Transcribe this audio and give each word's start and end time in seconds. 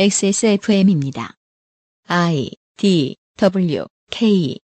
XSFM입니다. 0.00 1.32
I 2.06 2.52
D 2.76 3.16
W 3.36 3.84
K 4.12 4.56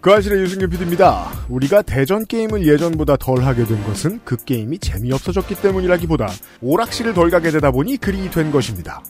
그 0.00 0.10
아실의 0.10 0.40
유승균 0.40 0.70
PD입니다. 0.70 1.30
우리가 1.50 1.82
대전 1.82 2.24
게임을 2.24 2.66
예전보다 2.66 3.18
덜 3.18 3.44
하게 3.44 3.66
된 3.66 3.84
것은 3.84 4.20
그 4.24 4.42
게임이 4.42 4.78
재미없어졌기 4.78 5.56
때문이라기보다 5.56 6.26
오락실을 6.62 7.12
덜 7.12 7.28
가게 7.28 7.50
되다 7.50 7.70
보니 7.70 7.98
그리 7.98 8.30
된 8.30 8.50
것입니다. 8.50 9.02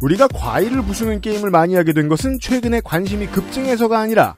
우리가 0.00 0.28
과일을 0.28 0.82
부수는 0.82 1.20
게임을 1.20 1.50
많이 1.50 1.74
하게 1.74 1.92
된 1.92 2.06
것은 2.06 2.38
최근에 2.40 2.82
관심이 2.84 3.26
급증해서가 3.26 3.98
아니라 3.98 4.36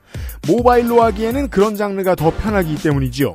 모바일로 0.48 1.02
하기에는 1.02 1.50
그런 1.50 1.76
장르가 1.76 2.14
더 2.14 2.34
편하기 2.34 2.76
때문이지요. 2.76 3.34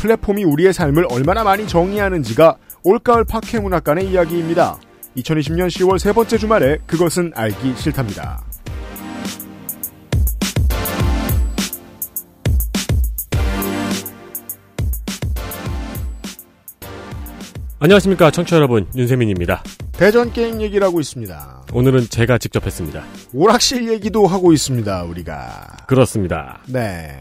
플랫폼이 0.00 0.44
우리의 0.44 0.72
삶을 0.72 1.06
얼마나 1.10 1.44
많이 1.44 1.68
정의하는지가 1.68 2.56
올가을 2.82 3.24
파케 3.24 3.60
문학관의 3.60 4.08
이야기입니다. 4.10 4.78
2020년 5.22 5.66
10월 5.68 5.98
세 5.98 6.12
번째 6.12 6.38
주말에 6.38 6.78
그것은 6.86 7.32
알기 7.34 7.74
싫답니다. 7.76 8.44
안녕하십니까 17.80 18.30
청취자 18.30 18.56
여러분 18.56 18.86
윤세민입니다. 18.96 19.62
대전 19.92 20.32
게임 20.32 20.60
얘기를 20.60 20.84
하고 20.86 21.00
있습니다. 21.00 21.66
오늘은 21.72 22.08
제가 22.08 22.38
직접 22.38 22.64
했습니다. 22.66 23.04
오락실 23.32 23.88
얘기도 23.92 24.26
하고 24.26 24.52
있습니다. 24.52 25.04
우리가 25.04 25.84
그렇습니다. 25.86 26.60
네 26.66 27.16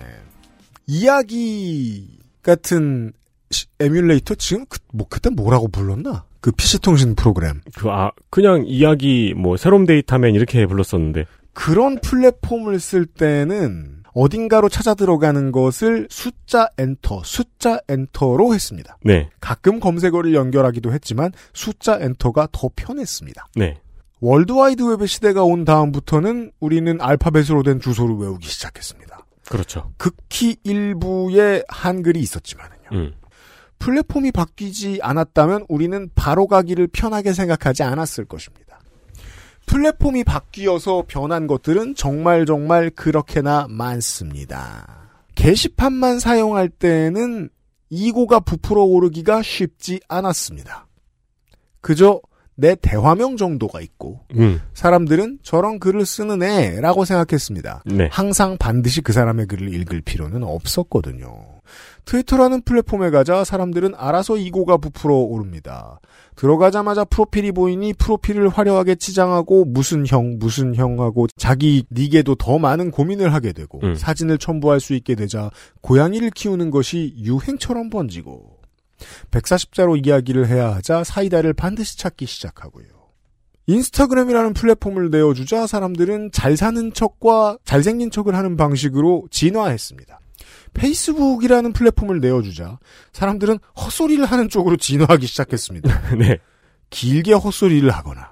이야기 0.87 2.07
같은 2.41 3.13
시- 3.51 3.67
에뮬레이터 3.79 4.35
지금 4.35 4.65
그, 4.67 4.79
뭐 4.93 5.07
그때 5.07 5.29
뭐라고 5.29 5.67
불렀나? 5.67 6.25
그 6.41 6.51
PC 6.51 6.79
통신 6.79 7.15
프로그램 7.15 7.61
그 7.75 7.89
아 7.89 8.11
그냥 8.29 8.63
이야기 8.67 9.33
뭐 9.35 9.57
새롬 9.57 9.85
데이터맨 9.85 10.35
이렇게 10.35 10.65
불렀었는데 10.65 11.25
그런 11.53 11.99
플랫폼을 11.99 12.79
쓸 12.79 13.05
때는 13.05 14.03
어딘가로 14.13 14.67
찾아 14.69 14.95
들어가는 14.95 15.51
것을 15.51 16.07
숫자 16.09 16.67
엔터, 16.79 17.21
숫자 17.23 17.79
enter로 17.87 18.53
했습니다. 18.53 18.97
네, 19.03 19.29
가끔 19.39 19.79
검색어를 19.79 20.33
연결하기도 20.33 20.91
했지만 20.91 21.31
숫자 21.53 21.99
enter가 22.01 22.47
더 22.51 22.69
편했습니다. 22.75 23.47
네, 23.55 23.79
월드와이드 24.21 24.81
웹의 24.83 25.07
시대가 25.07 25.43
온 25.43 25.65
다음부터는 25.65 26.51
우리는 26.59 26.99
알파벳으로 26.99 27.61
된 27.61 27.79
주소를 27.79 28.15
외우기 28.15 28.47
시작했습니다. 28.47 29.19
그렇죠. 29.49 29.91
극히 29.97 30.57
일부의 30.63 31.63
한글이 31.67 32.19
있었지만은요. 32.19 32.89
음, 32.93 33.13
플랫폼이 33.79 34.31
바뀌지 34.31 34.99
않았다면 35.01 35.65
우리는 35.69 36.09
바로 36.15 36.47
가기를 36.47 36.87
편하게 36.87 37.33
생각하지 37.33 37.83
않았을 37.83 38.25
것입니다. 38.25 38.79
플랫폼이 39.67 40.23
바뀌어서 40.23 41.03
변한 41.07 41.45
것들은 41.45 41.95
정말 41.95 42.45
정말 42.45 42.89
그렇게나 42.89 43.67
많습니다. 43.69 45.09
게시판만 45.35 46.19
사용할 46.19 46.69
때는 46.69 47.49
이고가 47.89 48.39
부풀어 48.39 48.83
오르기가 48.83 49.41
쉽지 49.43 49.99
않았습니다. 50.07 50.87
그저 51.81 52.21
내 52.55 52.75
대화명 52.75 53.37
정도가 53.37 53.81
있고 53.81 54.21
음, 54.35 54.59
사람들은 54.73 55.39
저런 55.43 55.79
글을 55.79 56.05
쓰는 56.05 56.41
애라고 56.41 57.05
생각했습니다. 57.05 57.83
네, 57.85 58.09
항상 58.11 58.57
반드시 58.57 59.01
그 59.01 59.13
사람의 59.13 59.45
글을 59.45 59.73
읽을 59.75 60.01
필요는 60.01 60.43
없었거든요. 60.43 61.45
트위터라는 62.07 62.61
플랫폼에 62.61 63.09
가자 63.09 63.43
사람들은 63.43 63.93
알아서 63.95 64.37
이고가 64.37 64.77
부풀어 64.77 65.13
오릅니다. 65.13 65.99
들어가자마자 66.37 67.03
프로필이 67.03 67.51
보이니 67.51 67.93
프로필을 67.93 68.47
화려하게 68.47 68.95
치장하고 68.95 69.65
무슨 69.65 70.07
형 70.07 70.37
무슨 70.39 70.73
형하고 70.73 71.27
자기 71.35 71.83
닉에도 71.91 72.35
더 72.35 72.59
많은 72.59 72.91
고민을 72.91 73.33
하게 73.33 73.51
되고 73.51 73.81
음. 73.83 73.95
사진을 73.95 74.37
첨부할 74.37 74.79
수 74.79 74.93
있게 74.93 75.15
되자 75.15 75.51
고양이를 75.81 76.29
키우는 76.29 76.71
것이 76.71 77.13
유행처럼 77.17 77.89
번지고 77.89 78.57
140자로 79.31 80.05
이야기를 80.07 80.47
해야 80.47 80.73
하자 80.75 81.03
사이다를 81.03 81.53
반드시 81.53 81.97
찾기 81.97 82.25
시작하고요. 82.25 82.85
인스타그램이라는 83.67 84.53
플랫폼을 84.53 85.09
내어주자 85.09 85.67
사람들은 85.67 86.31
잘 86.31 86.55
사는 86.55 86.93
척과 86.93 87.57
잘생긴 87.65 88.11
척을 88.11 88.33
하는 88.33 88.55
방식으로 88.55 89.27
진화했습니다. 89.29 90.21
페이스북이라는 90.77 91.73
플랫폼을 91.73 92.19
내어주자 92.21 92.79
사람들은 93.11 93.59
헛소리를 93.75 94.23
하는 94.23 94.47
쪽으로 94.47 94.77
진화하기 94.77 95.25
시작했습니다. 95.27 96.15
네, 96.17 96.37
길게 96.89 97.33
헛소리를 97.33 97.89
하거나 97.89 98.31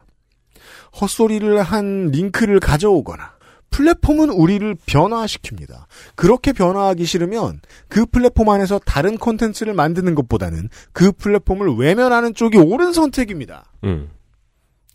헛소리를 1.01 1.61
한 1.61 2.11
링크를 2.11 2.59
가져오거나 2.59 3.35
플랫폼은 3.71 4.29
우리를 4.29 4.75
변화시킵니다. 4.85 5.85
그렇게 6.15 6.53
변화하기 6.53 7.03
싫으면 7.03 7.59
그 7.89 8.05
플랫폼 8.05 8.49
안에서 8.49 8.79
다른 8.79 9.17
콘텐츠를 9.17 9.73
만드는 9.73 10.15
것보다는 10.15 10.69
그 10.93 11.11
플랫폼을 11.11 11.75
외면하는 11.75 12.33
쪽이 12.33 12.57
옳은 12.57 12.93
선택입니다. 12.93 13.65
음, 13.83 14.09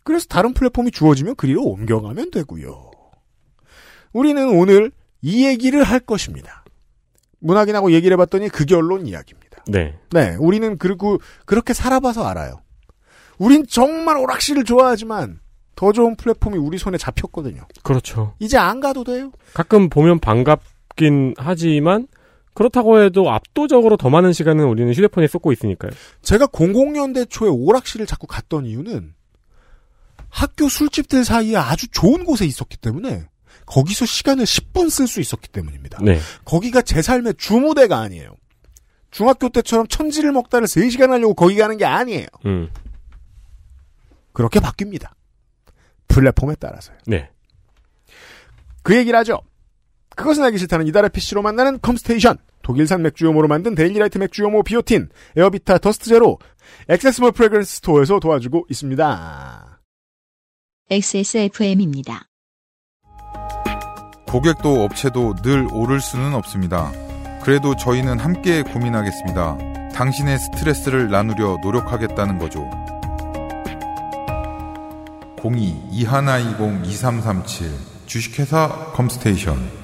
그래서 0.03 0.27
다른 0.29 0.55
플랫폼이 0.55 0.93
주어지면 0.93 1.35
그리로 1.37 1.63
옮겨가면 1.65 2.31
되고요. 2.31 2.91
우리는 4.13 4.49
오늘 4.49 4.93
이 5.21 5.47
얘기를 5.47 5.85
할 5.85 6.01
것입니다. 6.01 6.60
문학인하고 7.41 7.93
얘기를 7.93 8.15
해봤더니 8.15 8.49
그 8.49 8.65
결론 8.65 9.07
이야기입니다. 9.07 9.65
네, 9.69 9.99
네, 10.11 10.37
우리는 10.39 10.79
그리고 10.79 11.19
그렇게 11.45 11.73
살아봐서 11.73 12.27
알아요. 12.27 12.61
우린 13.39 13.67
정말 13.67 14.19
오락실을 14.19 14.65
좋아하지만 14.65 15.41
더 15.75 15.93
좋은 15.93 16.15
플랫폼이 16.17 16.59
우리 16.59 16.77
손에 16.77 16.99
잡혔거든요. 16.99 17.63
그렇죠. 17.83 18.35
이제 18.39 18.59
안 18.59 18.81
가도 18.81 19.03
돼요. 19.03 19.33
가끔 19.55 19.89
보면 19.89 20.19
반갑긴 20.21 21.35
하지만 21.39 22.07
그렇다고 22.53 23.01
해도 23.01 23.31
압도적으로 23.31 23.97
더 23.97 24.11
많은 24.11 24.35
시간은 24.35 24.67
우리는 24.67 24.93
휴대폰에 24.93 25.27
쏟고 25.27 25.53
있으니까요. 25.53 25.93
제가 26.21 26.49
00년대 26.49 27.31
초에 27.31 27.49
오락실을 27.49 28.05
자꾸 28.05 28.27
갔던 28.27 28.67
이유는 28.67 29.15
학교 30.29 30.69
술집들 30.69 31.25
사이에 31.25 31.57
아주 31.57 31.89
좋은 31.89 32.25
곳에 32.25 32.45
있었기 32.45 32.77
때문에 32.77 33.30
거기서 33.71 34.05
시간을 34.05 34.45
10분 34.45 34.91
쓸 34.91 35.07
수 35.07 35.21
있었기 35.21 35.49
때문입니다. 35.49 35.99
네, 36.03 36.19
거기가 36.45 36.83
제 36.83 37.01
삶의 37.01 37.35
주무대가 37.39 37.99
아니에요. 37.99 38.35
중학교 39.13 39.49
때처럼 39.49 39.87
천지를 39.87 40.33
먹다를 40.33 40.67
3시간 40.67 41.11
하려고 41.11 41.35
거기 41.35 41.57
가는 41.57 41.77
게 41.77 41.85
아니에요. 41.85 42.27
음, 42.47 42.69
그렇게 44.33 44.59
바뀝니다. 44.59 45.11
플랫폼에 46.09 46.57
따라서요. 46.57 46.99
네, 47.07 47.31
그 48.83 48.97
얘기를 48.97 49.17
하죠. 49.21 49.41
그것은 50.17 50.43
알기 50.43 50.59
싫다는 50.59 50.89
이달의 50.89 51.11
PC로 51.11 51.43
만나는 51.43 51.81
컴스테이션. 51.81 52.39
독일산 52.63 53.01
맥주효모로 53.03 53.49
만든 53.49 53.75
데일리라이트 53.75 54.19
맥주효모 54.19 54.65
비오틴, 54.65 55.09
에어비타 55.35 55.79
더스트 55.79 56.11
제로, 56.11 56.39
액세스몰 56.89 57.33
프레그런스 57.33 57.77
스토어에서 57.77 58.21
도와주고 58.21 58.67
있습니다. 58.69 59.81
XSFM입니다. 60.91 62.30
고객도 64.31 64.85
업체도 64.85 65.35
늘 65.43 65.67
오를 65.73 66.01
수는 66.01 66.35
없습니다. 66.35 66.93
그래도 67.43 67.75
저희는 67.75 68.21
함께 68.21 68.63
고민하겠습니다. 68.63 69.59
당신의 69.93 70.39
스트레스를 70.39 71.11
나누려 71.11 71.59
노력하겠다는 71.61 72.39
거죠. 72.39 72.65
02-2120-2337 75.39 77.73
주식회사 78.07 78.93
컴스테이션 78.93 79.81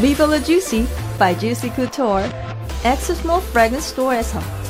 Viva 0.00 0.26
la 0.26 0.42
Juicy 0.42 0.86
by 1.18 1.38
Juicy 1.38 1.70
Couture, 1.74 2.24
Access 2.84 3.22
Mall 3.26 3.42
Fragrance 3.50 3.90
Store에서 3.90 4.61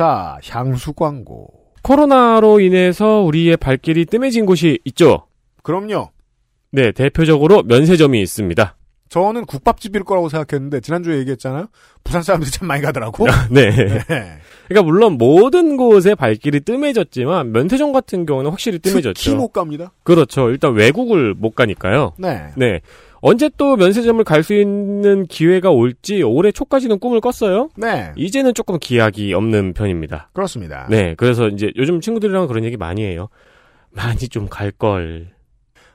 자, 0.00 0.38
향수 0.48 0.94
광고. 0.94 1.48
코로나로 1.82 2.60
인해서 2.60 3.20
우리의 3.20 3.58
발길이 3.58 4.06
뜸해진 4.06 4.46
곳이 4.46 4.78
있죠. 4.86 5.26
그럼요. 5.62 6.08
네, 6.72 6.90
대표적으로 6.90 7.62
면세점이 7.64 8.18
있습니다. 8.22 8.76
저는 9.10 9.44
국밥집일 9.44 10.04
거라고 10.04 10.30
생각했는데, 10.30 10.80
지난주에 10.80 11.18
얘기했잖아요? 11.18 11.66
부산 12.02 12.22
사람들이 12.22 12.50
참 12.50 12.66
많이 12.66 12.80
가더라고. 12.80 13.26
네. 13.52 13.70
네. 13.70 14.38
그러니까 14.68 14.84
물론 14.86 15.18
모든 15.18 15.76
곳에 15.76 16.14
발길이 16.14 16.60
뜸해졌지만 16.60 17.52
면세점 17.52 17.92
같은 17.92 18.24
경우는 18.24 18.52
확실히 18.52 18.78
뜸해졌죠. 18.78 19.22
특히 19.22 19.36
못 19.36 19.48
갑니다. 19.48 19.92
그렇죠. 20.02 20.48
일단 20.48 20.72
외국을 20.72 21.34
못 21.34 21.54
가니까요. 21.54 22.14
네. 22.16 22.52
네. 22.56 22.80
언제 23.22 23.50
또 23.56 23.76
면세점을 23.76 24.22
갈 24.24 24.42
수 24.42 24.54
있는 24.54 25.26
기회가 25.26 25.70
올지 25.70 26.22
올해 26.22 26.50
초까지는 26.52 26.98
꿈을 26.98 27.20
꿨어요. 27.20 27.68
네. 27.76 28.12
이제는 28.16 28.54
조금 28.54 28.78
기약이 28.78 29.34
없는 29.34 29.74
편입니다. 29.74 30.30
그렇습니다. 30.32 30.86
네. 30.88 31.14
그래서 31.16 31.48
이제 31.48 31.70
요즘 31.76 32.00
친구들이랑 32.00 32.46
그런 32.46 32.64
얘기 32.64 32.76
많이 32.78 33.04
해요. 33.04 33.28
많이 33.90 34.20
좀 34.28 34.46
갈 34.48 34.70
걸. 34.70 35.28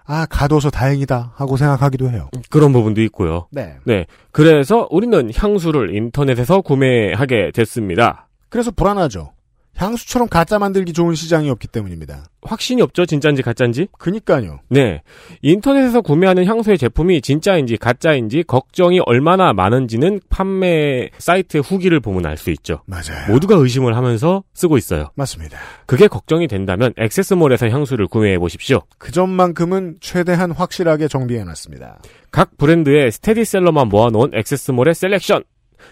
아, 0.08 0.28
가둬서 0.30 0.70
다행이다 0.70 1.34
하고 1.36 1.58
생각하기도 1.58 2.12
해요. 2.12 2.30
그런 2.52 2.72
부분도 2.72 3.02
있고요. 3.04 3.48
네. 3.52 3.78
네. 3.86 4.06
그래서 4.32 4.88
우리는 4.92 5.32
향수를 5.36 5.96
인터넷에서 5.96 6.62
구매하게 6.62 7.50
됐습니다. 7.56 8.28
그래서 8.50 8.70
불안하죠. 8.70 9.32
향수처럼 9.78 10.30
가짜 10.30 10.58
만들기 10.58 10.94
좋은 10.94 11.16
시장이 11.16 11.50
없기 11.50 11.68
때문입니다. 11.68 12.26
확신이 12.42 12.82
없죠? 12.82 13.06
진짜인지 13.06 13.42
가짜인지? 13.42 13.88
그니까요. 13.98 14.60
네. 14.70 15.02
인터넷에서 15.42 16.02
구매하는 16.02 16.46
향수의 16.46 16.78
제품이 16.78 17.22
진짜인지 17.22 17.78
가짜인지 17.78 18.44
걱정이 18.44 19.00
얼마나 19.06 19.52
많은지는 19.54 20.22
판매 20.30 21.10
사이트의 21.18 21.64
후기를 21.64 22.00
보면 22.00 22.26
알 22.26 22.38
수 22.38 22.52
있죠. 22.52 22.82
맞아요. 22.86 23.30
모두가 23.30 23.56
의심을 23.56 23.96
하면서 23.96 24.44
쓰고 24.54 24.78
있어요. 24.78 25.10
맞습니다. 25.16 25.58
그게 25.86 26.08
걱정이 26.08 26.48
된다면 26.48 26.94
액세스몰에서 26.98 27.70
향수를 27.70 28.08
구매해 28.08 28.38
보십시오. 28.38 28.82
그 28.98 29.12
점만큼은 29.12 29.98
최대한 30.02 30.52
확실하게 30.52 31.08
정비해 31.08 31.44
놨습니다. 31.44 32.00
각 32.32 32.58
브랜드의 32.58 33.12
스테디셀러만 33.12 33.88
모아놓은 33.88 34.32
액세스몰의 34.34 34.94
셀렉션. 34.96 35.44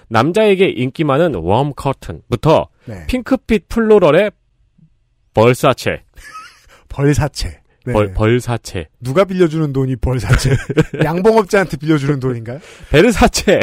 남자에게 0.09 0.69
인기 0.69 1.03
많은 1.03 1.35
warm 1.35 1.73
cotton부터 1.75 2.67
네. 2.85 3.05
핑크빛 3.07 3.67
floral의 3.69 4.31
벌사체, 5.33 6.03
벌사체. 6.89 7.61
네. 7.85 7.91
벌, 7.91 8.13
벌사체, 8.13 8.87
누가 9.01 9.25
빌려주는 9.25 9.73
돈이 9.73 9.97
벌사채? 9.97 10.51
양봉업자한테 11.03 11.75
빌려주는 11.75 12.17
돈인가요? 12.19 12.59
베르사체, 12.89 13.59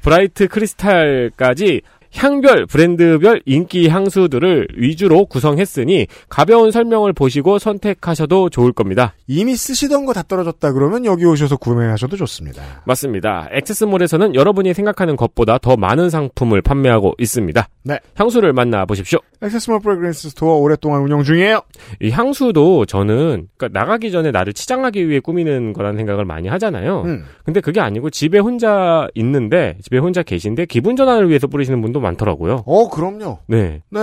브라이트 0.00 0.46
크리스탈까지 0.46 1.82
향별, 2.16 2.66
브랜드별 2.66 3.42
인기 3.44 3.88
향수들을 3.88 4.68
위주로 4.76 5.26
구성했으니 5.26 6.06
가벼운 6.28 6.70
설명을 6.70 7.12
보시고 7.12 7.58
선택하셔도 7.58 8.48
좋을 8.50 8.72
겁니다. 8.72 9.14
이미 9.26 9.54
쓰시던 9.56 10.04
거 10.06 10.14
다 10.14 10.22
떨어졌다 10.22 10.72
그러면 10.72 11.04
여기 11.06 11.24
오셔서 11.24 11.56
구매하셔도 11.56 12.16
좋습니다. 12.16 12.62
맞습니다. 12.84 13.48
액세스몰에서는 13.50 14.36
여러분이 14.36 14.72
생각하는 14.72 15.16
것보다 15.16 15.58
더 15.58 15.76
많은 15.76 16.08
상품을 16.08 16.62
판매하고 16.62 17.14
있습니다. 17.18 17.68
네. 17.82 17.98
향수를 18.14 18.52
만나보십시오. 18.52 19.18
액세스몰 19.42 19.80
프레그랜스 19.80 20.30
스토어 20.30 20.54
오랫동안 20.58 21.02
운영 21.02 21.24
중이에요. 21.24 21.62
이 22.00 22.10
향수도 22.10 22.86
저는 22.86 23.48
그러니까 23.56 23.76
나가기 23.80 24.12
전에 24.12 24.30
나를 24.30 24.52
치장하기 24.52 25.08
위해 25.08 25.18
꾸미는 25.18 25.72
거라는 25.72 25.96
생각을 25.96 26.24
많이 26.24 26.46
하잖아요. 26.46 27.02
음. 27.06 27.24
근데 27.44 27.60
그게 27.60 27.80
아니고 27.80 28.10
집에 28.10 28.38
혼자 28.38 29.08
있는데 29.16 29.76
집에 29.82 29.98
혼자 29.98 30.22
계신데 30.22 30.66
기분 30.66 30.94
전환을 30.94 31.28
위해서 31.28 31.48
뿌리시는 31.48 31.82
분도 31.82 31.98
많더라고요. 32.04 32.62
어, 32.66 32.88
그럼요. 32.88 33.38
네. 33.48 33.82
네. 33.90 34.00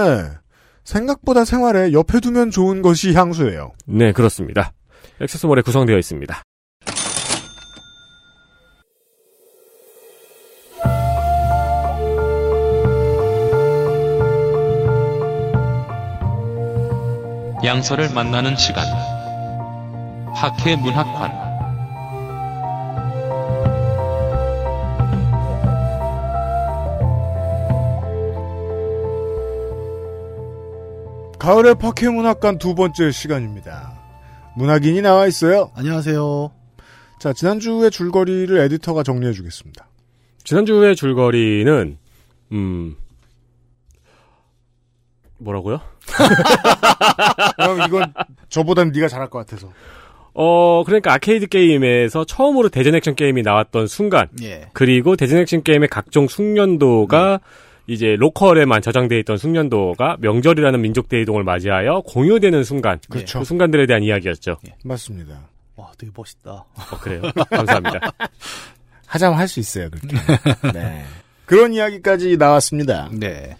생각보다 0.83 1.45
생활에 1.45 1.94
옆에 1.94 2.19
두면 2.19 2.51
좋은 2.51 2.81
것이 2.81 3.13
향수예요. 3.13 3.71
네, 3.86 4.12
그렇습니다. 4.12 4.74
액세스몰에 5.21 5.62
구성되어 5.62 5.98
있습니다. 5.98 6.44
양서를 17.63 18.12
만나는 18.15 18.57
시간. 18.57 18.83
학회 20.33 20.75
문학관. 20.75 21.40
가을의 31.51 31.75
파케 31.75 32.07
문학관 32.07 32.59
두 32.59 32.75
번째 32.75 33.12
시간입니다. 33.12 33.92
문학인이 34.56 35.01
나와 35.01 35.27
있어요. 35.27 35.69
안녕하세요. 35.75 36.50
자, 37.19 37.33
지난주의 37.33 37.92
줄거리를 37.92 38.57
에디터가 38.57 39.03
정리해 39.03 39.33
주겠습니다. 39.33 39.86
지난주의 40.45 40.95
줄거리는 40.95 41.98
음 42.53 42.95
뭐라고요? 45.39 45.81
그럼 47.57 47.81
이건 47.86 48.13
저보단 48.47 48.94
네가 48.94 49.09
잘할 49.09 49.30
것 49.30 49.39
같아서. 49.39 49.74
어, 50.33 50.83
그러니까 50.86 51.12
아케이드 51.12 51.47
게임에서 51.47 52.24
처음으로 52.24 52.69
대전 52.69 52.95
액션 52.95 53.13
게임이 53.13 53.42
나왔던 53.42 53.88
순간, 53.88 54.30
예. 54.42 54.69
그리고 54.71 55.18
대전 55.18 55.39
액션 55.39 55.63
게임의 55.63 55.89
각종 55.89 56.30
숙련도가 56.30 57.42
이제 57.91 58.15
로컬에만 58.17 58.81
저장돼 58.81 59.19
있던 59.19 59.38
숙련도가 59.38 60.17
명절이라는 60.21 60.81
민족 60.81 61.09
대이동을 61.09 61.43
맞이하여 61.43 62.01
공유되는 62.07 62.63
순간, 62.63 62.99
그렇죠. 63.09 63.39
그 63.39 63.45
순간들에 63.45 63.85
대한 63.85 64.01
이야기였죠. 64.03 64.57
맞습니다. 64.83 65.49
와, 65.75 65.91
되게 65.97 66.11
멋있다. 66.15 66.51
어, 66.51 66.97
그래요. 67.01 67.21
감사합니다. 67.49 67.99
하자면 69.07 69.38
할 69.38 69.47
수 69.47 69.59
있어요, 69.59 69.89
그렇게. 69.89 70.15
네. 70.73 71.03
그런 71.45 71.73
이야기까지 71.73 72.38
나왔습니다. 72.38 73.09
네. 73.11 73.57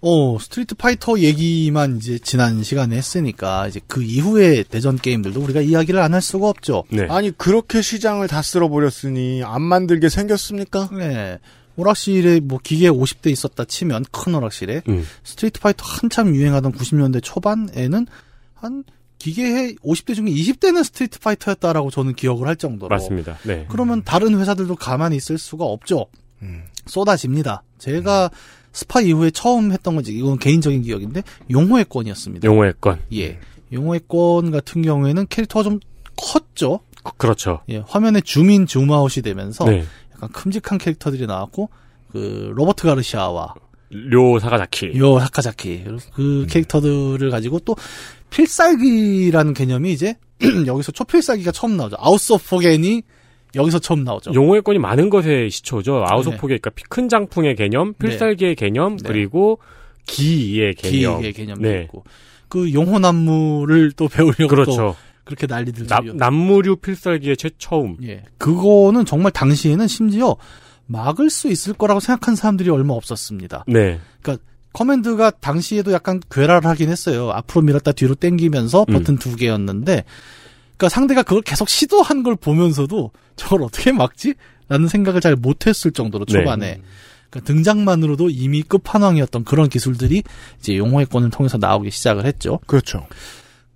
어, 0.00 0.38
스트리트 0.40 0.76
파이터 0.76 1.18
얘기만 1.18 1.96
이제 1.96 2.18
지난 2.20 2.62
시간에 2.62 2.96
했으니까 2.96 3.66
이제 3.66 3.80
그 3.88 4.02
이후의 4.02 4.64
대전 4.64 4.96
게임들도 4.96 5.40
우리가 5.40 5.60
이야기를 5.60 6.00
안 6.00 6.14
할 6.14 6.22
수가 6.22 6.48
없죠. 6.48 6.84
네. 6.90 7.06
아니, 7.10 7.30
그렇게 7.36 7.82
시장을 7.82 8.28
다 8.28 8.40
쓸어버렸으니 8.42 9.42
안 9.44 9.62
만들게 9.62 10.08
생겼습니까? 10.08 10.88
네. 10.96 11.38
오락실에 11.78 12.40
뭐 12.40 12.58
기계 12.62 12.90
50대 12.90 13.30
있었다 13.30 13.64
치면 13.64 14.04
큰 14.10 14.34
오락실에 14.34 14.82
음, 14.88 15.06
스트리트 15.24 15.60
파이터 15.60 15.84
한참 15.86 16.34
유행하던 16.34 16.72
90년대 16.72 17.20
초반에는 17.22 18.06
한 18.54 18.84
기계의 19.18 19.76
50대 19.76 20.14
중에 20.14 20.26
20대는 20.26 20.84
스트리트 20.84 21.20
파이터였다라고 21.20 21.90
저는 21.90 22.14
기억을 22.14 22.46
할 22.46 22.56
정도로. 22.56 22.88
맞습니다. 22.88 23.36
네. 23.44 23.66
그러면 23.68 24.02
다른 24.04 24.38
회사들도 24.38 24.76
가만히 24.76 25.16
있을 25.16 25.38
수가 25.38 25.64
없죠. 25.64 26.06
음. 26.42 26.62
쏟아집니다. 26.86 27.62
제가 27.78 28.30
스파 28.72 29.00
이후에 29.00 29.30
처음 29.30 29.72
했던 29.72 29.94
건지 29.96 30.12
이건 30.12 30.38
개인적인 30.38 30.82
기억인데 30.82 31.22
용호의 31.50 31.86
권이었습니다. 31.88 32.46
용호의 32.46 32.74
권. 32.80 33.00
예. 33.12 33.38
용호의 33.72 34.02
권 34.08 34.50
같은 34.50 34.82
경우에는 34.82 35.26
캐릭터가 35.28 35.62
좀 35.64 35.80
컸죠. 36.16 36.80
그- 37.02 37.12
그렇죠. 37.16 37.60
예. 37.70 37.82
화면에 37.88 38.20
줌인 38.20 38.66
줌아웃이 38.66 39.22
되면서 39.22 39.64
네. 39.64 39.84
약간 40.18 40.30
큼직한 40.30 40.78
캐릭터들이 40.78 41.26
나왔고 41.26 41.70
그 42.12 42.52
로버트 42.54 42.86
가르시아와 42.86 43.54
료 43.90 44.38
사카자키. 44.38 44.98
료 44.98 45.18
사카자키 45.18 45.84
그 46.14 46.46
캐릭터들을 46.50 47.30
가지고 47.30 47.58
또 47.60 47.74
필살기라는 48.30 49.54
개념이 49.54 49.92
이제 49.92 50.16
여기서 50.66 50.92
초필살기가 50.92 51.52
처음 51.52 51.76
나오죠. 51.76 51.96
아우스 51.98 52.32
오브 52.32 52.44
포겐이 52.48 53.02
여기서 53.54 53.78
처음 53.78 54.04
나오죠. 54.04 54.32
용호의 54.34 54.62
권이 54.62 54.78
많은 54.78 55.08
것의 55.08 55.50
시초죠. 55.50 56.04
아우소폭의 56.06 56.56
네. 56.56 56.60
그러니까 56.60 56.70
큰 56.90 57.08
장풍의 57.08 57.56
개념, 57.56 57.94
필살기의 57.94 58.56
개념, 58.56 58.96
네. 58.98 59.08
그리고 59.08 59.58
기의 60.06 60.74
개념. 60.74 61.20
기의 61.20 61.32
개념도 61.32 61.62
네. 61.62 61.82
있고 61.84 62.04
그 62.48 62.72
용호 62.72 62.98
난무를 62.98 63.92
또 63.92 64.08
배우려고 64.08 64.42
또 64.42 64.48
그렇죠. 64.48 64.96
그렇게 65.28 65.46
난리 65.46 65.72
들 65.72 65.86
남, 65.86 66.06
죠 66.06 66.12
남무류 66.14 66.76
필살기의 66.76 67.36
최 67.36 67.50
처음. 67.58 67.98
예. 68.02 68.22
그거는 68.38 69.04
정말 69.04 69.30
당시에는 69.30 69.86
심지어 69.86 70.36
막을 70.86 71.28
수 71.28 71.48
있을 71.48 71.74
거라고 71.74 72.00
생각한 72.00 72.34
사람들이 72.34 72.70
얼마 72.70 72.94
없었습니다. 72.94 73.64
네. 73.68 74.00
커맨드가 74.72 75.30
당시에도 75.30 75.92
약간 75.92 76.20
괴랄을 76.30 76.66
하긴 76.66 76.88
했어요. 76.88 77.30
앞으로 77.30 77.62
밀었다 77.62 77.92
뒤로 77.92 78.14
당기면서 78.14 78.84
음. 78.88 78.94
버튼 78.94 79.16
두 79.18 79.34
개였는데, 79.34 80.04
그러니까 80.76 80.88
상대가 80.88 81.22
그걸 81.22 81.42
계속 81.42 81.68
시도한 81.68 82.22
걸 82.22 82.36
보면서도 82.36 83.10
저걸 83.36 83.62
어떻게 83.62 83.92
막지? 83.92 84.34
라는 84.68 84.86
생각을 84.86 85.20
잘 85.20 85.34
못했을 85.34 85.90
정도로 85.90 86.26
네. 86.26 86.32
초반에. 86.32 86.80
그러니까 87.30 87.52
등장만으로도 87.52 88.30
이미 88.30 88.62
끝판왕이었던 88.62 89.44
그런 89.44 89.68
기술들이 89.68 90.22
이제 90.60 90.76
용호의 90.76 91.06
권을 91.06 91.30
통해서 91.30 91.58
나오기 91.58 91.90
시작을 91.90 92.24
했죠. 92.24 92.60
그렇죠. 92.66 93.06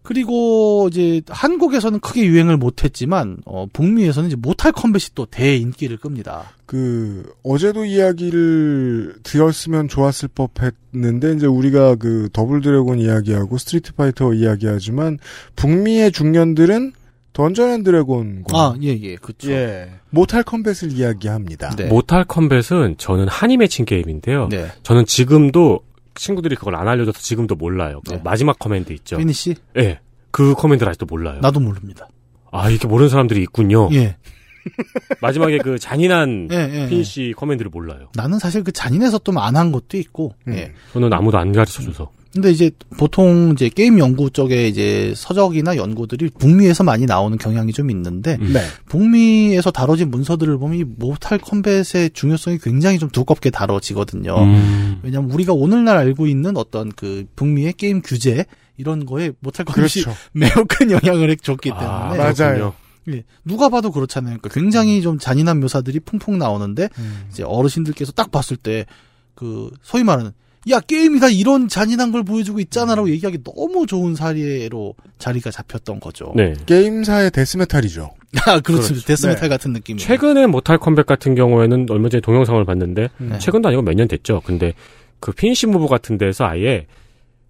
그리고 0.02 0.88
이제 0.90 1.22
한국에서는 1.28 2.00
크게 2.00 2.26
유행을 2.26 2.56
못했지만 2.56 3.38
어, 3.46 3.66
북미에서는 3.72 4.28
이제 4.28 4.36
모탈 4.36 4.72
컴뱃이 4.72 5.14
또 5.14 5.26
대인기를 5.26 5.98
끕니다. 5.98 6.50
그 6.66 7.32
어제도 7.44 7.84
이야기를 7.84 9.16
드렸으면 9.22 9.88
좋았을 9.88 10.28
법했는데 10.34 11.34
이제 11.34 11.46
우리가 11.46 11.94
그 11.96 12.28
더블 12.32 12.60
드래곤 12.62 12.98
이야기하고 12.98 13.58
스트리트 13.58 13.94
파이터 13.94 14.34
이야기하지만 14.34 15.18
북미의 15.54 16.12
중년들은 16.12 16.92
던전 17.32 17.70
앤 17.70 17.82
드래곤과 17.82 18.58
아, 18.58 18.74
예, 18.82 18.88
예, 18.88 19.16
그쵸. 19.16 19.50
예 19.52 19.90
모탈 20.10 20.42
컴뱃을 20.42 20.92
이야기합니다. 20.92 21.76
네. 21.76 21.86
모탈 21.86 22.24
컴뱃은 22.24 22.96
저는 22.98 23.28
한이 23.28 23.56
맺힌 23.56 23.86
게임인데요. 23.86 24.48
네. 24.48 24.66
저는 24.82 25.06
지금도 25.06 25.80
친구들이 26.14 26.56
그걸 26.56 26.76
안 26.76 26.88
알려줘서 26.88 27.18
지금도 27.20 27.54
몰라요. 27.54 28.00
그 28.06 28.14
네. 28.14 28.20
마지막 28.22 28.58
command 28.58 28.92
있죠. 28.92 29.16
피니시? 29.16 29.56
예. 29.78 30.00
그 30.30 30.54
command를 30.54 30.90
아직도 30.90 31.06
몰라요. 31.06 31.40
나도 31.40 31.60
모릅니다. 31.60 32.08
아, 32.50 32.68
이렇게 32.70 32.86
모르는 32.86 33.08
사람들이 33.08 33.42
있군요. 33.42 33.88
예. 33.92 34.16
마지막에 35.20 35.58
그 35.58 35.78
잔인한 35.78 36.48
예, 36.52 36.56
예, 36.56 36.82
예. 36.82 36.88
피니시 36.88 37.34
command를 37.36 37.70
몰라요. 37.70 38.08
나는 38.14 38.38
사실 38.38 38.62
그 38.62 38.72
잔인해서 38.72 39.18
좀안한 39.18 39.72
것도 39.72 39.96
있고, 39.96 40.34
음. 40.46 40.54
예. 40.54 40.72
저는 40.92 41.12
아무도 41.12 41.38
안 41.38 41.52
가르쳐줘서. 41.52 42.10
근데 42.32 42.50
이제 42.50 42.70
보통 42.96 43.50
이제 43.52 43.68
게임 43.68 43.98
연구 43.98 44.30
쪽에 44.30 44.66
이제 44.66 45.12
서적이나 45.16 45.76
연구들이 45.76 46.30
북미에서 46.38 46.82
많이 46.82 47.04
나오는 47.04 47.36
경향이 47.36 47.72
좀 47.72 47.90
있는데 47.90 48.38
음. 48.40 48.52
네. 48.52 48.60
북미에서 48.86 49.70
다뤄진 49.70 50.10
문서들을 50.10 50.56
보면 50.58 50.78
이 50.78 50.84
모탈 50.84 51.38
컴뱃의 51.38 52.10
중요성이 52.14 52.58
굉장히 52.58 52.98
좀 52.98 53.10
두껍게 53.10 53.50
다뤄지거든요. 53.50 54.34
음. 54.38 55.00
왜냐하면 55.02 55.30
우리가 55.30 55.52
오늘날 55.52 55.96
알고 55.98 56.26
있는 56.26 56.56
어떤 56.56 56.90
그 56.92 57.26
북미의 57.36 57.74
게임 57.74 58.00
규제 58.02 58.46
이런 58.76 59.04
거에 59.04 59.32
모탈 59.40 59.66
컴뱃이 59.66 60.04
그렇죠. 60.04 60.16
매우 60.32 60.64
큰 60.68 60.90
영향을 60.90 61.36
줬기 61.36 61.70
때문에 61.70 61.86
아, 61.86 62.14
맞아요. 62.16 62.74
예, 63.08 63.24
누가 63.44 63.68
봐도 63.68 63.90
그렇잖아요. 63.90 64.38
그러니까 64.38 64.48
굉장히 64.48 65.02
좀 65.02 65.18
잔인한 65.18 65.60
묘사들이 65.60 66.00
풍풍 66.00 66.38
나오는데 66.38 66.88
음. 66.98 67.24
이제 67.30 67.42
어르신들께서 67.42 68.12
딱 68.12 68.30
봤을 68.30 68.56
때 68.56 68.86
그 69.34 69.70
소위 69.82 70.04
말하는 70.04 70.32
야 70.70 70.78
게임이 70.80 71.18
다 71.20 71.28
이런 71.28 71.68
잔인한 71.68 72.12
걸 72.12 72.22
보여주고 72.22 72.60
있잖아라고 72.60 73.10
얘기하기 73.10 73.38
너무 73.42 73.86
좋은 73.86 74.14
사례로 74.14 74.94
자리가 75.18 75.50
잡혔던 75.50 75.98
거죠. 76.00 76.32
네. 76.36 76.54
게임사의 76.66 77.32
death 77.32 77.58
metal이죠. 77.58 78.10
아 78.46 78.60
그렇습니다. 78.60 78.88
그렇죠. 78.88 79.06
death 79.06 79.23
metal 79.23 79.40
네. 79.42 79.48
같은 79.48 79.72
느낌. 79.72 79.96
최근에 79.96 80.46
모탈 80.46 80.78
컴뱃 80.78 81.06
같은 81.06 81.34
경우에는 81.34 81.86
얼마 81.90 82.08
전에 82.08 82.20
동영상을 82.20 82.64
봤는데 82.64 83.08
네. 83.18 83.38
최근도 83.38 83.68
아니고 83.68 83.82
몇 83.82 83.94
년 83.94 84.06
됐죠. 84.08 84.40
근데 84.44 84.74
그 85.20 85.32
finish 85.32 85.66
move 85.66 85.86
같은 85.88 86.16
데서 86.16 86.44
아예 86.44 86.86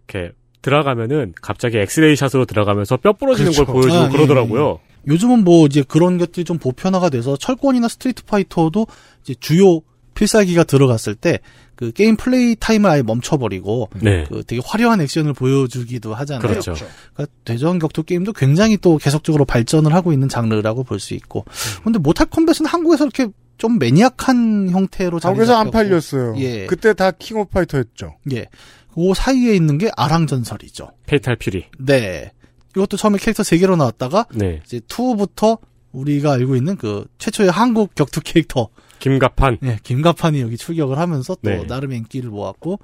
이렇게 0.09 0.33
들어가면은 0.62 1.35
갑자기 1.42 1.78
엑스레이 1.78 2.16
shot으로 2.16 2.44
들어가면서 2.47 2.97
뼈 2.97 3.12
부러지는 3.12 3.52
그렇죠. 3.52 3.66
걸 3.73 3.75
보여주고 3.83 4.02
아, 4.04 4.07
예, 4.07 4.11
그러더라고요. 4.11 4.78
요즘은 5.09 5.42
뭐 5.45 5.66
이제 5.66 5.83
그런 5.87 6.16
것들이 6.19 6.45
좀 6.45 6.59
보편화가 6.59 7.11
돼서 7.11 7.37
철권이나 7.37 7.88
스트리트 7.88 8.25
파이터도 8.25 8.87
이제 9.23 9.35
주요 9.40 9.81
필살기가 10.14 10.64
들어갔을 10.64 11.14
때 11.14 11.40
그 11.82 11.90
게임 11.90 12.16
play 12.16 12.54
time을 12.54 12.88
아예 12.88 13.02
멈춰버리고 13.02 13.90
네. 14.00 14.24
그 14.28 14.44
되게 14.44 14.62
화려한 14.64 15.00
액션을 15.00 15.32
보여주기도 15.32 16.14
하잖아요. 16.14 16.40
그렇죠. 16.48 16.74
그러니까 17.14 17.34
대전 17.44 17.80
격투 17.80 18.04
게임도 18.04 18.34
굉장히 18.34 18.76
또 18.76 18.98
계속적으로 18.98 19.44
발전을 19.44 19.92
하고 19.92 20.12
있는 20.12 20.28
장르라고 20.28 20.84
볼 20.84 21.00
수 21.00 21.14
있고. 21.14 21.44
근데 21.82 21.98
모탈 21.98 22.28
컴뱃은 22.28 22.66
한국에서 22.66 23.04
이렇게 23.04 23.26
좀 23.58 23.80
maniac한 23.80 24.71
형태로 24.70 25.18
한국에서 25.20 25.56
안. 25.56 25.72
팔렸어요. 25.72 26.34
예. 26.38 26.66
그때 26.66 26.94
다 26.94 27.10
킹 27.10 27.38
오브 27.38 27.50
파이터였죠. 27.50 28.14
예. 28.32 28.46
그 28.94 29.12
사이에 29.16 29.56
있는 29.56 29.78
게 29.78 29.90
아랑 29.96 30.28
전설이죠. 30.28 30.90
페이탈 31.06 31.34
퓨리. 31.36 31.64
네. 31.80 32.30
이것도 32.76 32.96
처음에 32.96 33.18
캐릭터 33.18 33.42
3개로 33.42 33.76
나왔다가 33.76 34.26
네. 34.34 34.60
이제 34.64 34.78
2부터 34.80 35.58
우리가 35.90 36.32
알고 36.34 36.54
있는 36.54 36.76
그 36.76 37.06
최초의 37.18 37.50
한국 37.50 37.94
격투 37.96 38.20
캐릭터 38.22 38.68
김갑환. 39.02 39.59
예, 39.64 39.78
김갑환이 39.82 40.40
여기 40.40 40.56
출격을 40.56 40.97
하면서 40.99 41.35
또 41.35 41.50
네. 41.50 41.66
나름 41.66 41.92
인기를 41.92 42.30
모았고 42.30 42.78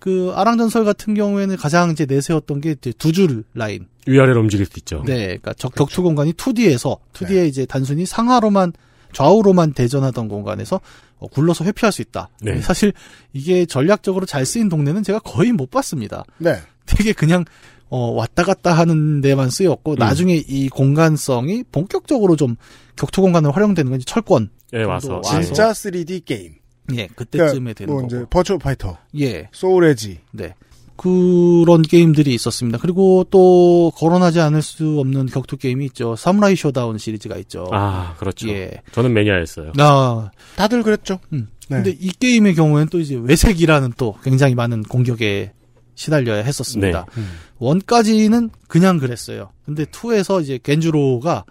그 0.00 0.32
아랑전설 0.34 0.84
같은 0.84 1.14
경우에는 1.14 1.56
가장 1.56 1.90
이제 1.90 2.06
내세웠던 2.06 2.60
게 2.60 2.72
이제 2.72 2.92
두 2.92 3.12
줄 3.12 3.44
라인. 3.54 3.86
위아래로 4.06 4.40
움직일 4.40 4.66
수 4.66 4.72
있죠. 4.78 5.02
네, 5.06 5.26
그러니까 5.26 5.52
적 5.54 5.74
격투 5.74 6.02
공간이 6.02 6.32
2D에서 6.32 6.98
2D에 7.12 7.28
네. 7.34 7.46
이제 7.46 7.66
단순히 7.66 8.04
상하로만 8.04 8.72
좌우로만 9.12 9.72
대전하던 9.74 10.28
공간에서 10.28 10.80
어, 11.18 11.26
굴러서 11.28 11.64
회피할 11.64 11.92
수 11.92 12.02
있다. 12.02 12.30
네. 12.40 12.60
사실 12.62 12.92
이게 13.32 13.64
전략적으로 13.66 14.26
잘 14.26 14.44
쓰인 14.46 14.68
동네는 14.68 15.02
제가 15.04 15.20
거의 15.20 15.52
못 15.52 15.70
봤습니다. 15.70 16.24
네. 16.38 16.56
되게 16.86 17.12
그냥 17.12 17.44
어, 17.90 18.12
왔다 18.12 18.42
갔다 18.42 18.72
하는 18.72 19.20
데만 19.20 19.46
음. 19.46 19.50
쓰였고 19.50 19.96
나중에 19.96 20.36
이 20.48 20.68
공간성이 20.68 21.62
본격적으로 21.70 22.36
좀 22.36 22.56
격투 22.96 23.20
공간으로 23.20 23.52
활용되는 23.52 23.90
건 23.90 24.00
철권. 24.04 24.50
예, 24.74 24.82
와서. 24.82 25.16
와서. 25.16 25.38
예. 25.38 25.42
진짜 25.42 25.70
3D 25.72 26.24
게임. 26.24 26.54
예, 26.94 27.06
그때쯤에 27.08 27.48
그러니까 27.48 27.72
되는 27.74 27.92
뭐 27.92 28.02
거고. 28.02 28.06
이제 28.16 28.26
버추얼 28.30 28.58
파이터, 28.58 28.98
예. 29.20 29.48
소울 29.52 29.84
에지. 29.84 30.20
네. 30.32 30.54
그런 30.96 31.80
게임들이 31.80 32.34
있었습니다. 32.34 32.76
그리고 32.78 33.24
또 33.30 33.90
거론하지 33.96 34.38
않을 34.40 34.60
수 34.60 35.00
없는 35.00 35.26
격투 35.26 35.56
게임이 35.56 35.86
있죠. 35.86 36.14
사무라이 36.14 36.56
쇼다운 36.56 36.98
시리즈가 36.98 37.38
있죠. 37.38 37.66
아, 37.72 38.14
그렇죠. 38.18 38.48
예. 38.50 38.82
저는 38.92 39.14
매니아였어요. 39.14 39.72
아, 39.78 40.30
다들 40.56 40.82
그랬죠. 40.82 41.18
음. 41.32 41.48
네. 41.68 41.76
근데 41.76 41.96
이 41.98 42.10
게임의 42.10 42.54
경우에는 42.54 42.88
또 42.90 43.00
이제 43.00 43.18
왜색이라는 43.22 43.94
또 43.96 44.16
굉장히 44.22 44.54
많은 44.54 44.82
공격에 44.82 45.52
시달려야 45.94 46.42
했었습니다. 46.42 47.06
네. 47.14 47.20
음. 47.20 47.30
one까지는 47.58 48.50
그냥 48.68 48.98
그랬어요. 48.98 49.52
근데 49.64 49.86
two에서 49.86 50.40
이제 50.42 50.58
겐주로가 50.62 51.44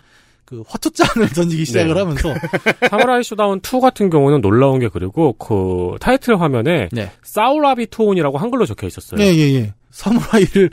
그 0.49 0.63
화투장을 0.67 1.29
던지기 1.29 1.63
시작을 1.65 1.93
네. 1.93 1.99
하면서 1.99 2.33
사무라이 2.89 3.23
쇼다운 3.23 3.59
2 3.59 3.79
같은 3.79 4.09
경우는 4.09 4.41
놀라운 4.41 4.79
게 4.79 4.89
그리고 4.91 5.33
그 5.33 5.95
타이틀 5.99 6.41
화면에 6.41 6.89
네. 6.91 7.11
사우라비 7.23 7.85
투혼이라고 7.88 8.39
한글로 8.39 8.65
적혀 8.65 8.87
있었어요. 8.87 9.21
예, 9.21 9.25
예, 9.25 9.53
예. 9.53 9.73
사무라이를 9.91 10.71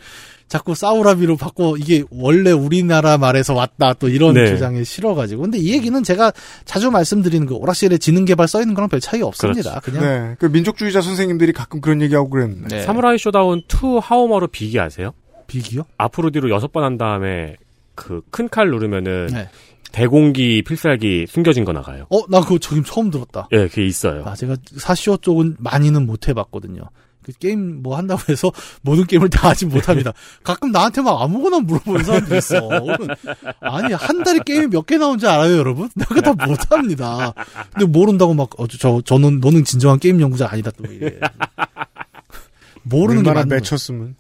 자꾸 0.48 0.74
사우라비로 0.74 1.36
바꿔 1.36 1.76
이게 1.76 2.04
원래 2.10 2.52
우리나라 2.52 3.18
말에서 3.18 3.52
왔다 3.52 3.92
또 3.94 4.08
이런 4.08 4.32
네. 4.34 4.46
주장에 4.46 4.82
실어가지고 4.84 5.42
근데 5.42 5.58
이 5.58 5.72
얘기는 5.72 6.00
제가 6.02 6.32
자주 6.64 6.90
말씀드리는 6.90 7.46
그 7.46 7.54
오락실에 7.54 7.98
지능 7.98 8.24
개발 8.24 8.48
써 8.48 8.60
있는 8.60 8.74
거랑 8.74 8.88
별 8.88 9.00
차이 9.00 9.20
없습니다. 9.22 9.80
그냥 9.80 10.00
네. 10.02 10.36
그 10.38 10.46
민족주의자 10.46 11.02
선생님들이 11.02 11.52
가끔 11.52 11.80
그런 11.82 12.00
얘기하고 12.00 12.30
그랬는데. 12.30 12.76
네. 12.76 12.82
사무라이 12.82 13.18
쇼다운 13.18 13.58
2 13.68 13.98
하오마루 14.00 14.46
비기 14.46 14.80
아세요? 14.80 15.12
비기요? 15.48 15.82
앞으로 15.98 16.30
뒤로 16.30 16.48
여섯 16.50 16.72
번 16.72 16.84
한 16.84 16.96
다음에 16.96 17.56
그 17.96 18.22
큰 18.30 18.48
칼 18.48 18.70
누르면은 18.70 19.26
네. 19.32 19.48
대공기 19.92 20.62
필살기 20.62 21.26
숨겨진 21.28 21.64
거 21.64 21.72
나가요. 21.72 22.06
어, 22.10 22.20
나 22.28 22.40
그거 22.40 22.58
지금 22.58 22.84
처음 22.84 23.10
들었다. 23.10 23.48
예, 23.52 23.66
그게 23.68 23.86
있어요. 23.86 24.24
아, 24.26 24.34
제가 24.34 24.56
사쇼 24.76 25.16
쪽은 25.16 25.56
많이는 25.58 26.06
못 26.06 26.28
해봤거든요. 26.28 26.82
그 27.22 27.32
게임 27.32 27.82
뭐 27.82 27.96
한다고 27.96 28.20
해서 28.28 28.52
모든 28.82 29.04
게임을 29.04 29.30
다 29.30 29.48
하진 29.48 29.68
못합니다. 29.70 30.12
가끔 30.44 30.70
나한테 30.70 31.00
막 31.02 31.20
아무거나 31.20 31.58
물어보는 31.60 32.04
사람도 32.04 32.36
있어. 32.36 32.68
아니 33.60 33.92
한 33.94 34.22
달에 34.22 34.38
게임이 34.46 34.66
몇 34.68 34.86
개 34.86 34.96
나온지 34.98 35.26
알아요, 35.26 35.56
여러분? 35.56 35.88
내가 35.96 36.20
다 36.20 36.46
못합니다. 36.46 37.32
근데 37.72 37.86
모른다고 37.86 38.32
막 38.34 38.50
어, 38.60 38.66
저 38.68 39.00
저는 39.04 39.40
너는 39.40 39.64
진정한 39.64 39.98
게임 39.98 40.20
연구자 40.20 40.48
아니다 40.50 40.70
또 40.76 40.84
이래. 40.92 41.18
모르는 42.84 43.22
게 43.22 43.30
얼마나 43.30 43.46
맞는. 43.46 43.56
맺혔으면. 43.56 44.16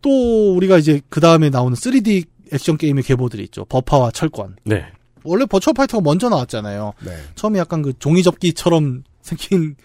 또 0.00 0.54
우리가 0.56 0.78
이제 0.78 1.00
그 1.08 1.20
다음에 1.20 1.48
나오는 1.50 1.74
3D 1.76 2.26
액션 2.52 2.76
게임의 2.76 3.02
계보들이 3.04 3.42
있죠. 3.44 3.64
버파와 3.64 4.10
철권. 4.12 4.56
네. 4.64 4.84
원래 5.24 5.46
버추어 5.46 5.72
파이터가 5.72 6.02
먼저 6.02 6.28
나왔잖아요. 6.28 6.92
네. 7.04 7.16
처음에 7.34 7.58
약간 7.58 7.82
그 7.82 7.92
종이 7.98 8.22
접기처럼 8.22 9.04
생긴 9.22 9.76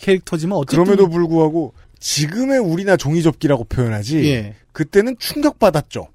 캐릭터지만 0.00 0.56
어쨌든 0.58 0.84
그럼에도 0.84 1.08
불구하고 1.08 1.74
지금의 1.98 2.60
우리나 2.60 2.96
종이 2.96 3.22
접기라고 3.22 3.64
표현하지. 3.64 4.24
예, 4.30 4.54
그때는 4.72 5.16
충격 5.18 5.58
받았죠. 5.58 6.06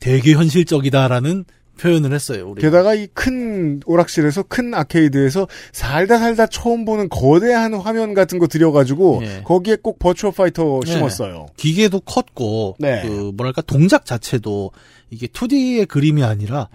되게 0.00 0.32
현실적이다라는 0.32 1.44
표현을 1.78 2.12
했어요. 2.14 2.50
우리. 2.50 2.62
게다가 2.62 2.94
이 2.94 3.08
큰 3.12 3.80
오락실에서 3.84 4.44
큰 4.44 4.72
아케이드에서 4.74 5.46
살다 5.72 6.18
살다 6.18 6.46
처음 6.46 6.84
보는 6.84 7.08
거대한 7.08 7.74
화면 7.74 8.14
같은 8.14 8.38
거 8.38 8.46
들여가지고 8.46 9.20
예. 9.24 9.42
거기에 9.44 9.76
꼭 9.82 9.98
버추어 9.98 10.30
파이터 10.30 10.80
네. 10.84 10.92
심었어요. 10.92 11.46
기계도 11.56 12.00
컸고 12.00 12.76
네. 12.78 13.02
그 13.02 13.32
뭐랄까 13.36 13.60
동작 13.62 14.06
자체도 14.06 14.70
이게 15.14 15.26
2D의 15.26 15.88
그림이 15.88 16.22
아니라 16.22 16.68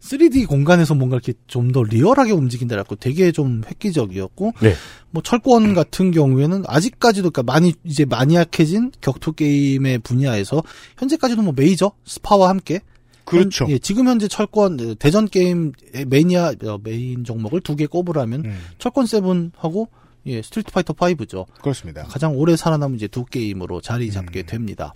3D 0.00 0.46
공간에서 0.46 0.94
뭔가 0.94 1.16
이렇게 1.16 1.32
좀 1.48 1.72
더 1.72 1.82
real하게 1.82 2.30
움직인다라고 2.32 2.94
되게 2.96 3.32
좀 3.32 3.62
획기적이었고 3.66 4.52
네. 4.60 4.74
뭐 5.10 5.22
철권 5.22 5.74
같은 5.74 6.10
경우에는 6.12 6.62
아직까지도 6.66 7.30
그러니까 7.30 7.52
많이 7.52 7.74
이제 7.82 8.04
maniac해진 8.04 8.92
격투 9.00 9.32
게임의 9.32 9.98
분야에서 10.00 10.62
현재까지도 10.98 11.42
뭐 11.42 11.52
메이저 11.56 11.90
스파와 12.04 12.50
함께 12.50 12.80
그렇죠. 13.24 13.64
현- 13.64 13.72
예, 13.72 13.78
지금 13.78 14.06
현재 14.06 14.28
철권 14.28 14.94
대전 15.00 15.26
게임 15.26 15.72
매니아 16.06 16.54
어, 16.64 16.78
메인 16.84 17.24
종목을 17.24 17.60
두 17.62 17.74
개 17.74 17.86
꼽으라면 17.86 18.44
음, 18.44 18.58
철권 18.78 19.06
seven하고 19.06 19.88
예, 20.26 20.42
스트리트 20.42 20.70
파이터 20.72 20.92
5죠. 20.92 21.46
그렇습니다. 21.60 22.04
가장 22.04 22.36
오래 22.36 22.54
살아남은 22.54 22.96
이제 22.96 23.08
두 23.08 23.24
게임으로 23.24 23.80
자리 23.80 24.10
잡게 24.12 24.40
음. 24.40 24.46
됩니다. 24.46 24.92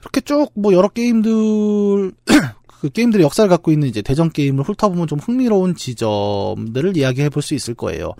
이렇게 0.00 0.20
쭉 0.20 0.52
뭐 0.54 0.72
여러 0.72 0.88
게임들 0.88 2.12
그 2.80 2.90
게임들의 2.90 3.24
역사를 3.24 3.48
갖고 3.48 3.72
있는 3.72 3.88
이제 3.88 4.02
대전 4.02 4.30
게임을 4.30 4.62
훑어보면 4.64 5.06
좀 5.08 5.18
흥미로운 5.18 5.74
지점들을 5.74 6.96
이야기해 6.96 7.28
볼 7.28 7.42
수 7.42 7.54
있을 7.54 7.74
거예요. 7.74 8.12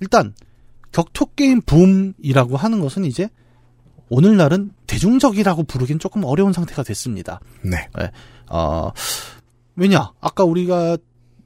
일단 0.00 0.34
격투 0.92 1.26
게임 1.34 1.60
붐이라고 1.62 2.56
하는 2.56 2.80
것은 2.80 3.04
이제 3.04 3.28
오늘날은 4.10 4.70
대중적이라고 4.86 5.64
부르긴 5.64 5.98
조금 5.98 6.24
어려운 6.24 6.52
상태가 6.52 6.84
됐습니다. 6.84 7.40
네. 7.62 7.88
어, 8.50 8.90
왜냐? 9.74 10.12
아까 10.20 10.44
우리가 10.44 10.96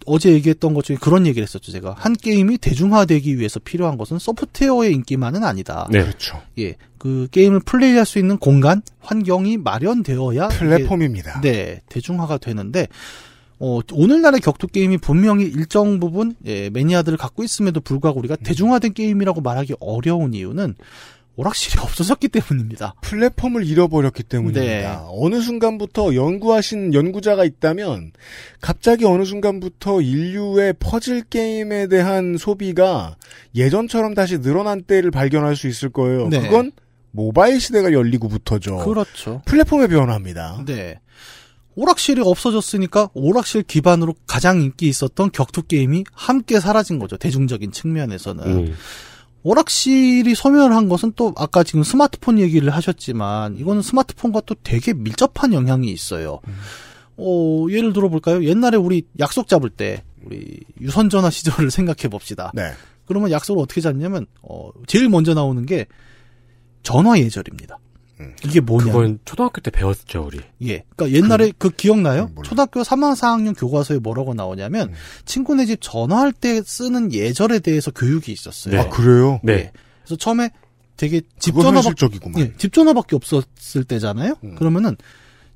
어제 0.08 0.32
얘기했던 0.32 0.74
것 0.74 0.84
중에 0.84 0.96
그런 1.00 1.26
얘기를 1.26 1.42
했었죠, 1.42 1.70
제가. 1.72 1.94
한 1.98 2.14
게임이 2.14 2.58
대중화되기 2.58 3.38
위해서 3.38 3.60
필요한 3.60 3.98
것은 3.98 4.18
소프트웨어의 4.18 4.92
인기만은 4.94 5.44
아니다. 5.44 5.88
네. 5.90 6.02
그렇죠. 6.02 6.40
예. 6.58 6.76
그 6.98 7.28
게임을 7.30 7.60
플레이할 7.60 8.04
수 8.04 8.18
있는 8.18 8.38
공간, 8.38 8.82
환경이 9.00 9.58
마련되어야 9.58 10.46
이게, 10.46 10.58
플랫폼입니다. 10.58 11.40
네, 11.40 11.80
대중화가 11.88 12.38
되는데 12.38 12.88
어, 13.60 13.80
오늘날의 13.92 14.40
격투 14.40 14.68
게임이 14.68 14.98
분명히 14.98 15.44
일정 15.44 15.98
부분 15.98 16.34
예, 16.46 16.70
매니아들을 16.70 17.18
갖고 17.18 17.42
있음에도 17.42 17.80
불구하고 17.80 18.18
우리가 18.20 18.36
대중화된 18.36 18.94
게임이라고 18.94 19.40
말하기 19.40 19.74
어려운 19.80 20.34
이유는 20.34 20.74
오락실이 21.38 21.78
없어졌기 21.80 22.28
때문입니다. 22.28 22.94
플랫폼을 23.00 23.64
잃어버렸기 23.64 24.24
때문입니다. 24.24 24.60
네. 24.60 24.98
어느 25.08 25.40
순간부터 25.40 26.14
연구하신 26.14 26.92
연구자가 26.92 27.44
있다면 27.44 28.12
갑자기 28.60 29.04
어느 29.04 29.24
순간부터 29.24 30.02
인류의 30.02 30.74
퍼즐 30.80 31.22
게임에 31.22 31.86
대한 31.86 32.36
소비가 32.36 33.16
예전처럼 33.54 34.14
다시 34.14 34.40
늘어난 34.40 34.82
때를 34.82 35.10
발견할 35.10 35.54
수 35.56 35.68
있을 35.68 35.90
거예요. 35.90 36.28
네. 36.28 36.40
그건 36.40 36.72
모바일 37.12 37.60
시대가 37.60 37.92
열리고부터죠. 37.92 38.78
그렇죠. 38.78 39.42
플랫폼의 39.46 39.88
변화입니다. 39.88 40.64
네. 40.66 41.00
오락실이 41.76 42.20
없어졌으니까 42.24 43.10
오락실 43.14 43.62
기반으로 43.62 44.16
가장 44.26 44.60
인기 44.60 44.88
있었던 44.88 45.30
격투 45.30 45.62
게임이 45.68 46.04
함께 46.12 46.58
사라진 46.58 46.98
거죠. 46.98 47.16
대중적인 47.16 47.70
측면에서는. 47.70 48.44
음. 48.44 48.74
오락실이 49.42 50.34
소멸한 50.34 50.88
것은 50.88 51.12
또 51.16 51.32
아까 51.36 51.62
지금 51.62 51.82
스마트폰 51.82 52.38
얘기를 52.38 52.70
하셨지만 52.70 53.56
이거는 53.56 53.82
스마트폰과 53.82 54.42
또 54.46 54.54
되게 54.62 54.92
밀접한 54.92 55.52
영향이 55.52 55.90
있어요. 55.90 56.40
어, 57.16 57.66
예를 57.70 57.92
들어 57.92 58.08
볼까요? 58.08 58.44
옛날에 58.44 58.76
우리 58.76 59.04
약속 59.18 59.48
잡을 59.48 59.70
때 59.70 60.02
우리 60.24 60.60
유선 60.80 61.08
전화 61.08 61.30
시절을 61.30 61.70
생각해 61.70 62.08
봅시다. 62.08 62.52
네. 62.54 62.72
그러면 63.06 63.30
약속을 63.30 63.62
어떻게 63.62 63.80
잡냐면 63.80 64.26
어, 64.42 64.70
제일 64.86 65.08
먼저 65.08 65.34
나오는 65.34 65.64
게 65.66 65.86
전화 66.82 67.18
예절입니다. 67.18 67.78
음. 68.20 68.34
이게 68.44 68.60
뭐냐? 68.60 68.92
그건 68.92 69.18
초등학교 69.24 69.60
때 69.60 69.70
배웠죠, 69.70 70.24
우리. 70.26 70.40
예. 70.62 70.84
그러니까 70.96 71.16
옛날에 71.16 71.52
그, 71.56 71.70
기억나요? 71.70 72.24
음, 72.24 72.34
몰라. 72.34 72.48
초등학교 72.48 72.84
3, 72.84 73.00
4학년 73.00 73.58
교과서에 73.58 73.98
뭐라고 73.98 74.34
나오냐면 74.34 74.92
친구네 75.24 75.66
집 75.66 75.78
전화할 75.80 76.32
때 76.32 76.62
쓰는 76.62 77.12
예절에 77.12 77.60
대해서 77.60 77.90
교육이 77.90 78.32
있었어요. 78.32 78.74
네. 78.74 78.80
아 78.80 78.88
그래요? 78.88 79.40
네. 79.42 79.52
예. 79.52 79.72
그래서 80.04 80.16
처음에 80.16 80.50
되게 80.96 81.22
집 81.38 81.54
전화밖에. 81.54 82.06
예, 82.38 82.52
집 82.56 82.72
전화밖에 82.72 83.14
없었을 83.16 83.84
때잖아요. 83.84 84.34
음. 84.42 84.54
그러면은 84.56 84.96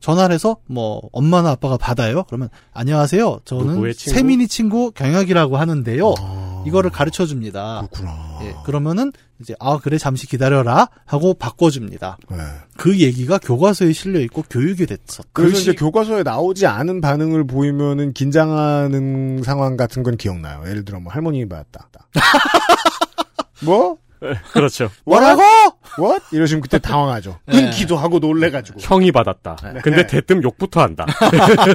전화를 0.02 0.34
해서 0.34 0.56
뭐 0.66 1.00
엄마나 1.12 1.50
아빠가 1.50 1.76
받아요. 1.76 2.24
그러면 2.24 2.48
안녕하세요. 2.72 3.40
저는? 3.44 3.92
세민이 3.92 4.48
친구 4.48 4.90
경혁이라고 4.90 5.56
하는데요. 5.56 6.14
아, 6.18 6.51
이거를 6.66 6.90
가르쳐 6.90 7.26
줍니다. 7.26 7.86
그렇구나. 7.90 8.38
예, 8.42 8.54
그러면은 8.64 9.12
이제 9.40 9.54
아 9.60 9.78
그래 9.82 9.98
잠시 9.98 10.26
기다려라 10.26 10.88
하고 11.04 11.34
바꿔줍니다. 11.34 12.16
네. 12.30 12.36
그 12.76 12.98
얘기가 13.00 13.38
교과서에 13.38 13.92
실려 13.92 14.20
있고 14.20 14.42
교육이 14.48 14.86
됐었. 14.86 15.26
그래서 15.32 15.54
그 15.54 15.60
이제 15.60 15.72
시- 15.72 15.76
교과서에 15.76 16.22
나오지 16.22 16.66
않은 16.66 17.00
반응을 17.00 17.46
보이면은 17.46 18.12
긴장하는 18.12 19.42
상황 19.44 19.76
같은 19.76 20.02
건 20.02 20.16
기억나요. 20.16 20.62
예를 20.68 20.84
들어 20.84 21.00
뭐 21.00 21.12
할머니 21.12 21.48
받았다. 21.48 22.08
뭐? 23.62 23.96
그렇죠. 24.52 24.88
뭐라고? 25.04 25.42
What? 25.98 26.24
이러시면 26.32 26.62
그때 26.62 26.78
당황하죠. 26.78 27.38
네. 27.46 27.62
끊기도 27.62 27.96
하고 27.96 28.18
놀래가지고. 28.18 28.78
형이 28.80 29.12
받았다. 29.12 29.56
네. 29.74 29.80
근데 29.82 30.06
대뜸 30.06 30.42
욕부터 30.42 30.80
한다. 30.80 31.06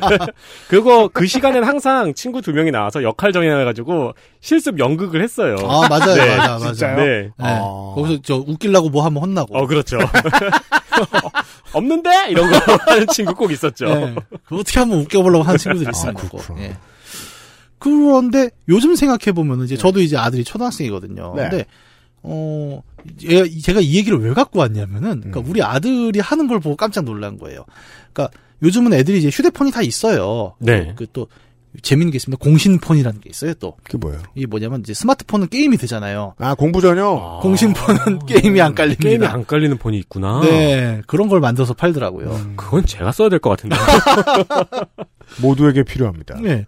그거 0.67 1.09
그 1.11 1.27
시간엔 1.27 1.63
항상 1.63 2.13
친구 2.13 2.41
두 2.41 2.51
명이 2.53 2.71
나와서 2.71 3.03
역할 3.03 3.31
정해가지고 3.31 4.13
실습 4.41 4.79
연극을 4.79 5.21
했어요. 5.21 5.55
아 5.63 5.87
맞아요, 5.87 6.15
네, 6.15 6.37
맞아, 6.37 6.59
맞아. 6.59 6.95
네. 6.95 7.05
네. 7.05 7.29
아. 7.37 7.93
거기서 7.95 8.21
저 8.23 8.35
웃기려고 8.35 8.89
뭐 8.89 9.03
하면 9.05 9.21
혼나고. 9.21 9.57
어 9.57 9.67
그렇죠. 9.67 9.97
없는데 11.73 12.29
이런 12.29 12.49
거 12.49 12.57
하는 12.87 13.05
친구 13.07 13.35
꼭 13.35 13.51
있었죠. 13.51 13.85
네. 13.85 14.15
어떻게 14.49 14.79
하면 14.79 14.99
웃겨보려고 14.99 15.43
하는 15.43 15.57
친구들이 15.57 15.89
있어요. 15.91 16.11
아, 16.11 16.13
그렇구나. 16.13 16.61
예. 16.61 16.77
그런데 17.79 18.49
요즘 18.69 18.95
생각해 18.95 19.33
보면 19.33 19.63
이제 19.63 19.77
저도 19.77 20.01
이제 20.01 20.17
아들이 20.17 20.43
초등학생이거든요. 20.43 21.33
네. 21.35 21.49
근데 21.49 21.65
어 22.23 22.81
제가 23.61 23.79
이 23.79 23.95
얘기를 23.95 24.19
왜 24.19 24.33
갖고 24.33 24.59
왔냐면은 24.59 25.21
그러니까 25.21 25.39
음. 25.41 25.45
우리 25.49 25.61
아들이 25.61 26.19
하는 26.19 26.47
걸 26.47 26.59
보고 26.59 26.75
깜짝 26.75 27.03
놀란 27.05 27.37
거예요. 27.37 27.65
그러니까 28.13 28.37
요즘은 28.63 28.93
애들이 28.93 29.19
이제 29.19 29.29
휴대폰이 29.29 29.71
다 29.71 29.81
있어요. 29.81 30.55
네. 30.59 30.93
그 30.97 31.05
또 31.13 31.27
재밌는 31.83 32.11
게 32.11 32.15
있습니다. 32.15 32.43
공신폰이라는 32.43 33.21
게 33.21 33.29
있어요. 33.29 33.53
또 33.55 33.75
그게 33.83 33.99
뭐예요? 33.99 34.19
이게 34.33 34.47
뭐냐면 34.47 34.79
이제 34.79 34.95
스마트폰은 34.95 35.49
게임이 35.49 35.77
되잖아요. 35.77 36.33
아, 36.39 36.55
공부 36.55 36.81
전형? 36.81 37.17
아, 37.21 37.39
공신폰은 37.41 38.25
게임이 38.25 38.59
안 38.61 38.73
깔립니다. 38.73 39.03
게임이 39.07 39.25
안 39.27 39.45
깔리는 39.45 39.77
폰이 39.77 39.95
있구나. 39.99 40.41
네, 40.41 41.01
그런 41.05 41.27
걸 41.27 41.39
만들어서 41.39 41.75
팔더라고요. 41.75 42.53
그건 42.55 42.83
제가 42.85 43.11
써야 43.11 43.29
될 43.29 43.37
것 43.37 43.51
같은데. 43.51 43.75
모두에게 45.41 45.83
필요합니다. 45.83 46.39
네. 46.41 46.65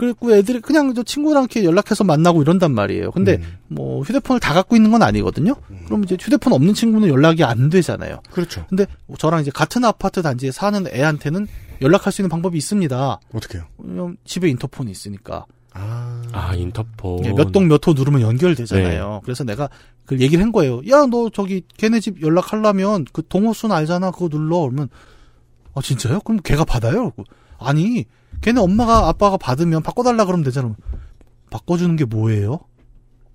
그리고 0.00 0.34
애들이 0.34 0.60
그냥 0.60 0.94
저 0.94 1.02
친구랑 1.02 1.42
이렇게 1.42 1.62
연락해서 1.62 2.04
만나고 2.04 2.40
이런단 2.40 2.72
말이에요. 2.72 3.10
근데 3.10 3.34
음. 3.36 3.58
뭐 3.68 4.00
휴대폰을 4.02 4.40
다 4.40 4.54
갖고 4.54 4.74
있는 4.74 4.90
건 4.90 5.02
아니거든요. 5.02 5.54
그럼 5.84 6.04
이제 6.04 6.16
휴대폰 6.18 6.54
없는 6.54 6.72
친구는 6.72 7.08
연락이 7.08 7.44
안 7.44 7.68
되잖아요. 7.68 8.22
그렇죠. 8.32 8.64
근데 8.70 8.86
저랑 9.18 9.42
이제 9.42 9.50
같은 9.50 9.84
아파트 9.84 10.22
단지에 10.22 10.52
사는 10.52 10.86
애한테는 10.90 11.46
연락할 11.82 12.12
수 12.14 12.22
있는 12.22 12.30
방법이 12.30 12.56
있습니다. 12.56 13.20
어떻게요? 13.34 13.64
왜냐면 13.76 14.16
집에 14.24 14.48
인터폰이 14.48 14.90
있으니까 14.90 15.44
아. 15.74 16.22
아 16.32 16.54
인터폰. 16.54 17.22
예, 17.26 17.32
몇동 17.34 17.68
몇 17.68 17.86
호 17.86 17.92
누르면 17.92 18.22
연결되잖아요. 18.22 19.20
그래서 19.22 19.44
내가 19.44 19.68
그 20.06 20.18
얘기를 20.18 20.42
한 20.42 20.50
거예요. 20.50 20.80
야 20.88 21.04
너 21.06 21.28
저기 21.28 21.62
걔네 21.76 22.00
집 22.00 22.22
연락하려면 22.22 23.04
그 23.12 23.22
동호수는 23.28 23.76
알잖아. 23.76 24.12
그거 24.12 24.30
눌러. 24.30 24.60
그러면 24.60 24.88
아 25.74 25.82
진짜요? 25.82 26.20
그럼 26.20 26.40
걔가 26.42 26.64
받아요? 26.64 27.12
아니 27.58 28.06
걔네 28.40 28.60
엄마가 28.60 29.08
아빠가 29.08 29.36
받으면 29.36 29.82
바꿔달라 29.82 30.24
그러면 30.24 30.44
되잖아. 30.44 30.74
바꿔주는 31.50 31.96
게 31.96 32.04
뭐예요? 32.04 32.60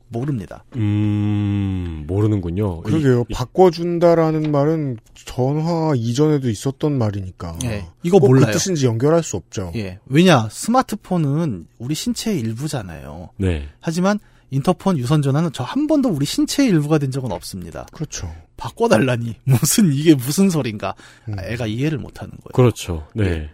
모릅니다. 0.07 0.63
음 0.75 2.05
모르는군요. 2.07 2.81
그러게요. 2.81 3.21
이- 3.21 3.25
이- 3.29 3.33
바꿔준다라는 3.33 4.51
말은 4.51 4.97
전화 5.15 5.93
이전에도 5.95 6.49
있었던 6.49 6.97
말이니까. 6.97 7.57
예, 7.65 7.85
이거 8.03 8.19
꼭 8.19 8.27
몰라요. 8.27 8.45
그 8.47 8.51
뜻인지 8.53 8.85
연결할 8.85 9.23
수 9.23 9.35
없죠. 9.35 9.71
예, 9.75 9.99
왜냐 10.05 10.47
스마트폰은 10.49 11.67
우리 11.79 11.95
신체의 11.95 12.39
일부잖아요. 12.39 13.29
네. 13.37 13.67
하지만 13.81 14.19
인터폰 14.51 14.97
유선 14.99 15.21
전화는 15.23 15.51
저 15.51 15.63
한 15.63 15.87
번도 15.87 16.09
우리 16.09 16.25
신체의 16.25 16.69
일부가 16.69 16.97
된 16.99 17.09
적은 17.11 17.31
없습니다. 17.31 17.87
그렇죠. 17.91 18.31
바꿔달라니 18.57 19.35
무슨 19.43 19.91
이게 19.91 20.13
무슨 20.15 20.49
소린가? 20.49 20.93
음. 21.29 21.35
아, 21.37 21.43
애가 21.45 21.65
이해를 21.65 21.97
못하는 21.97 22.29
거예요. 22.31 22.53
그렇죠. 22.53 23.07
네. 23.15 23.49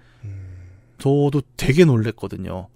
저도 1.01 1.41
되게 1.57 1.83
놀랬거든요. 1.85 2.67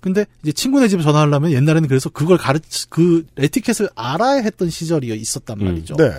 근데 0.00 0.26
이제 0.42 0.52
친구네 0.52 0.88
집에 0.88 1.02
전화하려면 1.02 1.52
옛날에는 1.52 1.88
그래서 1.88 2.08
그걸 2.10 2.36
가르치 2.36 2.88
그 2.90 3.24
에티켓을 3.36 3.88
알아야 3.94 4.42
했던 4.42 4.68
시절이 4.70 5.08
있었단 5.14 5.60
음. 5.60 5.66
말이죠. 5.66 5.96
네. 5.96 6.10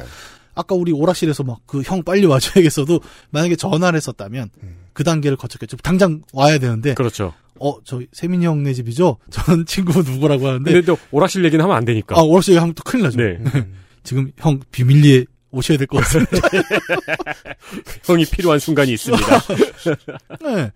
아까 0.56 0.74
우리 0.76 0.92
오락실에서 0.94 1.44
막 1.44 1.60
그 1.66 1.82
형 1.84 2.04
빨리 2.04 2.26
와줘야겠어도 2.26 3.02
만약에 3.32 3.56
전화를 3.58 3.98
했었다면 3.98 4.50
음. 4.64 4.76
그 4.94 5.04
단계를 5.04 5.36
거쳤겠죠. 5.38 5.78
당장 5.78 6.22
와야 6.34 6.58
되는데 6.58 6.94
그렇죠. 6.94 7.34
어 7.60 7.76
저 7.84 8.02
세민이 8.14 8.46
형네 8.46 8.74
집이죠. 8.74 9.18
저는 9.30 9.66
친구 9.66 10.02
누구라고 10.02 10.48
하는데 10.48 10.72
근데 10.72 10.86
또 10.86 10.98
오락실 11.12 11.44
얘기는 11.46 11.62
하면 11.64 11.76
안 11.78 11.86
되니까. 11.86 12.18
아 12.18 12.22
오락실 12.24 12.60
하면 12.60 12.74
또 12.74 12.84
큰일 12.84 13.04
나죠. 13.04 13.18
네. 13.20 13.38
지금 14.04 14.32
형 14.38 14.60
비밀리에 14.72 15.26
오셔야 15.52 15.78
될 15.78 15.88
것 15.88 15.98
같습니다. 16.00 16.38
형이 18.06 18.26
필요한 18.26 18.60
순간이 18.60 18.94
있습니다. 18.94 19.26
네. 20.44 20.72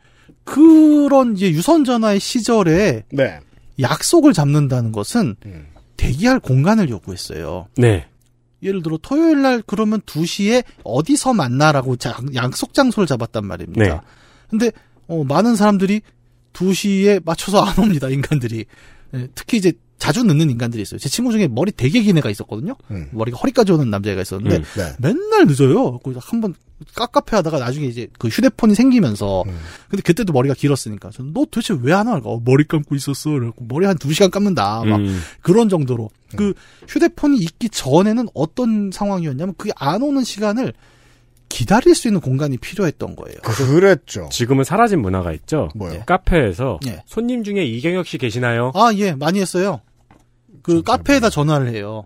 그런 0.54 1.36
이제 1.36 1.52
유선 1.52 1.84
전화의 1.86 2.20
시절에 2.20 3.04
네. 3.12 3.40
약속을 3.80 4.34
잡는다는 4.34 4.92
것은 4.92 5.36
음. 5.46 5.68
대기할 5.98 6.40
공간을 6.40 6.90
요구했어요. 6.90 7.68
네. 7.78 8.08
예를 8.64 8.82
들어 8.82 8.98
토요일 9.02 9.42
날 9.42 9.64
그러면 9.66 10.02
2시에 10.02 10.64
어디서 10.84 11.34
만나라고 11.34 11.96
자- 11.96 12.18
약속 12.36 12.74
장소를 12.74 13.08
잡았단 13.08 13.46
말입니다. 13.46 13.84
네. 13.84 14.00
근데 14.50 14.72
어, 15.08 15.24
많은 15.24 15.56
사람들이 15.56 16.02
2시에 16.54 17.22
맞춰서 17.24 17.62
안 17.62 17.78
옵니다. 17.80 18.10
인간들이. 18.10 18.66
예, 19.14 19.28
특히 19.36 19.58
이제 19.58 19.74
자주 20.00 20.24
늦는 20.24 20.50
인간들이 20.50 20.82
있어요. 20.82 20.98
제 20.98 21.10
친구 21.10 21.32
중에 21.32 21.48
머리 21.48 21.72
되게 21.72 22.02
긴 22.02 22.18
애가 22.18 22.30
있었거든요. 22.30 22.76
음. 22.90 23.10
머리가 23.12 23.38
허리까지 23.38 23.72
오는 23.74 23.90
남자애가 23.90 24.22
있었는데 24.22 24.58
음. 24.58 24.64
네. 24.76 24.94
맨날 25.00 25.46
늦어요. 25.46 26.00
그래서 26.00 26.20
한번 26.24 26.56
깝깝해 26.96 27.36
하다가 27.36 27.60
나중에 27.60 27.88
이제 27.88 28.08
그 28.18 28.30
휴대폰이 28.30 28.74
생기면서 28.74 29.44
음. 29.46 29.58
근데 29.90 30.02
그때도 30.02 30.32
머리가 30.32 30.56
길었으니까 30.56 31.10
저는 31.12 31.34
너 31.34 31.42
도대체 31.52 31.76
왜 31.82 31.92
안 31.94 32.08
와? 32.08 32.20
어, 32.24 32.42
머리 32.44 32.64
감고 32.66 32.96
있었어. 32.96 33.30
그래갖고 33.32 33.66
머리 33.68 33.86
한 33.86 33.98
두 33.98 34.14
시간 34.14 34.32
감는다. 34.32 34.84
막 34.86 34.96
음. 35.02 35.20
그런 35.42 35.68
정도로 35.68 36.10
그 36.38 36.54
휴대폰이 36.88 37.38
있기 37.40 37.70
전에는 37.70 38.30
어떤 38.34 38.92
상황이었냐면 38.94 39.54
그게 39.58 39.72
안 39.76 40.02
오는 40.02 40.24
시간을 40.24 40.72
기다릴 41.50 41.96
수 41.96 42.08
있는 42.08 42.22
공간이 42.22 42.58
필요했던 42.58 43.16
거예요. 43.16 43.38
그랬죠. 43.42 44.30
지금은 44.32 44.64
사라진 44.64 45.02
문화가 45.02 45.34
있죠. 45.34 45.70
뭐요? 45.76 46.04
카페에서 46.06 46.80
예. 46.88 47.02
손님 47.08 47.44
중에 47.44 47.66
이경혁 47.66 48.06
씨 48.06 48.18
계시나요? 48.20 48.72
아, 48.76 48.92
예, 48.96 49.14
많이 49.16 49.40
했어요. 49.42 49.82
그 50.64 50.82
카페에다 50.84 51.30
전화를 51.30 51.70
해요. 51.70 52.06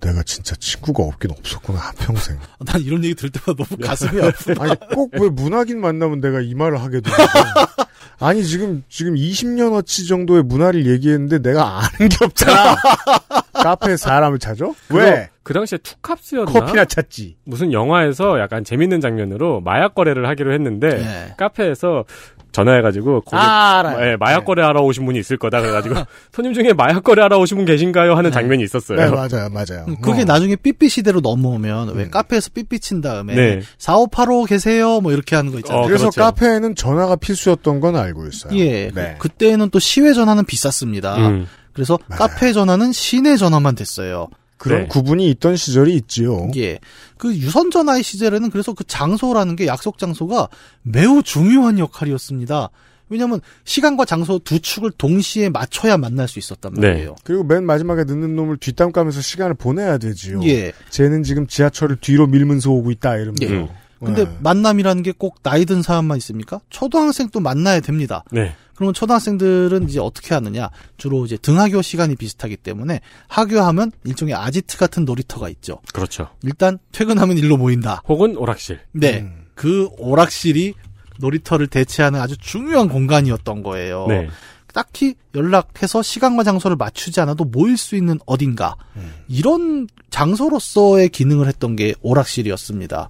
내가 0.00 0.22
진짜 0.24 0.56
친구가 0.56 1.04
없긴 1.04 1.30
없었구나 1.30 1.78
한평생. 1.78 2.36
난 2.66 2.80
이런 2.82 3.04
얘기 3.04 3.14
들을 3.14 3.30
때마다 3.30 3.64
너무 3.64 3.80
가슴이 3.86 4.20
아프다. 4.20 4.64
아니 4.64 4.74
꼭 4.94 5.10
왜 5.14 5.28
문학인 5.28 5.80
만나면 5.80 6.20
내가 6.20 6.40
이 6.40 6.54
말을 6.54 6.80
하게 6.80 7.00
되는 7.00 7.16
아니 8.18 8.44
지금 8.44 8.82
지금 8.88 9.14
20년 9.14 9.72
어치 9.74 10.06
정도의 10.06 10.42
문화를 10.42 10.86
얘기했는데 10.86 11.38
내가 11.40 11.78
아는 11.80 12.08
게 12.08 12.24
없잖아. 12.24 12.76
카페에 13.54 13.96
사람을 13.96 14.38
찾아? 14.40 14.66
왜? 14.90 15.28
그 15.44 15.52
당시에 15.54 15.78
투캅스였나? 15.78 16.50
커피나 16.52 16.84
찾지. 16.84 17.36
무슨 17.44 17.72
영화에서 17.72 18.40
약간 18.40 18.64
재밌는 18.64 19.00
장면으로 19.00 19.60
마약 19.60 19.94
거래를 19.94 20.28
하기로 20.28 20.52
했는데 20.52 20.88
네. 20.98 21.34
카페에서 21.36 22.04
전화해가지고 22.52 23.22
거기 23.22 23.36
아, 23.36 23.78
알아요. 23.78 24.06
예, 24.06 24.16
마약 24.16 24.40
네. 24.40 24.44
거래하러 24.44 24.82
오신 24.82 25.04
분이 25.04 25.18
있을 25.18 25.36
거다 25.38 25.60
그래가지고 25.60 25.94
손님 26.32 26.54
중에 26.54 26.72
마약 26.72 27.02
거래하러 27.02 27.38
오신 27.38 27.56
분 27.56 27.64
계신가요 27.66 28.14
하는 28.14 28.30
네. 28.30 28.34
장면이 28.34 28.62
있었어요. 28.62 28.98
네, 28.98 29.08
맞아요, 29.08 29.48
맞아요. 29.50 29.86
음, 29.88 29.96
그게 30.00 30.22
어. 30.22 30.24
나중에 30.24 30.56
삐삐 30.56 30.88
시대로 30.88 31.20
넘어오면 31.20 31.94
왜 31.94 32.04
음. 32.04 32.10
카페에서 32.10 32.50
삐삐 32.54 32.80
친 32.80 33.00
다음에 33.00 33.34
네. 33.34 33.60
4585 33.78 34.44
계세요 34.44 35.00
뭐 35.00 35.12
이렇게 35.12 35.34
하는 35.34 35.50
거 35.50 35.58
있잖아요. 35.58 35.82
어, 35.82 35.86
그래서 35.86 36.10
그렇죠. 36.10 36.20
카페에는 36.20 36.74
전화가 36.74 37.16
필수였던 37.16 37.80
건 37.80 37.96
알고 37.96 38.26
있어요. 38.26 38.58
예. 38.58 38.90
네. 38.94 39.16
그, 39.18 39.28
때는또 39.28 39.78
시외 39.78 40.12
전화는 40.12 40.44
비쌌습니다. 40.44 41.16
음. 41.16 41.46
그래서 41.72 41.98
맞아요. 42.06 42.18
카페 42.18 42.52
전화는 42.52 42.92
시내 42.92 43.36
전화만 43.36 43.74
됐어요. 43.74 44.28
그런 44.62 44.82
네. 44.82 44.86
구분이 44.86 45.28
있던 45.30 45.56
시절이 45.56 45.92
있지요. 45.96 46.48
예. 46.56 46.78
그 47.18 47.34
유선 47.34 47.72
전화의 47.72 48.04
시절에는 48.04 48.48
그래서 48.50 48.72
그 48.74 48.84
장소라는 48.84 49.56
게 49.56 49.66
약속 49.66 49.98
장소가 49.98 50.48
매우 50.82 51.20
중요한 51.24 51.80
역할이었습니다. 51.80 52.70
왜냐하면 53.08 53.40
시간과 53.64 54.04
장소 54.04 54.38
두 54.38 54.60
축을 54.60 54.92
동시에 54.96 55.48
맞춰야 55.48 55.96
만날 55.96 56.28
수 56.28 56.38
있었단 56.38 56.74
네. 56.74 56.88
말이에요. 56.90 57.16
그리고 57.24 57.42
맨 57.42 57.66
마지막에 57.66 58.04
늦는 58.04 58.36
놈을 58.36 58.58
뒷담 58.58 58.92
까면서 58.92 59.20
시간을 59.20 59.54
보내야 59.54 59.98
되지요. 59.98 60.40
예. 60.44 60.70
쟤는 60.90 61.24
지금 61.24 61.48
지하철을 61.48 61.96
뒤로 62.00 62.28
밀면서 62.28 62.70
오고 62.70 62.92
있다 62.92 63.16
이러면서. 63.16 63.44
예. 63.44 63.48
음. 63.48 63.68
근데 63.98 64.24
네. 64.24 64.36
만남이라는 64.40 65.02
게 65.02 65.12
꼭 65.12 65.42
나이 65.42 65.64
든 65.64 65.82
사람만 65.82 66.18
있습니까? 66.18 66.60
초등학생도 66.70 67.40
만나야 67.40 67.80
됩니다. 67.80 68.22
네. 68.30 68.54
그러면 68.82 68.94
초등학생들은 68.94 69.88
이제 69.88 70.00
어떻게 70.00 70.34
하느냐? 70.34 70.68
주로 70.96 71.24
이제 71.24 71.36
등하교 71.36 71.82
시간이 71.82 72.16
비슷하기 72.16 72.56
때문에 72.56 73.00
하교하면 73.28 73.92
일종의 74.04 74.34
아지트 74.34 74.76
같은 74.76 75.04
놀이터가 75.04 75.48
있죠. 75.50 75.78
그렇죠. 75.92 76.28
일단 76.42 76.78
퇴근하면 76.90 77.38
일로 77.38 77.56
모인다. 77.56 78.02
혹은 78.08 78.36
오락실. 78.36 78.80
네. 78.90 79.20
음. 79.20 79.44
그 79.54 79.88
오락실이 79.98 80.74
놀이터를 81.20 81.68
대체하는 81.68 82.20
아주 82.20 82.36
중요한 82.36 82.88
공간이었던 82.88 83.62
거예요. 83.62 84.06
네. 84.08 84.28
딱히 84.72 85.14
연락해서 85.34 86.02
시간과 86.02 86.42
장소를 86.42 86.76
맞추지 86.76 87.20
않아도 87.20 87.44
모일 87.44 87.76
수 87.76 87.94
있는 87.94 88.18
어딘가 88.26 88.74
음. 88.96 89.12
이런 89.28 89.86
장소로서의 90.10 91.10
기능을 91.10 91.46
했던 91.46 91.76
게 91.76 91.94
오락실이었습니다. 92.00 93.08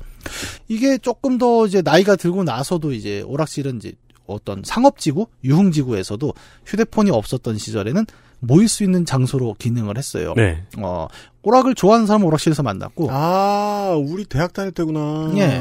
이게 0.68 0.98
조금 0.98 1.38
더 1.38 1.66
이제 1.66 1.82
나이가 1.82 2.16
들고 2.16 2.44
나서도 2.44 2.92
이제 2.92 3.22
오락실은 3.22 3.76
이제 3.76 3.92
어떤 4.32 4.62
상업지구, 4.64 5.26
유흥지구에서도 5.44 6.32
휴대폰이 6.66 7.10
없었던 7.10 7.58
시절에는 7.58 8.06
모일 8.40 8.66
수 8.68 8.82
있는 8.82 9.04
장소로 9.04 9.54
기능을 9.58 9.96
했어요. 9.96 10.34
네. 10.36 10.64
어, 10.78 11.06
오락을 11.42 11.74
좋아하는 11.76 12.06
사람은 12.06 12.26
오락실에서 12.26 12.62
만났고 12.64 13.08
아, 13.10 13.94
우리 14.04 14.24
대학 14.24 14.52
다닐 14.52 14.72
때구나. 14.72 15.32
예. 15.36 15.60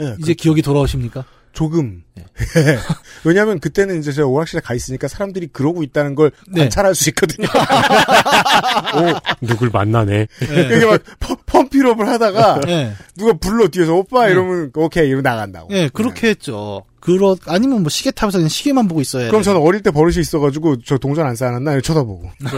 예, 0.00 0.16
이제 0.20 0.32
그- 0.32 0.42
기억이 0.42 0.62
돌아오십니까? 0.62 1.24
조금. 1.52 2.04
네. 2.14 2.24
예. 2.56 2.78
왜냐하면 3.24 3.58
그때는 3.58 3.98
이제 3.98 4.12
제가 4.12 4.28
오락실에 4.28 4.60
가 4.60 4.74
있으니까 4.74 5.08
사람들이 5.08 5.48
그러고 5.48 5.82
있다는 5.82 6.14
걸 6.14 6.30
네. 6.46 6.60
관찰할 6.62 6.94
수 6.94 7.08
있거든요. 7.08 7.48
누굴 9.40 9.70
만나네. 9.70 10.26
이게 10.42 10.84
막 10.86 11.00
펌- 11.18 11.36
펌피업을 11.46 12.06
하다가 12.08 12.60
예. 12.68 12.92
누가 13.16 13.32
불러 13.32 13.68
뒤에서 13.68 13.94
오빠 13.94 14.26
네. 14.26 14.32
이러면 14.32 14.70
오케이 14.74 15.06
이러면 15.08 15.22
나간다고. 15.22 15.68
예, 15.74 15.88
그렇게 15.92 16.28
했죠. 16.28 16.84
그러 17.00 17.36
아니면 17.46 17.82
뭐 17.82 17.90
시계 17.90 18.10
타면서 18.10 18.38
그냥 18.38 18.48
시계만 18.48 18.88
보고 18.88 19.00
있어야 19.00 19.28
그럼 19.28 19.40
돼. 19.42 19.44
저는 19.46 19.60
어릴 19.60 19.82
때 19.82 19.90
버릇이 19.90 20.18
있어가지고 20.20 20.82
저 20.82 20.98
동전 20.98 21.26
안 21.26 21.36
쌓아놨나 21.36 21.72
이렇게 21.72 21.86
쳐다보고. 21.86 22.30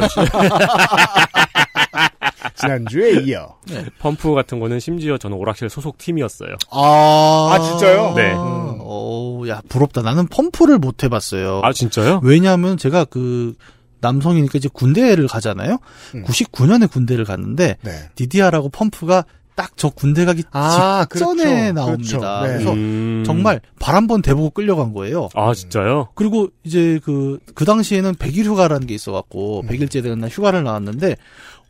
지난주에 2.57 3.21
이어. 3.23 3.57
펌프 4.01 4.35
같은 4.35 4.61
거는 4.61 4.81
심지어 4.81 5.17
저는 5.19 5.37
오락실 5.37 5.71
소속 5.71 5.99
팀이었어요. 5.99 6.57
아, 6.71 7.51
아, 7.55 7.59
진짜요? 7.61 8.15
네. 8.17 8.33
어, 8.37 9.43
야 9.49 9.63
부럽다. 9.69 10.03
나는 10.03 10.27
펌프를 10.27 10.79
못 10.79 11.03
해봤어요. 11.05 11.61
아 11.65 11.73
진짜요? 11.73 12.21
왜냐하면 12.23 12.77
제가 12.77 13.05
그 13.07 13.55
남성이니까 14.01 14.53
이제 14.59 14.69
군대를 14.73 15.29
가잖아요. 15.29 15.79
음. 16.15 16.25
99년에 16.25 16.91
군대를 16.91 17.25
갔는데 17.25 17.77
네. 17.83 17.93
디디아라고 18.15 18.71
펌프가 18.71 19.25
딱 19.61 19.73
저 19.77 19.89
군대 19.91 20.25
가기 20.25 20.43
아, 20.53 21.07
직전에 21.11 21.73
그렇죠. 21.73 21.73
나옵니다. 21.75 22.41
그렇죠. 22.41 22.47
네. 22.47 22.53
그래서 22.55 22.73
음. 22.73 23.23
정말 23.27 23.61
발 23.79 23.95
한 23.95 24.07
번 24.07 24.23
대보고 24.23 24.51
끌려간 24.51 24.93
거예요. 24.95 25.29
아 25.35 25.53
진짜요? 25.55 26.09
그리고 26.15 26.49
이제 26.65 26.99
그, 27.05 27.39
그 27.55 27.65
당시에는 27.65 28.15
100일 28.15 28.45
휴가라는 28.45 28.87
게 28.87 28.95
있어갖고, 28.95 29.61
음. 29.61 29.69
100일째 29.69 30.03
되는 30.03 30.19
날 30.19 30.31
휴가를 30.31 30.65
나왔는데, 30.65 31.17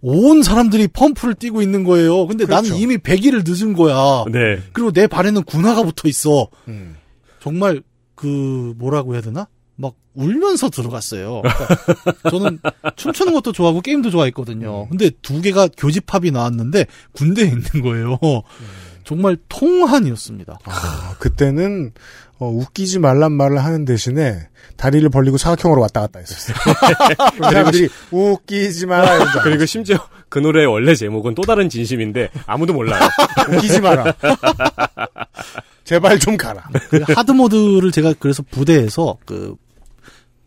온 0.03 0.43
사람들이 0.43 0.89
펌프를 0.89 1.35
뛰고 1.35 1.61
있는 1.63 1.83
거예요. 1.85 2.27
근데 2.27 2.45
그렇죠. 2.45 2.69
나는 2.69 2.77
이미 2.81 2.97
100일을 2.99 3.43
늦은 3.45 3.75
거야. 3.75 4.25
네. 4.33 4.61
그리고 4.73 4.93
내 4.93 5.07
발에는 5.07 5.43
군화가 5.43 5.83
붙어 5.83 6.09
있어. 6.09 6.49
음. 6.69 6.97
정말, 7.43 7.83
그, 8.15 8.75
뭐라고 8.79 9.15
해야 9.15 9.21
되나? 9.23 9.47
막 9.81 9.95
울면서 10.15 10.69
들어갔어요. 10.69 11.43
그러니까 11.43 12.31
저는 12.31 12.59
춤추는 12.97 13.33
것도 13.33 13.53
좋아하고 13.53 13.81
게임도 13.81 14.11
좋아했거든요. 14.11 14.89
근데 14.89 15.11
두 15.23 15.41
개가 15.41 15.69
교집합이 15.77 16.31
나왔는데 16.31 16.87
군대에 17.13 17.47
있는 17.47 17.63
거예요. 17.83 18.19
정말 19.05 19.39
통한이었습니다. 19.49 20.59
아, 20.65 21.15
그때는 21.19 21.93
어, 22.39 22.49
웃기지 22.49 22.99
말란 22.99 23.33
말을 23.33 23.63
하는 23.63 23.85
대신에 23.85 24.49
다리를 24.77 25.09
벌리고 25.11 25.37
사각형으로 25.37 25.81
왔다 25.83 26.01
갔다 26.01 26.21
했었어요. 26.21 26.57
그럼 27.37 27.51
사람들이 27.51 27.89
웃기지 28.11 28.87
마라 28.87 29.43
그리고 29.43 29.67
심지어 29.67 29.99
그 30.29 30.39
노래의 30.39 30.67
원래 30.67 30.95
제목은 30.95 31.35
또 31.35 31.43
다른 31.43 31.69
진심인데 31.69 32.31
아무도 32.47 32.73
몰라요. 32.73 33.03
웃기지 33.53 33.81
마라. 33.81 34.15
제발 35.85 36.19
좀 36.19 36.37
가라. 36.37 36.63
그 36.89 37.05
하드모드를 37.15 37.91
제가 37.91 38.15
그래서 38.19 38.43
부대에서 38.51 39.19
그, 39.27 39.57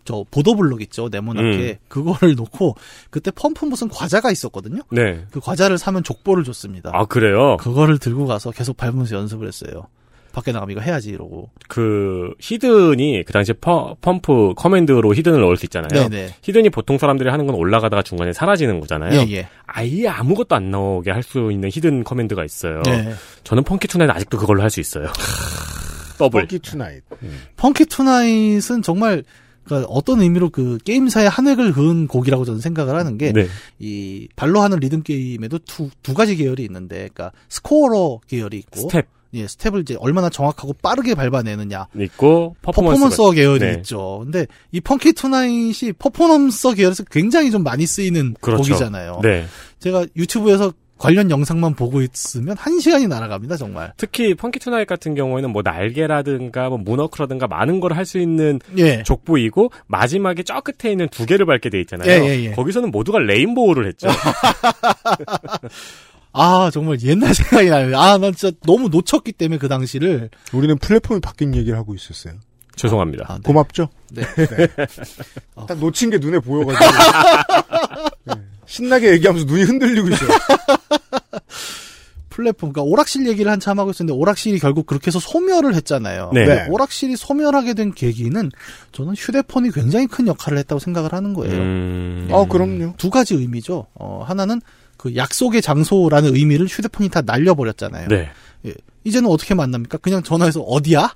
저, 0.06 0.26
보도블록 0.32 0.82
있죠. 0.84 1.10
네모나게. 1.10 1.80
그거를 1.88 2.36
놓고, 2.36 2.76
그때 3.10 3.32
펌프 3.32 3.66
무슨 3.66 3.88
과자가 3.90 4.32
있었거든요. 4.32 4.82
네. 4.92 5.26
그 5.32 5.40
과자를 5.40 5.78
사면 5.78 6.04
족보를 6.04 6.44
줬습니다. 6.44 6.92
아 6.94 7.06
그래요? 7.06 7.58
그거를 7.58 7.98
들고 8.00 8.26
가서 8.26 8.52
계속 8.52 8.76
밟으면서 8.78 9.16
연습을 9.16 9.48
했어요. 9.48 9.88
밖에 10.34 10.52
나가면 10.52 10.72
이거 10.74 10.82
해야지, 10.82 11.12
이러고. 11.12 11.52
그 11.70 12.34
hidden이 12.40 13.24
그 13.24 13.32
당시에 13.34 13.54
퍼- 13.62 13.96
펌프 14.02 14.54
command로 14.56 15.14
hidden을 15.14 15.40
넣을 15.40 15.58
수 15.58 15.68
있잖아요. 15.68 16.10
네네. 16.10 16.36
hidden이 16.42 16.72
보통 16.72 16.98
사람들이 16.98 17.30
하는 17.30 17.46
건 17.46 17.54
올라가다가 17.56 18.02
중간에 18.02 18.34
사라지는 18.34 18.80
거잖아요. 18.80 19.20
예, 19.28 19.32
예. 19.32 19.48
아예 19.68 20.08
아무것도 20.08 20.56
안 20.56 20.72
나오게 20.72 21.12
할 21.12 21.22
수 21.22 21.52
있는 21.52 21.70
hidden 21.72 22.04
command가 22.04 22.44
있어요. 22.44 22.82
네. 22.84 23.14
저는 23.44 23.64
펑키 23.64 23.88
투나잇 23.88 24.10
아직도 24.10 24.40
그걸로 24.40 24.64
할 24.64 24.72
수 24.72 24.80
있어요. 24.80 25.08
더블. 26.18 26.42
펑키 26.42 26.60
투나잇. 26.60 27.04
펑키 27.58 27.86
투나잇은 27.86 28.82
정말, 28.82 29.24
그러니까 29.64 29.90
어떤 29.90 30.22
의미로 30.22 30.50
그 30.50 30.78
게임사의 30.84 31.30
한 31.30 31.48
획을 31.48 31.74
그은 31.74 32.08
곡이라고 32.08 32.46
저는 32.46 32.60
생각을 32.60 32.96
하는 32.96 33.18
게, 33.18 33.32
네. 33.32 33.48
이 33.80 34.28
발로 34.36 34.62
하는 34.62 34.80
리듬 34.80 35.04
게임에도 35.04 35.60
두, 35.60 35.90
두 36.02 36.14
가지 36.14 36.36
계열이 36.36 36.64
있는데, 36.64 37.10
그러니까 37.14 37.32
scorer 37.50 38.20
계열이 38.28 38.58
있고, 38.58 38.82
스텝 38.82 39.08
예, 39.36 39.48
스텝을 39.48 39.82
이제 39.82 39.96
얼마나 40.00 40.30
정확하고 40.30 40.74
빠르게 40.74 41.16
밟아내느냐, 41.16 41.88
있고 41.98 42.56
퍼포먼스. 42.62 43.00
퍼포먼서 43.00 43.32
계열이 43.32 43.60
네. 43.60 43.74
있죠. 43.78 44.20
근데 44.24 44.46
이 44.72 44.80
펑키 44.80 45.14
투나잇이 45.14 45.94
퍼포먼서 45.98 46.74
계열에서 46.74 47.04
굉장히 47.06 47.50
좀 47.50 47.64
많이 47.64 47.88
쓰이는 47.88 48.36
그렇죠. 48.40 48.62
곡이잖아요. 48.62 49.22
네. 49.24 49.46
제가 49.80 50.06
유튜브에서 50.16 50.72
관련 50.98 51.30
영상만 51.32 51.76
보고 51.76 52.02
있으면 52.02 52.56
한 52.58 52.80
시간이 52.80 53.08
날아갑니다, 53.08 53.58
정말. 53.58 53.94
특히 53.98 54.36
펑키 54.36 54.60
투나잇 54.60 54.88
같은 54.88 55.16
경우에는 55.16 55.50
뭐 55.52 55.62
날개라든가 55.64 56.70
뭐 56.70 56.78
moonwalk라든가 56.78 57.48
많은 57.48 57.80
걸 57.80 57.94
할 57.94 58.06
수 58.06 58.20
있는 58.20 58.60
예. 58.78 59.04
족보이고 59.04 59.72
마지막에 59.88 60.44
저 60.44 60.60
끝에 60.62 60.92
있는 60.92 61.08
두 61.10 61.26
개를 61.26 61.46
밟게 61.46 61.70
돼 61.70 61.80
있잖아요. 61.82 62.10
예, 62.10 62.26
예, 62.26 62.44
예. 62.46 62.52
거기서는 62.52 62.92
모두가 62.92 63.20
rainbow를 63.20 63.88
했죠. 63.88 64.08
아, 66.34 66.70
정말 66.74 66.98
옛날 67.04 67.34
생각이 67.34 67.70
나요. 67.70 67.96
아, 67.98 68.18
난 68.18 68.34
진짜 68.34 68.56
너무 68.66 68.90
놓쳤기 68.90 69.34
때문에 69.34 69.60
그 69.60 69.68
당시를. 69.68 70.30
우리는 70.52 70.78
플랫폼이 70.78 71.20
바뀐 71.20 71.56
얘기를 71.56 71.78
하고 71.78 71.94
있었어요. 71.94 72.34
죄송합니다. 72.76 73.26
아, 73.28 73.36
네. 73.36 73.42
고맙죠? 73.44 73.90
네. 74.12 74.24
딱 75.68 75.78
놓친 75.80 76.10
게 76.10 76.18
눈에 76.18 76.40
보여가지고. 76.40 76.86
네. 78.26 78.34
신나게 78.66 79.12
얘기하면서 79.14 79.46
눈이 79.46 79.64
흔들리고 79.64 80.10
있어요. 80.10 80.30
플랫폼, 82.34 82.74
그러니까 82.74 82.82
오락실 82.82 83.28
얘기를 83.28 83.52
한참 83.52 83.80
하고 83.80 83.92
있었는데 83.92 84.18
오락실이 84.18 84.58
결국 84.58 84.88
그렇게 84.88 85.08
해서 85.08 85.20
소멸을 85.20 85.76
했잖아요. 85.76 86.32
네. 86.34 86.46
네. 86.46 86.66
오락실이 86.68 87.16
소멸하게 87.16 87.76
된 87.76 87.94
계기는 87.94 88.50
저는 88.92 89.14
휴대폰이 89.14 89.72
굉장히 89.72 90.08
큰 90.08 90.26
역할을 90.26 90.58
했다고 90.58 90.80
생각을 90.80 91.14
하는 91.14 91.36
거예요. 91.36 91.54
음... 91.54 92.28
어, 92.32 92.48
그럼요. 92.48 92.96
두 92.98 93.12
가지 93.12 93.36
의미죠. 93.36 93.86
어, 93.94 94.24
하나는 94.26 94.62
그 94.98 95.16
약속의 95.16 95.62
장소라는 95.62 96.36
의미를 96.36 96.66
휴대폰이 96.66 97.10
다 97.10 97.22
날려버렸잖아요. 97.22 98.08
네. 98.08 98.30
예. 98.66 98.74
이제는 99.04 99.30
어떻게 99.30 99.54
만납니까? 99.54 100.00
그냥 100.00 100.24
전화해서 100.24 100.62
어디야? 100.62 101.14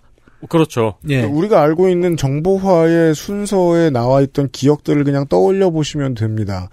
그렇죠. 0.50 0.95
예. 1.10 1.23
우리가 1.23 1.62
알고 1.62 1.89
있는 1.89 2.15
정보화의 2.15 3.15
순서에 3.15 3.89
나와 3.89 4.21
있던 4.21 4.50
기억들을 4.52 5.04
그냥 5.04 5.26
떠올려 5.28 5.71
보시면 5.71 6.13
됩니다. 6.13 6.69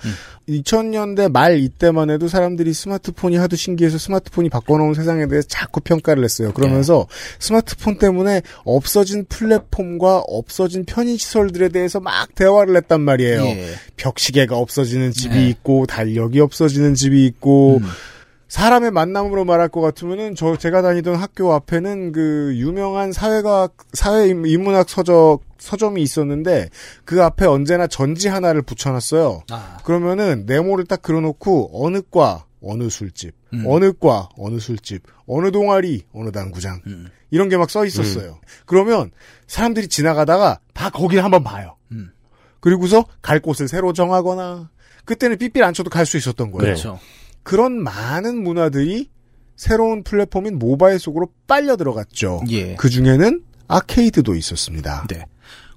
2000년대 0.48 1.32
말 1.32 1.58
이때만 1.58 2.10
해도 2.10 2.28
사람들이 2.28 2.74
스마트폰이 2.74 3.36
하도 3.36 3.56
신기해서 3.56 3.96
스마트폰이 3.96 4.50
바꿔놓은 4.50 4.92
세상에 4.92 5.26
대해서 5.26 5.48
자꾸 5.48 5.80
평가를 5.80 6.22
했어요. 6.22 6.52
그러면서 6.52 7.06
스마트폰 7.38 7.96
때문에 7.96 8.42
없어진 8.64 9.24
플랫폼과 9.28 10.24
없어진 10.26 10.84
편의시설들에 10.84 11.70
대해서 11.70 12.00
막 12.00 12.34
대화를 12.34 12.76
했단 12.76 13.00
말이에요. 13.00 13.44
예. 13.44 13.68
벽시계가 13.96 14.58
없어지는 14.58 15.12
집이 15.12 15.34
네. 15.34 15.48
있고 15.48 15.86
달력이 15.86 16.40
없어지는 16.40 16.94
집이 16.94 17.24
있고 17.26 17.78
음. 17.78 17.88
사람의 18.48 18.90
만남으로 18.92 19.44
말할 19.44 19.68
것 19.68 19.80
같으면은 19.80 20.34
저 20.34 20.56
제가 20.56 20.82
다니던 20.82 21.16
학교 21.16 21.52
앞에는 21.54 22.12
그 22.12 22.52
유명한 22.56 23.12
사회과학 23.12 23.74
사회 23.94 24.28
인- 24.28 24.44
인문학 24.44 24.88
서적 24.88 25.42
서점이 25.58 26.02
있었는데 26.02 26.68
그 27.04 27.22
앞에 27.22 27.46
언제나 27.46 27.86
전지 27.86 28.28
하나를 28.28 28.62
붙여놨어요. 28.62 29.44
아, 29.50 29.78
그러면은 29.84 30.44
네모를 30.46 30.84
딱 30.84 31.00
그려놓고 31.02 31.70
어느 31.84 32.02
과 32.10 32.44
어느 32.62 32.88
술집, 32.90 33.34
음. 33.54 33.64
어느 33.66 33.92
과 33.92 34.28
어느 34.36 34.58
술집, 34.60 35.02
어느 35.26 35.50
동아리 35.50 36.04
어느 36.12 36.30
당구장 36.30 36.80
음. 36.86 37.08
이런 37.30 37.48
게 37.48 37.56
막 37.56 37.70
써 37.70 37.84
있었어요. 37.84 38.38
그러면 38.66 39.10
사람들이 39.46 39.88
지나가다가 39.88 40.60
다 40.74 40.90
거기를 40.90 41.24
한번 41.24 41.42
봐요. 41.42 41.76
음. 41.92 42.10
그리고서 42.60 43.04
갈 43.22 43.40
곳을 43.40 43.66
새로 43.68 43.92
정하거나 43.92 44.70
그때는 45.06 45.36
삐삐를 45.38 45.66
안 45.66 45.74
쳐도 45.74 45.90
갈 45.90 46.06
수 46.06 46.16
있었던 46.16 46.50
거예요. 46.52 46.62
그렇죠. 46.62 46.98
그런 47.44 47.80
많은 47.80 48.42
문화들이 48.42 49.08
새로운 49.54 50.02
플랫폼인 50.02 50.58
모바일 50.58 50.98
속으로 50.98 51.28
빨려 51.46 51.76
들어갔죠. 51.76 52.42
예. 52.50 52.74
그 52.74 52.90
중에는 52.90 53.44
아케이드도 53.68 54.34
있었습니다. 54.34 55.06
네. 55.08 55.24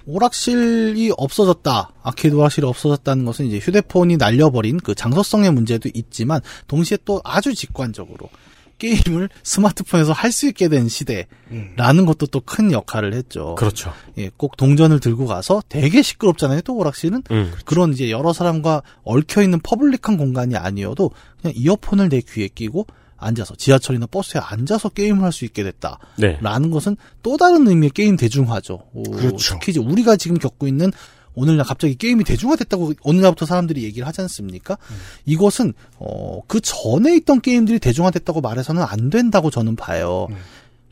오락실이 0.08 1.12
없어졌다. 1.17 1.91
아케이드 2.01 2.36
오락실이 2.36 2.65
없어졌다는 2.65 3.25
것은 3.25 3.45
이제 3.45 3.60
휴대폰이 3.60 4.17
날려버린 4.17 4.77
그 4.77 4.95
장소성의 4.95 5.51
문제도 5.51 5.89
있지만 5.93 6.41
동시에 6.67 6.97
또 7.03 7.21
아주 7.23 7.53
직관적으로 7.53 8.30
게임을 8.77 9.29
스마트폰에서 9.43 10.13
할 10.13 10.31
수 10.31 10.47
있게 10.47 10.67
된 10.69 10.87
시대라는 10.87 12.05
것도 12.05 12.27
또 12.27 12.41
큰 12.41 12.71
역할을 12.71 13.13
했죠. 13.13 13.55
그렇죠. 13.55 13.91
예, 14.17 14.29
꼭 14.37 14.55
동전을 14.57 14.99
들고 14.99 15.25
가서 15.25 15.61
되게 15.67 16.01
시끄럽잖아요. 16.01 16.61
또 16.61 16.75
오락실은 16.75 17.23
음. 17.31 17.53
그런 17.65 17.91
이제 17.93 18.09
여러 18.11 18.31
사람과 18.33 18.83
얽혀 19.03 19.41
있는 19.41 19.59
public한 19.60 20.17
공간이 20.17 20.55
아니어도 20.55 21.11
그냥 21.41 21.53
이어폰을 21.57 22.09
내 22.09 22.21
귀에 22.21 22.47
끼고 22.47 22.87
앉아서 23.17 23.55
지하철이나 23.55 24.05
버스에 24.05 24.39
앉아서 24.39 24.89
게임을 24.89 25.23
할 25.23 25.31
수 25.31 25.43
있게 25.45 25.63
됐다. 25.63 25.97
네. 26.17 26.37
라는 26.41 26.69
것은 26.69 26.95
또 27.23 27.35
다른 27.35 27.67
의미의 27.67 27.89
게임 27.89 28.15
대중화죠. 28.15 28.83
오, 28.93 29.03
그렇죠. 29.03 29.55
특히 29.55 29.71
이제 29.71 29.79
우리가 29.79 30.15
지금 30.17 30.37
겪고 30.37 30.67
있는 30.67 30.91
오늘날 31.38 31.65
갑자기 31.65 31.95
게임이 31.95 32.23
대중화됐다고 32.23 32.93
어느 33.04 33.21
날부터 33.21 33.45
사람들이 33.45 33.84
얘기를 33.84 34.08
하지 34.08 34.21
않습니까? 34.21 34.78
이것은 35.26 35.73
어, 36.00 36.41
그 36.47 36.60
전에 36.60 37.15
있던 37.17 37.41
게임들이 37.41 37.78
대중화됐다고 37.78 38.41
말해서는 38.41 38.82
안 38.82 39.12
된다고 39.12 39.52
저는 39.52 39.76
봐요. 39.76 40.28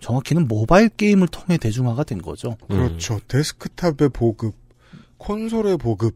정확히는 0.02 0.48
모바일 0.48 0.90
게임을 0.90 1.30
통해 1.30 1.58
대중화가 1.58 2.04
된 2.04 2.22
거죠. 2.22 2.58
그렇죠. 2.68 3.20
데스크탑의 3.28 4.10
보급, 4.10 4.54
콘솔의 5.18 5.78
보급 5.80 6.16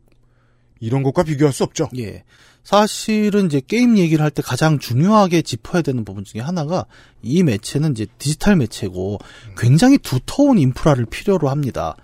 이런 0.79 1.01
것과 1.01 1.23
비교할 1.23 1.51
수 1.51 1.63
없죠. 1.63 1.89
예. 1.97 2.23
사실은 2.63 3.47
이제 3.47 3.61
게임 3.65 3.97
얘기를 3.97 4.23
할 4.23 4.29
때 4.29 4.43
가장 4.43 4.77
중요하게 4.77 5.41
짚어야 5.41 5.81
되는 5.81 6.05
부분 6.05 6.23
중에 6.23 6.39
하나가 6.39 6.85
이 7.23 7.41
매체는 7.41 7.93
이제 7.93 8.05
디지털 8.19 8.55
매체고 8.57 9.17
굉장히 9.57 9.97
두터운 9.97 10.59
인프라를 10.59 11.05
필요로 11.05 11.49
합니다. 11.49 11.95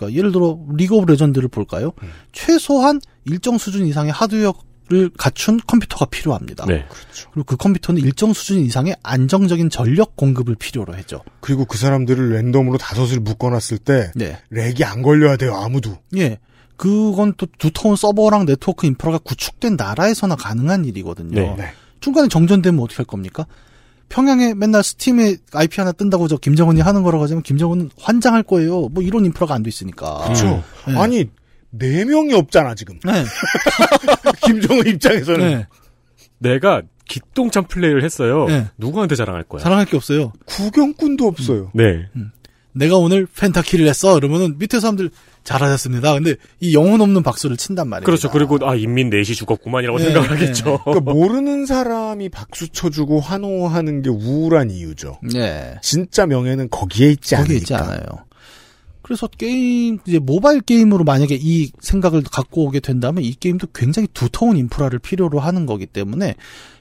그러니까 0.00 0.18
예를 0.18 0.32
들어 0.32 0.58
리그 0.74 0.94
오브 0.96 1.10
레전드를 1.10 1.48
볼까요? 1.48 1.92
최소한 2.32 3.00
일정 3.26 3.58
수준 3.58 3.86
이상의 3.86 4.12
하드웨어를 4.12 5.10
갖춘 5.16 5.60
컴퓨터가 5.66 6.06
필요합니다. 6.06 6.64
네. 6.66 6.86
그리고 7.32 7.44
그 7.44 7.56
컴퓨터는 7.56 8.02
일정 8.02 8.32
수준 8.32 8.60
이상의 8.60 8.96
안정적인 9.02 9.68
전력 9.70 10.16
공급을 10.16 10.56
필요로 10.56 10.96
해죠. 10.96 11.22
그리고 11.40 11.64
그 11.66 11.76
사람들을 11.76 12.32
랜덤으로 12.32 12.78
다섯을 12.78 13.20
묶어놨을 13.20 13.78
때 13.84 14.10
네. 14.14 14.38
렉이 14.50 14.84
안 14.84 15.02
걸려야 15.02 15.36
돼요. 15.36 15.54
아무도. 15.54 15.98
예. 16.16 16.38
그건 16.76 17.34
또 17.36 17.46
두터운 17.58 17.94
서버랑 17.94 18.46
네트워크 18.46 18.86
인프라가 18.86 19.18
구축된 19.18 19.76
나라에서나 19.76 20.34
가능한 20.36 20.86
일이거든요. 20.86 21.34
네. 21.34 21.54
네. 21.58 21.72
중간에 22.00 22.28
정전되면 22.28 22.80
어떻게 22.82 22.96
할 22.96 23.04
겁니까? 23.04 23.46
평양에 24.10 24.52
맨날 24.54 24.82
스팀에 24.82 25.36
IP 25.52 25.80
하나 25.80 25.92
뜬다고 25.92 26.28
저 26.28 26.36
김정은이 26.36 26.80
하는 26.82 27.02
거라고 27.02 27.24
하자면 27.24 27.42
김정은은 27.42 27.90
환장할 27.98 28.42
거예요. 28.42 28.88
뭐 28.88 29.02
이런 29.02 29.24
인프라가 29.24 29.54
안 29.54 29.62
돼 29.62 29.68
있으니까. 29.68 30.18
그렇죠. 30.24 30.62
네. 30.86 30.98
아니 30.98 31.30
네 31.70 32.04
명이 32.04 32.34
없잖아 32.34 32.74
지금. 32.74 32.98
네. 33.04 33.24
김정은 34.44 34.86
입장에서는 34.88 35.46
네. 35.46 35.66
내가 36.38 36.82
기똥찬 37.08 37.68
플레이를 37.68 38.04
했어요. 38.04 38.46
네. 38.46 38.68
누구한테 38.78 39.14
자랑할 39.14 39.44
거야? 39.44 39.62
사랑할 39.62 39.86
게 39.86 39.96
없어요. 39.96 40.32
구경꾼도 40.46 41.26
없어요. 41.26 41.70
네. 41.74 42.08
내가 42.72 42.96
오늘 42.96 43.26
펜타키를 43.26 43.86
했어. 43.88 44.14
그러면은 44.14 44.58
밑에 44.58 44.80
사람들 44.80 45.10
잘하셨습니다. 45.44 46.14
근데 46.14 46.34
이 46.60 46.74
영혼 46.74 47.00
없는 47.00 47.22
박수를 47.22 47.56
친단 47.56 47.88
말이에요. 47.88 48.04
그렇죠. 48.06 48.30
그리고 48.30 48.58
아 48.62 48.74
인민 48.74 49.10
넷이 49.10 49.34
죽었구만이라고 49.34 49.98
네, 49.98 50.04
생각을 50.04 50.28
네. 50.28 50.34
하겠죠. 50.34 50.80
그러니까 50.84 51.00
모르는 51.12 51.66
사람이 51.66 52.28
박수 52.28 52.68
쳐주고 52.68 53.20
환호하는 53.20 54.02
게 54.02 54.10
우울한 54.10 54.70
이유죠. 54.70 55.18
네. 55.32 55.76
진짜 55.82 56.26
명예는 56.26 56.70
거기에 56.70 57.10
있지 57.10 57.34
거기 57.34 57.52
않으니까. 57.52 57.56
있지 57.62 57.74
않아요. 57.74 58.00
그래서 59.02 59.26
게임 59.26 59.98
이제 60.06 60.20
모바일 60.20 60.60
게임으로 60.60 61.02
만약에 61.02 61.36
이 61.40 61.72
생각을 61.80 62.22
갖고 62.22 62.66
오게 62.66 62.78
된다면 62.78 63.24
이 63.24 63.34
게임도 63.34 63.68
굉장히 63.74 64.06
두터운 64.14 64.56
인프라를 64.56 65.00
필요로 65.00 65.40
하는 65.40 65.66
거기 65.66 65.86
때문에 65.86 66.36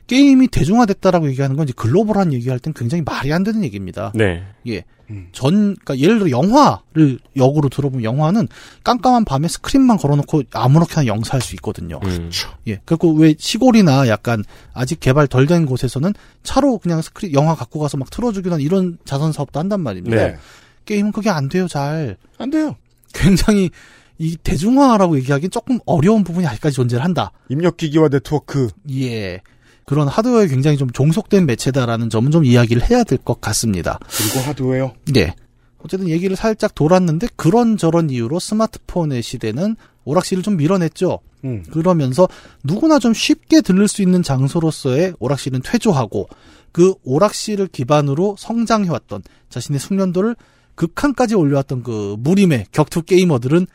게임이 0.10 0.48
대중화됐다라고 0.48 1.30
얘기하는 1.30 1.56
건 1.56 1.65
이제 1.65 1.74
글로벌한 1.76 2.34
얘기할 2.34 2.60
땐 2.60 2.74
굉장히 2.76 3.04
말이 3.06 3.32
안 3.32 3.43
되는 3.43 3.63
얘기입니다. 3.63 4.12
네. 4.15 4.43
예. 4.67 4.84
전, 5.32 5.76
그니까 5.76 5.98
예를 5.98 6.19
들어 6.19 6.30
영화를 6.30 7.19
역으로 7.36 7.69
들어보면 7.69 8.04
영화는 8.04 8.48
깜깜한 8.84 9.26
밤에 9.26 9.48
스크린만 9.48 9.98
걸어놓고 9.98 10.43
아무렇게나 10.52 11.06
영사할 11.06 11.41
수 11.41 11.56
있거든요. 11.56 12.00
음. 12.04 12.30
예. 12.67 12.80
그리고 12.86 13.13
왜 13.13 13.36
시골이나 13.38 14.08
약간 14.08 14.43
아직 14.74 15.00
개발 15.00 15.28
덜 15.28 15.45
된 15.45 15.65
곳에서는 15.65 16.13
차로 16.43 16.80
그냥 16.80 17.02
스크린, 17.02 17.34
영화 17.34 17.56
갖고 17.56 17.80
가서 17.80 17.98
막 17.98 18.10
틀어주기도 18.10 18.54
하는 18.54 18.65
이런 18.65 18.98
자선 19.06 19.32
사업도 19.32 19.60
한단 19.60 19.82
말입니다. 19.82 20.15
네. 20.15 20.38
게임은 20.86 21.12
그게 21.12 21.30
안 21.30 21.50
돼요, 21.50 21.67
잘. 21.67 22.17
안 22.38 22.50
돼요. 22.50 22.76
굉장히 23.13 23.69
이 24.17 24.36
대중화라고 24.38 25.17
얘기하기는 25.17 25.50
조금 25.50 25.80
어려운 25.86 26.24
부분이 26.24 26.45
아직까지 26.45 26.76
존재를 26.76 27.04
한다. 27.04 27.32
입력기기와 27.50 28.10
네트워크. 28.10 28.69
예. 28.91 29.41
그런 29.89 30.08
하드웨어에 30.08 30.45
굉장히 30.45 30.78
좀 30.78 30.88
종속된 30.91 31.47
매체다라는 31.47 32.12
점은 32.12 32.30
좀 32.30 32.45
이야기를 32.45 32.88
해야 32.91 33.04
될 33.04 33.17
것 33.17 33.41
같습니다. 33.41 33.97
그리고 34.08 34.47
하드웨어. 34.47 34.93
네. 35.12 35.34
어쨌든 35.80 36.10
얘기를 36.10 36.36
살짝 36.36 36.75
돌았는데 36.75 37.30
그런 37.36 37.75
저런 37.75 38.12
이유로 38.12 38.38
스마트폰의 38.39 39.23
시대는 39.23 39.75
오락실을 40.06 40.43
좀 40.43 40.58
밀어냈죠. 40.58 41.17
음. 41.43 41.63
그러면서 41.71 42.30
누구나 42.63 42.99
좀 42.99 43.15
쉽게 43.15 43.62
들를 43.62 43.88
수 43.88 44.04
있는 44.04 44.21
장소로서의 44.21 45.15
오락실은 45.17 45.62
퇴조하고 45.63 46.30
그 46.71 46.93
오락실을 47.04 47.69
기반으로 47.69 48.36
성장해왔던 48.38 49.23
자신의 49.49 49.80
숙련도를 49.80 50.36
극한까지 50.75 51.34
올려왔던 51.34 51.82
그 51.82 52.15
무림의 52.19 52.67
격투 52.71 53.02
게이머들은 53.02 53.65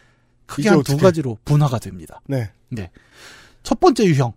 크게 0.47 0.69
한 0.69 0.81
두? 0.85 0.97
가지로 0.97 1.39
분화가 1.45 1.81
됩니다. 1.81 2.21
네. 2.69 2.91
첫 3.65 3.81
번째 3.81 4.05
유형. 4.05 4.33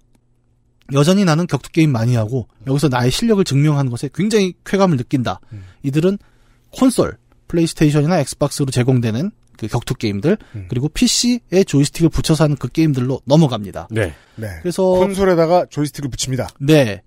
여전히 0.94 1.26
나는 1.26 1.48
격투 1.48 1.72
게임 1.72 1.92
많이 1.92 2.16
하고 2.16 2.48
여기서 2.66 2.88
나의 2.90 3.12
실력을 3.12 3.44
증명하는 3.44 3.92
것에 3.92 4.10
굉장히 4.14 4.54
쾌감을 4.66 4.98
느낀다. 4.98 5.40
음. 5.52 5.64
이들은 5.84 6.18
콘솔, 6.72 7.18
플레이스테이션이나 7.48 8.20
엑스박스로 8.20 8.72
제공되는 8.72 9.32
그 9.58 9.68
격투 9.68 9.96
게임들 9.96 10.38
음. 10.56 10.66
그리고 10.70 10.88
PC에 10.88 11.64
조이스틱을 11.66 12.10
붙여서 12.10 12.44
하는 12.46 12.56
그 12.56 12.68
게임들로 12.68 13.22
넘어갑니다. 13.26 13.88
네. 13.92 14.14
네. 14.36 14.48
그래서 14.62 14.84
콘솔에다가 14.84 15.66
조이스틱을 15.70 16.10
붙입니다. 16.10 16.48
네. 16.60 17.02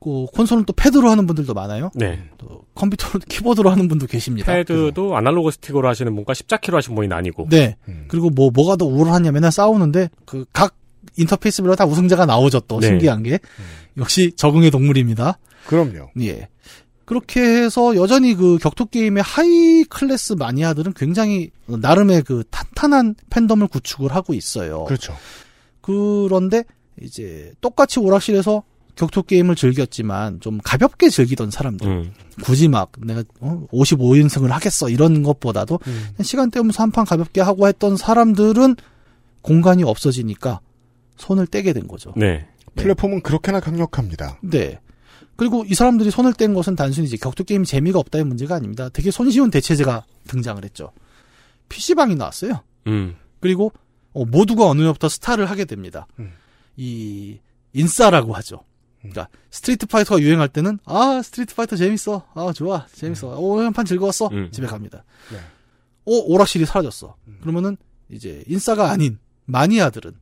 그 0.00 0.26
콘솔은 0.34 0.64
또 0.64 0.72
패드로 0.72 1.08
하는 1.08 1.28
분들도 1.28 1.54
많아요. 1.54 1.92
네. 1.94 2.28
또 2.36 2.64
컴퓨터로 2.74 3.20
키보드로 3.30 3.70
하는 3.70 3.86
분도 3.86 4.06
계십니다. 4.06 4.52
패드도 4.52 5.16
아날로그 5.16 5.52
스틱으로 5.52 5.88
하시는 5.88 6.12
분과 6.12 6.34
십자키로 6.34 6.76
하시는 6.76 6.96
분이 6.96 7.06
나뉘고. 7.06 7.46
네. 7.50 7.76
음. 7.86 8.06
그리고 8.08 8.28
뭐 8.28 8.50
뭐가 8.52 8.74
더 8.76 8.84
우월하냐 8.84 9.30
맨날 9.30 9.52
싸우는데 9.52 10.10
그 10.24 10.44
각 10.52 10.74
인터페이스별로 11.16 11.76
다 11.76 11.84
우승자가 11.84 12.26
나오죠 12.26 12.60
또 12.60 12.80
네. 12.80 12.88
신기한 12.88 13.22
게 13.22 13.32
음. 13.32 13.64
역시 13.98 14.32
적응의 14.36 14.70
동물입니다. 14.70 15.38
그럼요. 15.66 16.10
예. 16.20 16.48
그렇게 17.04 17.40
해서 17.40 17.94
여전히 17.96 18.34
그 18.34 18.58
격투 18.58 18.86
게임의 18.86 19.22
high 19.22 19.84
class 19.84 20.34
마니아들은 20.34 20.94
굉장히 20.94 21.50
나름의 21.66 22.22
그 22.22 22.44
탄탄한 22.50 23.16
팬덤을 23.28 23.66
구축을 23.66 24.14
하고 24.14 24.32
있어요. 24.34 24.84
그렇죠. 24.84 25.14
그런데 25.82 26.64
이제 27.00 27.52
똑같이 27.60 27.98
오락실에서 28.00 28.62
격투 28.94 29.24
게임을 29.24 29.56
즐겼지만 29.56 30.40
좀 30.40 30.58
가볍게 30.62 31.08
즐기던 31.08 31.50
사람들 31.50 31.86
음. 31.86 32.12
굳이 32.42 32.68
막 32.68 32.92
내가 32.98 33.24
어, 33.40 33.66
55연승을 33.72 34.48
하겠어 34.48 34.88
이런 34.88 35.22
것보다도 35.22 35.78
그냥 35.78 36.06
시간 36.22 36.50
때우면서 36.50 36.82
한 36.82 36.90
판 36.92 37.04
가볍게 37.04 37.40
하고 37.40 37.66
했던 37.68 37.96
사람들은 37.96 38.76
공간이 39.40 39.82
없어지니까 39.82 40.60
손을 41.16 41.46
떼게 41.46 41.72
된 41.72 41.86
거죠. 41.86 42.12
네. 42.16 42.46
플랫폼은 42.74 43.22
그렇게나 43.22 43.60
강력합니다. 43.60 44.38
네. 44.42 44.80
그리고 45.36 45.64
이 45.66 45.74
사람들이 45.74 46.10
손을 46.10 46.34
뗀 46.34 46.54
것은 46.54 46.76
단순히 46.76 47.06
이제 47.06 47.16
격투 47.16 47.44
게임 47.44 47.64
재미가 47.64 47.98
없다의 47.98 48.24
문제가 48.24 48.54
아닙니다. 48.56 48.88
되게 48.88 49.10
손쉬운 49.10 49.50
대체제가 49.50 50.04
등장을 50.28 50.62
했죠. 50.64 50.92
PC방이 51.68 52.14
나왔어요. 52.14 52.62
음. 52.86 53.16
그리고 53.40 53.72
어, 54.12 54.24
모두가 54.24 54.66
어느 54.66 54.82
날부터 54.82 55.08
스타를 55.08 55.46
하게 55.46 55.64
됩니다. 55.64 56.06
음. 56.18 56.32
이 56.76 57.38
인싸라고 57.72 58.34
하죠. 58.34 58.60
그러니까 59.00 59.28
스트리트 59.50 59.86
파이터가 59.86 60.20
유행할 60.20 60.48
때는 60.48 60.78
아 60.84 61.20
스트리트 61.24 61.54
파이터 61.54 61.76
재밌어, 61.76 62.24
아 62.34 62.52
좋아 62.54 62.86
재밌어, 62.92 63.36
오 63.36 63.58
한판 63.60 63.84
즐거웠어 63.84 64.28
음. 64.28 64.50
집에 64.52 64.66
갑니다. 64.66 65.04
네. 65.32 65.38
오 66.04 66.32
오락실이 66.32 66.66
사라졌어. 66.66 67.16
그러면은 67.40 67.76
이제 68.10 68.44
인싸가 68.46 68.90
아닌 68.90 69.18
마니아들은 69.46 70.12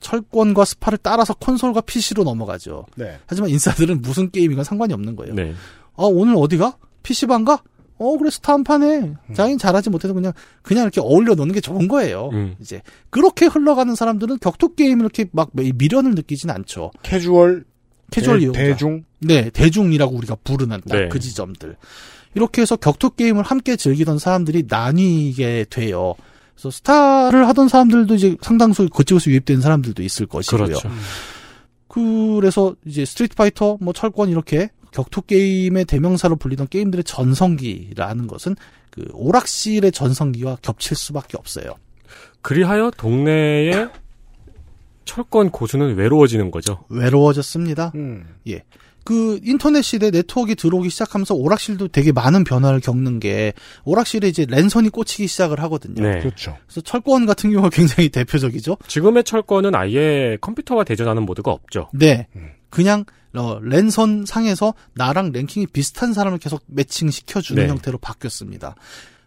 철권과 0.00 0.64
스파를 0.64 0.98
따라서 1.02 1.34
콘솔과 1.34 1.82
PC로 1.82 2.24
넘어가죠. 2.24 2.86
네. 2.96 3.18
하지만 3.26 3.50
인싸들은 3.50 4.02
무슨 4.02 4.30
게임이건 4.30 4.64
상관이 4.64 4.92
없는 4.92 5.16
거예요. 5.16 5.34
네. 5.34 5.52
아 5.96 6.04
오늘 6.04 6.36
어디가? 6.36 6.76
PC방 7.02 7.44
가? 7.44 7.62
어 7.98 8.16
그래 8.16 8.30
스타 8.30 8.52
한 8.52 8.62
판에 8.62 9.14
장인 9.34 9.58
잘하지 9.58 9.90
못해도 9.90 10.14
그냥 10.14 10.32
그냥 10.62 10.84
이렇게 10.84 11.00
어울려 11.00 11.34
노는 11.34 11.52
게 11.52 11.60
좋은 11.60 11.88
거예요. 11.88 12.30
음. 12.32 12.54
이제 12.60 12.80
그렇게 13.10 13.46
흘러가는 13.46 13.92
사람들은 13.94 14.38
격투 14.38 14.76
게임을 14.76 15.04
이렇게 15.04 15.26
막 15.32 15.50
미련을 15.52 16.12
느끼진 16.14 16.50
않죠. 16.50 16.92
캐주얼, 17.02 17.64
캐주얼 18.12 18.38
대, 18.38 18.44
이용자. 18.44 18.58
대중, 18.60 19.04
네 19.18 19.50
대중이라고 19.50 20.14
우리가 20.16 20.36
부르는 20.44 20.80
딱 20.88 20.96
네. 20.96 21.08
그 21.08 21.18
지점들. 21.18 21.76
이렇게 22.34 22.62
해서 22.62 22.76
격투 22.76 23.10
게임을 23.10 23.42
함께 23.42 23.74
즐기던 23.74 24.20
사람들이 24.20 24.64
나뉘게 24.68 25.66
돼요. 25.68 26.14
그래서 26.58 26.70
스타를 26.72 27.46
하던 27.48 27.68
사람들도 27.68 28.14
이제 28.16 28.36
상당수 28.42 28.88
그쪽에서 28.88 29.30
유입된 29.30 29.60
사람들도 29.60 30.02
있을 30.02 30.26
것이고요. 30.26 30.64
그렇죠. 30.64 30.90
그래서 31.86 32.74
이제 32.84 33.04
스트리트 33.04 33.36
파이터, 33.36 33.78
뭐 33.80 33.92
철권 33.92 34.28
이렇게 34.28 34.70
격투 34.90 35.22
게임의 35.22 35.84
대명사로 35.84 36.34
불리던 36.34 36.66
게임들의 36.68 37.04
전성기라는 37.04 38.26
것은 38.26 38.56
그 38.90 39.06
오락실의 39.12 39.92
전성기와 39.92 40.58
겹칠 40.60 40.96
수밖에 40.96 41.36
없어요. 41.38 41.74
그리하여 42.42 42.90
동네의 42.96 43.90
철권 45.04 45.50
고수는 45.50 45.94
외로워지는 45.94 46.50
거죠. 46.50 46.84
외로워졌습니다. 46.88 47.92
음. 47.94 48.26
그 49.08 49.40
인터넷 49.42 49.80
시대 49.80 50.10
네트워크가 50.10 50.54
들어오기 50.54 50.90
시작하면서 50.90 51.34
오락실도 51.34 51.88
되게 51.88 52.12
많은 52.12 52.44
변화를 52.44 52.78
겪는 52.80 53.20
게 53.20 53.54
오락실에 53.86 54.28
이제 54.28 54.44
랜선이 54.46 54.90
꽂히기 54.90 55.28
시작을 55.28 55.62
하거든요. 55.62 56.06
네. 56.06 56.18
그렇죠. 56.18 56.58
그래서 56.66 56.82
철권 56.82 57.24
같은 57.24 57.50
경우가 57.50 57.70
굉장히 57.70 58.10
대표적이죠. 58.10 58.76
지금의 58.86 59.24
철권은 59.24 59.74
아예 59.74 60.36
컴퓨터와 60.42 60.84
대전하는 60.84 61.22
모드가 61.22 61.50
없죠. 61.50 61.88
네. 61.94 62.26
그냥 62.68 63.06
어, 63.32 63.58
랜선 63.62 64.26
상에서 64.26 64.74
나랑 64.92 65.32
랭킹이 65.32 65.68
비슷한 65.68 66.12
사람을 66.12 66.36
계속 66.38 66.62
매칭 66.66 67.08
시켜주는 67.08 67.62
네. 67.62 67.66
형태로 67.66 67.96
바뀌었습니다. 67.96 68.74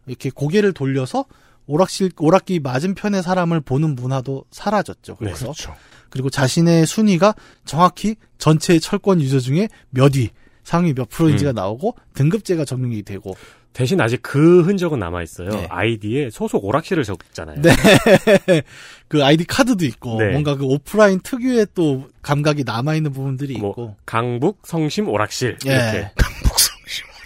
이렇게 0.05 0.29
고개를 0.29 0.73
돌려서 0.73 1.25
오락실 1.67 2.11
오락기 2.17 2.59
맞은편의 2.59 3.23
사람을 3.23 3.61
보는 3.61 3.95
문화도 3.95 4.45
사라졌죠. 4.51 5.13
네, 5.13 5.17
그래서 5.19 5.45
그렇죠. 5.45 5.75
그리고 6.09 6.29
자신의 6.29 6.85
순위가 6.85 7.35
정확히 7.65 8.15
전체 8.37 8.77
철권 8.79 9.21
유저 9.21 9.39
중에 9.39 9.69
몇 9.89 10.15
위, 10.15 10.29
상위 10.63 10.93
몇 10.93 11.09
프로인지가 11.09 11.51
음. 11.51 11.55
나오고 11.55 11.95
등급제가 12.13 12.65
적용이 12.65 13.03
되고 13.03 13.35
대신 13.73 14.01
아직 14.01 14.21
그 14.21 14.63
흔적은 14.63 14.99
남아 14.99 15.23
있어요. 15.23 15.49
네. 15.49 15.65
아이디에 15.69 16.29
소속 16.29 16.65
오락실을 16.65 17.05
적잖아요. 17.05 17.61
네. 17.61 17.71
그 19.07 19.23
아이디 19.23 19.45
카드도 19.45 19.85
있고 19.85 20.17
네. 20.19 20.31
뭔가 20.31 20.57
그 20.57 20.65
오프라인 20.65 21.21
특유의 21.21 21.67
또 21.73 22.09
감각이 22.21 22.65
남아 22.65 22.95
있는 22.95 23.13
부분들이 23.13 23.57
뭐, 23.57 23.69
있고 23.69 23.95
강북 24.05 24.59
성심 24.65 25.07
오락실 25.07 25.57
예. 25.65 25.71
이렇게 25.71 26.11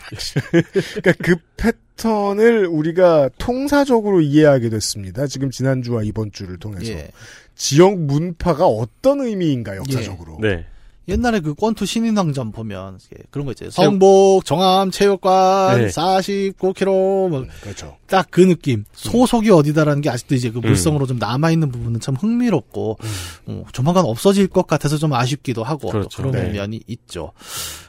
그러니까 1.01 1.23
그 1.23 1.35
패 1.57 1.71
턴을 1.97 2.67
우리가 2.67 3.29
통사적으로 3.37 4.21
이해하게 4.21 4.69
됐습니다. 4.69 5.27
지금 5.27 5.49
지난주와 5.51 6.03
이번 6.03 6.31
주를 6.31 6.57
통해서. 6.57 6.91
예. 6.91 7.09
지역 7.55 7.97
문파가 7.97 8.65
어떤 8.67 9.21
의미인가, 9.21 9.77
역사적으로. 9.77 10.37
네. 10.41 10.65
옛날에 11.07 11.39
그 11.39 11.53
권투 11.53 11.85
신인왕전 11.85 12.51
보면 12.51 12.99
그런 13.29 13.45
거 13.45 13.51
있잖아요. 13.51 13.69
성북 13.69 14.43
정암 14.43 14.89
체육관 14.89 15.81
네. 15.81 15.87
49km 15.87 17.29
뭐 17.29 17.45
그렇죠. 17.61 17.97
딱 18.07 18.25
그 18.31 18.41
느낌. 18.41 18.85
소속이 18.93 19.51
어디다라는 19.51 20.01
게 20.01 20.09
아직도 20.09 20.33
이제 20.33 20.49
그 20.49 20.57
음. 20.57 20.61
물성으로 20.61 21.05
좀 21.05 21.19
남아 21.19 21.51
있는 21.51 21.71
부분은 21.71 21.99
참 21.99 22.15
흥미롭고 22.15 22.97
어, 23.45 23.63
조만간 23.71 24.05
없어질 24.05 24.47
것 24.47 24.65
같아서 24.65 24.97
좀 24.97 25.13
아쉽기도 25.13 25.63
하고 25.63 25.81
또 25.81 25.89
그렇죠. 25.91 26.23
그런 26.23 26.31
네. 26.31 26.49
면이 26.51 26.81
있죠. 26.87 27.33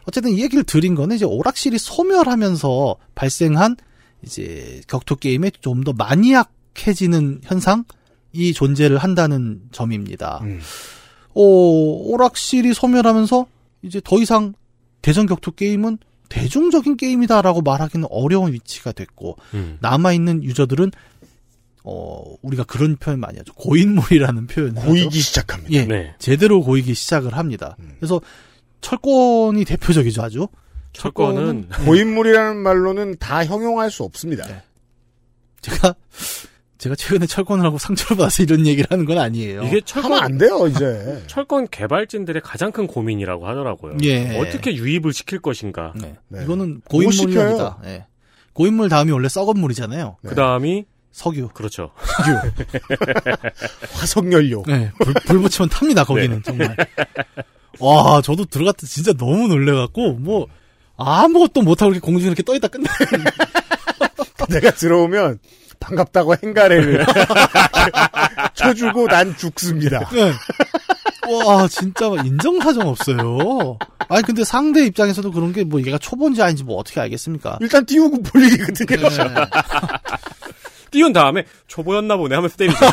어쨌든 0.06 0.32
이 0.32 0.42
얘기를 0.42 0.62
드린 0.62 0.94
거는 0.94 1.16
이제 1.16 1.24
오락실이 1.24 1.78
소멸하면서 1.78 2.96
발생한 3.14 3.76
이제 4.22 4.80
격투 4.88 5.16
게임에 5.16 5.50
좀 5.60 5.84
더 5.84 5.92
마니악해지는 5.92 7.40
현상이 7.44 8.52
존재를 8.54 8.98
한다는 8.98 9.60
점입니다. 9.72 10.40
음. 10.42 10.60
오, 11.34 12.12
오락실이 12.12 12.74
소멸하면서 12.74 13.46
이제 13.82 14.00
더 14.02 14.18
이상 14.20 14.54
대전 15.02 15.26
격투 15.26 15.52
게임은 15.52 15.98
대중적인 16.28 16.96
게임이다라고 16.96 17.60
말하기는 17.62 18.08
어려운 18.10 18.52
위치가 18.52 18.90
됐고 18.90 19.36
음. 19.54 19.78
남아 19.80 20.12
있는 20.12 20.42
유저들은 20.42 20.90
어 21.84 22.34
우리가 22.42 22.64
그런 22.64 22.96
표현 22.96 23.20
많이 23.20 23.38
하죠 23.38 23.52
고인물이라는 23.54 24.46
하죠. 24.48 24.88
고이기 24.88 25.20
시작합니다. 25.20 25.72
예 25.72 25.84
네. 25.84 26.14
제대로 26.18 26.62
고이기 26.62 26.94
시작을 26.94 27.36
합니다. 27.36 27.76
음. 27.78 27.92
그래서 28.00 28.20
철권이 28.80 29.64
대표적이죠 29.64 30.22
아주 30.22 30.48
철권은 30.96 31.68
고인물이라는 31.84 32.56
말로는 32.56 33.16
다 33.18 33.44
형용할 33.44 33.90
수 33.90 34.02
없습니다. 34.02 34.46
네. 34.46 34.62
제가 35.60 35.94
제가 36.78 36.94
최근에 36.94 37.26
철권을 37.26 37.64
하고 37.64 37.78
상처를 37.78 38.18
받아서 38.18 38.42
이런 38.42 38.66
얘기를 38.66 38.86
하는 38.90 39.04
건 39.04 39.18
아니에요. 39.18 39.62
이게 39.62 39.68
하면 39.68 39.82
철권 39.84 40.12
안 40.22 40.38
돼요, 40.38 40.66
이제. 40.68 41.22
철권 41.26 41.68
개발진들의 41.68 42.42
가장 42.42 42.70
큰 42.70 42.86
고민이라고 42.86 43.46
하더라고요. 43.46 43.96
예. 44.02 44.38
어떻게 44.38 44.74
유입을 44.74 45.12
시킬 45.12 45.40
것인가. 45.40 45.94
네. 45.96 46.16
네. 46.28 46.42
이거는 46.44 46.82
못 46.90 47.10
시켜요. 47.10 47.34
고인물입니다. 47.34 47.78
예. 47.86 48.06
고인물 48.52 48.88
다음이 48.88 49.12
원래 49.12 49.28
썩은 49.28 49.58
물이잖아요. 49.58 50.16
네. 50.22 50.28
그 50.28 50.34
다음이 50.34 50.84
석유. 51.16 51.48
그렇죠. 51.48 51.92
화석연료. 53.92 54.64
네, 54.66 54.92
불, 55.02 55.14
불 55.14 55.40
붙이면 55.40 55.70
탑니다, 55.70 56.04
거기는, 56.04 56.42
정말. 56.42 56.76
와, 57.80 58.20
저도 58.20 58.44
들어갔을 58.44 58.76
때 58.80 58.86
진짜 58.86 59.12
너무 59.14 59.48
놀래갖고, 59.48 60.14
뭐, 60.14 60.46
아무것도 60.96 61.62
못하고 61.62 61.92
이렇게 61.92 62.04
공중에 62.04 62.28
이렇게 62.28 62.42
떠있다 62.42 62.68
끝나. 62.68 62.90
내가 64.48 64.70
들어오면 64.70 65.38
반갑다고 65.80 66.36
행가래를 66.42 67.04
쳐주고 68.54 69.06
난 69.08 69.36
죽습니다. 69.36 70.08
네. 70.10 70.32
와, 71.44 71.66
진짜 71.66 72.08
막 72.08 72.24
인정사정 72.24 72.88
없어요. 72.88 73.78
아니, 74.08 74.22
근데 74.22 74.44
상대 74.44 74.84
입장에서도 74.86 75.32
그런 75.32 75.52
게 75.52 75.64
뭐 75.64 75.80
얘가 75.84 75.98
초본지 75.98 76.40
아닌지 76.40 76.62
뭐 76.62 76.76
어떻게 76.76 77.00
알겠습니까? 77.00 77.58
일단 77.60 77.84
띄우고 77.84 78.22
볼일이거든요. 78.22 79.08
네. 79.08 79.34
띄운 80.92 81.12
다음에 81.12 81.44
초보였나 81.66 82.16
보네 82.16 82.36
하면서 82.36 82.56
때리죠. 82.56 82.78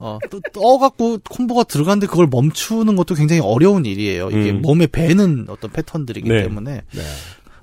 어, 0.00 0.18
또, 0.30 0.40
떠갖고 0.52 1.18
콤보가 1.28 1.64
들어갔는데 1.64 2.06
그걸 2.06 2.26
멈추는 2.30 2.96
것도 2.96 3.14
굉장히 3.14 3.42
어려운 3.42 3.84
일이에요. 3.84 4.30
이게 4.30 4.50
음. 4.50 4.62
몸에 4.62 4.86
배는 4.86 5.46
어떤 5.48 5.70
패턴들이기 5.70 6.28
네. 6.28 6.42
때문에. 6.42 6.82
네. 6.90 7.02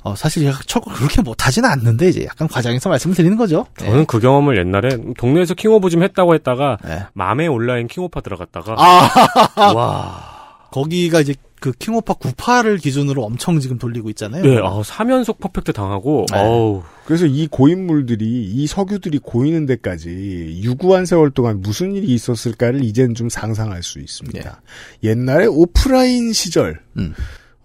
어, 0.03 0.15
사실 0.15 0.49
철권 0.67 0.93
그렇게 0.93 1.21
못하지는 1.21 1.67
않는데, 1.69 2.07
이제 2.07 2.23
약간 2.25 2.47
과장해서 2.47 2.87
말씀을 2.87 3.15
드리는 3.15 3.35
거죠. 3.35 3.65
저는 3.77 4.05
그 4.05 4.19
경험을 4.19 4.57
옛날에 4.57 4.89
동네에서 5.17 5.55
킹오파 5.55 5.89
좀 5.89 6.03
했다고 6.03 6.35
했다가 6.35 6.77
네. 6.85 7.03
맘에 7.13 7.47
온라인 7.47 7.87
킹오파 7.87 8.21
들어갔다가 8.21 8.75
아, 8.77 9.73
와. 9.73 10.37
거기가 10.71 11.21
이제 11.21 11.33
그 11.59 11.71
킹오파 11.71 12.15
98을 12.15 12.81
기준으로 12.81 13.23
엄청 13.23 13.59
지금 13.59 13.77
돌리고 13.77 14.09
있잖아요. 14.11 14.43
네, 14.43 14.57
아, 14.57 14.81
3연속 14.81 15.39
퍼펙트 15.39 15.73
당하고 15.73 16.25
네. 16.31 16.39
어우. 16.39 16.83
그래서 17.05 17.25
이 17.25 17.47
고인물들이 17.47 18.25
이 18.25 18.67
석유들이 18.67 19.19
고이는 19.19 19.65
데까지 19.65 20.59
유구한 20.61 21.05
세월 21.05 21.31
동안 21.31 21.61
무슨 21.61 21.95
일이 21.95 22.07
있었을까를 22.07 22.83
이젠 22.83 23.15
좀 23.15 23.29
상상할 23.29 23.81
수 23.81 23.99
있습니다. 23.99 24.61
옛날에 25.03 25.45
오프라인 25.45 26.33
시절, 26.33 26.81
음. 26.97 27.13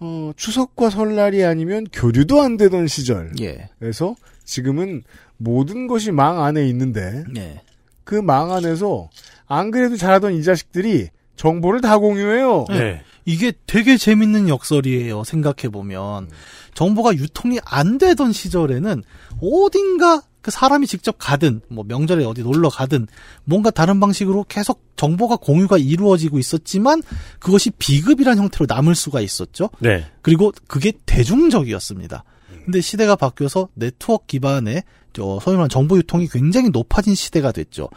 어, 0.01 0.33
추석과 0.37 0.91
설날이 0.91 1.45
아니면 1.45 1.87
교류도 1.93 2.41
안 2.41 2.57
되던 2.57 2.87
시절. 2.87 3.33
예. 3.41 3.69
그래서 3.79 4.17
지금은 4.45 5.03
모든 5.37 5.87
것이 5.87 6.13
망 6.13 6.43
안에 6.43 6.67
있는데 6.69 7.25
예. 7.37 7.61
그망 8.05 8.53
안에서 8.53 9.11
안 9.47 9.71
그래도 9.71 9.97
잘하던 9.97 10.35
이 10.35 10.43
자식들이 10.43 11.09
정보를 11.37 11.81
다 11.81 11.99
공유해요. 11.99 12.67
네. 12.71 13.03
이게 13.25 13.53
되게 13.67 13.97
재밌는 13.97 14.49
역설이에요. 14.49 15.25
생각해 15.25 15.69
보면 15.71 16.29
정보가 16.75 17.15
유통이 17.15 17.59
안 17.65 17.99
되던 17.99 18.33
시절에는 18.33 19.03
어딘가 19.41 20.23
그 20.43 20.51
사람이 20.51 20.89
직접 20.89 21.15
가든 21.19 21.61
뭐 21.69 21.85
명절에 21.87 22.25
어디 22.25 22.43
놀러 22.43 22.69
가든 22.69 23.07
뭔가 23.45 23.71
다른 23.71 24.01
방식으로 24.01 24.45
계속 24.49 24.83
정보가 24.97 25.37
공유가 25.37 25.79
이루어지고 25.79 26.39
있었지만 26.39 27.03
그것이 27.39 27.71
비급이란 27.71 28.39
형태로 28.39 28.67
남을 28.69 28.97
수가 28.97 29.21
있었죠. 29.21 29.71
네. 29.79 30.05
그리고 30.21 30.53
그게 30.67 30.93
대중적이었습니다. 31.07 32.25
근데 32.65 32.81
시대가 32.81 33.17
바뀌어서 33.17 33.69
네트워크 33.75 34.27
기반의 34.27 34.83
저 35.13 35.39
소위 35.43 35.55
말하는 35.57 35.69
정보 35.69 35.97
유통이 35.97 36.29
굉장히 36.29 36.71
높아진 36.71 37.15
시대가 37.15 37.53
됐죠. 37.53 37.89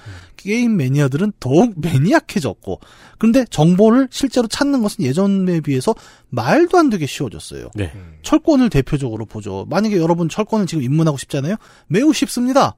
게임 0.45 0.77
매니아들은 0.77 1.33
더욱 1.39 1.73
매니악해졌고, 1.77 2.79
그런데 3.17 3.45
정보를 3.49 4.07
실제로 4.11 4.47
찾는 4.47 4.81
것은 4.81 5.03
예전에 5.03 5.59
비해서 5.61 5.93
말도 6.29 6.77
안 6.77 6.89
되게 6.89 7.05
쉬워졌어요. 7.05 7.69
네. 7.75 7.91
철권을 8.21 8.69
대표적으로 8.69 9.25
보죠. 9.25 9.65
만약에 9.69 9.97
여러분 9.97 10.29
철권을 10.29 10.67
지금 10.67 10.83
입문하고 10.83 11.17
싶잖아요. 11.17 11.55
매우 11.87 12.13
쉽습니다. 12.13 12.75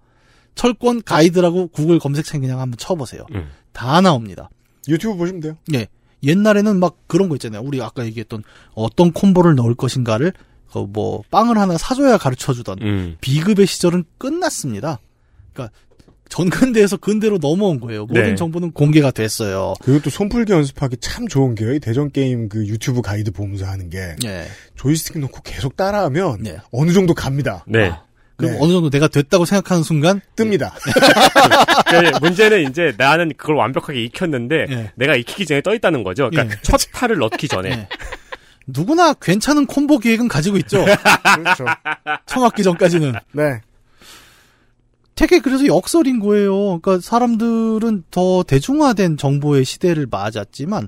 철권 0.56 1.04
가이드라고 1.04 1.68
구글 1.68 2.00
검색창에 2.00 2.42
그냥 2.42 2.60
한번 2.60 2.78
쳐보세요. 2.78 3.26
음. 3.32 3.50
다 3.74 4.02
나옵니다. 4.02 4.50
유튜브 4.88 5.18
보시면 5.18 5.42
돼요. 5.42 5.58
예. 5.74 5.88
옛날에는 6.24 6.80
막 6.80 6.98
그런 7.08 7.30
거 7.30 7.36
있잖아요. 7.36 7.62
우리 7.62 7.82
아까 7.82 8.04
얘기했던 8.06 8.44
어떤 8.74 9.12
콤보를 9.12 9.56
넣을 9.56 9.76
것인가를 9.76 10.34
어, 10.74 10.86
뭐 10.86 11.24
빵을 11.30 11.58
하나 11.58 11.78
사줘야 11.78 12.18
가르쳐 12.18 12.54
주던 12.54 12.80
음. 12.82 13.18
비급의 13.22 13.68
시절은 13.68 14.04
끝났습니다. 14.18 15.00
그러니까 15.54 15.76
전근대에서 16.30 16.98
근대로 16.98 17.38
넘어온 17.38 17.80
거예요. 17.80 18.06
모든 18.06 18.24
네. 18.24 18.36
정보는 18.36 18.72
공개가 18.72 19.12
됐어요. 19.12 19.74
그리고 19.82 20.02
또 20.02 20.10
손풀기 20.10 20.52
연습하기 20.52 20.98
참 20.98 21.28
좋은 21.28 21.56
게요. 21.56 21.74
이 21.74 21.80
대전 21.80 22.12
게임 22.12 22.50
그 22.50 22.66
유튜브 22.68 23.02
가이드 23.02 23.32
보면서 23.32 23.66
하는 23.66 23.90
게 23.90 24.16
예. 24.26 24.46
조이스틱 24.76 25.20
놓고 25.20 25.42
계속 25.44 25.76
따라하면 25.76 26.44
네. 26.44 26.58
어느 26.72 26.92
정도 26.92 27.14
갑니다. 27.14 27.64
네. 27.68 27.92
그럼 28.38 28.52
네. 28.52 28.58
어느 28.62 28.72
정도 28.72 28.90
내가 28.90 29.08
됐다고 29.08 29.46
생각하는 29.46 29.84
순간 29.84 30.22
뜹니다. 30.36 30.72
그 31.90 32.20
문제는 32.22 32.70
이제 32.70 32.94
나는 32.98 33.32
그걸 33.36 33.56
완벽하게 33.56 34.04
익혔는데 34.04 34.66
예. 34.70 34.92
내가 34.96 35.16
익히기 35.16 35.46
전에 35.46 35.62
떠 35.62 35.74
있다는 35.74 36.04
거죠. 36.04 36.30
그러니까 36.30 36.56
예. 36.56 36.60
첫 36.62 36.80
탈을 36.94 37.18
넣기 37.18 37.48
전에. 37.48 37.70
예. 37.72 37.88
누구나 38.68 39.14
괜찮은 39.14 39.66
콤보 39.66 40.00
기획은 40.00 40.28
가지고 40.28 40.58
있죠. 40.58 40.86
그렇죠. 41.36 41.66
청학기 42.26 42.64
전까지는. 42.64 43.14
네. 43.32 43.62
되게 45.18 45.40
그래서 45.40 45.66
역설인 45.66 46.20
거예요. 46.20 46.80
그러니까 46.80 47.00
사람들은 47.00 48.04
더 48.12 48.44
대중화된 48.44 49.18
정보의 49.18 49.66
시대를 49.66 50.08
맞았지만, 50.10 50.88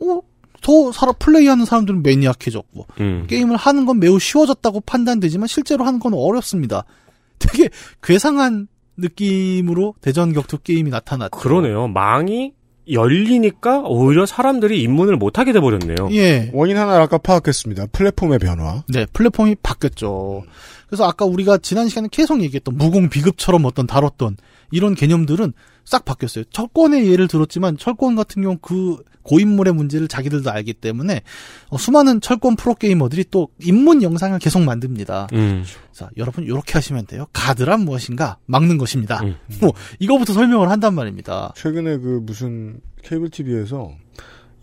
어, 0.00 0.20
더 0.60 0.92
사람 0.92 1.14
플레이하는 1.18 1.64
사람들은 1.64 2.02
매니악해졌고 2.02 2.86
음. 3.00 3.26
게임을 3.28 3.56
하는 3.56 3.86
건 3.86 3.98
매우 3.98 4.18
쉬워졌다고 4.18 4.82
판단되지만 4.82 5.48
실제로 5.48 5.84
하는 5.84 5.98
건 5.98 6.12
어렵습니다. 6.14 6.84
되게 7.40 7.70
괴상한 8.02 8.68
느낌으로 8.96 9.94
대전 10.00 10.32
격투 10.32 10.58
게임이 10.58 10.90
나타났죠. 10.90 11.38
그러네요. 11.38 11.88
망이 11.88 12.52
열리니까 12.90 13.80
오히려 13.80 14.26
사람들이 14.26 14.82
입문을 14.82 15.16
못하게 15.16 15.52
돼버렸네요. 15.52 16.08
예. 16.12 16.50
원인 16.52 16.76
하나를 16.76 17.02
아까 17.02 17.18
파악했습니다. 17.18 17.86
플랫폼의 17.92 18.38
변화. 18.38 18.82
네, 18.88 19.06
플랫폼이 19.12 19.56
바뀌었죠. 19.62 20.44
그래서 20.88 21.04
아까 21.04 21.24
우리가 21.24 21.58
지난 21.58 21.88
시간에 21.88 22.08
계속 22.10 22.42
얘기했던 22.42 22.76
무공 22.76 23.08
비급처럼 23.08 23.64
어떤 23.64 23.86
다뤘던 23.86 24.36
이런 24.70 24.94
개념들은 24.94 25.52
싹 25.84 26.04
바뀌었어요. 26.04 26.44
철권의 26.50 27.10
예를 27.10 27.28
들었지만 27.28 27.76
철권 27.76 28.16
같은 28.16 28.42
경우 28.42 28.58
그 28.60 29.02
고인물의 29.22 29.74
문제를 29.74 30.08
자기들도 30.08 30.50
알기 30.50 30.74
때문에 30.74 31.22
어, 31.68 31.78
수많은 31.78 32.20
철권 32.20 32.56
프로게이머들이 32.56 33.26
또 33.30 33.48
입문 33.62 34.02
영상을 34.02 34.36
계속 34.38 34.62
만듭니다. 34.62 35.28
음. 35.32 35.64
자, 35.92 36.10
여러분 36.16 36.44
이렇게 36.44 36.72
하시면 36.74 37.06
돼요. 37.06 37.26
가드란 37.32 37.80
무엇인가? 37.80 38.38
막는 38.46 38.78
것입니다. 38.78 39.20
음. 39.22 39.36
뭐 39.60 39.72
이거부터 39.98 40.32
설명을 40.32 40.70
한단 40.70 40.94
말입니다. 40.94 41.52
최근에 41.56 41.98
그 41.98 42.20
무슨 42.24 42.80
케이블 43.02 43.30
TV에서 43.30 43.92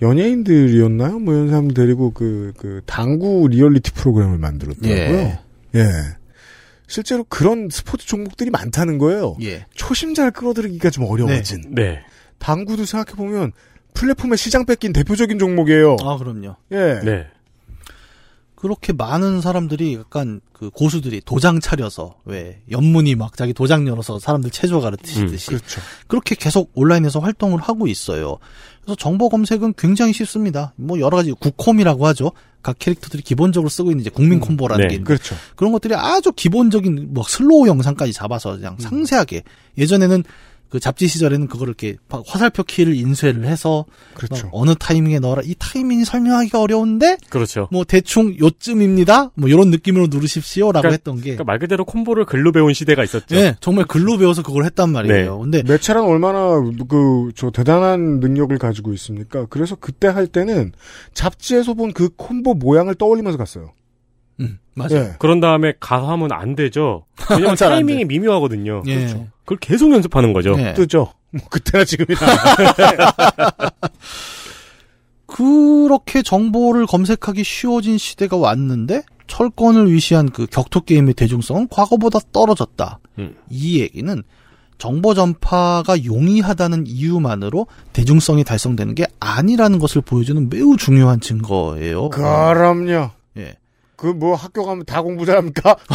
연예인들이었나요? 0.01 1.19
뭐 1.19 1.33
이런 1.33 1.49
사람들 1.49 1.73
데리고 1.73 2.11
그, 2.13 2.53
그 2.57 2.81
당구 2.85 3.47
리얼리티 3.49 3.91
프로그램을 3.91 4.37
만들었더라고요. 4.37 5.17
예. 5.17 5.39
예. 5.75 6.18
실제로 6.89 7.23
그런 7.23 7.69
스포츠 7.71 8.05
종목들이 8.07 8.49
많다는 8.49 8.97
거예요. 8.97 9.37
예. 9.43 9.65
초심자를 9.75 10.31
끌어들이기가 10.31 10.89
좀 10.89 11.05
어려워진. 11.05 11.61
네. 11.69 12.01
당구도 12.39 12.83
생각해 12.85 13.15
보면 13.15 13.51
플랫폼에 13.93 14.35
시장 14.35 14.65
뺏긴 14.65 14.91
대표적인 14.91 15.37
종목이에요. 15.37 15.97
아, 16.01 16.17
그럼요. 16.17 16.55
예. 16.71 16.99
네. 17.03 17.27
그렇게 18.59 18.91
많은 18.91 19.39
사람들이 19.39 19.95
약간 19.95 20.41
그 20.51 20.69
고수들이 20.69 21.21
도장 21.23 21.61
차려서 21.61 22.15
왜 22.25 22.61
연문이 22.69 23.15
막 23.15 23.37
자기 23.37 23.53
도장 23.53 23.87
열어서 23.87 24.19
사람들 24.19 24.51
체조 24.51 24.81
가르치듯이 24.81 25.47
그렇죠. 25.47 25.81
그렇게 26.07 26.35
계속 26.35 26.69
온라인에서 26.73 27.21
활동을 27.21 27.61
하고 27.61 27.87
있어요. 27.87 28.37
그래서 28.81 28.97
정보 28.97 29.29
검색은 29.29 29.75
굉장히 29.77 30.11
쉽습니다. 30.11 30.73
뭐 30.75 30.99
여러 30.99 31.15
가지 31.15 31.31
국콤이라고 31.31 32.05
하죠. 32.07 32.33
각 32.61 32.77
캐릭터들이 32.77 33.23
기본적으로 33.23 33.69
쓰고 33.69 33.91
있는 33.91 34.01
이제 34.01 34.09
국민 34.09 34.41
콤보라는 34.41 34.83
네, 34.83 34.87
게 34.89 34.95
있는데 34.95 35.07
그렇죠. 35.07 35.35
그런 35.55 35.71
것들이 35.71 35.95
아주 35.95 36.33
기본적인 36.33 37.13
뭐 37.13 37.23
슬로우 37.25 37.65
영상까지 37.67 38.11
잡아서 38.11 38.57
그냥 38.57 38.75
상세하게 38.77 39.43
예전에는 39.77 40.25
그 40.69 40.79
잡지 40.79 41.07
시절에는 41.07 41.47
그거를 41.47 41.71
이렇게 41.71 41.97
바- 42.07 42.21
화살표 42.27 42.63
키를 42.63 42.95
인쇄를 42.95 43.45
해서 43.45 43.85
그렇죠. 44.13 44.45
막 44.47 44.49
어느 44.53 44.75
타이밍에 44.79 45.19
넣어라 45.19 45.41
이 45.43 45.55
타이밍이 45.57 46.05
설명하기가 46.05 46.61
어려운데 46.61 47.17
그렇죠. 47.29 47.67
뭐 47.71 47.83
대충 47.83 48.35
요쯤입니다. 48.39 49.31
뭐 49.35 49.49
이런 49.49 49.69
느낌으로 49.71 50.07
누르십시오라고 50.07 50.81
그러니까- 50.81 50.91
했던 50.93 51.15
게 51.17 51.21
그러니까 51.35 51.43
말 51.45 51.59
그대로 51.59 51.85
콤보를 51.85 52.25
글로 52.25 52.51
배운 52.51 52.73
시대가 52.73 53.03
있었죠. 53.03 53.35
예, 53.35 53.55
정말 53.61 53.85
글로 53.85 54.17
배워서 54.17 54.43
그걸 54.43 54.65
했단 54.65 54.91
말이에요. 54.91 55.39
근데 55.39 55.63
매체란 55.63 56.03
얼마나 56.03 56.59
그 56.87 57.31
저 57.35 57.49
대단한 57.51 58.19
능력을 58.19 58.57
가지고 58.57 58.93
있습니까? 58.93 59.45
그래서 59.49 59.75
그때 59.75 60.07
할 60.07 60.27
때는 60.27 60.71
잡지에서 61.13 61.73
본 61.73 61.89
그 61.93 62.09
콤보 62.15 62.53
모양을 62.53 62.93
떠올리면서 62.95 63.37
갔어요. 63.37 63.71
음, 64.39 64.59
맞아요. 64.73 64.95
예. 64.95 65.13
그런 65.19 65.39
다음에 65.39 65.73
가서 65.79 66.09
하면 66.11 66.31
안 66.31 66.55
되죠. 66.55 67.05
왜냐면 67.29 67.55
타이밍이 67.55 68.05
미묘하거든요. 68.05 68.83
예. 68.87 68.95
그렇죠. 68.95 69.27
그걸 69.43 69.57
계속 69.59 69.91
연습하는 69.91 70.33
거죠. 70.33 70.55
예. 70.57 70.73
뜨죠. 70.73 71.13
뭐 71.31 71.41
그때나 71.49 71.85
지금이나. 71.85 72.19
그렇게 75.27 76.21
정보를 76.23 76.85
검색하기 76.87 77.43
쉬워진 77.43 77.97
시대가 77.97 78.35
왔는데 78.35 79.03
철권을 79.27 79.91
위시한 79.91 80.29
그 80.29 80.47
격투 80.47 80.81
게임의 80.81 81.13
대중성은 81.13 81.67
과거보다 81.69 82.19
떨어졌다. 82.31 82.99
음. 83.19 83.35
이 83.49 83.79
얘기는 83.79 84.23
정보 84.79 85.13
전파가 85.13 86.03
용이하다는 86.03 86.87
이유만으로 86.87 87.67
대중성이 87.93 88.43
달성되는 88.43 88.95
게 88.95 89.05
아니라는 89.19 89.77
것을 89.77 90.01
보여주는 90.01 90.49
매우 90.49 90.77
중요한 90.77 91.19
증거예요. 91.19 92.09
그럼요. 92.09 93.11
예. 94.03 94.13
그뭐 94.13 94.35
학교 94.35 94.65
가면 94.65 94.85
다 94.85 95.01
공부 95.01 95.25
잘합니까? 95.25 95.75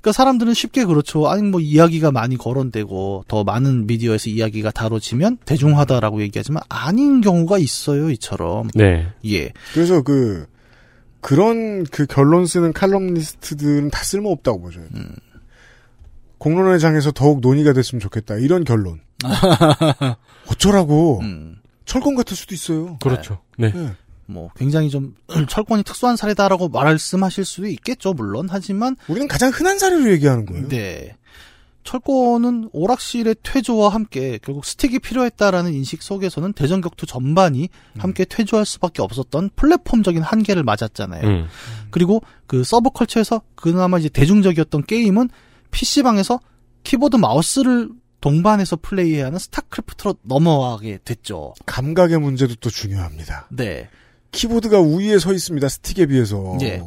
그러니까 0.00 0.12
사람들은 0.12 0.54
쉽게 0.54 0.84
그렇죠. 0.84 1.28
아니 1.28 1.42
뭐 1.42 1.60
이야기가 1.60 2.12
많이 2.12 2.36
거론되고 2.36 3.24
더 3.26 3.42
많은 3.42 3.88
미디어에서 3.88 4.30
이야기가 4.30 4.70
다뤄지면 4.70 5.38
대중화다라고 5.44 6.22
얘기하지만 6.22 6.62
아닌 6.68 7.20
경우가 7.20 7.58
있어요. 7.58 8.10
이처럼. 8.10 8.68
네. 8.74 9.08
예. 9.24 9.52
그래서 9.74 10.02
그 10.02 10.46
그런 11.20 11.82
그 11.84 12.06
결론 12.06 12.46
쓰는 12.46 12.72
칼럼니스트들은 12.72 13.90
다 13.90 14.04
쓸모 14.04 14.30
없다고 14.30 14.60
보죠. 14.60 14.80
공론의 16.38 16.78
장에서 16.78 17.10
더욱 17.10 17.40
논의가 17.40 17.72
됐으면 17.72 17.98
좋겠다. 17.98 18.36
이런 18.36 18.62
결론. 18.62 19.00
어쩌라고. 20.48 21.18
음. 21.22 21.56
철권 21.84 22.14
같을 22.14 22.36
수도 22.36 22.54
있어요. 22.54 22.98
그렇죠. 22.98 23.40
네. 23.58 23.72
예. 23.74 23.96
뭐 24.26 24.50
굉장히 24.56 24.90
좀 24.90 25.14
철권이 25.48 25.82
특수한 25.82 26.16
사례다라고 26.16 26.68
말씀하실 26.68 27.44
수도 27.44 27.66
있겠죠. 27.68 28.12
물론 28.12 28.48
하지만 28.50 28.96
우리는 29.08 29.28
가장 29.28 29.50
흔한 29.50 29.78
사례로 29.78 30.10
얘기하는 30.12 30.46
거예요. 30.46 30.68
네. 30.68 31.16
철권은 31.86 32.70
오락실의 32.72 33.36
퇴조와 33.44 33.90
함께 33.90 34.40
결국 34.42 34.64
스틱이 34.64 34.98
필요했다라는 34.98 35.72
인식 35.72 36.02
속에서는 36.02 36.52
대전 36.52 36.80
격투 36.80 37.06
전반이 37.06 37.68
함께 37.96 38.24
퇴조할 38.24 38.66
수밖에 38.66 39.02
없었던 39.02 39.50
플랫폼적인 39.54 40.20
한계를 40.20 40.64
맞았잖아요. 40.64 41.26
음. 41.26 41.46
그리고 41.90 42.22
그 42.48 42.64
서브 42.64 42.90
컬처에서 42.90 43.40
그나마 43.54 43.98
이제 43.98 44.08
대중적이었던 44.08 44.84
게임은 44.84 45.30
PC방에서 45.70 46.40
키보드 46.82 47.16
마우스를 47.16 47.90
동반해서 48.20 48.76
플레이해야 48.76 49.26
하는 49.26 49.38
스타크래프트로 49.38 50.16
넘어가게 50.22 50.98
됐죠. 51.04 51.54
감각의 51.66 52.18
문제도 52.18 52.54
또 52.56 52.70
중요합니다. 52.70 53.46
네. 53.50 53.88
키보드가 54.32 54.80
우위에 54.80 55.18
서 55.18 55.32
있습니다. 55.32 55.68
스틱에 55.68 56.06
비해서. 56.06 56.58
예. 56.62 56.82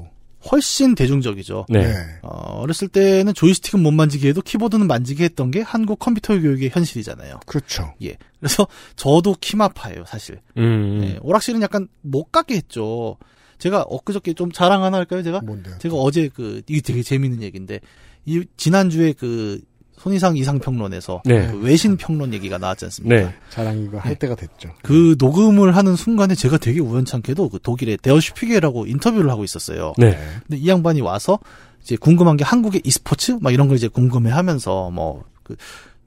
훨씬 0.51 0.95
대중적이죠. 0.95 1.65
네. 1.67 1.93
어, 2.21 2.61
어렸을 2.61 2.87
때는 2.87 3.33
조이스틱은 3.33 3.83
못 3.83 3.91
만지게 3.91 4.29
해도 4.29 4.41
키보드는 4.41 4.87
만지게 4.87 5.25
했던 5.25 5.51
게 5.51 5.61
한국 5.61 5.99
컴퓨터 5.99 6.39
교육의 6.39 6.69
현실이잖아요. 6.69 7.41
그렇죠. 7.45 7.93
예. 8.01 8.15
그래서 8.39 8.65
저도 8.95 9.35
키마파예요, 9.41 10.05
사실. 10.05 10.39
음. 10.57 11.01
예, 11.03 11.19
오락실은 11.21 11.61
약간 11.61 11.87
못 12.01 12.31
가게 12.31 12.55
했죠. 12.55 13.17
제가 13.57 13.81
엊그저께 13.81 14.33
좀 14.33 14.51
자랑 14.51 14.83
하나 14.83 14.97
할까요, 14.97 15.23
제가? 15.23 15.41
뭔데요? 15.41 15.77
제가 15.79 15.95
어제 15.95 16.29
그, 16.33 16.61
이게 16.67 16.79
되게 16.79 17.03
재밌는 17.03 17.43
얘기인데, 17.43 17.81
이, 18.25 18.45
지난주에 18.55 19.11
그, 19.11 19.59
손이상 19.99 20.37
이상평론에서 20.37 21.21
네. 21.25 21.47
그 21.51 21.59
외신 21.59 21.97
평론 21.97 22.33
얘기가 22.33 22.57
나왔지 22.57 22.85
않습니까? 22.85 23.15
네. 23.15 23.33
자랑 23.49 23.79
이거 23.79 23.97
할 23.99 24.15
때가 24.15 24.35
됐죠. 24.35 24.69
그 24.81 25.15
녹음을 25.19 25.75
하는 25.75 25.95
순간에 25.95 26.35
제가 26.35 26.57
되게 26.57 26.79
우연찮게도 26.79 27.49
그 27.49 27.59
독일의 27.61 27.97
데어슈피게라고 28.01 28.87
인터뷰를 28.87 29.29
하고 29.29 29.43
있었어요. 29.43 29.93
네. 29.97 30.17
근데 30.47 30.57
이 30.57 30.67
양반이 30.67 31.01
와서 31.01 31.39
이제 31.83 31.95
궁금한 31.97 32.37
게 32.37 32.43
한국의 32.43 32.81
e스포츠 32.83 33.37
막 33.41 33.53
이런 33.53 33.67
걸 33.67 33.77
이제 33.77 33.87
궁금해 33.87 34.31
하면서 34.31 34.89
뭐 34.89 35.23
그 35.49 35.55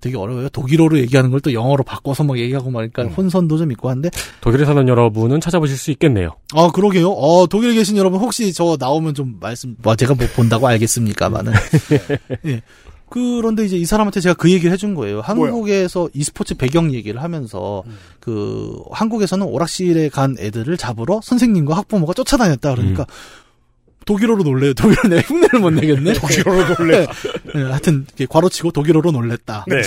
되게 0.01 0.17
어려워요. 0.17 0.49
독일어로 0.49 0.99
얘기하는 0.99 1.31
걸 1.31 1.41
또 1.43 1.53
영어로 1.53 1.83
바꿔서 1.85 2.23
막 2.25 2.39
얘기하고 2.39 2.71
말니까 2.71 3.05
혼선도 3.05 3.59
좀 3.59 3.73
있고 3.73 3.89
한데 3.91 4.11
독일에 4.41 4.65
사는 4.65 4.87
여러분은 4.87 5.41
찾아보실 5.41 5.77
수 5.77 5.91
있겠네요. 5.93 6.37
아 6.55 6.71
그러게요. 6.73 7.11
어 7.11 7.47
독일에 7.49 7.75
계신 7.75 7.97
여러분 7.97 8.21
혹시 8.21 8.53
저 8.53 8.77
나오면 8.79 9.15
좀 9.15 9.39
말씀 9.41 9.77
뭐 9.83 9.97
제가 9.97 10.15
뭐 10.15 10.27
본다고 10.37 10.69
알겠습니까만은 10.69 11.53
예. 12.47 12.63
그런데 13.13 13.67
이제 13.67 13.77
이 13.77 13.85
사람한테 13.85 14.21
제가 14.21 14.35
그 14.35 14.51
얘기를 14.51 14.73
해준 14.73 14.95
거예요. 14.95 15.21
한국에서 15.21 16.09
e스포츠 16.15 16.55
배경 16.55 16.95
얘기를 16.95 17.23
하면서 17.23 17.83
그 18.21 18.75
한국에서는 18.91 19.45
오락실에 19.47 20.09
간 20.09 20.35
애들을 20.39 20.75
잡으러 20.79 21.21
선생님과 21.23 21.77
학부모가 21.77 22.15
쫓아다녔다 22.15 22.75
그러니까 22.75 23.07
독일어로 24.07 24.45
놀래요. 24.45 24.73
독일어 24.73 25.03
내 25.11 25.21
흉내를 25.21 25.61
못 25.61 25.71
내겠네. 25.71 26.15
독일어로 26.21 26.75
놀래. 26.75 27.07
네, 27.55 27.63
하여튼 27.63 28.07
이렇게 28.09 28.25
괄호치고 28.25 28.71
독일어로 28.71 29.13
놀랬다. 29.13 29.67
네. 29.69 29.83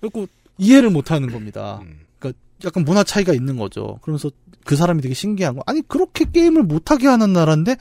그리고 0.00 0.28
이해를 0.58 0.90
못 0.90 1.10
하는 1.10 1.28
겁니다. 1.28 1.80
음. 1.82 2.02
그러니까 2.20 2.40
약간 2.64 2.84
문화 2.84 3.02
차이가 3.02 3.32
있는 3.32 3.56
거죠. 3.56 3.98
그러면서 4.02 4.30
그 4.64 4.76
사람이 4.76 5.02
되게 5.02 5.12
신기한 5.12 5.56
거. 5.56 5.64
아니 5.66 5.82
그렇게 5.88 6.24
게임을 6.32 6.62
못하게 6.62 7.08
하는 7.08 7.32
나라인데 7.32 7.76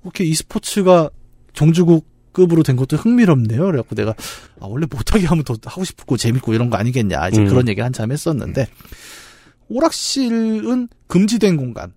그렇게 0.00 0.24
e스포츠가 0.24 1.10
종주국 1.52 2.13
급으로 2.34 2.62
된 2.62 2.76
것도 2.76 2.98
흥미롭네요. 2.98 3.64
그래갖고 3.64 3.94
내가 3.94 4.10
아, 4.60 4.66
원래 4.66 4.86
못하게 4.90 5.24
하면 5.26 5.44
더 5.44 5.56
하고 5.64 5.84
싶고 5.84 6.18
재밌고 6.18 6.52
이런 6.52 6.68
거 6.68 6.76
아니겠냐. 6.76 7.28
이제 7.28 7.40
음. 7.40 7.48
그런 7.48 7.68
얘기 7.68 7.80
한참 7.80 8.12
했었는데 8.12 8.66
오락실은 9.68 10.88
금지된 11.06 11.56
공간, 11.56 11.94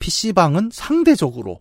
PC방은 0.00 0.70
상대적으로 0.72 1.60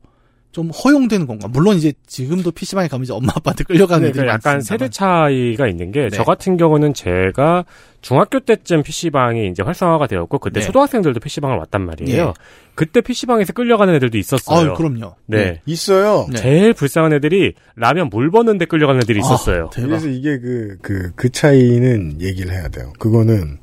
좀 0.54 0.70
허용되는 0.70 1.26
공간. 1.26 1.52
물론 1.52 1.76
이제 1.76 1.92
지금도 2.06 2.52
PC방에 2.52 2.88
가면 2.88 3.04
이제 3.04 3.12
엄마 3.12 3.34
아빠한테 3.36 3.64
끌려가는 3.64 4.08
애들이 4.08 4.22
그러니까 4.22 4.52
약간. 4.52 4.62
세대 4.62 4.88
차이가 4.88 5.68
있는 5.68 5.92
게 5.92 6.04
네. 6.04 6.10
저 6.12 6.24
같은 6.24 6.58
경우는 6.58 6.94
제가 6.94 7.66
중학교 8.02 8.40
때쯤 8.40 8.84
PC방이 8.84 9.48
이제 9.48 9.64
활성화가 9.64 10.06
되었고 10.06 10.38
그때 10.38 10.60
네. 10.60 10.66
초등학생들도 10.66 11.20
PC방을 11.20 11.58
왔단 11.58 11.82
말이에요. 11.86 12.22
예. 12.28 12.34
그때 12.76 13.02
PC방에서 13.02 13.54
끌려가는 13.54 13.96
애들도 13.96 14.18
있었어요. 14.20 14.70
아유, 14.70 14.74
그럼요. 14.76 15.16
네. 15.26 15.60
있어요. 15.66 16.28
네. 16.32 16.38
제일 16.40 16.74
불쌍한 16.74 17.14
애들이 17.14 17.54
라면 17.76 18.10
물 18.10 18.30
버는데 18.30 18.66
끌려가는 18.66 19.02
애들이 19.02 19.20
있었어요. 19.20 19.66
아, 19.66 19.70
대박. 19.72 19.88
그래서 19.88 20.08
이게 20.08 20.38
그, 20.38 20.78
그, 20.84 21.12
그 21.16 21.30
차이는 21.32 22.22
얘기를 22.22 22.52
해야 22.54 22.68
돼요. 22.68 22.94
그거는 23.00 23.58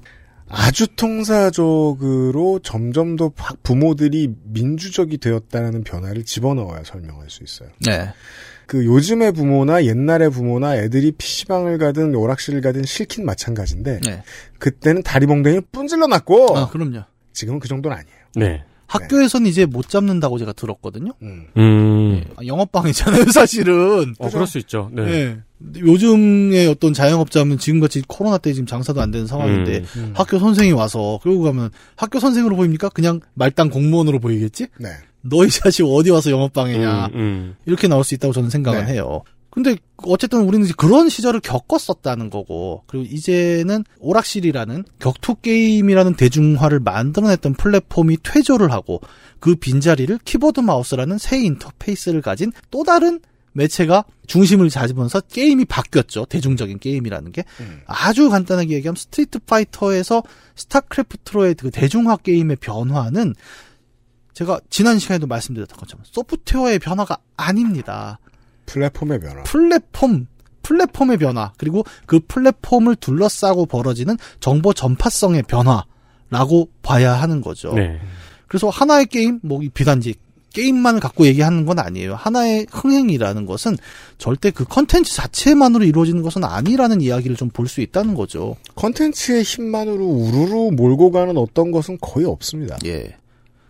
아주 0.51 0.87
통사적으로 0.97 2.59
점점 2.63 3.17
더 3.17 3.29
파- 3.31 3.55
부모들이 3.63 4.35
민주적이 4.45 5.19
되었다는 5.19 5.85
변화를 5.85 6.25
집어넣어야 6.25 6.83
설명할 6.85 7.31
수 7.31 7.43
있어요. 7.45 7.69
네. 7.87 8.13
그 8.67 8.85
요즘의 8.85 9.33
부모나 9.33 9.85
옛날의 9.85 10.31
부모나 10.31 10.77
애들이 10.77 11.13
PC방을 11.13 11.79
가든 11.79 12.15
오락실을 12.15 12.61
가든 12.61 12.85
싫긴 12.85 13.25
마찬가지인데 13.27 14.01
네. 14.05 14.23
그때는 14.59 15.03
다리봉댕이 15.03 15.61
뿜질러 15.73 16.07
놨고 16.07 16.57
아, 16.57 16.69
그럼요. 16.69 17.03
지금은 17.33 17.59
그 17.59 17.67
정도는 17.69 17.97
아니에요. 17.97 18.17
네. 18.37 18.65
학교에서는 18.87 19.47
이제 19.49 19.67
못 19.67 19.89
잡는다고 19.89 20.39
제가 20.39 20.53
들었거든요. 20.53 21.13
음. 21.23 21.47
음. 21.57 22.25
아, 22.37 22.45
영업방이잖아요, 22.45 23.27
사실은. 23.33 24.15
어, 24.19 24.29
그럴 24.31 24.47
수 24.49 24.59
있죠. 24.59 24.91
네. 24.93 25.39
요즘의 25.77 26.67
어떤 26.69 26.93
자영업자면 26.93 27.59
지금같이 27.59 28.03
코로나 28.09 28.39
때 28.39 28.53
지금 28.53 28.67
장사도 28.67 29.01
안 29.01 29.11
되는 29.11 29.27
상황인데 29.27 29.85
음. 29.97 30.13
학교 30.15 30.39
선생이 30.39 30.73
와서 30.73 31.21
끌고 31.23 31.43
가면 31.43 31.71
학교 31.97 32.19
선생으로 32.19 32.57
보입니까? 32.57 32.89
그냥 32.89 33.21
말단 33.35 33.71
공무원으로 33.71 34.21
보이겠지? 34.21 34.69
네. 34.79 34.89
너 35.23 35.44
이 35.44 35.51
자식 35.51 35.85
어디 35.85 36.11
와서 36.11 36.31
영업방해냐. 36.31 37.07
음, 37.09 37.15
음. 37.15 37.57
이렇게 37.67 37.89
나올 37.89 38.05
수 38.05 38.15
있다고 38.15 38.33
저는 38.33 38.49
생각은 38.49 38.87
네. 38.87 38.93
해요. 38.95 39.23
근데 39.51 39.77
어쨌든 40.05 40.43
우리는 40.43 40.67
그런 40.77 41.09
시절을 41.09 41.41
겪었었다는 41.41 42.31
거고 42.31 42.85
그리고 42.87 43.05
이제는 43.11 43.85
오락실이라는 43.99 44.85
격투 45.01 45.37
게임이라는 45.43 46.15
대중화를 46.15 46.81
만들어냈던 46.81 47.55
플랫폼이 47.55 48.19
퇴조를 48.23 48.71
하고 48.71 49.01
그 49.41 49.57
빈자리를 49.57 50.19
키보드 50.25 50.61
마우스라는 50.61 51.19
새 51.19 51.39
인터페이스를 51.39 52.23
가진 52.23 52.53
또 52.71 52.85
다른 52.85 53.21
매체가 53.53 54.05
중심을 54.27 54.71
잡으면서 54.71 55.21
게임이 55.21 55.65
바뀌었죠. 55.65 56.27
대중적인 56.27 56.79
게임이라는 56.79 57.33
게. 57.33 57.45
음. 57.61 57.81
아주 57.87 58.31
간단하게 58.31 58.75
얘기하면 58.77 58.97
스트리트 58.97 59.41
파이터에서 59.41 60.23
스타크래프트로의 60.55 61.55
그 61.55 61.71
대중화 61.71 62.17
게임의 62.19 62.57
변화는 62.57 63.35
제가 64.33 64.61
지난 64.71 64.99
시간에도 64.99 65.27
말씀드렸던 65.27 65.77
것처럼 65.77 66.05
소프트웨어의 66.07 66.79
변화가 66.79 67.19
아닙니다. 67.37 68.19
플랫폼의 68.67 69.21
변화. 69.21 69.43
플랫폼 69.43 70.27
플랫폼의 70.63 71.19
변화 71.19 71.53
그리고 71.57 71.85
그 72.07 72.21
플랫폼을 72.21 72.97
둘러싸고 72.97 73.67
벌어지는 73.67 74.17
정보 74.39 74.73
전파성의 74.73 75.43
변화라고 75.45 76.71
봐야 76.83 77.15
하는 77.15 77.41
거죠. 77.41 77.75
네. 77.75 78.01
그래서 78.47 78.69
하나의 78.69 79.07
게임 79.07 79.41
뭐 79.43 79.65
이 79.65 79.71
비단지 79.71 80.15
게임만을 80.53 81.01
갖고 81.01 81.27
얘기하는 81.27 81.65
건 81.65 81.79
아니에요. 81.79 82.15
하나의 82.15 82.67
흥행이라는 82.71 83.47
것은 83.47 83.77
절대 84.19 84.51
그 84.51 84.65
컨텐츠 84.65 85.15
자체만으로 85.15 85.85
이루어지는 85.85 86.23
것은 86.23 86.45
아니라는 86.45 87.01
이야기를 87.01 87.37
좀 87.37 87.51
볼 87.51 87.69
수 87.69 87.81
있다는 87.81 88.15
거죠. 88.15 88.57
컨텐츠의 88.75 89.43
힘만으로 89.43 90.05
우르르 90.05 90.71
몰고 90.73 91.11
가는 91.11 91.37
어떤 91.37 91.71
것은 91.71 91.99
거의 92.01 92.27
없습니다. 92.27 92.77
예. 92.87 93.17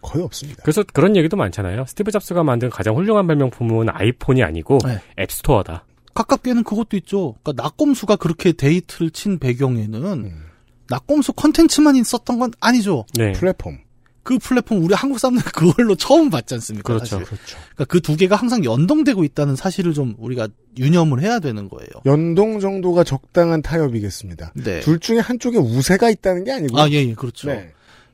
거의 0.02 0.24
없습니다. 0.24 0.62
그래서 0.62 0.82
그런 0.92 1.16
얘기도 1.16 1.36
많잖아요. 1.36 1.84
스티브 1.86 2.10
잡스가 2.10 2.42
만든 2.42 2.70
가장 2.70 2.96
훌륭한 2.96 3.26
발명품은 3.26 3.88
아이폰이 3.90 4.42
아니고 4.42 4.78
네. 4.86 4.98
앱스토어다. 5.18 5.84
가깝게는 6.14 6.64
그것도 6.64 6.96
있죠. 6.98 7.34
그러니까 7.42 7.62
나꼼수가 7.62 8.16
그렇게 8.16 8.52
대히트를 8.52 9.10
친 9.10 9.38
배경에는 9.38 10.02
음. 10.04 10.44
나꼼수 10.88 11.34
컨텐츠만 11.34 11.96
있었던 11.96 12.38
건 12.38 12.52
아니죠. 12.60 13.04
네. 13.14 13.32
플랫폼. 13.32 13.78
그 14.22 14.38
플랫폼 14.38 14.84
우리 14.84 14.94
한국 14.94 15.18
사람들 15.18 15.42
그걸로 15.52 15.94
처음 15.94 16.30
봤지 16.30 16.54
않습니까? 16.54 16.86
그렇죠. 16.86 17.06
사실. 17.06 17.24
그렇죠. 17.24 17.56
그러니까 17.74 17.84
그 17.86 18.00
두 18.00 18.16
개가 18.16 18.36
항상 18.36 18.64
연동되고 18.64 19.24
있다는 19.24 19.56
사실을 19.56 19.94
좀 19.94 20.14
우리가 20.18 20.48
유념을 20.78 21.20
해야 21.22 21.38
되는 21.38 21.68
거예요. 21.68 21.88
연동 22.06 22.60
정도가 22.60 23.04
적당한 23.04 23.62
타협이겠습니다. 23.62 24.52
네. 24.54 24.80
둘 24.80 24.98
중에 25.00 25.18
한쪽에 25.18 25.58
우세가 25.58 26.10
있다는 26.10 26.44
게 26.44 26.52
아니고. 26.52 26.78
아, 26.80 26.88
예, 26.90 26.94
예, 26.96 27.14
그렇죠. 27.14 27.48
네. 27.48 27.72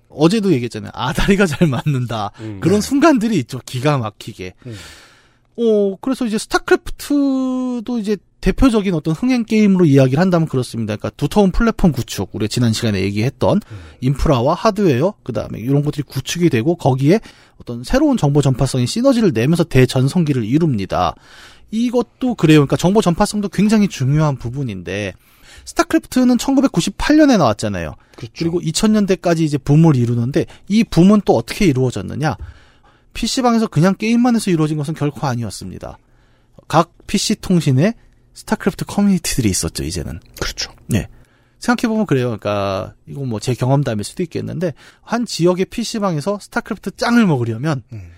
어제도 0.08 0.52
얘기했잖아요. 0.52 0.92
아다리가 0.94 1.46
잘 1.46 1.68
맞는다. 1.68 2.30
음. 2.40 2.60
그런 2.60 2.80
순간들이 2.80 3.36
있죠. 3.40 3.60
기가 3.66 3.98
막히게. 3.98 4.54
음. 4.66 4.76
어, 5.58 5.96
그래서 6.00 6.24
이제 6.26 6.38
스타크래프트도 6.38 7.98
이제 7.98 8.16
대표적인 8.46 8.94
어떤 8.94 9.12
흥행 9.12 9.44
게임으로 9.44 9.86
이야기를 9.86 10.20
한다면 10.20 10.46
그렇습니다. 10.46 10.94
그러니까 10.94 11.10
두터운 11.16 11.50
플랫폼 11.50 11.90
구축, 11.90 12.30
우리가 12.32 12.46
지난 12.46 12.72
시간에 12.72 13.00
얘기했던 13.00 13.60
인프라와 14.00 14.54
하드웨어, 14.54 15.14
그 15.24 15.32
다음에 15.32 15.58
이런 15.58 15.82
것들이 15.82 16.04
구축이 16.04 16.48
되고 16.48 16.76
거기에 16.76 17.18
어떤 17.60 17.82
새로운 17.82 18.16
정보 18.16 18.42
전파성이 18.42 18.86
시너지를 18.86 19.32
내면서 19.34 19.64
대전성기를 19.64 20.44
이룹니다. 20.44 21.16
이것도 21.72 22.36
그래요. 22.36 22.58
그러니까 22.58 22.76
정보 22.76 23.02
전파성도 23.02 23.48
굉장히 23.48 23.88
중요한 23.88 24.36
부분인데 24.36 25.14
스타크래프트는 25.64 26.36
1998년에 26.36 27.38
나왔잖아요. 27.38 27.94
그렇죠. 28.14 28.32
그리고 28.38 28.60
2000년대까지 28.60 29.40
이제 29.40 29.58
붐을 29.58 29.96
이루는데 29.96 30.46
이 30.68 30.84
붐은 30.84 31.22
또 31.24 31.34
어떻게 31.34 31.64
이루어졌느냐? 31.64 32.36
PC방에서 33.12 33.66
그냥 33.66 33.96
게임만 33.96 34.36
해서 34.36 34.52
이루어진 34.52 34.76
것은 34.76 34.94
결코 34.94 35.26
아니었습니다. 35.26 35.98
각 36.68 36.92
PC 37.08 37.40
통신에 37.40 37.94
스타크래프트 38.36 38.84
커뮤니티들이 38.84 39.48
있었죠, 39.48 39.82
이제는. 39.82 40.20
그렇죠. 40.40 40.72
네. 40.86 41.08
생각해보면 41.58 42.06
그래요. 42.06 42.26
그러니까, 42.26 42.94
이거 43.06 43.24
뭐 43.24 43.44
제 43.44 43.54
경험담일 43.54 44.04
수도 44.04 44.22
있겠는데, 44.22 44.74
한 45.00 45.24
지역의 45.24 45.64
PC방에서 45.66 46.38
스타크래프트 46.40 46.96
짱을 46.96 47.26
먹으려면, 47.26 47.82
음. 47.92 48.12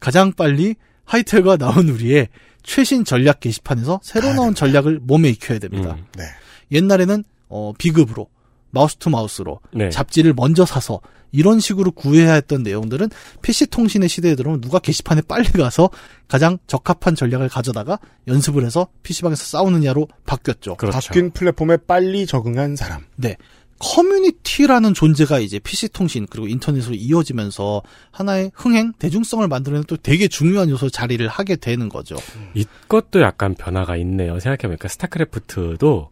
가장 0.00 0.32
빨리 0.32 0.74
하이텔과 1.04 1.56
나우누리의 1.56 2.28
최신 2.62 3.04
전략 3.04 3.40
게시판에서 3.40 4.00
새로 4.02 4.32
나온 4.32 4.54
전략을 4.54 4.98
몸에 5.02 5.28
익혀야 5.30 5.60
됩니다. 5.60 5.94
음. 5.94 6.06
네. 6.16 6.24
옛날에는 6.72 7.24
어 7.48 7.72
비급으로 7.78 8.28
mouth 8.74 8.96
to 8.96 9.08
mouth로 9.08 9.60
네. 9.72 9.88
잡지를 9.88 10.34
먼저 10.34 10.66
사서 10.66 11.00
이런 11.32 11.58
식으로 11.58 11.90
구해야 11.90 12.34
했던 12.34 12.62
내용들은 12.62 13.08
PC 13.42 13.66
통신의 13.66 14.08
시대에 14.08 14.36
들어오면 14.36 14.60
누가 14.60 14.78
게시판에 14.78 15.22
빨리 15.22 15.48
가서 15.50 15.90
가장 16.28 16.58
적합한 16.68 17.16
전략을 17.16 17.48
가져다가 17.48 17.98
연습을 18.28 18.64
해서 18.64 18.86
PC방에서 19.02 19.42
싸우느냐로 19.44 20.06
바뀌었죠. 20.26 20.76
그렇죠. 20.76 20.96
바뀐 20.96 21.30
플랫폼에 21.30 21.78
빨리 21.78 22.26
적응한 22.26 22.76
사람. 22.76 23.04
네. 23.16 23.36
커뮤니티라는 23.80 24.94
존재가 24.94 25.40
이제 25.40 25.58
PC 25.58 25.88
통신 25.88 26.26
그리고 26.30 26.46
인터넷으로 26.46 26.94
이어지면서 26.94 27.82
하나의 28.12 28.52
흥행, 28.54 28.92
대중성을 28.98 29.46
만들어내는 29.46 29.84
또 29.88 29.96
되게 29.96 30.28
중요한 30.28 30.70
요소 30.70 30.88
자리를 30.90 31.26
하게 31.26 31.56
되는 31.56 31.88
거죠. 31.88 32.16
이것도 32.54 33.20
약간 33.20 33.54
변화가 33.54 33.96
있네요. 33.96 34.38
생각해보니까 34.38 34.88
스타크래프트도 34.88 36.10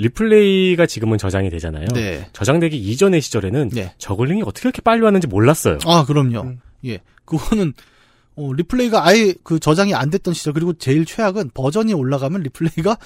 리플레이가 0.00 0.86
지금은 0.86 1.18
저장이 1.18 1.50
되잖아요. 1.50 1.86
네. 1.94 2.26
저장되기 2.32 2.76
이전의 2.76 3.20
시절에는 3.20 3.68
네. 3.70 3.94
저글링이 3.98 4.42
어떻게 4.42 4.68
이렇게 4.68 4.80
빨리 4.82 5.02
왔는지 5.02 5.26
몰랐어요. 5.26 5.78
아, 5.84 6.04
그럼요. 6.06 6.40
음. 6.40 6.60
예. 6.86 7.00
그거는 7.24 7.74
어, 8.36 8.52
리플레이가 8.52 9.06
아예 9.06 9.34
그 9.42 9.60
저장이 9.60 9.94
안 9.94 10.10
됐던 10.10 10.34
시절 10.34 10.54
그리고 10.54 10.72
제일 10.72 11.04
최악은 11.04 11.50
버전이 11.52 11.92
올라가면 11.92 12.42
리플레이가 12.42 12.96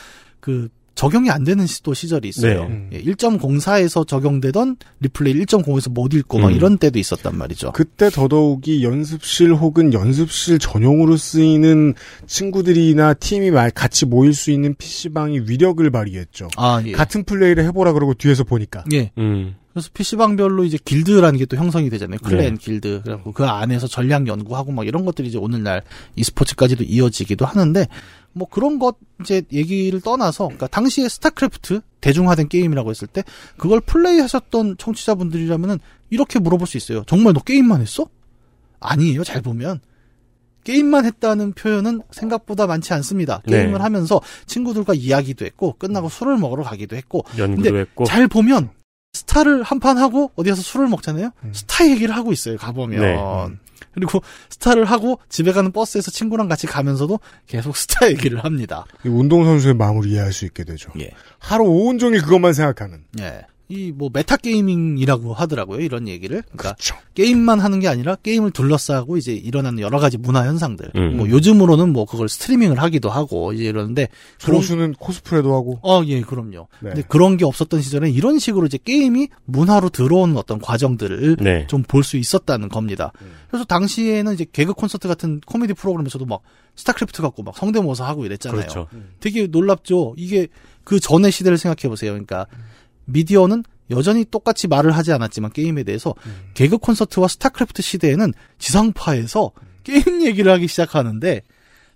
그 0.40 0.68
적용이 0.94 1.28
안 1.30 1.42
되는 1.42 1.66
시- 1.66 1.82
또 1.82 1.92
시절이 1.92 2.28
있어요. 2.28 2.68
네. 2.68 2.88
예, 2.92 3.02
1.04에서 3.02 4.06
적용되던 4.06 4.76
리플레이 5.00 5.34
1.0에서 5.44 5.90
못 5.92 6.14
읽고 6.14 6.38
막 6.38 6.48
음. 6.48 6.52
이런 6.54 6.78
때도 6.78 6.98
있었단 7.00 7.36
말이죠. 7.36 7.72
그때 7.72 8.10
더더욱이 8.10 8.84
연습실 8.84 9.52
혹은 9.54 9.92
연습실 9.92 10.58
전용으로 10.60 11.16
쓰이는 11.16 11.94
친구들이나 12.26 13.14
팀이 13.14 13.50
말- 13.50 13.70
같이 13.70 14.06
모일 14.06 14.34
수 14.34 14.50
있는 14.50 14.74
PC방이 14.76 15.40
위력을 15.48 15.88
발휘했죠. 15.90 16.48
아, 16.56 16.82
예. 16.86 16.92
같은 16.92 17.24
플레이를 17.24 17.64
해보라 17.64 17.92
그러고 17.92 18.14
뒤에서 18.14 18.44
보니까. 18.44 18.84
예. 18.92 19.10
음. 19.18 19.56
그래서 19.72 19.88
PC방별로 19.92 20.62
이제 20.64 20.78
길드라는 20.84 21.36
게 21.40 21.46
또 21.46 21.56
형성이 21.56 21.90
되잖아요. 21.90 22.18
클랜 22.22 22.54
네. 22.54 22.60
길드. 22.60 23.00
그래갖고 23.02 23.32
그 23.32 23.44
안에서 23.44 23.88
전략 23.88 24.28
연구하고 24.28 24.70
막 24.70 24.86
이런 24.86 25.04
것들이 25.04 25.26
이제 25.28 25.36
오늘날 25.38 25.82
e스포츠까지도 26.14 26.84
이어지기도 26.84 27.44
하는데 27.44 27.88
뭐 28.34 28.48
그런 28.48 28.78
것 28.78 28.96
이제 29.20 29.42
얘기를 29.52 30.00
떠나서 30.00 30.44
그러니까 30.44 30.66
당시에 30.66 31.08
스타크래프트 31.08 31.80
대중화된 32.00 32.48
게임이라고 32.48 32.90
했을 32.90 33.06
때 33.08 33.22
그걸 33.56 33.80
플레이하셨던 33.80 34.76
청취자분들이라면은 34.78 35.78
이렇게 36.10 36.38
물어볼 36.38 36.66
수 36.66 36.76
있어요. 36.76 37.04
정말 37.06 37.32
너 37.32 37.40
게임만 37.40 37.80
했어? 37.80 38.06
아니에요. 38.80 39.24
잘 39.24 39.40
보면 39.40 39.80
게임만 40.64 41.04
했다는 41.04 41.52
표현은 41.52 42.02
생각보다 42.10 42.66
많지 42.66 42.92
않습니다. 42.94 43.40
네. 43.46 43.58
게임을 43.62 43.82
하면서 43.82 44.20
친구들과 44.46 44.94
이야기도 44.94 45.44
했고 45.44 45.74
끝나고 45.78 46.08
술을 46.08 46.36
먹으러 46.38 46.62
가기도 46.62 46.96
했고 46.96 47.24
연구도 47.38 47.62
근데 47.62 47.80
했고. 47.80 48.04
잘 48.04 48.28
보면 48.28 48.70
스타를 49.12 49.62
한 49.62 49.78
판 49.78 49.96
하고 49.98 50.32
어디 50.36 50.50
가서 50.50 50.62
술을 50.62 50.88
먹잖아요. 50.88 51.30
음. 51.44 51.52
스타 51.54 51.88
얘기를 51.88 52.14
하고 52.16 52.32
있어요. 52.32 52.56
가보면. 52.56 53.00
네. 53.00 53.16
그리고 53.92 54.22
스타를 54.50 54.84
하고 54.84 55.18
집에 55.28 55.52
가는 55.52 55.72
버스에서 55.72 56.10
친구랑 56.10 56.48
같이 56.48 56.66
가면서도 56.66 57.20
계속 57.46 57.76
스타 57.76 58.08
얘기를 58.10 58.42
합니다. 58.42 58.86
이 59.04 59.08
운동선수의 59.08 59.74
마음을 59.74 60.06
이해할 60.06 60.32
수 60.32 60.44
있게 60.44 60.64
되죠. 60.64 60.90
예. 61.00 61.10
하루 61.38 61.64
온종일 61.64 62.22
그것만 62.22 62.52
생각하는. 62.52 63.04
예. 63.20 63.42
이 63.74 63.92
뭐 63.94 64.10
meta 64.12 64.36
gaming이라고 64.38 65.34
하더라고요. 65.34 65.80
이런 65.80 66.08
얘기를. 66.08 66.42
그러니까 66.42 66.74
그렇죠. 66.74 66.96
게임만 67.14 67.60
하는 67.60 67.80
게 67.80 67.88
아니라 67.88 68.16
게임을 68.16 68.50
둘러싸고 68.50 69.16
이제 69.16 69.32
일어나는 69.32 69.80
여러 69.80 69.98
가지 69.98 70.18
문화 70.18 70.44
현상들. 70.46 70.92
음. 70.96 71.16
뭐 71.16 71.28
요즘으로는 71.28 71.92
뭐 71.92 72.04
그걸 72.04 72.28
스트리밍을 72.28 72.80
하기도 72.82 73.10
하고 73.10 73.52
이제 73.52 73.64
이러는데 73.64 74.08
그런 74.42 74.60
조수는 74.60 74.94
코스프레도 74.94 75.54
하고. 75.54 75.78
어, 75.82 76.02
예, 76.06 76.20
그럼요. 76.20 76.68
네. 76.80 76.90
근데 76.90 77.02
그런 77.08 77.36
게 77.36 77.44
없었던 77.44 77.80
시절에 77.80 78.10
이런 78.10 78.38
식으로 78.38 78.66
이제 78.66 78.78
게임이 78.82 79.28
문화로 79.44 79.90
들어오는 79.90 80.36
어떤 80.36 80.58
과정들을 80.58 81.36
네. 81.40 81.66
좀볼 81.68 82.04
수 82.04 82.16
있었다는 82.16 82.68
겁니다. 82.68 83.12
그래서 83.48 83.64
당시에는 83.64 84.34
이제 84.34 84.46
개그 84.52 84.74
콘서트 84.74 85.08
같은 85.08 85.40
코미디 85.46 85.74
프로그램에서도 85.74 86.24
막 86.26 86.40
스타크래프트 86.76 87.22
갖고 87.22 87.42
막 87.42 87.56
성대모사 87.56 88.04
하고 88.04 88.26
이랬잖아요. 88.26 88.60
그렇죠. 88.60 88.88
되게 89.20 89.46
놀랍죠. 89.46 90.14
이게 90.16 90.48
그 90.82 91.00
전의 91.00 91.30
시대를 91.32 91.56
생각해 91.56 91.88
보세요. 91.88 92.12
그러니까 92.12 92.46
미디어는 93.06 93.64
여전히 93.90 94.24
똑같이 94.30 94.66
말을 94.66 94.92
하지 94.92 95.12
않았지만 95.12 95.52
게임에 95.52 95.82
대해서 95.82 96.14
개그 96.54 96.78
콘서트와 96.78 97.28
스타크래프트 97.28 97.82
시대에는 97.82 98.32
지상파에서 98.58 99.52
게임 99.82 100.22
얘기를 100.24 100.50
하기 100.52 100.66
시작하는데 100.68 101.42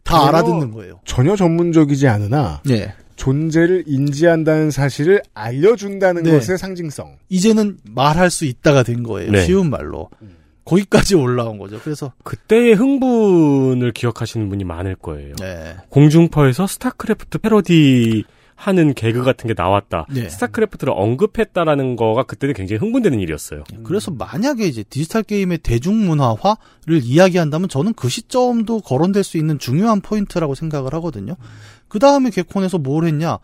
다 0.05 0.17
전혀- 0.19 0.29
알아듣는 0.29 0.71
거예요. 0.73 1.01
전혀 1.05 1.35
전문적이지 1.37 2.07
않으나 2.09 2.63
예. 2.71 2.95
존재를 3.17 3.85
인지한다는 3.87 4.71
사실을 4.71 5.23
알려준다는 5.35 6.23
네. 6.23 6.31
것의 6.39 6.57
상징성. 6.59 7.17
이제는 7.31 7.79
말할 7.91 8.31
수 8.31 8.45
있다가 8.45 8.83
된 8.85 9.03
거예요. 9.03 9.33
네. 9.33 9.45
쉬운 9.45 9.71
말로. 9.71 10.09
거기까지 10.65 11.15
올라온 11.15 11.59
거죠. 11.59 11.81
그래서 11.83 12.13
그때의 12.25 12.75
흥분을 12.75 13.93
기억하시는 13.93 14.49
분이 14.51 14.65
많을 14.65 14.95
거예요. 14.97 15.35
네. 15.41 15.75
공중파에서 15.89 16.67
스타크래프트 16.67 17.39
패러디 17.39 18.25
하는 18.59 18.93
개그 18.93 19.23
같은 19.23 19.47
게 19.47 19.55
나왔다. 19.57 20.07
네. 20.11 20.29
스타크래프트를 20.29 20.93
언급했다라는 20.97 21.95
거가 21.95 22.25
그때는 22.25 22.55
굉장히 22.55 22.81
흥분되는 22.81 23.21
일이었어요. 23.21 23.63
그래서 23.85 24.11
만약에 24.11 24.67
이제 24.67 24.83
디지털 24.83 25.23
게임의 25.23 25.59
대중문화화를 25.59 27.01
이야기한다면 27.05 27.69
저는 27.69 27.95
그 27.95 28.09
시점도 28.09 28.81
거론될 28.81 29.23
수 29.23 29.39
있는 29.39 29.61
중요한 29.61 30.01
포인트라고 30.01 30.57
생각을 30.57 30.93
하거든요. 30.95 31.37
그 31.87 32.01
다음에 32.01 32.31
개콘에서 32.31 32.79
뭘 32.79 33.05
했냐? 33.05 33.39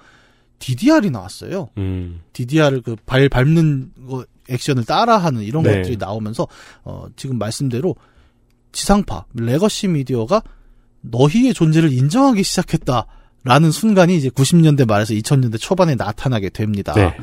DDR이 0.59 1.11
나왔어요. 1.11 1.69
음. 1.79 2.21
DDR을 2.33 2.83
그 2.83 2.97
발 3.07 3.29
밟는 3.29 3.93
거 4.09 4.25
액션을 4.51 4.85
따라하는 4.85 5.43
이런 5.43 5.63
네. 5.63 5.77
것들이 5.77 5.97
나오면서 5.97 6.49
어 6.83 7.07
지금 7.15 7.39
말씀대로 7.39 7.95
지상파 8.73 9.27
legacy 9.35 9.87
미디어가 9.89 10.43
너희의 11.03 11.55
존재를 11.55 11.93
인정하기 11.93 12.43
시작했다 12.43 13.07
라는 13.45 13.71
순간이 13.71 14.17
이제 14.17 14.29
90년대 14.31 14.87
말에서 14.87 15.13
2000년대 15.15 15.61
초반에 15.61 15.95
나타나게 15.95 16.49
됩니다. 16.49 16.95
네. 16.95 17.15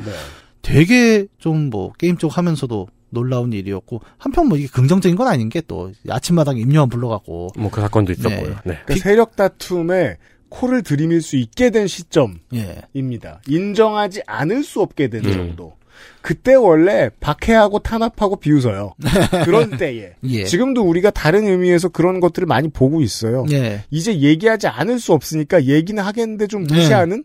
되게 0.62 1.26
좀 1.38 1.70
뭐 1.70 1.92
게임 1.98 2.16
쪽 2.16 2.36
하면서도 2.38 2.88
놀라운 3.10 3.52
일이었고 3.52 4.00
한편 4.18 4.46
뭐 4.48 4.56
이게 4.56 4.68
긍정적인 4.68 5.16
건 5.16 5.26
아닌 5.28 5.48
게 5.48 5.60
또 5.66 5.92
아침마당에 6.08 6.60
임요환 6.60 6.88
불러갖고 6.88 7.50
뭐 7.58 7.70
그 7.70 7.80
사건도 7.80 8.12
있었고요. 8.12 8.40
네. 8.40 8.56
네. 8.64 8.78
그러니까 8.84 8.94
세력 8.96 9.36
다툼에 9.36 10.16
코를 10.48 10.82
들이밀 10.82 11.22
수 11.22 11.36
있게 11.36 11.70
된 11.70 11.86
시점입니다. 11.86 13.40
예 13.48 13.54
인정하지 13.54 14.22
않을 14.26 14.62
수 14.64 14.80
없게 14.80 15.08
된 15.08 15.24
음. 15.24 15.32
정도. 15.32 15.76
그때 16.20 16.54
원래 16.54 17.10
박해하고 17.20 17.80
탄압하고 17.80 18.36
비웃어요. 18.36 18.94
그런 19.44 19.76
때에. 19.76 20.12
예. 20.24 20.44
지금도 20.44 20.82
우리가 20.82 21.10
다른 21.10 21.46
의미에서 21.46 21.88
그런 21.88 22.20
것들을 22.20 22.46
많이 22.46 22.68
보고 22.68 23.00
있어요. 23.00 23.44
예. 23.52 23.84
이제 23.90 24.18
얘기하지 24.20 24.66
않을 24.68 24.98
수 25.00 25.12
없으니까 25.12 25.64
얘기는 25.64 26.00
하겠는데 26.02 26.46
좀 26.46 26.64
네. 26.66 26.74
무시하는? 26.76 27.24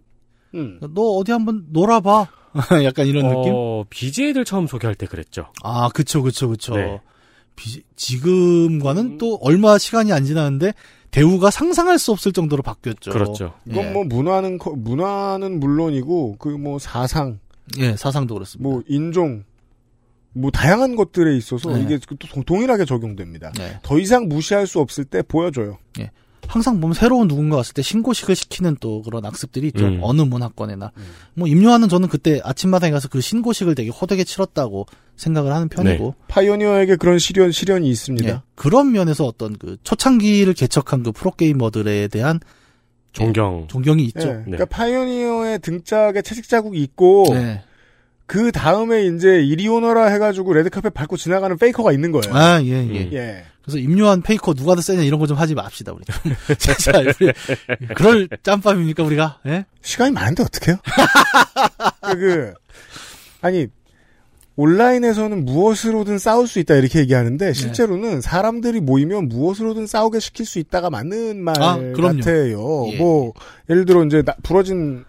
음. 0.56 0.80
너 0.94 1.02
어디 1.18 1.32
한번 1.32 1.66
놀아봐 1.72 2.28
약간 2.84 3.06
이런 3.06 3.28
느낌 3.28 3.52
어, 3.54 3.84
BJ들 3.90 4.46
처음 4.46 4.66
소개할 4.66 4.96
때 4.96 5.06
그랬죠. 5.06 5.48
아 5.64 5.90
그쵸 5.94 6.24
그쵸 6.24 6.50
그쵸 6.50 6.76
네. 6.76 7.00
비- 7.56 7.84
지금과는 7.96 9.18
또 9.18 9.38
얼마 9.42 9.78
시간이 9.78 10.12
안 10.14 10.26
지났는데 10.26 10.74
대우가 11.12 11.50
상상할 11.52 11.98
수 12.00 12.12
없을 12.12 12.32
정도로 12.34 12.62
바뀌었죠 12.64 13.12
그렇죠. 13.12 13.54
이건 13.68 13.86
예. 13.86 13.90
뭐 13.92 14.04
문화는 14.04 14.58
커- 14.58 14.74
문화는 14.76 15.60
물론이고 15.60 16.36
그 16.38 16.50
뭐 16.58 16.80
사상, 16.80 17.40
예 17.80 17.96
사상도 17.96 18.34
그렇습니다 18.36 18.70
뭐 18.70 18.82
인종, 18.88 19.44
뭐 20.34 20.52
다양한 20.52 20.96
것들에 20.96 21.36
있어서 21.38 21.76
네. 21.76 21.84
이게 21.84 22.00
또 22.08 22.16
동- 22.28 22.44
동일하게 22.44 22.86
적용됩니다. 22.86 23.52
예. 23.60 23.80
더 23.84 23.98
이상 24.00 24.28
무시할 24.28 24.68
수 24.68 24.80
없을 24.80 25.04
때 25.06 25.22
보여줘요. 25.22 25.78
항상 26.48 26.80
보면 26.80 26.94
새로운 26.94 27.28
누군가 27.28 27.58
왔을 27.58 27.74
때 27.74 27.82
신고식을 27.82 28.34
시키는 28.34 28.78
또 28.80 29.02
그런 29.02 29.26
악습들이 29.26 29.68
있죠. 29.68 29.86
음. 29.86 30.00
어느 30.02 30.22
문화권에나. 30.22 30.92
음. 30.96 31.04
뭐 31.34 31.46
임요한은 31.46 31.90
저는 31.90 32.08
그때 32.08 32.40
아침마당에 32.42 32.92
가서 32.94 33.10
그 33.10 33.20
신고식을 33.20 33.76
되게 33.76 33.90
호되게 33.90 34.24
치렀다고 34.24 34.86
생각을 35.18 35.52
하는 35.54 35.68
편이고. 35.68 36.16
파이오니어에게 36.30 36.96
그런 36.96 37.20
시련 37.20 37.52
시련이 37.52 37.90
있습니다. 37.90 38.30
예. 38.30 38.42
그런 38.56 38.94
면에서 38.94 39.26
어떤 39.26 39.58
그 39.58 39.76
초창기를 39.84 40.54
개척한 40.54 41.04
그 41.04 41.12
프로게이머들에 41.12 42.08
대한 42.08 42.40
존경. 43.14 43.68
존경이 43.68 44.04
예, 44.04 44.06
있죠. 44.08 44.28
그러니까 44.46 44.66
파이오니어의 44.66 45.60
등짝에 45.60 46.22
채찍 46.22 46.48
자국이 46.48 46.82
있고 46.84 47.26
네. 47.32 47.64
그 48.26 48.52
다음에 48.52 49.06
이제 49.06 49.42
이리 49.42 49.68
오너라 49.68 50.08
해가지고 50.08 50.54
레드카펫 50.54 50.94
밟고 50.94 51.18
지나가는 51.18 51.58
페이커가 51.58 51.92
있는 51.94 52.12
거예요. 52.12 52.36
아, 52.36 52.62
예, 52.62 52.68
예. 52.68 53.04
음. 53.06 53.10
예. 53.14 53.44
그래서 53.64 53.80
임요환 53.80 54.22
페이커 54.22 54.54
누가 54.54 54.76
더 54.76 54.82
세냐 54.82 55.02
이런 55.04 55.20
거 55.20 55.26
좀 55.28 55.38
하지 55.38 55.54
맙시다, 55.56 55.92
우리. 55.94 56.04
진짜, 56.58 56.92
우리 57.20 57.34
그럴 57.96 58.30
짬밥입니까, 58.44 59.04
우리가? 59.04 59.40
예? 59.46 59.66
시간이 59.82 60.12
많은데 60.12 60.44
어떡해요? 60.44 60.78
그, 62.02 62.18
그, 62.18 62.54
아니, 63.42 63.68
온라인에서는 64.58 65.46
무엇으로든 65.46 66.18
싸울 66.18 66.48
수 66.48 66.60
있다 66.60 66.76
이렇게 66.76 67.00
얘기하는데 67.00 67.54
실제로는 67.54 68.22
사람들이 68.22 68.82
모이면 68.82 69.30
무엇으로든 69.30 69.88
싸우게 69.88 70.20
시킬 70.20 70.46
수 70.46 70.60
있다가 70.60 70.90
맞는 70.90 71.42
말 71.44 71.62
아, 71.62 71.78
그럼요. 71.78 72.18
같아요. 72.20 72.88
예. 72.92 72.98
뭐 72.98 73.34
예를 73.70 73.86
들어 73.86 74.04
이제 74.04 74.22
나- 74.24 74.36
부러진 74.44 75.06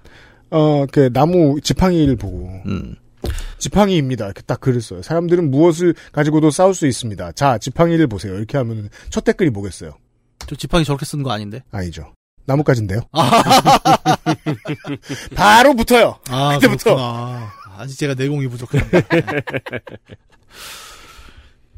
어, 0.50 0.86
그 0.92 1.12
나무 1.12 1.60
지팡이를 1.62 2.16
보고 2.16 2.48
음. 2.66 2.94
지팡이입니다. 3.58 4.26
이렇게 4.26 4.42
딱 4.42 4.60
글을 4.60 4.80
써요. 4.80 5.02
사람들은 5.02 5.50
무엇을 5.50 5.94
가지고도 6.12 6.50
싸울 6.50 6.74
수 6.74 6.86
있습니다. 6.86 7.32
자, 7.32 7.58
지팡이를 7.58 8.06
보세요. 8.06 8.34
이렇게 8.36 8.56
하면 8.58 8.88
첫 9.10 9.24
댓글이 9.24 9.50
뭐겠어요? 9.50 9.92
저 10.46 10.54
지팡이 10.54 10.84
저렇게 10.84 11.04
쓰는 11.04 11.24
거 11.24 11.32
아닌데? 11.32 11.62
아니죠. 11.72 12.12
나뭇가지인데요. 12.46 13.00
바로 15.34 15.74
붙어요. 15.74 16.16
아, 16.30 16.54
그때부터. 16.54 16.84
그렇구나. 16.94 17.52
아직 17.78 17.96
제가 17.98 18.14
내공이 18.14 18.48
부족해요. 18.48 18.82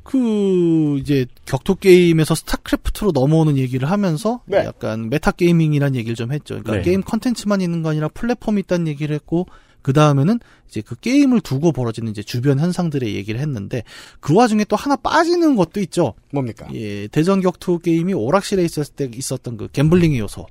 그 0.02 0.98
이제 0.98 1.26
격투 1.44 1.76
게임에서 1.76 2.34
스타크래프트로 2.34 3.12
넘어오는 3.12 3.56
얘기를 3.56 3.88
하면서 3.88 4.42
네. 4.46 4.58
약간 4.58 5.08
meta 5.08 5.30
gaming이란 5.32 5.94
얘기를 5.94 6.16
좀 6.16 6.32
했죠. 6.32 6.54
그러니까 6.54 6.76
네. 6.76 6.82
게임 6.82 7.02
컨텐츠만 7.02 7.60
있는 7.60 7.82
거 7.82 7.90
아니라 7.90 8.08
플랫폼이 8.08 8.60
있다는 8.62 8.88
얘기를 8.88 9.14
했고 9.14 9.46
그 9.82 9.92
다음에는 9.92 10.40
이제 10.68 10.80
그 10.80 10.94
게임을 10.96 11.40
두고 11.40 11.72
벌어지는 11.72 12.10
이제 12.10 12.22
주변 12.22 12.58
현상들의 12.58 13.14
얘기를 13.14 13.40
했는데 13.40 13.82
그 14.20 14.34
와중에 14.34 14.64
또 14.64 14.76
하나 14.76 14.96
빠지는 14.96 15.56
것도 15.56 15.80
있죠. 15.80 16.14
뭡니까? 16.32 16.66
예, 16.74 17.06
대전 17.08 17.40
격투 17.40 17.78
게임이 17.78 18.12
오락실에 18.14 18.64
있었을 18.64 18.94
때 18.94 19.08
있었던 19.12 19.56
그 19.56 19.68
갬블링의 19.68 20.18
요소. 20.18 20.46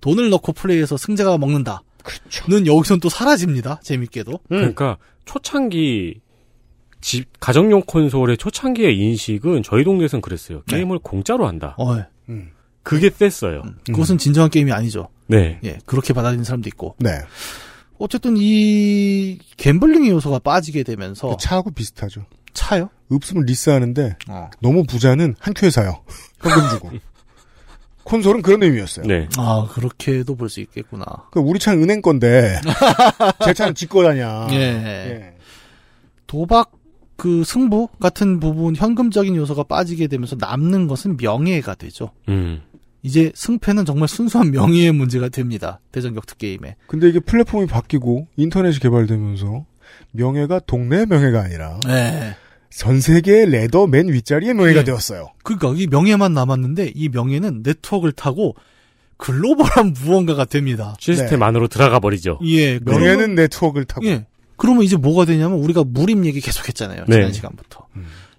돈을 0.00 0.30
넣고 0.30 0.52
플레이해서 0.52 0.96
승자가 0.96 1.38
먹는다. 1.38 1.82
그렇죠. 2.02 2.46
는 2.48 2.66
여기선 2.66 3.00
또 3.00 3.08
사라집니다. 3.08 3.80
재밌게도. 3.82 4.40
그러니까 4.48 4.98
초창기 5.24 6.20
집 7.00 7.28
가정용 7.40 7.82
콘솔의 7.86 8.36
초창기의 8.38 8.96
인식은 8.98 9.62
저희 9.62 9.84
동네에선 9.84 10.20
그랬어요. 10.20 10.62
네. 10.68 10.76
게임을 10.76 11.00
공짜로 11.00 11.46
한다. 11.46 11.74
어, 11.78 11.96
예. 11.96 12.06
음. 12.28 12.50
그게 12.82 13.10
셌어요. 13.10 13.62
그것은 13.86 14.18
진정한 14.18 14.50
게임이 14.50 14.72
아니죠. 14.72 15.08
네. 15.26 15.60
예, 15.64 15.78
그렇게 15.86 16.12
받아들이는 16.12 16.44
사람도 16.44 16.68
있고. 16.70 16.96
네. 16.98 17.10
어쨌든 17.98 18.36
이 18.36 19.38
갬블링의 19.56 20.10
요소가 20.10 20.40
빠지게 20.40 20.82
되면서 20.82 21.28
그 21.28 21.36
차하고 21.38 21.70
비슷하죠. 21.70 22.26
차요? 22.52 22.90
읍스면 23.12 23.44
리스하는데 23.44 24.16
어. 24.28 24.50
너무 24.60 24.84
부자는 24.84 25.36
한 25.38 25.54
큐에 25.54 25.70
사요. 25.70 26.02
현금 26.42 26.68
주고. 26.70 26.90
콘솔은 28.12 28.42
그런 28.42 28.62
의미였어요. 28.62 29.06
네. 29.06 29.26
아, 29.38 29.66
그렇게도 29.70 30.34
볼 30.36 30.50
수 30.50 30.60
있겠구나. 30.60 31.04
그 31.30 31.40
우리 31.40 31.58
차는 31.58 31.82
은행 31.82 32.02
건데 32.02 32.60
제 33.44 33.54
차는 33.54 33.74
지 33.74 33.86
거다냐. 33.86 34.48
예. 34.50 34.56
예. 34.56 35.34
도박 36.26 36.72
그 37.16 37.42
승부 37.44 37.88
같은 38.00 38.38
부분 38.38 38.76
현금적인 38.76 39.34
요소가 39.36 39.62
빠지게 39.62 40.08
되면서 40.08 40.36
남는 40.38 40.88
것은 40.88 41.16
명예가 41.18 41.74
되죠. 41.74 42.10
음. 42.28 42.60
이제 43.02 43.32
승패는 43.34 43.84
정말 43.86 44.08
순수한 44.08 44.50
명예의 44.50 44.92
문제가 44.92 45.28
됩니다. 45.30 45.80
대전 45.90 46.12
격투 46.14 46.36
게임에. 46.36 46.76
근데 46.86 47.08
이게 47.08 47.18
플랫폼이 47.18 47.66
바뀌고 47.66 48.28
인터넷이 48.36 48.78
개발되면서 48.78 49.64
명예가 50.12 50.60
동네 50.66 51.06
명예가 51.06 51.40
아니라 51.40 51.80
네. 51.86 52.34
전 52.76 53.00
세계의 53.00 53.50
ladder 53.50 53.86
맨 53.86 54.08
윗자리의 54.08 54.54
명예가 54.54 54.80
네. 54.80 54.84
되었어요. 54.84 55.28
그러니까 55.44 55.72
이 55.76 55.86
명예만 55.86 56.32
남았는데 56.32 56.92
이 56.94 57.08
명예는 57.08 57.62
네트워크를 57.62 58.12
타고 58.12 58.54
글로벌한 59.18 59.94
무언가가 60.02 60.44
됩니다. 60.44 60.96
시스템 60.98 61.40
네. 61.40 61.44
안으로 61.44 61.68
들어가 61.68 62.00
버리죠. 62.00 62.38
예, 62.44 62.78
명예는 62.84 63.34
네트워크를 63.34 63.84
타고. 63.84 64.06
예. 64.06 64.26
그러면 64.56 64.82
이제 64.84 64.96
뭐가 64.96 65.24
되냐면 65.24 65.58
우리가 65.58 65.84
무림 65.86 66.24
얘기 66.26 66.40
계속했잖아요. 66.40 67.04
네. 67.08 67.16
지난 67.16 67.32
시간부터. 67.32 67.86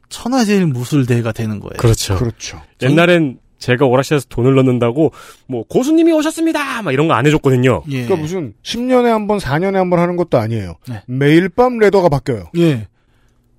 천하제일 0.10 0.68
무술대회가 0.68 1.32
되는 1.32 1.60
거예요. 1.60 1.74
그렇죠. 1.78 2.16
그렇죠. 2.18 2.62
옛날엔 2.82 3.40
제가 3.58 3.86
오락실에서 3.86 4.26
돈을 4.30 4.56
넣는다고 4.56 5.12
뭐 5.48 5.64
고수님이 5.64 6.12
오셨습니다. 6.12 6.82
막 6.82 6.92
이런 6.92 7.08
거 7.08 7.14
안 7.14 7.26
해줬거든요. 7.26 7.84
예. 7.90 8.04
그러니까 8.04 8.16
무슨 8.18 8.54
10년에 8.64 9.06
한 9.06 9.26
번, 9.28 9.38
4년에 9.40 9.74
한 9.76 9.90
번 9.90 10.00
하는 10.00 10.16
것도 10.18 10.38
아니에요. 10.38 10.76
네. 10.90 11.02
매일 11.08 11.48
밤 11.50 11.78
레더가 11.78 12.10
바뀌어요. 12.10 12.50
예. 12.58 12.88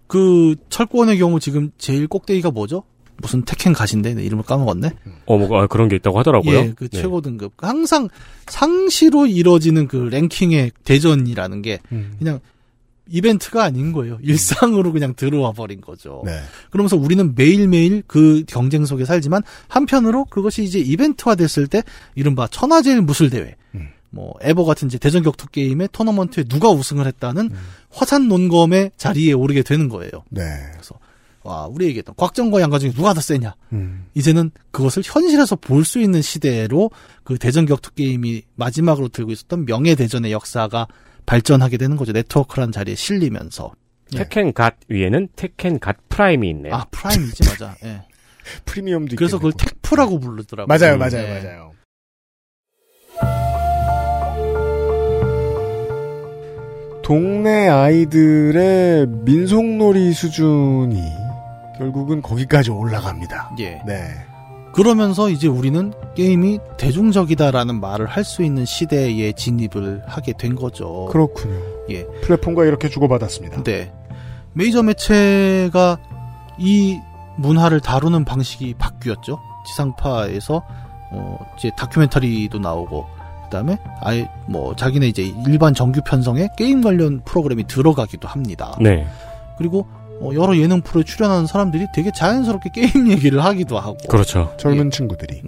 그 0.07 0.57
철권의 0.69 1.19
경우 1.19 1.41
지금 1.41 1.71
제일 1.79 2.07
꼭대기가 2.07 2.51
뭐죠? 2.51 2.85
무슨 3.17 3.45
테켄 3.45 3.73
가신데 3.73 4.15
내 4.15 4.25
이름을 4.25 4.45
까먹었네. 4.45 4.91
어, 5.27 5.39
뭐 5.39 5.61
아, 5.61 5.67
그런 5.67 5.89
게 5.89 5.97
있다고 5.97 6.19
하더라고요. 6.19 6.57
예, 6.57 6.73
그 6.75 6.89
네. 6.89 7.01
최고 7.01 7.21
등급. 7.21 7.53
항상 7.59 8.09
상시로 8.47 9.27
이뤄지는 9.27 9.87
그 9.89 9.97
랭킹의 9.97 10.73
대전이라는 10.85 11.63
게 11.63 11.79
그냥 12.19 12.41
이벤트가 13.09 13.65
아닌 13.65 13.93
거예요. 13.93 14.19
일상으로 14.23 14.93
그냥 14.93 15.15
들어와 15.15 15.53
버린 15.53 15.81
거죠. 15.81 16.23
네. 16.25 16.41
그러면서 16.71 16.97
우리는 16.97 17.35
매일매일 17.35 18.03
그 18.07 18.45
경쟁 18.47 18.85
속에 18.87 19.05
살지만 19.05 19.43
한편으로 19.69 20.25
그것이 20.27 20.65
이제 20.65 20.79
이벤트화 20.79 21.35
됐을 21.35 21.67
때 21.67 21.83
이른바 22.15 22.47
천하제일 22.49 23.03
무술대회. 23.03 23.57
음. 24.15 24.17
뭐 24.17 24.35
에버 24.41 24.65
같은 24.65 24.89
이제 24.89 24.99
대전 24.99 25.23
격투 25.23 25.49
게임의 25.49 25.89
토너먼트에 25.93 26.45
누가 26.45 26.71
우승을 26.71 27.07
했다는 27.07 27.43
음. 27.53 27.59
화산 27.91 28.29
논검의 28.29 28.93
자리에 28.97 29.33
오르게 29.33 29.63
되는 29.63 29.89
거예요. 29.89 30.11
네. 30.31 30.43
그래서 30.73 30.99
와 31.43 31.67
우리 31.67 31.87
얘기했던 31.87 32.15
곽정과 32.17 32.61
양가 32.63 32.79
중에 32.79 32.93
누가 32.93 33.13
더 33.13 33.21
세냐 33.21 33.55
음. 33.75 34.07
이제는 34.15 34.51
그것을 34.71 35.03
현실에서 35.05 35.57
볼 35.57 35.85
수 35.85 35.99
있는 36.01 36.23
시대로 36.23 36.91
그 37.23 37.37
대전 37.39 37.67
격투 37.67 37.93
게임이 37.93 38.43
마지막으로 38.55 39.09
들고 39.09 39.31
있었던 39.33 39.67
명예 39.67 39.95
대전의 39.95 40.33
역사가 40.33 40.87
발전하게 41.27 41.77
되는 41.77 41.97
거죠 41.97 42.13
네트워크라는 42.13 42.73
자리에 42.73 42.95
실리면서 42.95 43.73
Tekken 44.11 44.53
God 44.55 44.77
위에는 44.89 45.29
Tekken 45.37 45.81
God 45.81 45.97
Prime이 46.09 46.49
있네요. 46.51 46.75
아 46.75 46.87
Prime이지 46.91 47.43
맞아 47.49 47.75
예. 47.85 48.03
프리미엄도 48.65 49.17
그래서 49.17 49.37
그걸 49.37 49.51
있겠네. 49.53 49.71
택프라고 49.73 50.21
부르더라고요 50.21 50.67
맞아요, 50.79 50.97
맞아요, 50.97 51.25
예. 51.29 51.43
맞아요. 51.43 51.74
동네 57.05 57.69
아이들의 57.69 59.07
민속놀이 59.07 60.13
수준이 60.15 61.03
결국은 61.77 62.23
거기까지 62.23 62.71
올라갑니다. 62.71 63.53
예. 63.61 63.83
네. 63.87 64.09
그러면서 64.73 65.29
이제 65.29 65.47
우리는 65.47 65.93
게임이 66.17 66.59
대중적이다라는 66.79 67.79
말을 67.81 68.07
할 68.07 68.25
수 68.25 68.43
있는 68.43 68.65
시대에 68.65 69.33
진입을 69.33 70.03
하게 70.07 70.33
된 70.33 70.55
거죠. 70.55 71.07
그렇군요. 71.13 71.55
예. 71.91 72.07
플랫폼과 72.23 72.65
이렇게 72.65 72.89
주고받았습니다. 72.89 73.63
네. 73.65 73.93
메이저 74.55 74.83
매체가 74.83 75.99
이 76.59 76.99
문화를 77.37 77.81
다루는 77.81 78.25
방식이 78.25 78.75
바뀌었죠. 78.79 79.39
지상파에서 79.67 80.63
어 81.13 81.39
이제 81.59 81.71
다큐멘터리도 81.77 82.59
나오고 82.61 83.07
그다음에 83.55 83.79
아예 84.01 84.29
뭐 84.49 84.75
자기네 84.75 85.07
이제 85.07 85.33
일반 85.47 85.75
정규 85.75 86.01
편성에 86.05 86.49
게임 86.57 86.83
관련 86.83 87.23
프로그램이 87.25 87.67
들어가기도 87.69 88.27
합니다. 88.27 88.77
네. 88.81 89.07
그리고 89.57 89.87
어, 90.21 90.31
여러 90.35 90.57
예능 90.57 90.81
프로에 90.81 91.05
출연하는 91.05 91.47
사람들이 91.47 91.87
되게 91.95 92.11
자연스럽게 92.13 92.71
게임 92.73 93.09
얘기를 93.11 93.45
하기도 93.45 93.79
하고. 93.79 93.97
그렇죠. 94.09 94.53
젊은 94.59 94.91
친구들이 94.91 95.43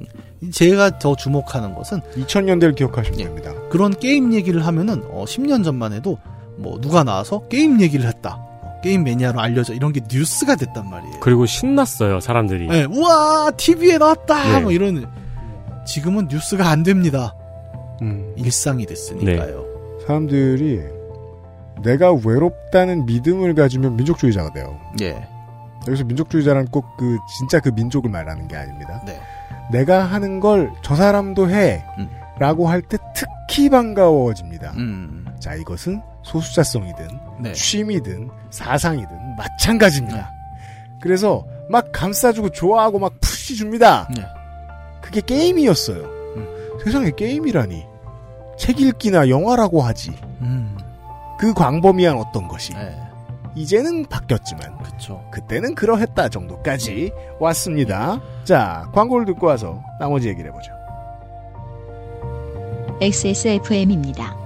제가 0.52 0.98
더 0.98 1.16
주목하는 1.16 1.74
것은 1.74 2.00
2000년대를 2.16 2.76
기억하시면 2.76 3.18
예. 3.20 3.24
됩니다. 3.24 3.52
그런 3.70 3.92
게임 3.98 4.32
얘기를 4.32 4.64
하면은 4.64 5.02
어, 5.10 5.24
10년 5.26 5.64
전만 5.64 5.92
해도 5.92 6.18
뭐 6.56 6.80
누가 6.80 7.02
나와서 7.02 7.42
게임 7.48 7.80
얘기를 7.80 8.06
했다. 8.06 8.36
어, 8.38 8.80
게임 8.82 9.02
매니아로 9.02 9.40
알려져 9.40 9.74
이런 9.74 9.92
게 9.92 10.00
뉴스가 10.10 10.54
됐단 10.54 10.88
말이에요. 10.88 11.20
그리고 11.20 11.46
신났어요, 11.46 12.20
사람들이. 12.20 12.68
네, 12.68 12.84
우와 12.84 13.52
TV에 13.56 13.98
나왔다. 13.98 14.58
네. 14.58 14.60
뭐 14.60 14.72
이런 14.72 15.06
지금은 15.86 16.28
뉴스가 16.28 16.68
안 16.68 16.82
됩니다. 16.82 17.34
음. 18.02 18.32
일상이 18.36 18.84
됐으니까요. 18.86 19.64
사람들이 20.06 20.80
내가 21.82 22.12
외롭다는 22.12 23.06
믿음을 23.06 23.54
가지면 23.54 23.96
민족주의자가 23.96 24.52
돼요. 24.52 24.78
예, 25.00 25.26
여기서 25.86 26.04
민족주의자란 26.04 26.66
꼭 26.68 26.84
그 26.98 27.18
진짜 27.38 27.60
그 27.60 27.68
민족을 27.70 28.10
말하는 28.10 28.48
게 28.48 28.56
아닙니다. 28.56 29.02
네, 29.06 29.20
내가 29.70 30.04
하는 30.04 30.40
걸 30.40 30.70
저 30.82 30.94
사람도 30.94 31.50
해. 31.50 31.84
음. 31.98 32.08
라고 32.38 32.68
할때 32.68 32.98
특히 33.14 33.70
반가워집니다. 33.70 34.72
음, 34.76 35.24
자, 35.40 35.54
이것은 35.54 36.02
소수자성이든 36.22 37.08
네, 37.40 37.52
취미든 37.54 38.28
사상이든 38.50 39.36
마찬가지입니다. 39.38 40.30
그래서 41.00 41.46
막 41.70 41.90
감싸주고 41.92 42.50
좋아하고 42.50 42.98
막 42.98 43.14
푸시 43.22 43.56
줍니다. 43.56 44.06
네. 44.14 44.22
그게 45.00 45.22
게임이었어요. 45.22 46.15
음. 46.86 46.90
세상에 46.90 47.10
게임이라니. 47.10 47.84
책 48.56 48.80
읽기나 48.80 49.28
영화라고 49.28 49.82
하지. 49.82 50.12
음, 50.40 50.78
그 51.38 51.52
광범위한 51.52 52.16
어떤 52.16 52.48
것이. 52.48 52.72
네, 52.72 52.96
이제는 53.54 54.06
바뀌었지만 54.06 54.78
그렇죠. 54.78 55.22
그때는 55.30 55.74
그러했다 55.74 56.28
정도까지 56.28 57.12
왔습니다. 57.38 58.20
자, 58.44 58.88
광고를 58.94 59.26
듣고 59.26 59.46
와서 59.46 59.82
나머지 59.98 60.28
얘기를 60.28 60.50
해보죠. 60.50 60.72
XSFM입니다. 63.00 64.45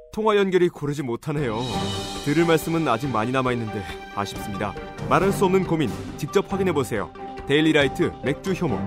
통화 0.11 0.35
연결이 0.35 0.67
고르지 0.69 1.03
못하네요. 1.03 1.59
들을 2.25 2.45
말씀은 2.45 2.87
아직 2.87 3.09
많이 3.09 3.31
남아 3.31 3.53
있는데 3.53 3.81
아쉽습니다. 4.15 4.73
말할 5.09 5.31
수 5.31 5.45
없는 5.45 5.65
고민 5.65 5.89
직접 6.17 6.51
확인해 6.51 6.73
보세요. 6.73 7.11
데일리라이트 7.47 8.11
맥주 8.23 8.51
효모 8.51 8.77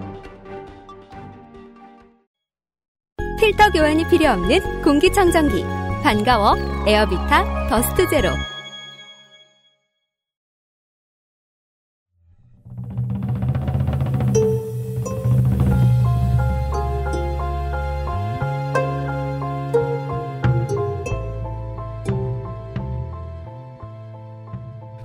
필터 3.41 3.71
교환이 3.73 4.09
필요 4.09 4.31
없는 4.31 4.83
공기청정기. 4.83 5.63
반가워 6.03 6.57
에어비타 6.87 7.69
더스트 7.69 8.09
제로. 8.09 8.29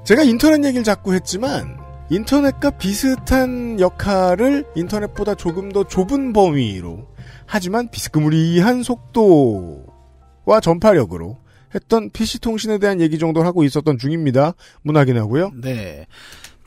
제가 0.09 0.23
인터넷 0.23 0.65
얘기를 0.65 0.83
자꾸 0.83 1.13
했지만 1.13 1.77
인터넷과 2.09 2.71
비슷한 2.71 3.79
역할을 3.79 4.65
인터넷보다 4.75 5.35
조금 5.35 5.71
더 5.71 5.83
좁은 5.83 6.33
범위로 6.33 7.05
하지만 7.45 7.91
비스무리한 7.91 8.81
속도와 8.81 10.61
전파력으로 10.63 11.37
했던 11.75 12.09
PC통신에 12.09 12.79
대한 12.79 13.01
얘기 13.01 13.19
정도 13.19 13.43
하고 13.43 13.63
있었던 13.63 13.99
중입니다. 13.99 14.55
문학인하고요. 14.81 15.51
네. 15.61 16.07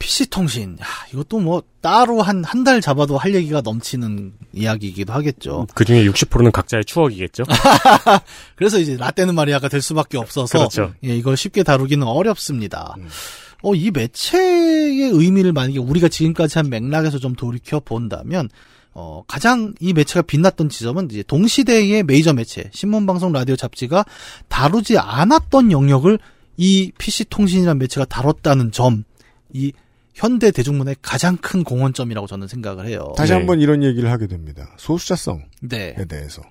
PC통신. 0.03 0.78
야, 0.80 0.86
이것도 1.12 1.38
뭐 1.38 1.62
따로 1.80 2.22
한 2.22 2.42
한 2.44 2.64
달 2.64 2.80
잡아도 2.80 3.16
할 3.16 3.34
얘기가 3.34 3.61
넘치는 3.61 4.32
이야기이기도 4.53 5.12
하겠죠. 5.12 5.66
그 5.74 5.84
중에 5.84 6.05
60%는 6.05 6.50
각자의 6.50 6.84
추억이겠죠? 6.84 7.44
그래서 8.57 8.78
이제 8.78 8.96
라떼는 8.96 9.34
마리아가 9.34 9.68
될 9.68 9.80
수밖에 9.80 10.18
없어서 10.18 10.59
그렇죠. 10.59 10.92
예, 11.05 11.16
이걸 11.16 11.36
쉽게 11.36 11.62
다루기는 11.62 12.05
어렵습니다. 12.07 12.96
어, 13.62 13.74
이 13.76 13.90
매체의 13.92 15.11
의미를 15.11 15.53
만약에 15.53 15.78
우리가 15.78 16.09
지금까지 16.09 16.59
한 16.59 16.68
맥락에서 16.68 17.18
좀 17.18 17.34
돌이켜 17.34 17.78
본다면 17.80 18.48
어, 18.94 19.22
가장 19.28 19.72
이 19.80 19.92
매체가 19.92 20.22
빛났던 20.22 20.68
지점은 20.68 21.09
이제 21.11 21.22
동시대의 21.22 22.03
메이저 22.03 22.32
매체, 22.32 22.68
신문, 22.72 23.07
방송, 23.07 23.32
라디오, 23.32 23.55
잡지가 23.57 24.05
다루지 24.48 24.98
않았던 24.98 25.70
영역을 25.72 26.18
이 26.57 26.90
PC 26.98 27.26
통신이라는 27.30 27.78
매체가 27.78 28.05
다뤘다는 28.07 28.72
점, 28.72 29.05
이 29.53 29.72
현대 30.22 30.52
대중문화의 30.52 30.94
가장 31.02 31.36
큰 31.36 31.64
공헌점이라고 31.64 32.28
저는 32.28 32.46
생각을 32.46 32.86
해요. 32.86 33.12
다시 33.16 33.32
한번 33.32 33.60
이런 33.60 33.82
얘기를 33.82 34.08
하게 34.08 34.28
됩니다. 34.28 34.72
소수자성에 34.76 35.42
네. 35.62 35.96
대해서. 36.06 36.42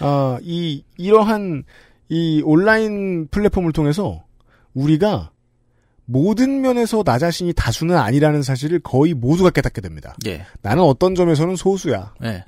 아, 0.00 0.40
이, 0.42 0.82
이러한 0.96 1.62
이 2.08 2.42
온라인 2.44 3.28
플랫폼을 3.28 3.70
통해서 3.70 4.24
우리가 4.74 5.30
모든 6.04 6.62
면에서 6.62 7.04
나 7.04 7.20
자신이 7.20 7.52
다수는 7.52 7.96
아니라는 7.96 8.42
사실을 8.42 8.80
거의 8.80 9.14
모두가 9.14 9.50
깨닫게 9.50 9.80
됩니다. 9.80 10.16
예. 10.26 10.44
나는 10.60 10.82
어떤 10.82 11.14
점에서는 11.14 11.54
소수야. 11.54 12.14
예. 12.24 12.44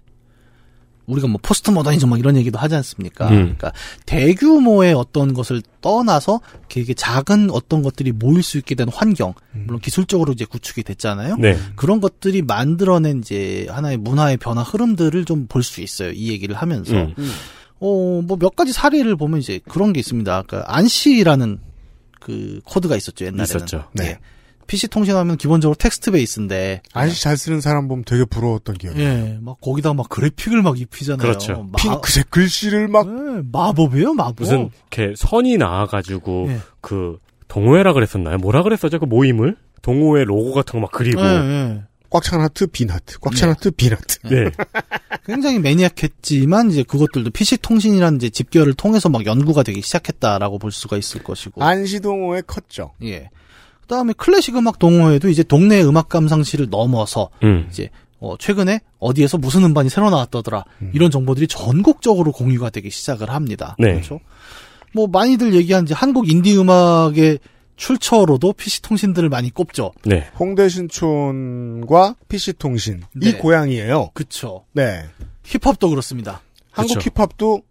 우리가 1.06 1.28
뭐 1.28 1.38
포스트 1.42 1.70
모더니즘 1.70 2.08
뭐 2.08 2.18
이런 2.18 2.36
얘기도 2.36 2.58
하지 2.58 2.74
않습니까? 2.76 3.28
음. 3.28 3.36
그러니까 3.56 3.72
대규모의 4.06 4.94
어떤 4.94 5.34
것을 5.34 5.62
떠나서 5.80 6.40
되게 6.68 6.94
작은 6.94 7.50
어떤 7.50 7.82
것들이 7.82 8.12
모일 8.12 8.42
수 8.42 8.56
있게 8.58 8.74
된 8.74 8.88
환경, 8.88 9.34
물론 9.52 9.80
기술적으로 9.80 10.32
이제 10.32 10.44
구축이 10.44 10.82
됐잖아요. 10.82 11.36
네. 11.36 11.58
그런 11.76 12.00
것들이 12.00 12.42
만들어낸 12.42 13.18
이제 13.18 13.66
하나의 13.70 13.98
문화의 13.98 14.36
변화 14.38 14.62
흐름들을 14.62 15.24
좀 15.26 15.46
볼 15.48 15.62
수 15.62 15.80
있어요. 15.82 16.10
이 16.12 16.30
얘기를 16.30 16.54
하면서. 16.56 16.94
음. 16.94 17.14
어, 17.80 18.22
뭐 18.22 18.38
몇 18.38 18.56
가지 18.56 18.72
사례를 18.72 19.16
보면 19.16 19.40
이제 19.40 19.60
그런 19.68 19.92
게 19.92 20.00
있습니다. 20.00 20.42
그러니까 20.46 20.74
ANSI라는 20.74 21.58
그 22.20 22.60
코드가 22.64 22.96
있었죠, 22.96 23.26
옛날에는. 23.26 23.44
있었죠. 23.44 23.84
네. 23.92 24.18
PC 24.66 24.88
통신하면 24.88 25.36
기본적으로 25.36 25.74
텍스트 25.76 26.10
베이스인데 26.10 26.82
ANSI 26.92 27.22
잘 27.22 27.36
쓰는 27.36 27.60
사람 27.60 27.88
보면 27.88 28.04
되게 28.04 28.24
부러웠던 28.24 28.76
기억이. 28.76 29.00
예, 29.00 29.38
막 29.40 29.60
거기다 29.60 29.92
막 29.94 30.08
그래픽을 30.08 30.62
막 30.62 30.80
입히잖아요. 30.80 31.18
그렇죠. 31.26 31.68
마- 31.70 31.76
핑크색 31.78 32.30
글씨를 32.30 32.88
막 32.88 33.06
예, 33.06 33.42
마법이에요, 33.52 34.14
마법. 34.14 34.36
무슨 34.40 34.70
이렇게 34.90 35.14
선이 35.16 35.56
나와가지고 35.58 36.46
예. 36.48 36.58
그 36.80 37.18
동호회라 37.48 37.92
그랬었나요? 37.92 38.38
뭐라 38.38 38.62
그랬었죠? 38.62 38.98
그 38.98 39.04
모임을 39.04 39.56
동호회 39.82 40.24
로고 40.24 40.52
같은 40.54 40.72
거 40.72 40.80
막 40.80 40.90
그리고 40.92 41.20
예, 41.20 41.26
예. 41.26 41.82
꽉찬 42.10 42.40
하트, 42.40 42.66
빈 42.68 42.90
하트, 42.90 43.18
꽉찬 43.18 43.48
네. 43.48 43.52
하트, 43.54 43.70
빈 43.72 43.92
하트. 43.92 44.18
네. 44.28 44.50
굉장히 45.26 45.58
매니악했지만 45.58 46.70
이제 46.70 46.82
그것들도 46.84 47.30
PC 47.30 47.58
통신이라는 47.58 48.16
이제 48.18 48.30
집결을 48.30 48.74
통해서 48.74 49.08
막 49.08 49.26
연구가 49.26 49.62
되기 49.64 49.80
시작했다라고 49.82 50.58
볼 50.58 50.70
수가 50.70 50.96
있을 50.96 51.22
것이고. 51.24 51.62
안시동호회 51.64 52.42
컸죠. 52.46 52.92
예. 53.02 53.30
그다음에 53.84 54.12
클래식 54.16 54.56
음악 54.56 54.78
동호회도 54.78 55.28
이제 55.28 55.42
동네 55.42 55.82
음악 55.82 56.08
감상실을 56.08 56.68
넘어서 56.70 57.30
음. 57.42 57.68
이제 57.70 57.90
어, 58.18 58.36
최근에 58.38 58.80
어디에서 58.98 59.36
무슨 59.38 59.64
음반이 59.64 59.90
새로 59.90 60.08
나왔더더라 60.08 60.64
이런 60.94 61.10
정보들이 61.10 61.46
전국적으로 61.46 62.32
공유가 62.32 62.70
되기 62.70 62.90
시작을 62.90 63.30
합니다. 63.30 63.76
네. 63.78 63.92
그렇죠. 63.92 64.20
뭐 64.94 65.06
많이들 65.06 65.54
얘기한 65.54 65.84
이제 65.84 65.92
한국 65.92 66.30
인디 66.30 66.56
음악의 66.56 67.38
출처로도 67.76 68.54
PC 68.54 68.82
통신들을 68.82 69.28
많이 69.28 69.50
꼽죠. 69.50 69.92
네. 70.04 70.26
홍대 70.38 70.68
신촌과 70.68 72.14
PC통신. 72.28 73.02
이 73.20 73.32
네. 73.32 73.36
고향이에요. 73.36 74.10
그쵸. 74.14 74.64
네. 74.72 75.04
힙합도 75.42 75.90
그렇습니다. 75.90 76.40
한국 76.70 76.94
그쵸. 76.94 77.10
힙합도 77.14 77.62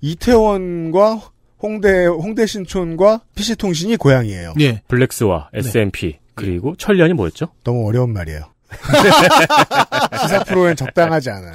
이태원과 0.00 1.31
홍대, 1.62 2.06
홍대 2.06 2.46
신촌과 2.46 3.22
PC통신이 3.34 3.96
고향이에요. 3.96 4.54
예. 4.60 4.82
블랙스와 4.88 5.50
SMP 5.54 6.18
그리고 6.34 6.74
천리안이 6.76 7.12
뭐였죠? 7.14 7.48
너무 7.62 7.86
어려운 7.86 8.12
말이에요. 8.12 8.50
시사 10.22 10.44
프로엔 10.44 10.76
적당하지 10.76 11.30
않아요. 11.30 11.52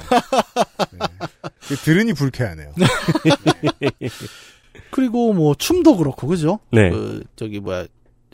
네. 1.68 1.76
들으니 1.84 2.12
불쾌하네요. 2.12 2.72
그리고 4.90 5.32
뭐 5.32 5.54
춤도 5.54 5.96
그렇고 5.96 6.28
그죠? 6.28 6.60
네. 6.72 6.90
그 6.90 7.24
저기 7.36 7.60
뭐야 7.60 7.86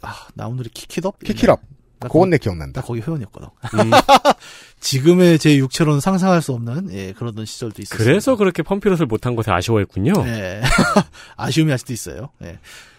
아, 0.02 0.14
나 0.34 0.46
오늘이 0.46 0.68
키키덥? 0.68 1.18
키키럽. 1.20 1.60
나 1.98 2.08
그건 2.08 2.30
내 2.30 2.38
기억난다. 2.38 2.82
나 2.82 2.86
거기 2.86 3.00
회원이었거든. 3.00 3.48
음. 3.48 3.90
지금의 4.84 5.38
제 5.38 5.56
육체로는 5.56 6.00
상상할 6.00 6.42
수 6.42 6.52
없는 6.52 6.92
예, 6.92 7.12
그러던 7.12 7.46
시절도 7.46 7.80
있었어요. 7.80 8.04
그래서 8.04 8.36
그렇게 8.36 8.62
펌피롯을 8.62 9.06
못한 9.06 9.34
것에 9.34 9.50
아쉬워했군요. 9.50 10.12
예. 10.26 10.60
아쉬움이 11.36 11.72
아직도 11.72 11.94
있어요. 11.94 12.28
예. 12.42 12.58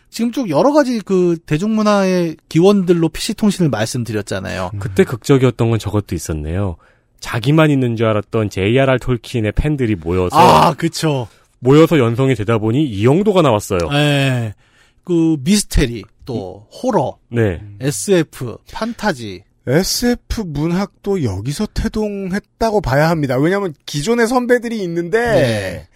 지금 0.09 0.31
쭉 0.31 0.49
여러 0.49 0.73
가지 0.73 0.99
그 0.99 1.37
대중문화의 1.45 2.37
기원들로 2.49 3.09
PC통신을 3.09 3.69
말씀드렸잖아요. 3.69 4.71
그때 4.79 5.03
극적이었던 5.03 5.69
건 5.69 5.77
저것도 5.77 6.15
있었네요. 6.15 6.77
자기만 7.19 7.69
있는 7.69 7.95
줄 7.95 8.07
알았던 8.07 8.49
J.R.R. 8.49 8.97
톨킨의 8.97 9.51
팬들이 9.51 9.95
모여서 9.95 10.35
아, 10.37 10.73
그쵸. 10.73 11.27
모여서 11.59 11.99
연성이 11.99 12.33
되다 12.33 12.57
보니 12.57 12.83
이영도가 12.83 13.43
나왔어요. 13.43 13.79
예. 13.93 14.55
그 15.03 15.37
미스테리, 15.41 16.03
또 16.25 16.67
호러, 16.71 17.17
네. 17.29 17.61
SF, 17.79 18.57
판타지. 18.73 19.43
SF 19.67 20.43
문학도 20.45 21.23
여기서 21.23 21.67
태동했다고 21.67 22.81
봐야 22.81 23.09
합니다. 23.09 23.37
왜냐하면 23.37 23.73
기존의 23.85 24.27
선배들이 24.27 24.81
있는데 24.83 25.19
네. 25.19 25.87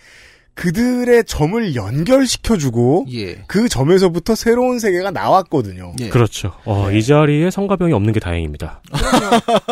그들의 0.56 1.24
점을 1.24 1.76
연결시켜주고 1.76 3.06
예. 3.14 3.44
그 3.48 3.70
점에서부터 3.70 4.36
새로운 4.36 4.80
세계가 4.80 5.12
나왔거든요. 5.12 5.94
예. 6.02 6.10
그렇죠. 6.10 6.54
어, 6.66 6.92
이 6.92 7.02
자리에 7.02 7.50
성가병이 7.50 7.94
없는 7.94 8.12
게 8.12 8.20
다행입니다. 8.20 8.82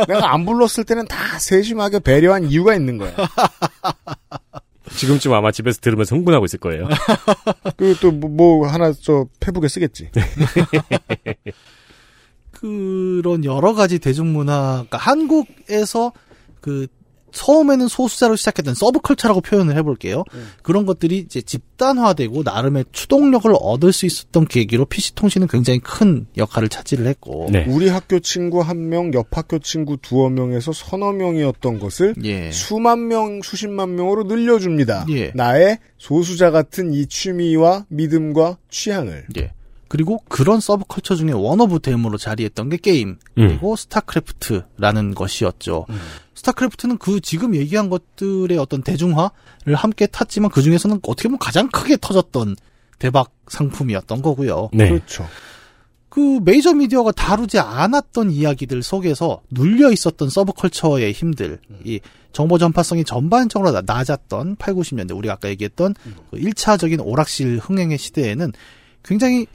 내가 0.07 0.33
안 0.33 0.45
불렀을 0.45 0.85
때는 0.85 1.05
다 1.07 1.39
세심하게 1.39 1.99
배려한 1.99 2.45
이유가 2.45 2.73
있는 2.73 2.97
거야. 2.97 3.13
지금쯤 4.95 5.33
아마 5.33 5.51
집에서 5.51 5.79
들으면서 5.81 6.15
흥분하고 6.15 6.45
있을 6.45 6.59
거예요. 6.59 6.87
그또뭐 7.75 8.67
하나 8.67 8.93
저 8.93 9.25
페북에 9.41 9.67
쓰겠지. 9.67 10.09
그런 12.59 13.45
여러 13.45 13.73
가지 13.73 13.99
대중문화, 13.99 14.85
그러니까 14.87 14.97
한국에서 14.97 16.11
그 16.59 16.87
처음에는 17.31 17.87
소수자로 17.87 18.35
시작했던 18.35 18.73
서브컬처라고 18.73 19.41
표현을 19.41 19.75
해볼게요. 19.77 20.23
그런 20.63 20.85
것들이 20.85 21.19
이제 21.19 21.41
집단화되고 21.41 22.41
나름의 22.41 22.85
추동력을 22.91 23.51
얻을 23.59 23.93
수 23.93 24.05
있었던 24.07 24.47
계기로 24.47 24.85
PC통신은 24.85 25.47
굉장히 25.47 25.79
큰 25.79 26.25
역할을 26.35 26.69
차지를 26.69 27.05
했고. 27.05 27.49
네. 27.51 27.65
우리 27.67 27.89
학교 27.89 28.19
친구 28.19 28.61
한 28.61 28.89
명, 28.89 29.13
옆 29.13 29.37
학교 29.37 29.59
친구 29.59 29.97
두어 29.97 30.29
명에서 30.29 30.71
서너 30.71 31.11
명이었던 31.11 31.79
것을 31.79 32.15
예. 32.23 32.49
수만 32.51 33.07
명, 33.07 33.41
수십만 33.43 33.95
명으로 33.95 34.23
늘려줍니다. 34.23 35.05
예. 35.11 35.31
나의 35.35 35.77
소수자 35.99 36.49
같은 36.49 36.91
이 36.93 37.05
취미와 37.05 37.85
믿음과 37.89 38.57
취향을. 38.69 39.25
예. 39.37 39.51
그리고 39.87 40.19
그런 40.27 40.59
서브컬처 40.59 41.15
중에 41.15 41.31
one 41.31 41.59
of 41.61 41.79
them으로 41.79 42.17
자리했던 42.17 42.69
게 42.69 42.77
게임 42.77 43.17
음. 43.37 43.47
그리고 43.47 43.75
스타크래프트라는 43.75 45.15
것이었죠. 45.15 45.85
스타크래프트는 46.35 46.97
그 46.97 47.19
지금 47.21 47.55
얘기한 47.55 47.89
것들의 47.89 48.57
어떤 48.57 48.83
대중화를 48.83 49.75
함께 49.75 50.05
탔지만 50.07 50.51
그 50.51 50.61
중에서는 50.61 50.99
어떻게 51.03 51.27
보면 51.29 51.39
가장 51.39 51.69
크게 51.69 51.97
터졌던 51.99 52.55
대박 52.99 53.31
상품이었던 53.47 54.21
거고요. 54.21 54.69
네. 54.73 54.89
그렇죠. 54.89 55.27
그 56.09 56.39
메이저 56.43 56.73
미디어가 56.73 57.11
다루지 57.11 57.59
않았던 57.59 58.31
이야기들 58.31 58.81
속에서 58.81 59.41
눌려 59.51 59.91
있었던 59.91 60.29
서브컬처의 60.29 61.11
힘들, 61.11 61.59
이 61.83 61.99
정보 62.33 62.57
전파성이 62.57 63.03
전반적으로 63.03 63.71
나- 63.71 63.81
낮았던 63.85 64.55
8, 64.57 64.73
90년대 64.73 65.15
우리가 65.15 65.35
아까 65.35 65.49
얘기했던 65.49 65.93
그 66.31 66.37
1차적인 66.37 67.05
오락실 67.05 67.59
흥행의 67.59 67.97
시대에는 67.99 68.51
굉장히 69.03 69.45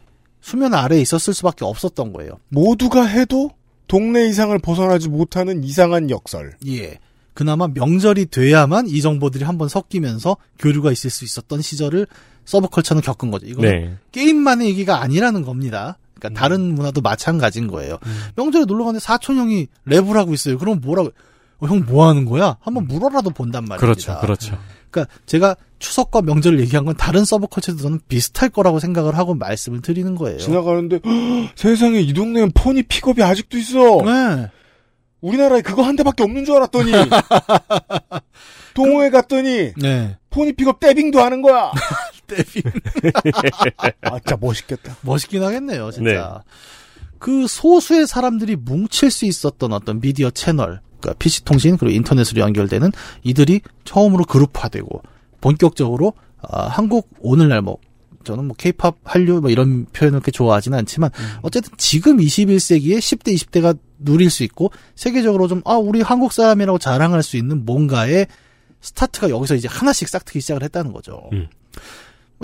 수면 0.42 0.74
아래에 0.74 1.00
있었을 1.00 1.32
수밖에 1.32 1.64
없었던 1.64 2.12
거예요. 2.12 2.32
모두가 2.50 3.04
해도 3.06 3.50
동네 3.88 4.26
이상을 4.26 4.56
벗어나지 4.58 5.08
못하는 5.08 5.64
이상한 5.64 6.10
역설. 6.10 6.54
예. 6.66 6.98
그나마 7.34 7.66
명절이 7.68 8.26
돼야만 8.26 8.88
이 8.88 9.00
정보들이 9.00 9.44
한번 9.44 9.68
섞이면서 9.68 10.36
교류가 10.58 10.92
있을 10.92 11.08
수 11.08 11.24
있었던 11.24 11.62
시절을 11.62 12.06
서브컬처는 12.44 13.02
겪은 13.02 13.30
거죠. 13.30 13.46
이거는 13.46 13.70
네. 13.70 13.96
게임만의 14.10 14.68
얘기가 14.68 15.00
아니라는 15.00 15.42
겁니다. 15.42 15.96
그러니까 16.18 16.38
다른 16.40 16.74
문화도 16.74 17.00
마찬가지인 17.00 17.68
거예요. 17.68 17.98
명절에 18.36 18.64
놀러 18.66 18.84
가는데 18.84 19.00
사촌 19.02 19.38
형이 19.38 19.68
랩을 19.86 20.12
하고 20.14 20.34
있어요. 20.34 20.58
그럼 20.58 20.80
뭐라고? 20.82 21.10
어, 21.60 21.66
형 21.66 21.84
뭐 21.86 22.08
하는 22.08 22.24
거야? 22.24 22.56
한번 22.60 22.86
물어라도 22.88 23.30
본단 23.30 23.64
말입니다. 23.64 23.78
그렇죠. 23.78 24.18
그렇죠. 24.20 24.58
그러니까 24.92 25.12
제가 25.26 25.56
추석과 25.80 26.22
명절을 26.22 26.60
얘기한 26.60 26.84
건 26.84 26.96
다른 26.96 27.24
서브 27.24 27.48
컬처도 27.48 27.78
저는 27.78 28.00
비슷할 28.06 28.50
거라고 28.50 28.78
생각을 28.78 29.18
하고 29.18 29.34
말씀을 29.34 29.82
드리는 29.82 30.14
거예요. 30.14 30.38
지나가는데 30.38 31.00
헉, 31.04 31.50
세상에 31.56 31.98
이 32.00 32.12
동네엔 32.12 32.52
포니 32.52 32.84
픽업이 32.84 33.20
아직도 33.22 33.58
있어. 33.58 34.02
네. 34.04 34.50
우리나라에 35.20 35.62
그거 35.62 35.82
한 35.82 35.96
대밖에 35.96 36.22
없는 36.22 36.44
줄 36.44 36.56
알았더니 36.56 36.92
동호회 38.74 39.10
갔더니 39.10 39.72
네. 39.76 40.16
포니 40.30 40.52
픽업 40.52 40.78
떼빙도 40.78 41.20
하는 41.20 41.42
거야. 41.42 41.72
떼빙. 42.26 42.62
아, 44.02 44.18
진짜 44.18 44.36
멋있겠다. 44.40 44.96
멋있긴 45.02 45.42
하겠네요, 45.42 45.90
진짜. 45.90 46.42
그 47.18 47.46
소수의 47.46 48.06
사람들이 48.06 48.56
뭉칠 48.56 49.10
수 49.10 49.26
있었던 49.26 49.72
어떤 49.72 50.00
미디어 50.00 50.30
채널, 50.30 50.80
그러니까 51.02 51.18
PC통신 51.18 51.76
그리고 51.76 51.94
인터넷으로 51.94 52.40
연결되는 52.40 52.90
이들이 53.24 53.60
처음으로 53.84 54.24
그룹화되고 54.24 55.02
본격적으로 55.40 56.14
아, 56.40 56.66
한국 56.68 57.10
오늘날 57.20 57.60
뭐 57.60 57.76
저는 58.24 58.46
뭐 58.46 58.56
케이팝 58.56 58.96
한류 59.04 59.40
뭐 59.40 59.50
이런 59.50 59.84
표현을 59.86 60.20
그렇게 60.20 60.30
좋아하지는 60.30 60.78
않지만 60.78 61.10
어쨌든 61.42 61.72
지금 61.76 62.18
21세기에 62.18 62.98
10대 62.98 63.34
20대가 63.34 63.76
누릴 63.98 64.30
수 64.30 64.44
있고 64.44 64.70
세계적으로 64.94 65.48
좀 65.48 65.62
아 65.64 65.76
우리 65.76 66.00
한국 66.00 66.32
사람이라고 66.32 66.78
자랑할 66.78 67.22
수 67.22 67.36
있는 67.36 67.64
뭔가의 67.64 68.26
스타트가 68.80 69.30
여기서 69.30 69.54
이제 69.54 69.68
하나씩 69.68 70.08
싹 70.08 70.24
트기 70.24 70.40
시작을 70.40 70.62
했다는 70.62 70.92
거죠. 70.92 71.28
음. 71.32 71.48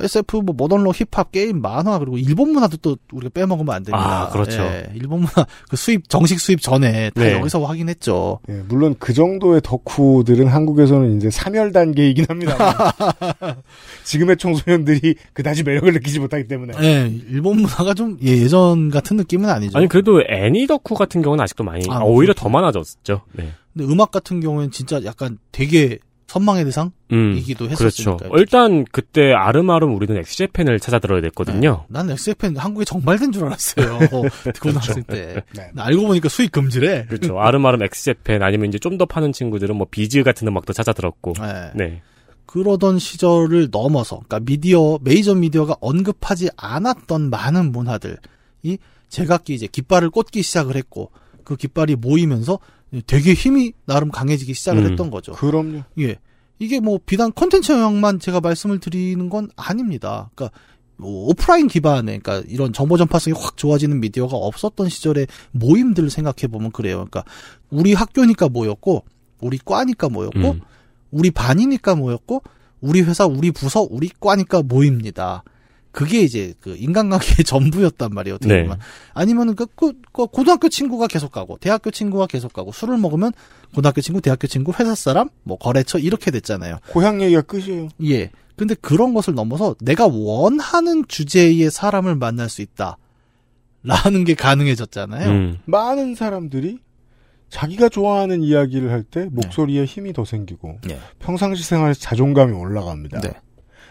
SF 0.03 0.39
뭐 0.39 0.55
모던로 0.57 0.93
힙합 0.93 1.33
게임 1.33 1.61
만화 1.61 1.99
그리고 1.99 2.19
일본 2.19 2.53
문화도 2.53 2.79
또 2.79 2.97
우리가 3.13 3.31
빼먹으면 3.35 3.75
안 3.75 3.83
됩니다. 3.83 4.23
아, 4.23 4.29
그렇죠. 4.31 4.63
예, 4.63 4.89
일본 4.95 5.21
문화 5.21 5.47
그 5.69 5.77
수입 5.77 6.09
정식 6.09 6.41
수입 6.41 6.61
전에 6.61 7.11
다 7.11 7.23
네. 7.23 7.33
여기서 7.33 7.63
확인했죠. 7.63 8.41
예, 8.49 8.63
물론 8.69 8.95
그 8.99 9.13
정도의 9.13 9.61
덕후들은 9.63 10.47
한국에서는 10.47 11.17
이제 11.17 11.31
사멸 11.31 11.73
단계이긴 11.73 12.27
합니다. 12.29 12.57
지금의 14.05 14.37
청소년들이 14.37 15.17
그다지 15.33 15.63
매력을 15.63 15.93
느끼지 15.93 16.21
못하기 16.21 16.47
때문에. 16.49 16.75
예, 16.81 17.13
일본 17.31 17.63
문화가 17.63 17.95
좀 17.95 18.19
예, 18.23 18.31
예전 18.31 18.91
같은 18.91 19.17
느낌은 19.17 19.49
아니죠. 19.49 19.79
아니 19.79 19.89
그래도 19.89 20.23
애니 20.29 20.67
덕후 20.67 20.95
같은 20.95 21.23
경우는 21.23 21.43
아직도 21.43 21.65
많이 21.65 21.85
아, 21.91 22.01
오히려 22.01 22.35
더 22.35 22.49
많아졌죠. 22.49 23.23
네. 23.33 23.53
근데 23.73 23.93
음악 23.93 24.11
같은 24.11 24.41
경우에는 24.41 24.71
진짜 24.71 25.03
약간 25.05 25.39
되게 25.53 25.99
선망의 26.29 26.65
대상 26.67 26.93
음. 27.11 27.33
이기도 27.37 27.67
그렇죠. 27.69 28.19
일단 28.35 28.85
그때 28.93 29.33
아름아름 29.33 29.95
우리는 29.97 30.15
엑스제팬을 30.19 30.79
찾아 30.79 30.99
들어야 30.99 31.23
됐거든요. 31.23 31.87
난 31.89 32.11
XFN 32.11 32.57
한국에 32.57 32.85
정발된 32.85 33.33
줄 33.33 33.47
알았어요. 33.47 33.99
고등학생 34.61 35.03
때. 35.05 35.43
네. 35.55 35.71
알고 35.77 36.07
보니까 36.07 36.29
수익 36.29 36.53
금지래. 36.53 37.07
그렇죠. 37.07 37.41
아름아름 37.41 37.83
엑스제팬 37.83 38.43
아니면 38.43 38.69
이제 38.69 38.79
좀 38.79 38.99
더 38.99 39.07
파는 39.07 39.33
친구들은 39.33 39.77
뭐 39.77 39.87
비즈 39.91 40.23
같은 40.23 40.47
음악도 40.49 40.73
찾아 40.73 40.93
들었고. 40.93 41.35
네. 41.41 41.71
네. 41.75 42.03
그러던 42.47 42.99
시절을 42.99 43.69
넘어서, 43.71 44.17
그러니까 44.27 44.41
미디어, 44.41 44.99
메이저 45.03 45.35
미디어가 45.35 45.77
언급하지 45.81 46.49
않았던 46.57 47.31
많은 47.31 47.71
문화들이 47.73 48.17
제각기 49.09 49.55
이제 49.55 49.67
깃발을 49.67 50.11
꽂기 50.11 50.43
시작을 50.43 50.75
했고, 50.77 51.13
그 51.45 51.57
깃발이 51.57 51.97
모이면서 51.97 52.59
되게 53.07 53.35
힘이 53.35 53.73
나름 53.85 54.11
강해지기 54.11 54.55
시작을 54.55 54.85
음. 54.85 54.91
했던 54.91 55.11
거죠. 55.11 55.33
그럼요. 55.33 55.83
예. 55.99 56.17
이게 56.59 56.81
뭐 56.81 56.99
비단 57.05 57.33
콘텐츠 57.33 57.73
영역만 57.73 58.19
제가 58.19 58.41
말씀을 58.41 58.81
드리는 58.81 59.29
건 59.29 59.49
아닙니다. 59.57 60.31
그러니까 60.35 60.59
뭐 60.97 61.29
오프라인 61.29 61.69
기반의 61.69 62.19
그러니까 62.21 62.49
이런 62.51 62.73
정보 62.73 62.97
전파성이 62.97 63.37
확 63.39 63.57
좋아지는 63.57 64.01
미디어가 64.01 64.37
없었던 64.37 64.89
시절의 64.89 65.29
모임들을 65.53 66.11
생각해 66.11 66.49
보면 66.51 66.73
그래요. 66.73 67.07
그러니까 67.09 67.25
우리 67.71 67.95
학교니까 67.95 68.49
모였고 68.49 69.05
우리 69.41 69.59
과니까 69.65 70.09
모였고 70.09 70.51
음. 70.51 70.61
우리 71.11 71.31
반이니까 71.31 71.95
모였고 71.95 72.43
우리 72.81 73.03
회사 73.03 73.27
우리 73.27 73.53
부서 73.53 73.87
우리 73.89 74.11
과니까 74.21 74.63
모입니다. 74.63 75.45
그게 75.99 76.21
이제 76.21 76.55
그 76.61 76.77
인간관계의 76.77 77.43
전부였단 77.45 78.11
말이에요. 78.15 78.37
어떻게 78.37 78.55
네. 78.55 78.63
보면. 78.63 78.79
아니면은 79.15 79.57
그, 79.57 79.67
그, 79.75 79.95
그 80.13 80.27
고등학교 80.27 80.69
친구가 80.69 81.09
계속 81.09 81.33
가고 81.33 81.59
대학교 81.59 81.91
친구가 81.91 82.29
계속 82.29 82.53
가고 82.53 82.71
술을 82.71 82.99
먹으면 82.99 83.33
고등학교 83.75 84.01
친구, 84.01 84.21
대학교 84.21 84.47
친구, 84.47 84.73
회사 84.79 84.95
사람, 84.95 85.29
뭐 85.43 85.59
거래처 85.59 85.99
이렇게 85.99 86.31
됐잖아요. 86.31 86.79
고향 86.91 87.21
얘기가 87.21 87.43
끝이에요. 87.43 87.89
예. 88.05 88.31
근데 88.55 88.77
그런 88.77 89.13
것을 89.13 89.35
넘어서 89.35 89.75
내가 89.81 90.07
원하는 90.07 91.05
주제의 91.09 91.69
사람을 91.69 92.15
만날 92.15 92.49
수 92.49 92.63
있다. 92.63 92.97
라는 93.83 94.23
게 94.23 94.35
가능해졌잖아요. 94.35 95.29
음. 95.29 95.59
많은 95.65 96.15
사람들이 96.15 96.79
자기가 97.51 97.89
좋아하는 97.89 98.43
이야기를 98.45 98.93
할 98.93 99.03
때 99.03 99.29
목소리에 99.33 99.85
힘이 99.85 100.13
더 100.13 100.25
생기고 100.25 100.79
예. 100.91 100.99
평상시 101.19 101.65
생활에서 101.65 101.99
자존감이 101.99 102.53
올라갑니다. 102.53 103.21
네. 103.21 103.33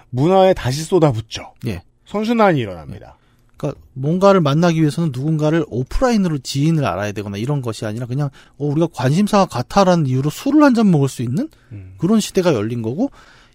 문화에 0.09 0.53
다시 0.53 0.83
쏟아붓죠. 0.83 1.53
예. 1.65 1.81
선순환이 2.07 2.59
일어납니다. 2.59 3.17
그러니까 3.57 3.79
뭔가를 3.93 4.39
만나기 4.41 4.79
위해서는 4.81 5.11
누군가를 5.13 5.65
오프라인으로 5.67 6.39
지인을 6.39 6.85
알아야 6.85 7.11
되거나 7.11 7.37
이런 7.37 7.61
것이 7.61 7.85
아니라 7.85 8.05
그냥 8.05 8.29
어, 8.57 8.65
우리가 8.65 8.87
관심사가 8.93 9.45
같아라는 9.45 10.05
이유로 10.05 10.29
술을 10.29 10.63
한 10.63 10.73
잔 10.75 10.91
먹을 10.91 11.09
수 11.09 11.23
있는 11.23 11.49
음. 11.71 11.95
그런 11.97 12.19
시대가 12.19 12.53
열린 12.53 12.81
거고 12.83 13.09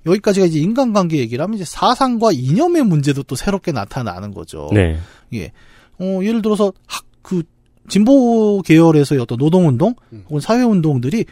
여기까지가 0.04 0.46
이제 0.46 0.58
인간관계 0.58 1.18
얘기를 1.18 1.42
하면 1.42 1.54
이제 1.54 1.64
사상과 1.64 2.32
이념의 2.32 2.82
문제도 2.82 3.22
또 3.22 3.36
새롭게 3.36 3.70
나타나는 3.70 4.34
거죠. 4.34 4.68
네. 4.72 4.98
예. 5.34 5.52
어, 6.00 6.20
예를 6.22 6.42
들어서 6.42 6.72
학, 6.86 7.04
그, 7.22 7.44
진보 7.88 8.60
계열에서의 8.62 9.20
어떤 9.20 9.38
노동운동 9.38 9.94
음. 10.12 10.24
혹은 10.26 10.40
사회운동들이 10.40 11.24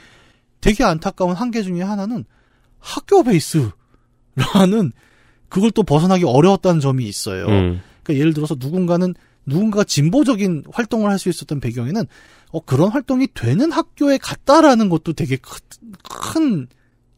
되게 0.60 0.84
안타까운 0.84 1.34
한계 1.34 1.62
중에 1.62 1.82
하나는 1.82 2.24
학교 2.78 3.24
베이스라는 3.24 3.72
그걸 5.50 5.70
또 5.72 5.82
벗어나기 5.82 6.24
어려웠다는 6.24 6.80
점이 6.80 7.04
있어요. 7.06 7.46
음. 7.46 7.82
그러니까 8.02 8.20
예를 8.20 8.32
들어서 8.32 8.56
누군가는 8.58 9.14
누군가 9.46 9.84
진보적인 9.84 10.64
활동을 10.72 11.10
할 11.10 11.18
수 11.18 11.28
있었던 11.28 11.60
배경에는 11.60 12.04
어, 12.52 12.60
그런 12.60 12.88
활동이 12.90 13.26
되는 13.34 13.70
학교에 13.70 14.16
갔다라는 14.18 14.88
것도 14.88 15.12
되게 15.12 15.36
큰, 15.36 15.58
큰 16.08 16.66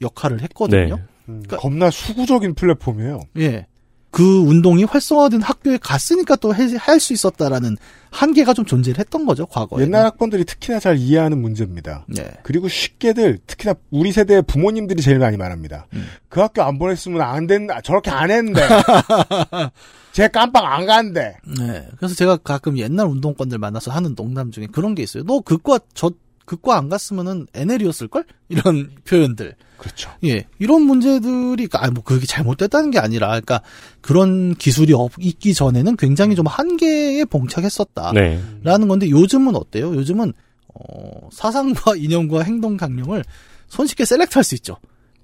역할을 0.01 0.43
했거든요. 0.43 0.97
네. 0.97 1.03
음, 1.29 1.43
겁나 1.49 1.91
수구적인 1.91 2.55
플랫폼이에요. 2.55 3.21
예. 3.39 3.67
그 4.13 4.41
운동이 4.43 4.85
활성화된 4.85 5.41
학교에 5.43 5.79
갔으니까 5.79 6.37
또 6.37 6.53
할 6.53 7.01
수 7.01 7.13
있었다라는 7.15 7.77
한계가 8.11 8.53
좀 8.53 8.67
존재를 8.67 8.99
했던 9.01 9.25
거죠, 9.25 9.47
과거에. 9.47 9.83
옛날 9.85 10.05
학번들이 10.05 10.45
특히나 10.45 10.79
잘 10.81 10.99
이해하는 10.99 11.41
문제입니다. 11.41 12.05
네. 12.09 12.31
그리고 12.43 12.69
쉽게들 12.69 13.39
특히나 13.47 13.75
우리 13.91 14.13
세대의 14.13 14.43
부모님들이 14.43 15.03
제일 15.03 15.19
많이 15.19 15.39
말합니다. 15.39 15.87
음. 15.95 16.07
그 16.29 16.41
학교 16.41 16.63
안 16.63 16.79
보냈으면 16.79 17.23
안 17.23 17.47
된다. 17.47 17.81
저렇게 17.81 18.11
안 18.11 18.31
했는데. 18.31 18.61
제 20.13 20.29
깜빡 20.29 20.65
안 20.65 20.85
간대. 20.85 21.37
네. 21.59 21.89
그래서 21.97 22.15
제가 22.15 22.37
가끔 22.37 22.77
옛날 22.79 23.07
운동권들 23.07 23.57
만나서 23.59 23.91
하는 23.91 24.15
농담 24.15 24.51
중에 24.51 24.67
그런 24.71 24.95
게 24.95 25.03
있어요. 25.03 25.23
너 25.25 25.41
그과 25.41 25.79
저 25.95 26.11
극과 26.45 26.77
안 26.77 26.89
갔으면은 26.91 27.47
에넬이었을 27.55 28.09
걸 28.09 28.25
이런 28.51 28.91
표현들. 29.09 29.55
그렇죠. 29.83 30.11
예, 30.25 30.45
이런 30.59 30.83
문제들이 30.83 31.69
아 31.73 31.91
뭐 31.91 32.03
그게 32.05 32.25
잘못됐다는 32.27 32.91
게 32.91 32.99
아니라, 32.99 33.29
그러니까 33.29 33.63
그런 34.01 34.55
기술이 34.55 34.93
없, 34.95 35.13
있기 35.19 35.53
전에는 35.55 35.97
굉장히 35.97 36.35
좀 36.37 36.47
한계에 36.47 37.25
봉착했었다. 37.25 38.13
네. 38.15 38.41
라는 38.63 38.89
건데 38.89 39.11
요즘은 39.11 39.57
어때요? 39.57 39.95
요즘은 39.95 40.33
어, 40.75 41.29
사상과 41.33 41.97
이념과 41.99 42.43
행동 42.43 42.77
강령을 42.77 43.25
손쉽게 43.69 44.05
셀렉트할 44.05 44.45
수 44.45 44.55
있죠. 44.57 44.77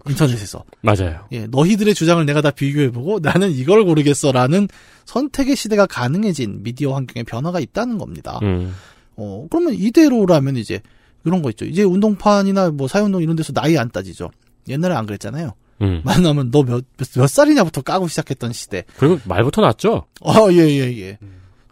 인터넷에서. 0.08 0.64
맞아요. 0.80 1.26
예, 1.32 1.46
너희들의 1.46 1.94
주장을 1.94 2.24
내가 2.24 2.40
다 2.40 2.50
비교해보고 2.50 3.18
나는 3.20 3.50
이걸 3.50 3.84
고르겠어라는 3.84 4.68
선택의 5.04 5.54
시대가 5.56 5.86
가능해진 5.86 6.62
미디어 6.62 6.94
환경의 6.94 7.24
변화가 7.24 7.60
있다는 7.60 7.98
겁니다. 7.98 8.38
음. 8.42 8.74
어, 9.16 9.46
그러면 9.50 9.74
이대로라면 9.74 10.56
이제 10.56 10.80
그런 11.24 11.42
거 11.42 11.50
있죠. 11.50 11.64
이제 11.66 11.82
운동판이나 11.82 12.70
뭐 12.70 12.88
사회운동 12.88 13.22
이런 13.22 13.36
데서 13.36 13.52
나이 13.52 13.76
안 13.76 13.90
따지죠. 13.90 14.30
옛날에 14.68 14.94
안 14.94 15.06
그랬잖아요. 15.06 15.52
음. 15.82 16.02
만나면 16.04 16.50
너 16.50 16.62
몇, 16.62 16.84
몇, 16.96 17.08
몇 17.14 17.26
살이냐부터 17.26 17.82
까고 17.82 18.08
시작했던 18.08 18.52
시대. 18.52 18.84
그리고 18.96 19.18
말부터 19.24 19.62
났죠. 19.62 20.06
아, 20.24 20.34
예, 20.50 20.56
예, 20.56 21.00
예. 21.00 21.18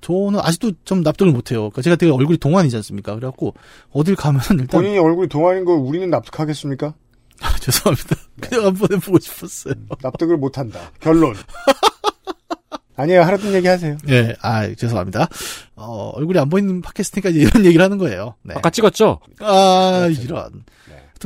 저는 0.00 0.38
아직도 0.40 0.72
좀 0.84 1.02
납득을 1.02 1.32
못해요. 1.32 1.62
그러니까 1.62 1.82
제가 1.82 1.96
되게 1.96 2.12
얼굴이 2.12 2.38
동안이지 2.38 2.76
않습니까? 2.76 3.14
그래갖고 3.16 3.54
어딜 3.90 4.14
가면 4.14 4.40
일단 4.52 4.66
본인이 4.68 4.98
얼굴이 4.98 5.28
동안인 5.28 5.64
걸 5.64 5.78
우리는 5.78 6.08
납득하겠습니까? 6.10 6.94
아, 7.40 7.56
죄송합니다. 7.58 8.16
그냥 8.40 8.66
한번 8.66 8.88
해보고 8.92 9.18
싶었어요. 9.18 9.74
납득을 10.00 10.36
못한다. 10.36 10.92
결론. 11.00 11.34
아니에요. 12.96 13.22
하라던 13.22 13.52
얘기 13.52 13.66
하세요. 13.66 13.98
예, 14.08 14.34
아 14.40 14.72
죄송합니다. 14.74 15.28
어, 15.74 16.12
얼굴이 16.14 16.38
안 16.38 16.48
보이는 16.48 16.80
팟캐스트니까 16.80 17.28
이런 17.30 17.64
얘기를 17.66 17.84
하는 17.84 17.98
거예요. 17.98 18.36
네. 18.42 18.54
아까 18.56 18.70
찍었죠? 18.70 19.20
아 19.40 20.08
이런 20.18 20.38
하여튼 20.38 20.64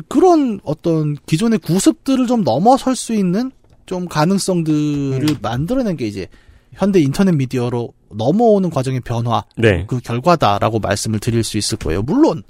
그런 0.09 0.61
어떤 0.64 1.16
기존의 1.26 1.59
구습들을 1.61 2.26
좀 2.26 2.45
넘어설 2.45 2.97
수 2.97 3.12
있는 3.12 3.51
좀 3.86 4.07
가능성들을 4.07 5.38
만들어낸 5.43 5.97
게 5.97 6.07
이제 6.07 6.28
현대 6.72 7.01
인터넷 7.01 7.32
미디어로 7.32 7.93
넘어오는 8.11 8.70
과정의 8.70 9.01
변화 9.01 9.45
네. 9.57 9.84
그 9.88 10.01
결과다라고 10.01 10.78
말씀을 10.78 11.18
드릴 11.18 11.43
수 11.43 11.59
있을 11.59 11.78
거예요. 11.78 12.03
물론 12.03 12.43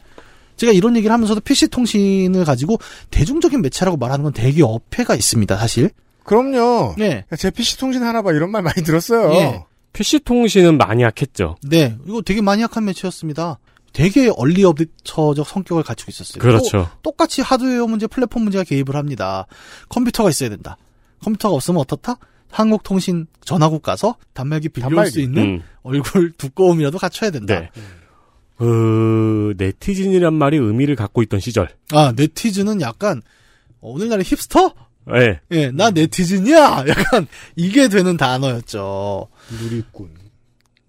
제가 0.56 0.72
이런 0.72 0.96
얘기를 0.96 1.12
하면서도 1.12 1.40
PC 1.40 1.68
통신을 1.68 2.44
가지고 2.44 2.78
대중적인 3.10 3.62
매체라고 3.62 3.96
말하는 3.96 4.24
건 4.24 4.32
되게 4.34 4.62
어폐가 4.62 5.14
있습니다. 5.14 5.56
사실. 5.56 5.90
그럼요. 6.24 6.96
네. 6.98 7.24
제 7.38 7.50
PC 7.50 7.78
통신 7.78 8.02
하나 8.02 8.20
봐 8.20 8.32
이런 8.32 8.50
말 8.50 8.62
많이 8.62 8.82
들었어요. 8.84 9.32
예. 9.32 9.64
PC 9.92 10.20
통신은 10.20 10.76
많이 10.76 11.02
약했죠. 11.02 11.56
네, 11.62 11.96
이거 12.06 12.22
되게 12.22 12.40
많이 12.42 12.62
약한 12.62 12.84
매체였습니다. 12.84 13.58
되게 13.92 14.30
얼리어비처적 14.34 15.46
성격을 15.46 15.82
갖추고 15.82 16.10
있었어요. 16.10 16.40
그렇죠. 16.40 16.88
또 17.02 17.10
똑같이 17.10 17.42
하드웨어 17.42 17.86
문제, 17.86 18.06
플랫폼 18.06 18.42
문제가 18.42 18.64
개입을 18.64 18.94
합니다. 18.96 19.46
컴퓨터가 19.88 20.30
있어야 20.30 20.48
된다. 20.48 20.76
컴퓨터가 21.24 21.54
없으면 21.54 21.80
어떻다? 21.80 22.16
한국통신 22.50 23.26
전화국 23.44 23.82
가서 23.82 24.16
단말기 24.32 24.70
빌려올 24.70 24.90
단말기. 24.90 25.10
수 25.12 25.20
있는 25.20 25.42
음. 25.42 25.62
얼굴 25.82 26.32
두꺼움이라도 26.38 26.98
갖춰야 26.98 27.30
된다. 27.30 27.60
네. 27.60 27.70
그 28.56 29.54
네티즌이란 29.56 30.34
말이 30.34 30.56
의미를 30.58 30.94
갖고 30.96 31.22
있던 31.22 31.40
시절. 31.40 31.70
아, 31.92 32.12
네티즌은 32.14 32.80
약간 32.80 33.22
어, 33.80 33.90
오늘날의 33.92 34.24
힙스터? 34.24 34.74
네. 35.06 35.40
예, 35.52 35.70
나 35.70 35.90
네티즌이야. 35.90 36.84
약간 36.88 37.26
이게 37.56 37.88
되는 37.88 38.16
단어였죠. 38.16 39.28
누리꾼. 39.62 40.19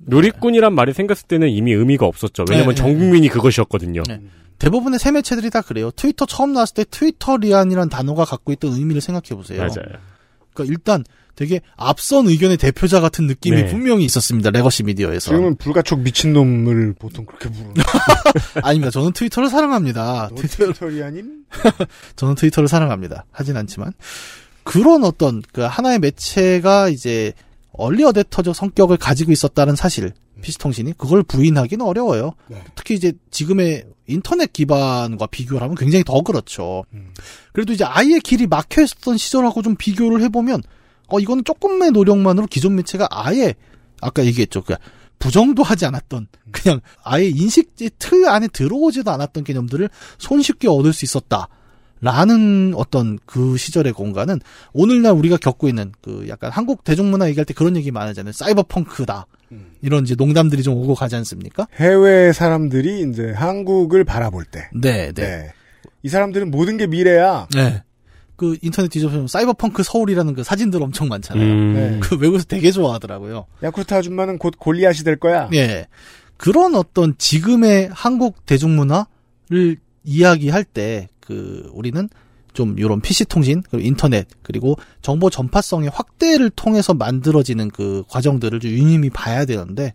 누리꾼이란 0.05 0.73
말이 0.73 0.93
생겼을 0.93 1.27
때는 1.27 1.49
이미 1.49 1.73
의미가 1.73 2.05
없었죠. 2.05 2.45
왜냐면 2.49 2.75
네, 2.75 2.75
전 2.75 2.97
국민이 2.97 3.29
그것이었거든요. 3.29 4.03
네. 4.07 4.21
대부분의 4.59 4.99
새 4.99 5.11
매체들이 5.11 5.49
다 5.49 5.61
그래요. 5.61 5.89
트위터 5.91 6.25
처음 6.25 6.53
나왔을 6.53 6.75
때 6.75 6.85
Twitterian이란 6.89 7.89
단어가 7.89 8.25
갖고 8.25 8.51
있던 8.53 8.73
의미를 8.73 9.01
생각해 9.01 9.35
보세요. 9.35 9.59
맞아요. 9.59 9.99
그러니까 10.53 10.71
일단 10.71 11.03
되게 11.35 11.61
앞선 11.77 12.27
의견의 12.27 12.57
대표자 12.57 12.99
같은 12.99 13.25
느낌이 13.25 13.55
네. 13.55 13.65
분명히 13.67 14.05
있었습니다. 14.05 14.51
legacy 14.51 14.83
media에서. 14.83 15.31
지금은 15.31 15.55
불가촉 15.55 16.01
미친놈을 16.01 16.93
보통 16.99 17.25
그렇게 17.25 17.49
부르는. 17.49 17.73
아닙니다. 18.61 18.91
저는 18.91 19.13
트위터를 19.13 19.49
사랑합니다. 19.49 20.29
너 20.29 20.35
트위터, 20.35 20.65
Twitterian임? 20.65 21.45
저는 22.15 22.35
트위터를 22.35 22.67
사랑합니다. 22.67 23.25
하진 23.31 23.57
않지만 23.57 23.93
그런 24.63 25.03
어떤 25.03 25.41
그 25.53 25.61
하나의 25.61 25.99
매체가 25.99 26.89
이제 26.89 27.33
얼리 27.73 28.03
어댑터적 28.03 28.53
성격을 28.53 28.97
가지고 28.97 29.31
있었다는 29.31 29.75
사실 29.75 30.13
PC통신이 30.41 30.93
그걸 30.97 31.23
부인하기는 31.23 31.85
어려워요. 31.85 32.33
네. 32.47 32.61
특히 32.75 32.95
이제 32.95 33.13
지금의 33.29 33.85
인터넷 34.07 34.51
기반과 34.51 35.27
비교를 35.27 35.61
하면 35.61 35.75
굉장히 35.75 36.03
더 36.03 36.21
그렇죠. 36.21 36.83
음. 36.93 37.13
그래도 37.53 37.73
이제 37.73 37.85
아예 37.85 38.19
길이 38.19 38.47
막혀 38.47 38.83
있었던 38.83 39.17
시절하고 39.17 39.61
좀 39.61 39.75
비교를 39.75 40.21
해보면 40.23 40.61
어 41.07 41.19
이거는 41.19 41.43
조금의 41.43 41.91
노력만으로 41.91 42.47
기존 42.47 42.75
매체가 42.75 43.07
아예 43.09 43.55
아까 44.01 44.25
얘기했죠. 44.25 44.63
그 44.63 44.75
부정도 45.19 45.61
하지 45.63 45.85
않았던 45.85 46.27
그냥 46.51 46.81
아예 47.03 47.27
인식지 47.27 47.91
틀 47.99 48.27
안에 48.27 48.47
들어오지도 48.47 49.11
않았던 49.11 49.43
개념들을 49.43 49.89
손쉽게 50.17 50.67
얻을 50.67 50.93
수 50.93 51.05
있었다. 51.05 51.47
라는 52.01 52.73
어떤 52.75 53.19
그 53.25 53.57
시절의 53.57 53.93
공간은 53.93 54.39
오늘날 54.73 55.13
우리가 55.13 55.37
겪고 55.37 55.69
있는 55.69 55.91
그 56.01 56.25
약간 56.27 56.51
한국 56.51 56.83
대중문화 56.83 57.29
얘기할 57.29 57.45
때 57.45 57.53
그런 57.53 57.75
얘기 57.77 57.91
많으잖아요. 57.91 58.33
사이버 58.33 58.63
펑크다. 58.63 59.27
음. 59.51 59.73
이런 59.81 60.03
이제 60.03 60.15
농담들이 60.15 60.63
좀 60.63 60.75
오고 60.75 60.95
가지 60.95 61.15
않습니까? 61.15 61.67
해외 61.75 62.33
사람들이 62.33 63.09
이제 63.09 63.31
한국을 63.33 64.03
바라볼 64.03 64.45
때. 64.45 64.67
네, 64.73 65.11
네. 65.11 65.21
네. 65.21 65.53
이 66.03 66.09
사람들은 66.09 66.49
모든 66.49 66.77
게 66.77 66.87
미래야. 66.87 67.47
네. 67.53 67.83
그 68.35 68.57
인터넷 68.63 68.87
뒤져보면 68.87 69.27
사이버 69.27 69.53
펑크 69.53 69.83
서울이라는 69.83 70.33
그 70.33 70.43
사진들 70.43 70.81
엄청 70.81 71.07
많잖아요. 71.07 71.45
음. 71.45 71.73
네. 71.75 71.99
그 72.01 72.17
외국에서 72.17 72.45
되게 72.45 72.71
좋아하더라고요. 72.71 73.45
야쿠르트 73.61 73.93
아줌마는 73.93 74.39
곧 74.39 74.55
골리앗이 74.57 75.03
될 75.03 75.17
거야. 75.17 75.47
예. 75.53 75.85
그런 76.37 76.73
어떤 76.73 77.15
지금의 77.19 77.91
한국 77.93 78.47
대중문화를 78.47 79.77
이야기할 80.03 80.63
때, 80.63 81.07
그, 81.31 81.69
우리는 81.73 82.09
좀 82.53 82.77
요런 82.77 82.99
PC통신, 82.99 83.63
그리고 83.69 83.87
인터넷, 83.87 84.27
그리고 84.41 84.75
정보 85.01 85.29
전파성의 85.29 85.89
확대를 85.93 86.49
통해서 86.49 86.93
만들어지는 86.93 87.69
그 87.69 88.03
과정들을 88.09 88.59
좀 88.59 88.71
유념히 88.71 89.09
봐야 89.09 89.45
되는데, 89.45 89.93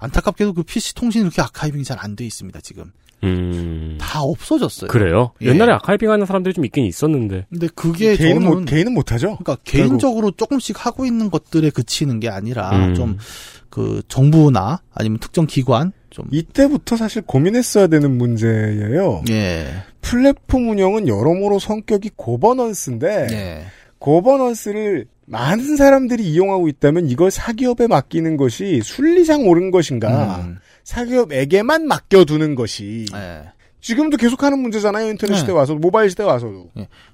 안타깝게도 0.00 0.54
그 0.54 0.62
PC통신이 0.64 1.22
그렇게 1.22 1.42
아카이빙이 1.42 1.84
잘 1.84 1.98
안 2.00 2.16
돼 2.16 2.24
있습니다, 2.24 2.60
지금. 2.60 2.90
음. 3.24 3.98
다 4.00 4.20
없어졌어요. 4.20 4.88
그래요? 4.90 5.30
예. 5.42 5.46
옛날에 5.46 5.72
아카이빙 5.74 6.10
하는 6.10 6.26
사람들이 6.26 6.52
좀 6.54 6.64
있긴 6.64 6.84
있었는데. 6.86 7.46
근데 7.50 7.68
그게 7.72 8.16
개인은 8.16 8.40
저는 8.42 8.58
못, 8.58 8.64
개인은 8.64 8.92
못하죠. 8.94 9.36
그러니까 9.36 9.56
개인적으로 9.62 10.32
조금씩 10.32 10.84
하고 10.84 11.06
있는 11.06 11.30
것들에 11.30 11.70
그치는 11.70 12.18
게 12.18 12.28
아니라 12.28 12.70
음. 12.72 12.94
좀그 12.96 14.02
정부나 14.08 14.80
아니면 14.92 15.20
특정 15.20 15.46
기관 15.46 15.92
좀 16.10 16.26
이때부터 16.32 16.96
사실 16.96 17.22
고민했어야 17.22 17.86
되는 17.86 18.18
문제예요. 18.18 19.22
예. 19.30 19.84
플랫폼 20.02 20.68
운영은 20.68 21.08
여러모로 21.08 21.58
성격이 21.58 22.10
고버넌스인데 22.16 23.28
예. 23.30 23.64
고버넌스를 23.98 25.06
많은 25.24 25.76
사람들이 25.76 26.24
이용하고 26.24 26.68
있다면 26.68 27.08
이걸 27.08 27.30
사기업에 27.30 27.86
맡기는 27.86 28.36
것이 28.36 28.80
순리상 28.82 29.46
옳은 29.48 29.70
것인가? 29.70 30.42
음. 30.44 30.58
사기업에게만 30.84 31.86
맡겨두는 31.86 32.54
것이 32.54 33.06
예. 33.14 33.44
지금도 33.80 34.16
계속하는 34.16 34.58
문제잖아요. 34.58 35.08
인터넷 35.08 35.34
네. 35.34 35.40
시대 35.40 35.52
와서 35.52 35.74
모바일 35.74 36.10
시대 36.10 36.22
와서도. 36.22 36.70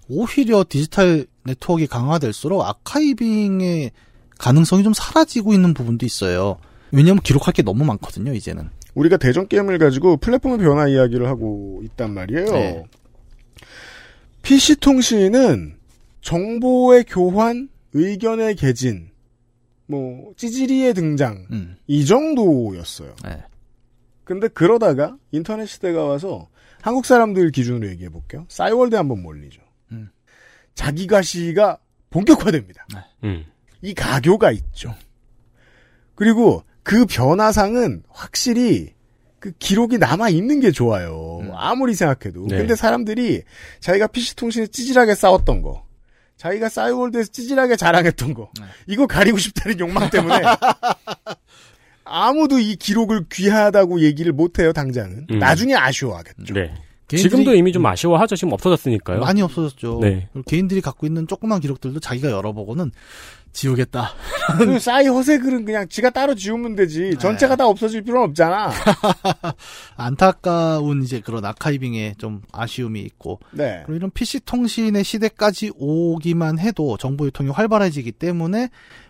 오히려 0.09 0.65
디지털 0.69 1.27
네트워크가 1.45 1.99
강화될수록 1.99 2.63
아카이빙의 2.63 3.91
가능성이 4.39 4.83
좀 4.83 4.93
사라지고 4.93 5.55
있는 5.55 5.73
부분도 5.73 6.05
있어요. 6.05 6.59
왜냐하면 6.91 7.23
기록할 7.23 7.53
게 7.53 7.63
너무 7.63 7.85
많거든요, 7.85 8.33
이제는. 8.35 8.71
우리가 8.95 9.17
대전 9.17 9.47
게임을 9.47 9.79
가지고 9.79 10.17
플랫폼의 10.17 10.59
변화 10.59 10.89
이야기를 10.89 11.27
하고 11.27 11.81
있단 11.85 12.13
말이에요. 12.13 12.45
네. 12.47 12.85
PC 14.43 14.77
통신은 14.77 15.77
정보의 16.21 17.05
교환, 17.05 17.69
의견의 17.93 18.57
개진, 18.57 19.11
뭐 19.87 20.33
찌질이의 20.37 20.95
등장 20.95 21.47
음. 21.51 21.77
이 21.87 22.05
정도였어요. 22.05 23.15
네. 23.25 23.43
근데 24.25 24.49
그러다가 24.49 25.17
인터넷 25.31 25.67
시대가 25.67 26.05
와서 26.05 26.49
한국 26.83 27.07
사람들 27.07 27.51
기준으로 27.51 27.89
얘기해 27.89 28.11
볼게요. 28.11 28.45
싸이월드 28.49 28.95
한번 28.95 29.23
몰리죠. 29.23 29.61
음. 29.93 30.11
자기가시가 30.75 31.79
본격화됩니다. 32.11 32.87
음. 33.25 33.45
이 33.83 33.95
가교가 33.95 34.51
있죠. 34.53 34.95
그리고 36.15 36.63
그 36.89 37.05
변화상은 37.05 38.03
확실히 38.09 38.95
그 39.41 39.53
기록이 39.59 39.99
남아 39.99 40.31
있는 40.31 40.59
게 40.59 40.71
좋아요. 40.71 41.41
음. 41.43 41.51
아무리 41.55 41.95
생각해도. 41.95 42.47
네. 42.49 42.57
근데 42.57 42.75
사람들이 42.75 43.43
자기가 43.81 44.07
PC통신에 44.07 44.69
찌질하게 44.69 45.15
싸웠던 45.15 45.61
거, 45.61 45.85
자기가 46.39 46.71
싸이월드에서 46.71 47.31
찌질하게 47.31 47.77
자랑했던 47.77 48.33
거, 48.33 48.51
네. 48.59 48.65
이거 48.87 49.07
가리고 49.07 49.37
싶다는 49.37 49.79
욕망 49.81 50.09
때문에 50.09 50.37
아무도 52.05 52.59
이 52.59 52.77
기록을 52.77 53.27
귀하다고 53.31 54.01
얘기를 54.01 54.33
못 54.33 54.59
해요, 54.59 54.73
당장은. 54.73 55.27
음. 55.31 55.39
나중에 55.39 55.75
아쉬워하겠죠. 55.75 56.55
네. 56.55 56.73
개인들이- 57.09 57.19
지금도 57.23 57.55
이미 57.55 57.73
좀 57.73 57.85
아쉬워하죠. 57.87 58.35
지금 58.37 58.53
없어졌으니까요. 58.55 59.21
많이 59.21 59.41
없어졌죠. 59.43 59.99
네. 60.03 60.29
개인들이 60.47 60.81
갖고 60.81 61.07
있는 61.07 61.27
조그만 61.27 61.61
기록들도 61.61 62.01
자기가 62.01 62.31
열어보고는 62.31 62.93
지우겠다. 63.53 64.11
그 64.59 64.79
싸이 64.79 65.07
허세글은 65.07 65.65
그냥 65.65 65.89
지가 65.89 66.11
따로 66.11 66.35
지우면 66.35 66.77
되지. 66.77 67.17
전체가 67.19 67.57
다 67.57 67.67
없어질 67.67 68.03
필요는 68.03 68.29
없잖아. 68.31 68.71
안타까운 69.97 71.03
이제 71.03 71.21
그런 71.21 71.45
아카이빙에 71.45 72.15
좀 72.19 72.43
아쉬움이 72.53 73.01
있고 73.01 73.41
네. 73.51 73.83
그리고 73.85 73.97
이런 73.97 74.11
PC 74.11 74.41
통신의 74.41 75.05
시대까지 75.05 75.73
오기만 75.77 76.59
해도 76.59 76.97
정보 76.97 77.27
유통이 77.27 77.51
활발해지기 77.51 78.13
때문에 78.13 78.69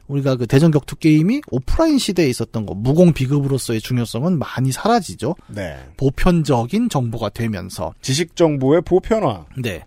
우리가 0.09 0.37
그 0.37 0.47
대전 0.47 0.71
격투 0.71 0.97
게임이 0.97 1.43
오프라인 1.51 1.99
시대에 1.99 2.29
있었던 2.29 2.67
거 2.67 2.75
무공 2.75 3.13
비급으로서의 3.13 3.81
중요성은 3.81 4.39
많이 4.39 4.73
사라지죠. 4.73 5.37
네. 5.49 5.77
보편적인 5.97 6.89
정보가 6.89 7.29
되면서 7.31 7.93
지식 8.01 8.35
정보의 8.35 8.83
보편화. 8.83 9.47
네. 9.59 9.85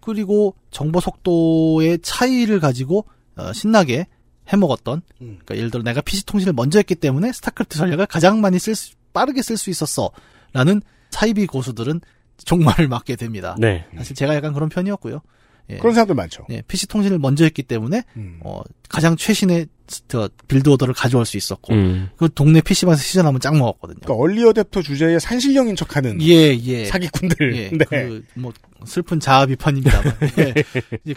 그리고 0.00 0.54
정보 0.70 1.00
속도의 1.00 1.98
차이를 2.00 2.60
가지고 2.60 3.06
어, 3.36 3.52
신나게 3.52 4.06
해먹었던 4.48 5.02
음. 5.20 5.26
그러니까 5.26 5.56
예를 5.56 5.70
들어 5.70 5.82
내가 5.82 6.00
PC 6.00 6.26
통신을 6.26 6.52
먼저 6.52 6.78
했기 6.78 6.94
때문에 6.94 7.32
스타크래프트 7.32 7.78
전략을 7.78 8.06
가장 8.06 8.40
많이 8.40 8.58
쓸 8.58 8.74
수, 8.74 8.94
빠르게 9.12 9.42
쓸 9.42 9.56
수 9.56 9.70
있었어라는 9.70 10.82
사이비 11.10 11.46
고수들은 11.46 12.00
종말을 12.44 12.88
맞게 12.88 13.16
됩니다. 13.16 13.56
네. 13.58 13.86
사실 13.96 14.14
제가 14.14 14.34
약간 14.34 14.52
그런 14.52 14.68
편이었고요. 14.68 15.20
예. 15.70 15.76
그런 15.78 15.94
사람들 15.94 16.14
많죠. 16.14 16.46
예, 16.50 16.62
PC 16.62 16.86
통신을 16.86 17.18
먼저 17.18 17.44
했기 17.44 17.62
때문에 17.62 18.02
음. 18.16 18.38
어, 18.44 18.60
가장 18.88 19.16
최신의 19.16 19.66
스- 19.88 20.02
저 20.08 20.28
build 20.48 20.68
order를 20.68 20.94
가져올 20.94 21.24
수 21.26 21.36
있었고 21.36 21.74
음. 21.74 22.08
그 22.16 22.28
동네 22.34 22.60
PC방에서 22.60 23.00
시전하면 23.02 23.40
짱 23.40 23.58
먹었거든요. 23.58 23.98
그러니까 24.04 24.14
early 24.22 24.42
adopter 24.44 24.82
주제에 24.84 25.18
산신령인 25.18 25.74
척하는 25.76 26.20
예, 26.22 26.56
예. 26.56 26.84
사기꾼들. 26.86 27.56
예, 27.56 27.70
네. 27.70 27.84
그, 27.84 28.24
뭐, 28.34 28.52
슬픈 28.84 29.18
자아 29.20 29.46
비판입니다만. 29.46 30.16
예. 30.38 30.54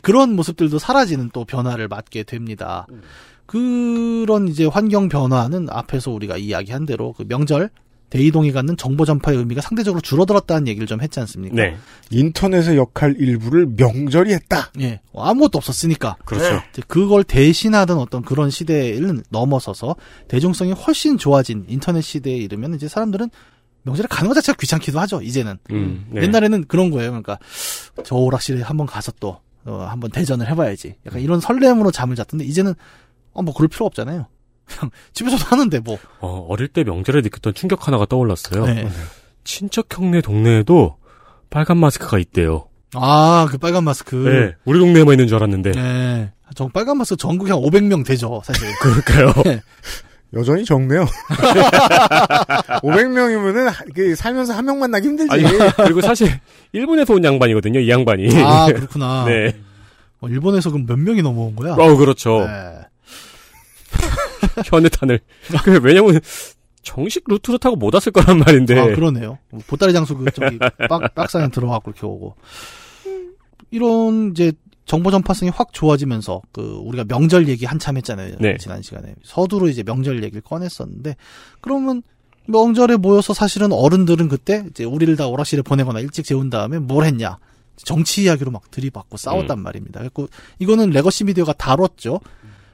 그런 0.02 0.36
모습들도 0.36 0.80
사라지는 0.80 1.30
또 1.34 1.46
변화를 1.46 1.88
맞게 1.88 2.24
됩니다. 2.24 2.88
그런 3.46 4.48
이제 4.48 4.66
환경 4.66 5.10
변화는 5.10 5.68
앞에서 5.70 6.12
우리가 6.12 6.38
이야기한 6.38 6.86
대로 6.86 7.14
그 7.14 7.26
명절, 7.28 7.70
대이동이 8.10 8.52
갖는 8.52 8.76
정보 8.78 9.06
전파의 9.06 9.38
의미가 9.38 9.62
상대적으로 9.62 10.02
줄어들었다는 10.02 10.68
얘기를 10.68 10.88
좀 10.88 11.02
했지 11.02 11.20
않습니까? 11.20 11.56
네. 11.56 11.78
인터넷의 12.10 12.78
역할 12.78 13.16
일부를 13.18 13.68
명절이 13.76 14.34
했다. 14.34 14.72
예. 14.80 15.00
어, 15.12 15.24
아무것도 15.24 15.58
없었으니까. 15.58 16.18
그렇죠. 16.26 16.62
이제 16.72 16.82
그걸 16.88 17.24
대신하던 17.24 18.00
어떤 18.00 18.24
그런 18.24 18.50
시대를 18.50 19.24
넘어서서 19.30 19.96
대중성이 20.28 20.72
훨씬 20.72 21.18
좋아진 21.18 21.66
인터넷 21.68 22.02
시대에 22.02 22.38
이르면 22.38 22.76
이제 22.76 22.88
사람들은 22.88 23.30
명절에 23.84 24.08
가는 24.10 24.28
것 24.28 24.34
자체가 24.36 24.58
귀찮기도 24.60 25.00
하죠, 25.02 25.22
이제는. 25.22 25.58
음, 25.72 26.08
네. 26.12 26.24
옛날에는 26.24 26.66
그런 26.68 26.90
거예요. 26.92 27.12
그러니까 27.12 27.38
저 28.04 28.16
오락실에 28.16 28.62
한번 28.62 28.88
가서 28.88 29.12
또 29.20 29.38
어, 29.66 29.86
한번 29.90 30.10
대전을 30.12 30.50
해봐야지. 30.50 30.96
약간 31.06 31.22
이런 31.22 31.40
설렘으로 31.40 31.92
잠을 31.92 32.16
잤던데 32.16 32.46
이제는 32.46 32.74
어, 33.34 33.42
뭐 33.42 33.54
그럴 33.54 33.68
필요 33.68 33.86
없잖아요. 33.86 34.26
그냥 34.70 34.92
집에서도 35.14 35.44
하는데 35.46 35.80
뭐. 35.80 35.98
어, 36.20 36.46
어릴 36.50 36.68
때 36.68 36.84
명절에 36.84 37.22
느꼈던 37.22 37.54
충격 37.54 37.88
하나가 37.88 38.06
떠올랐어요. 38.06 38.66
네. 38.66 38.88
친척 39.44 39.88
형네 39.92 40.22
동네에도 40.22 40.96
빨간 41.50 41.78
마스크가 41.78 42.20
있대요. 42.20 42.68
아, 42.94 43.48
그 43.50 43.58
빨간 43.58 43.84
마스크. 43.84 44.16
네. 44.16 44.56
우리 44.66 44.80
동네에만 44.80 45.14
있는 45.14 45.28
줄 45.28 45.36
알았는데. 45.38 45.72
네. 45.72 46.32
저 46.56 46.68
빨간 46.68 46.98
마스크 46.98 47.18
전국에 47.18 47.52
한 47.52 47.60
500명 47.62 48.06
되죠, 48.06 48.42
사실. 48.46 48.68
그러니까요. 48.82 49.44
네. 49.44 49.62
여전히 50.34 50.64
적네요. 50.66 51.06
500명이면은 52.84 53.72
그 53.96 54.16
살면서 54.16 54.54
한 54.54 54.66
명 54.66 54.80
만나기 54.80 55.08
힘들지. 55.08 55.32
아니, 55.34 55.44
그리고 55.78 56.02
사실 56.02 56.30
일본에서 56.72 57.14
온 57.14 57.24
양반이거든요. 57.24 57.80
이 57.80 57.90
양반이. 57.90 58.30
아, 58.44 58.68
그렇구나. 58.74 59.26
네. 59.26 59.56
어, 60.22 60.28
일본에서 60.28 60.70
그럼 60.72 60.86
몇 60.86 61.00
명이 61.00 61.22
넘어온 61.24 61.56
거야? 61.56 61.74
어, 61.74 61.96
그렇죠. 61.96 62.46
네. 62.46 62.80
현해탄을. 64.66 65.20
그 65.64 65.80
왜냐면 65.84 66.20
정식 66.82 67.24
루트로 67.28 67.58
타고 67.58 67.76
못 67.76 67.94
왔을 67.94 68.12
거란 68.12 68.40
말인데. 68.40 68.80
아, 68.80 68.86
그러네요. 68.88 69.38
뭐 69.50 69.62
보따리 69.68 69.94
장수 69.94 70.16
그 70.16 70.32
저기 70.32 70.58
박 70.90 71.14
박상에 71.14 71.50
들어가고 71.50 71.92
이렇게 71.92 72.06
오고 72.06 72.36
이런 73.72 74.32
이제 74.32 74.52
정보 74.86 75.12
전파성이 75.12 75.52
확 75.54 75.72
좋아지면서 75.72 76.42
그 76.52 76.62
우리가 76.62 77.04
명절 77.04 77.48
얘기 77.48 77.66
한참 77.66 77.98
했잖아요. 77.98 78.38
네. 78.40 78.58
지난 78.58 78.82
시간에 78.82 79.14
서두로 79.24 79.68
이제 79.68 79.84
명절 79.84 80.24
얘기를 80.24 80.42
꺼냈었는데 80.42 81.16
그러면 81.62 82.02
명절에 82.48 82.98
모여서 82.98 83.36
사실은 83.36 83.72
어른들은 83.72 84.28
그때 84.28 84.66
이제 84.70 84.84
우리를 84.84 85.16
다 85.16 85.28
오락실에 85.28 85.62
보내거나 85.62 86.00
일찍 86.00 86.26
재운 86.26 86.50
다음에 86.50 86.80
뭘 86.80 87.06
했냐 87.06 87.38
정치 87.78 88.24
이야기로 88.24 88.50
막 88.50 88.72
들이받고 88.72 89.18
싸웠단 89.18 89.62
말입니다. 89.62 90.00
그리고 90.00 90.28
이거는 90.58 90.90
legacy 90.90 91.26
media가 91.26 91.54
다뤘죠. 91.54 92.20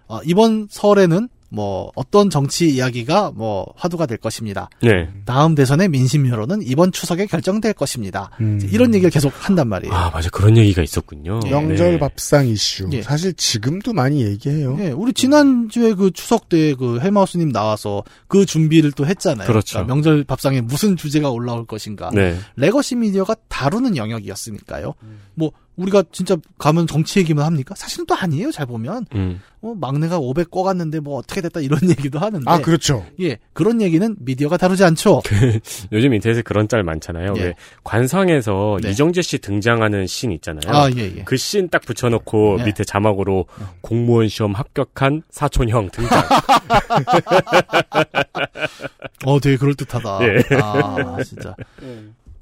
어, 0.07 0.19
이번 0.23 0.67
설에는 0.69 1.27
뭐 1.49 1.91
어떤 1.95 2.29
정치 2.29 2.69
이야기가 2.69 3.31
뭐 3.35 3.65
화두가 3.75 4.05
될 4.05 4.17
것입니다. 4.17 4.69
네. 4.81 5.09
다음 5.25 5.55
대선의 5.55 5.89
민심 5.89 6.27
여론은 6.27 6.61
이번 6.63 6.91
추석에 6.91 7.25
결정될 7.25 7.73
것입니다. 7.73 8.29
음. 8.41 8.59
이런 8.71 8.93
얘기를 8.93 9.09
계속 9.09 9.33
한단 9.35 9.67
말이에요. 9.69 9.93
아, 9.93 10.09
맞아. 10.11 10.29
그런 10.29 10.57
얘기가 10.57 10.81
있었군요. 10.83 11.39
명절 11.39 11.91
네. 11.91 11.99
밥상 11.99 12.47
이슈. 12.47 12.89
예. 12.91 13.01
사실 13.01 13.33
지금도 13.33 13.93
많이 13.93 14.23
얘기해요. 14.23 14.77
예, 14.79 14.89
우리 14.91 15.13
지난 15.13 15.69
주에 15.69 15.93
그 15.93 16.11
추석 16.11 16.49
때 16.49 16.75
그 16.75 16.99
헬마우스님 16.99 17.51
나와서 17.51 18.03
그 18.27 18.45
준비를 18.45 18.91
또 18.91 19.05
했잖아요. 19.05 19.47
그렇죠. 19.47 19.75
그러니까 19.75 19.93
명절 19.93 20.23
밥상에 20.23 20.61
무슨 20.61 20.95
주제가 20.95 21.29
올라올 21.29 21.65
것인가. 21.65 22.11
네. 22.13 22.37
legacy 22.55 22.95
media가 22.95 23.35
다루는 23.47 23.97
영역이었으니까요. 23.97 24.93
뭐 25.35 25.51
우리가 25.75 26.03
진짜 26.11 26.37
가면 26.57 26.87
정치 26.87 27.19
얘기만 27.19 27.45
합니까? 27.45 27.75
사실은 27.75 28.05
또 28.05 28.15
아니에요. 28.15 28.51
잘 28.51 28.65
보면 28.65 29.05
음. 29.13 29.41
어, 29.61 29.73
막내가 29.75 30.19
500 30.19 30.51
꺼갔는데 30.51 30.99
뭐 30.99 31.17
어떻게 31.17 31.41
됐다 31.41 31.59
이런 31.59 31.79
얘기도 31.89 32.19
하는데. 32.19 32.49
아, 32.49 32.59
그렇죠. 32.59 33.05
예, 33.19 33.37
그런 33.53 33.81
얘기는 33.81 34.15
미디어가 34.19 34.57
다루지 34.57 34.83
않죠. 34.83 35.21
요즘 35.91 36.13
인터넷에 36.13 36.41
그런 36.43 36.67
짤 36.67 36.83
많잖아요. 36.83 37.33
예. 37.37 37.43
왜 37.43 37.53
관상에서 37.83 38.77
네. 38.81 38.91
이정재 38.91 39.21
씨 39.21 39.39
등장하는 39.39 40.07
씬 40.07 40.31
있잖아요. 40.31 40.73
아, 40.73 40.89
예, 40.91 41.13
예. 41.17 41.23
그씬 41.23 41.69
딱 41.69 41.81
붙여놓고 41.81 42.57
예. 42.59 42.63
밑에 42.63 42.83
자막으로 42.83 43.45
공무원 43.81 44.27
시험 44.27 44.53
합격한 44.53 45.23
사촌형 45.29 45.89
등장. 45.91 46.21
어, 49.25 49.39
되게 49.39 49.57
그럴 49.57 49.73
듯하다. 49.75 50.19
예. 50.21 50.37
아, 50.61 51.17
진짜. 51.23 51.55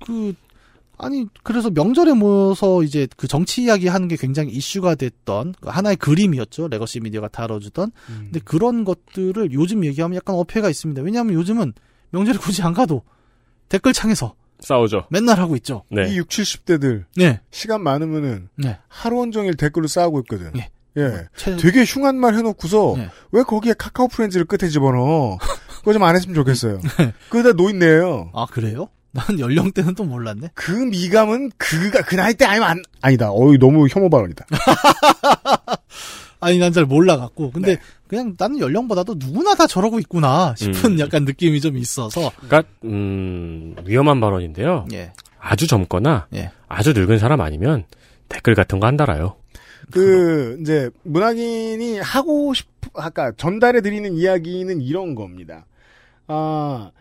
그, 0.05 0.33
아니, 0.97 1.25
그래서 1.43 1.69
명절에 1.69 2.13
모여서 2.13 2.83
이제 2.83 3.07
그 3.17 3.27
정치 3.27 3.63
이야기 3.63 3.87
하는 3.87 4.07
게 4.07 4.15
굉장히 4.15 4.51
이슈가 4.51 4.95
됐던 4.95 5.55
그 5.59 5.69
하나의 5.69 5.95
그림이었죠. 5.97 6.67
legacy 6.67 6.99
media가 7.01 7.27
다뤄주던. 7.29 7.91
근데 8.07 8.39
그런 8.39 8.83
것들을 8.83 9.51
요즘 9.53 9.83
얘기하면 9.85 10.15
약간 10.15 10.35
어폐가 10.35 10.69
있습니다. 10.69 11.01
왜냐하면 11.01 11.33
요즘은 11.33 11.73
명절에 12.11 12.37
굳이 12.37 12.61
안 12.61 12.73
가도 12.73 13.01
댓글창에서 13.69 14.35
싸우죠. 14.59 15.07
맨날 15.09 15.39
하고 15.39 15.55
있죠. 15.57 15.83
네. 15.91 16.09
이 16.13 16.17
60, 16.17 16.65
70대들 16.65 17.03
네. 17.17 17.41
시간 17.51 17.81
많으면은 17.83 18.49
네. 18.55 18.77
하루 18.87 19.17
온종일 19.17 19.55
댓글로 19.55 19.87
싸우고 19.87 20.19
있거든. 20.21 20.51
예. 20.55 20.69
예. 20.95 21.27
최- 21.35 21.57
되게 21.57 21.83
흉한 21.83 22.15
말 22.15 22.35
해놓고서 22.35 22.93
네. 22.97 23.09
왜 23.31 23.41
거기에 23.43 23.73
카카오 23.73 24.07
프렌즈를 24.07 24.45
끝에 24.45 24.69
집어넣어? 24.69 25.37
그거 25.79 25.91
좀 25.91 26.03
안 26.03 26.15
했으면 26.15 26.35
좋겠어요. 26.35 26.79
네. 26.99 27.13
그거다 27.29 27.53
노인네요. 27.53 28.29
아, 28.33 28.45
그래요? 28.45 28.87
난 29.13 29.39
연령대는 29.39 29.93
또 29.95 30.03
몰랐네. 30.03 30.49
그 30.55 30.71
미감은 30.71 31.51
그가 31.57 32.01
그 32.01 32.15
나이 32.15 32.33
때 32.33 32.45
아니면 32.45 32.67
안, 32.69 32.83
아니다. 33.01 33.31
어이 33.31 33.57
너무 33.59 33.87
혐오 33.87 34.09
발언이다. 34.09 34.45
아니, 36.39 36.57
난 36.57 36.73
잘 36.73 36.85
몰라갖고. 36.85 37.51
근데 37.51 37.75
네. 37.75 37.81
그냥 38.07 38.35
나는 38.37 38.59
연령보다도 38.59 39.15
누구나 39.17 39.55
다 39.55 39.65
저러고 39.65 39.99
있구나 39.99 40.53
싶은 40.57 40.93
음. 40.93 40.99
약간 40.99 41.23
느낌이 41.23 41.61
좀 41.61 41.77
있어서. 41.77 42.31
그러니까 42.41 42.63
음, 42.83 43.75
위험한 43.85 44.19
발언인데요. 44.19 44.87
예. 44.91 45.13
아주 45.39 45.67
젊거나 45.67 46.27
예. 46.33 46.51
아주 46.67 46.91
늙은 46.93 47.17
사람 47.19 47.39
아니면 47.41 47.85
댓글 48.29 48.55
같은 48.55 48.79
거 48.79 48.87
안 48.87 48.97
달아요. 48.97 49.35
그 49.91 50.57
이제 50.61 50.89
문학인이 51.03 51.99
하고 51.99 52.53
싶 52.53 52.67
아까 52.95 53.31
전달해 53.37 53.81
드리는 53.81 54.13
이야기는 54.13 54.81
이런 54.81 55.15
겁니다. 55.15 55.65
아 56.27 56.91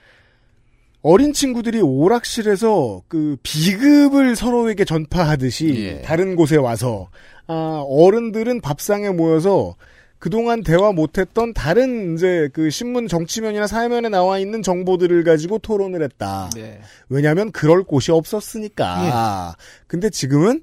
어린 1.03 1.33
친구들이 1.33 1.81
오락실에서 1.81 3.03
그 3.09 3.37
비급을 3.43 4.37
서로에게 4.37 4.85
전파하듯이 4.85 5.75
예. 5.77 6.03
다른 6.03 6.37
곳에 6.37 6.57
와서 6.57 7.09
아 7.49 7.85
어른들은 7.87 8.61
밥상에 8.61 9.11
모여서 9.11 9.75
그동안 10.21 10.63
대화 10.63 10.93
못했던 10.93 11.53
다른 11.53 12.15
이제 12.15 12.49
그 12.53 12.71
신문 12.71 13.09
정치면이나 13.09 13.67
사회면에 13.67 14.09
나와 14.09 14.39
있는 14.39 14.63
정보들을 14.63 15.25
가지고 15.25 15.59
토론을 15.59 16.01
했다. 16.05 16.49
네. 16.55 16.81
왜냐하면 17.09 17.51
그럴 17.51 17.83
곳이 17.83 18.13
없었으니까. 18.13 19.57
근데 19.89 20.09
지금은 20.11 20.63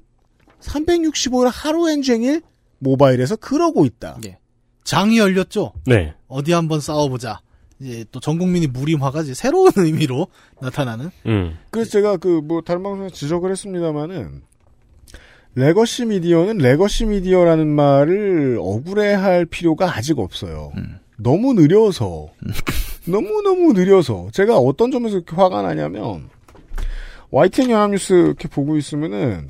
365일 0.60 1.50
하루 1.52 1.90
왠종일 1.90 2.40
모바일에서 2.78 3.36
그러고 3.36 3.84
있다. 3.84 4.18
예. 4.24 4.38
장이 4.84 5.18
열렸죠? 5.18 5.74
네. 5.84 6.14
어디 6.26 6.52
한번 6.52 6.80
싸워보자. 6.80 7.40
이제 7.80 8.04
또 8.12 8.20
전 8.20 8.38
국민이 8.38 8.66
무림화가 8.66 9.22
이제 9.22 9.34
새로운 9.34 9.70
의미로 9.76 10.26
나타나는 10.60 11.10
음. 11.26 11.56
그래서 11.70 11.90
제가 11.90 12.16
그 12.18 12.40
뭐 12.42 12.60
다른 12.62 12.82
방송에서 12.82 13.14
지적을 13.14 13.50
했습니다마는 13.50 14.42
legacy 15.54 16.04
media는 16.06 16.58
legacy 16.58 17.06
media라는 17.06 17.66
말을 17.68 18.58
억울해할 18.60 19.46
필요가 19.46 19.96
아직 19.96 20.18
없어요. 20.18 20.72
너무 21.16 21.54
느려서 21.54 22.28
너무 23.06 23.42
너무 23.42 23.72
느려서 23.72 24.28
제가 24.32 24.56
어떤 24.58 24.90
점에서 24.90 25.16
이렇게 25.16 25.34
화가 25.34 25.62
나냐면 25.62 26.28
YTN 27.30 27.70
연합뉴스 27.70 28.12
이렇게 28.12 28.48
보고 28.48 28.76
있으면은 28.76 29.48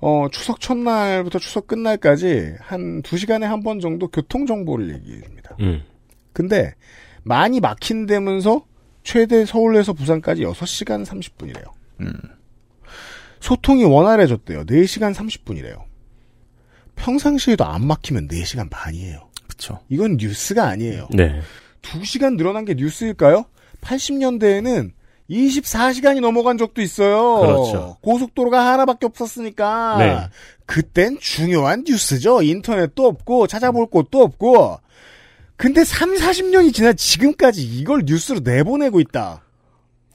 어 0.00 0.28
추석 0.30 0.60
첫날부터 0.60 1.38
추석 1.38 1.66
끝날까지 1.66 2.54
한두 2.60 3.16
시간에 3.18 3.46
한 3.46 3.62
번 3.62 3.80
정도 3.80 4.08
교통 4.08 4.46
정보를 4.46 4.94
얘기해 4.94 5.20
줍니다. 5.22 5.56
음. 5.60 5.82
근데 6.32 6.74
많이 7.22 7.60
막힌다면서 7.60 8.64
최대 9.02 9.44
서울에서 9.44 9.92
부산까지 9.92 10.42
6시간 10.42 11.04
30분이래요. 11.04 11.64
소통이 13.40 13.84
원활해졌대요. 13.84 14.64
4시간 14.66 15.14
30분이래요. 15.14 15.82
평상시에도 16.96 17.64
안 17.64 17.86
막히면 17.86 18.28
4시간 18.28 18.68
반이에요. 18.70 19.28
그쵸. 19.48 19.80
이건 19.88 20.16
뉴스가 20.18 20.68
아니에요. 20.68 21.08
네. 21.12 21.40
2시간 21.82 22.36
늘어난 22.36 22.64
게 22.64 22.74
뉴스일까요? 22.74 23.46
80년대에는 23.80 24.92
24시간이 25.30 26.20
넘어간 26.20 26.58
적도 26.58 26.82
있어요. 26.82 27.40
그렇죠. 27.40 27.96
고속도로가 28.02 28.72
하나밖에 28.72 29.06
없었으니까. 29.06 29.96
네. 29.98 30.18
그땐 30.66 31.18
중요한 31.20 31.84
뉴스죠. 31.86 32.42
인터넷도 32.42 33.06
없고 33.06 33.46
찾아볼 33.46 33.86
곳도 33.86 34.22
없고. 34.22 34.80
근데 35.60 35.84
3, 35.84 36.14
40년이 36.14 36.72
지나 36.72 36.94
지금까지 36.94 37.62
이걸 37.62 38.04
뉴스로 38.06 38.40
내보내고 38.40 38.98
있다. 38.98 39.42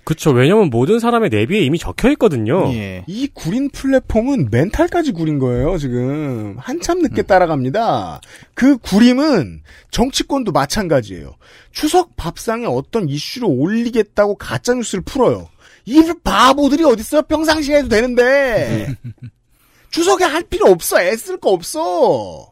그쵸. 0.04 0.32
왜냐면 0.32 0.72
모든 0.72 0.98
사람의 1.00 1.30
내비에 1.30 1.62
이미 1.62 1.78
적혀 1.78 2.10
있거든요. 2.12 2.74
예. 2.74 3.04
이 3.06 3.28
구린 3.28 3.70
플랫폼은 3.70 4.50
멘탈까지 4.50 5.12
구린 5.12 5.38
거예요, 5.38 5.78
지금. 5.78 6.56
한참 6.58 7.00
늦게 7.04 7.22
따라갑니다. 7.22 8.22
그 8.56 8.78
구림은 8.80 9.62
정치권도 9.92 10.52
마찬가지예요. 10.52 11.36
추석 11.72 12.16
밥상에 12.16 12.66
어떤 12.66 13.08
이슈를 13.08 13.48
올리겠다고 13.48 14.38
가짜 14.38 14.74
뉴스를 14.74 15.04
풀어요. 15.04 15.48
이 15.86 16.02
바보들이 16.24 16.84
어딨어요? 16.84 17.22
평상시에 17.22 17.78
해도 17.78 17.90
되는데. 17.90 18.96
추석에 19.92 20.24
할 20.24 20.42
필요 20.42 20.70
없어. 20.72 21.00
애쓸 21.00 21.38
거 21.38 21.52
없어. 21.52 22.50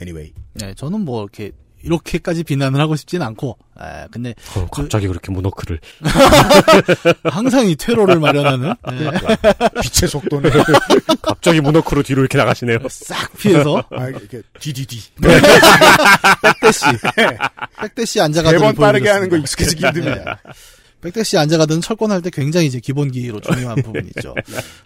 anyway. 0.00 0.32
네, 0.54 0.72
저는 0.74 1.00
뭐 1.00 1.22
이렇게 1.22 1.52
이렇게까지 1.84 2.44
비난을 2.44 2.80
하고 2.80 2.96
싶진 2.96 3.22
않고, 3.22 3.58
아, 3.76 4.06
근데 4.10 4.34
어, 4.56 4.66
갑자기 4.66 5.06
그 5.06 5.12
렇게 5.12 5.32
모노크를. 5.32 5.80
항상 7.24 7.66
이 7.66 7.76
테러를 7.76 8.18
마련하는 8.20 8.74
네, 8.90 9.10
빛의 9.82 10.08
속도는 10.08 10.50
갑자기 11.22 11.60
모노크로 11.60 12.02
뒤로 12.02 12.20
이렇게 12.22 12.38
나가시네요. 12.38 12.78
싹 12.88 13.36
피해서 13.36 13.82
아, 13.90 14.08
이렇게 14.08 14.42
디디디. 14.60 15.00
back 16.42 16.61
dash, 16.61 16.84
back 17.80 18.00
dash 18.00 18.20
앉아가드 18.20 18.58
네 18.58 18.64
번 18.64 18.74
빠르게 18.74 19.08
하는 19.10 19.28
거 19.28 19.36
익숙해지기 19.36 19.84
힘듭니다. 19.84 20.40
back 21.04 21.20
dash 21.20 21.36
앉아가드 21.38 21.80
철권할 21.80 22.22
때 22.22 22.30
굉장히 22.30 22.66
이제 22.66 22.80
기본기로 22.80 23.40
중요한 23.42 23.76
부분이죠. 23.82 24.34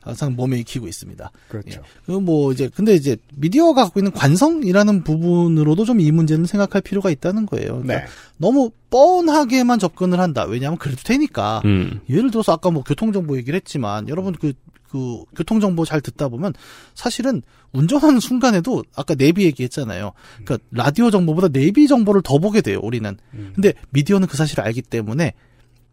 항상 0.00 0.34
몸에 0.34 0.58
익히고 0.60 0.88
있습니다. 0.88 1.30
그렇죠. 1.48 1.82
그뭐 2.06 2.52
이제 2.52 2.68
근데 2.74 2.94
이제 2.94 3.16
미디어가 3.34 3.84
갖고 3.84 4.00
있는 4.00 4.10
관성이라는 4.12 5.04
부분으로도 5.04 5.84
좀 5.84 5.98
이 5.98 6.12
문제는 6.12 6.46
생각할 6.46 6.80
필요가 6.82 7.10
있다는 7.10 7.46
거예요. 7.46 7.82
그러니까 7.82 8.00
네. 8.00 8.04
너무 8.36 8.70
뻔하게만 8.90 9.78
접근을 9.78 10.20
한다. 10.20 10.44
왜냐하면 10.44 10.78
그래도 10.78 11.02
되니까. 11.02 11.60
음. 11.64 12.00
예를 12.08 12.30
들어서 12.30 12.52
아까 12.52 12.70
뭐 12.70 12.82
교통정보 12.82 13.36
얘기를 13.36 13.56
했지만 13.56 14.08
여러분 14.08 14.32
그, 14.34 14.52
그 14.88 15.22
교통정보 15.36 15.84
잘 15.84 16.00
듣다 16.00 16.28
보면 16.28 16.54
사실은 16.94 17.42
운전하는 17.72 18.20
순간에도 18.20 18.84
아까 18.96 19.14
내비 19.14 19.44
얘기했잖아요. 19.44 20.12
그러니까 20.44 20.58
라디오 20.70 21.10
정보보다 21.10 21.48
내비 21.48 21.86
정보를 21.86 22.22
더 22.22 22.38
보게 22.38 22.60
돼요. 22.60 22.80
우리는. 22.82 23.16
근데 23.54 23.74
미디어는 23.90 24.28
그 24.28 24.36
사실을 24.36 24.64
알기 24.64 24.82
때문에 24.82 25.34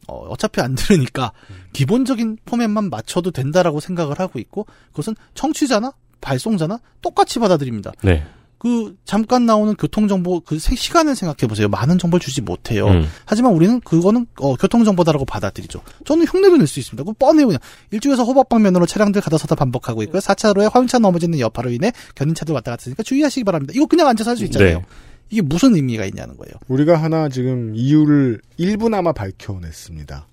어, 0.07 0.27
어차피 0.29 0.61
안 0.61 0.75
들으니까 0.75 1.31
기본적인 1.73 2.37
포맷만 2.45 2.89
맞춰도 2.89 3.31
된다라고 3.31 3.79
생각을 3.79 4.19
하고 4.19 4.39
있고 4.39 4.65
그것은 4.91 5.15
청취자나 5.33 5.93
발송자나 6.21 6.79
똑같이 7.01 7.39
받아들입니다. 7.39 7.91
네. 8.03 8.23
그 8.57 8.95
잠깐 9.05 9.45
나오는 9.45 9.75
교통 9.75 10.07
정보 10.07 10.39
그 10.39 10.57
세- 10.57 10.75
시간을 10.75 11.15
생각해 11.15 11.47
보세요. 11.47 11.67
많은 11.67 11.99
정보를 11.99 12.21
주지 12.23 12.41
못해요. 12.41 12.87
음. 12.87 13.07
하지만 13.25 13.53
우리는 13.53 13.79
그거는 13.81 14.25
어, 14.39 14.55
교통 14.55 14.83
정보다라고 14.83 15.25
받아들이죠. 15.25 15.81
저는 16.05 16.25
흉내도 16.25 16.57
낼수 16.57 16.79
있습니다. 16.79 17.03
그거 17.03 17.13
뻔해요 17.19 17.47
그냥. 17.47 17.59
일죽에서 17.91 18.23
호법 18.23 18.49
방면으로 18.49 18.85
차량들 18.87 19.21
가다 19.21 19.37
서다 19.37 19.53
반복하고 19.55 20.01
있고요. 20.03 20.19
4차로에 20.19 20.71
화물차 20.73 20.97
넘어지는 20.99 21.39
여파로 21.39 21.69
인해 21.69 21.91
견인차들 22.15 22.53
왔다 22.55 22.71
갔다 22.71 22.85
하니까 22.85 23.03
주의하시기 23.03 23.43
바랍니다. 23.43 23.73
이거 23.75 23.85
그냥 23.85 24.07
앉아서 24.07 24.31
할 24.31 24.37
수 24.37 24.45
있잖아요. 24.45 24.79
네. 24.79 24.85
이게 25.29 25.41
무슨 25.41 25.75
의미가 25.75 26.05
있냐는 26.05 26.37
거예요. 26.37 26.53
우리가 26.67 26.95
하나 26.97 27.29
지금 27.29 27.73
이유를 27.75 28.41
일부나마 28.57 29.11
밝혀냈습니다. 29.11 30.27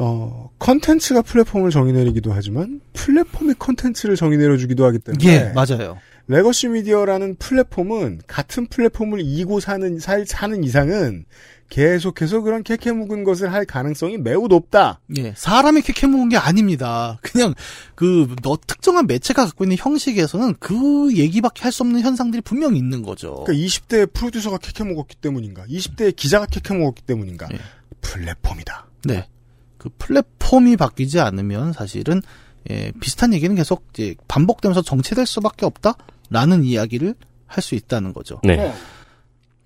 어, 0.00 0.50
컨텐츠가 0.58 1.22
플랫폼을 1.22 1.70
정의 1.70 1.92
내리기도 1.92 2.32
하지만 2.32 2.80
플랫폼이 2.92 3.54
컨텐츠를 3.58 4.14
정의 4.16 4.38
내려주기도 4.38 4.84
하기 4.86 5.00
때문에 5.00 5.24
예, 5.26 5.52
맞아요. 5.52 5.98
legacy 6.28 6.68
media라는 6.68 7.36
플랫폼은 7.36 8.20
같은 8.26 8.66
플랫폼을 8.66 9.20
이고 9.22 9.60
사는 9.60 9.98
살 9.98 10.24
사는 10.26 10.62
이상은 10.62 11.24
계속해서 11.68 12.40
그런 12.40 12.62
캐캐 12.62 12.92
묵은 12.92 13.24
것을 13.24 13.52
할 13.52 13.64
가능성이 13.64 14.16
매우 14.16 14.48
높다. 14.48 15.00
예, 15.16 15.34
사람이 15.36 15.82
캐캐 15.82 16.06
모은 16.06 16.28
게 16.30 16.36
아닙니다. 16.36 17.18
그냥 17.22 17.54
그 17.94 18.26
너 18.42 18.56
특정한 18.66 19.06
매체가 19.06 19.44
갖고 19.44 19.64
있는 19.64 19.76
형식에서는 19.78 20.54
그 20.60 21.14
얘기밖에 21.14 21.62
할 21.62 21.72
수 21.72 21.82
없는 21.82 22.00
현상들이 22.00 22.40
분명히 22.42 22.78
있는 22.78 23.02
거죠. 23.02 23.44
그러니까 23.44 23.52
20대 23.66 24.12
프로듀서가 24.12 24.58
캐캐 24.58 24.84
먹었기 24.84 25.16
때문인가? 25.16 25.64
20대 25.66 26.16
기자가 26.16 26.46
캐캐 26.46 26.74
먹었기 26.74 27.02
때문인가? 27.02 27.48
예. 27.52 27.58
플랫폼이다. 28.00 28.86
네. 29.04 29.28
그 29.76 29.90
플랫폼이 29.98 30.76
바뀌지 30.76 31.20
않으면 31.20 31.72
사실은 31.72 32.22
예, 32.70 32.92
비슷한 33.00 33.32
얘기는 33.34 33.54
계속 33.54 33.84
이제 33.92 34.14
반복되면서 34.26 34.82
정체될 34.82 35.26
수밖에 35.26 35.66
없다라는 35.66 36.64
이야기를 36.64 37.14
할 37.46 37.62
수 37.62 37.74
있다는 37.74 38.12
거죠. 38.12 38.40
네. 38.44 38.72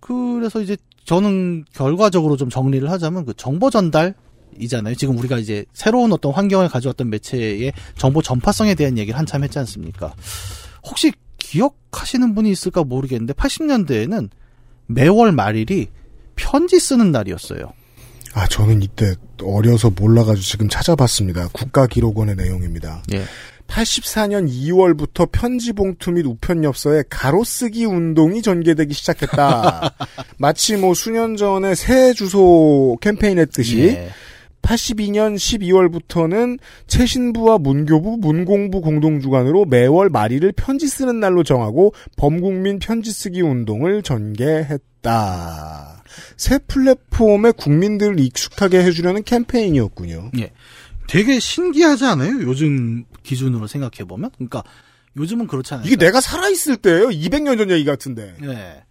그래서 0.02 0.60
이제 0.60 0.76
저는 1.04 1.64
결과적으로 1.72 2.36
좀 2.36 2.50
정리를 2.50 2.90
하자면 2.90 3.24
그 3.24 3.34
정보 3.34 3.70
전달 3.70 4.14
이잖아요. 4.58 4.96
지금 4.96 5.16
우리가 5.16 5.38
이제 5.38 5.64
새로운 5.72 6.12
어떤 6.12 6.32
환경을 6.32 6.68
가져왔던 6.68 7.08
매체의 7.08 7.72
정보 7.96 8.20
전파성에 8.20 8.74
대한 8.74 8.98
얘기를 8.98 9.18
한참 9.18 9.44
했지 9.44 9.58
않습니까? 9.60 10.12
혹시 10.84 11.12
기억하시는 11.38 12.34
분이 12.34 12.50
있을까 12.50 12.84
모르겠는데 12.84 13.32
80년대에는 13.34 14.28
매월 14.86 15.32
말일이 15.32 15.88
편지 16.34 16.80
쓰는 16.80 17.12
날이었어요. 17.12 17.72
아, 18.34 18.46
저는 18.48 18.82
이때 18.82 19.14
어려서 19.42 19.90
몰라가지고 19.90 20.44
지금 20.44 20.68
찾아봤습니다. 20.68 21.48
국가기록원의 21.48 22.36
내용입니다. 22.36 23.02
예. 23.12 23.24
84년 23.72 24.48
2월부터 24.48 25.28
편지 25.32 25.72
봉투 25.72 26.12
및 26.12 26.26
우편 26.26 26.62
엽서에 26.62 27.04
가로쓰기 27.08 27.86
운동이 27.86 28.42
전개되기 28.42 28.92
시작했다. 28.92 29.94
마치 30.36 30.76
뭐 30.76 30.92
수년 30.94 31.36
전에 31.36 31.74
새 31.74 32.12
주소 32.12 32.98
캠페인 33.00 33.38
했듯이 33.38 33.80
예. 33.80 34.10
82년 34.60 35.34
12월부터는 35.34 36.58
최신부와 36.86 37.58
문교부, 37.58 38.18
문공부 38.20 38.80
공동주관으로 38.80 39.64
매월 39.64 40.08
말일을 40.08 40.52
편지 40.52 40.86
쓰는 40.86 41.18
날로 41.18 41.42
정하고 41.42 41.94
범국민 42.16 42.78
편지 42.78 43.10
쓰기 43.10 43.40
운동을 43.40 44.02
전개했다. 44.02 44.82
새 46.36 46.58
플랫폼에 46.58 47.52
국민들을 47.52 48.20
익숙하게 48.20 48.84
해주려는 48.84 49.24
캠페인이었군요. 49.24 50.30
예. 50.38 50.52
되게 51.12 51.38
신기하지 51.38 52.06
않아요? 52.06 52.40
요즘 52.42 53.04
기준으로 53.22 53.66
생각해 53.66 54.08
보면. 54.08 54.30
그러니까 54.36 54.62
요즘은 55.16 55.46
그렇잖아요. 55.46 55.86
이게 55.86 55.96
내가 55.96 56.22
살아 56.22 56.48
있을 56.48 56.78
때예요. 56.78 57.08
200년 57.08 57.58
전 57.58 57.70
얘기 57.70 57.84
같은데. 57.84 58.34
예. 58.44 58.82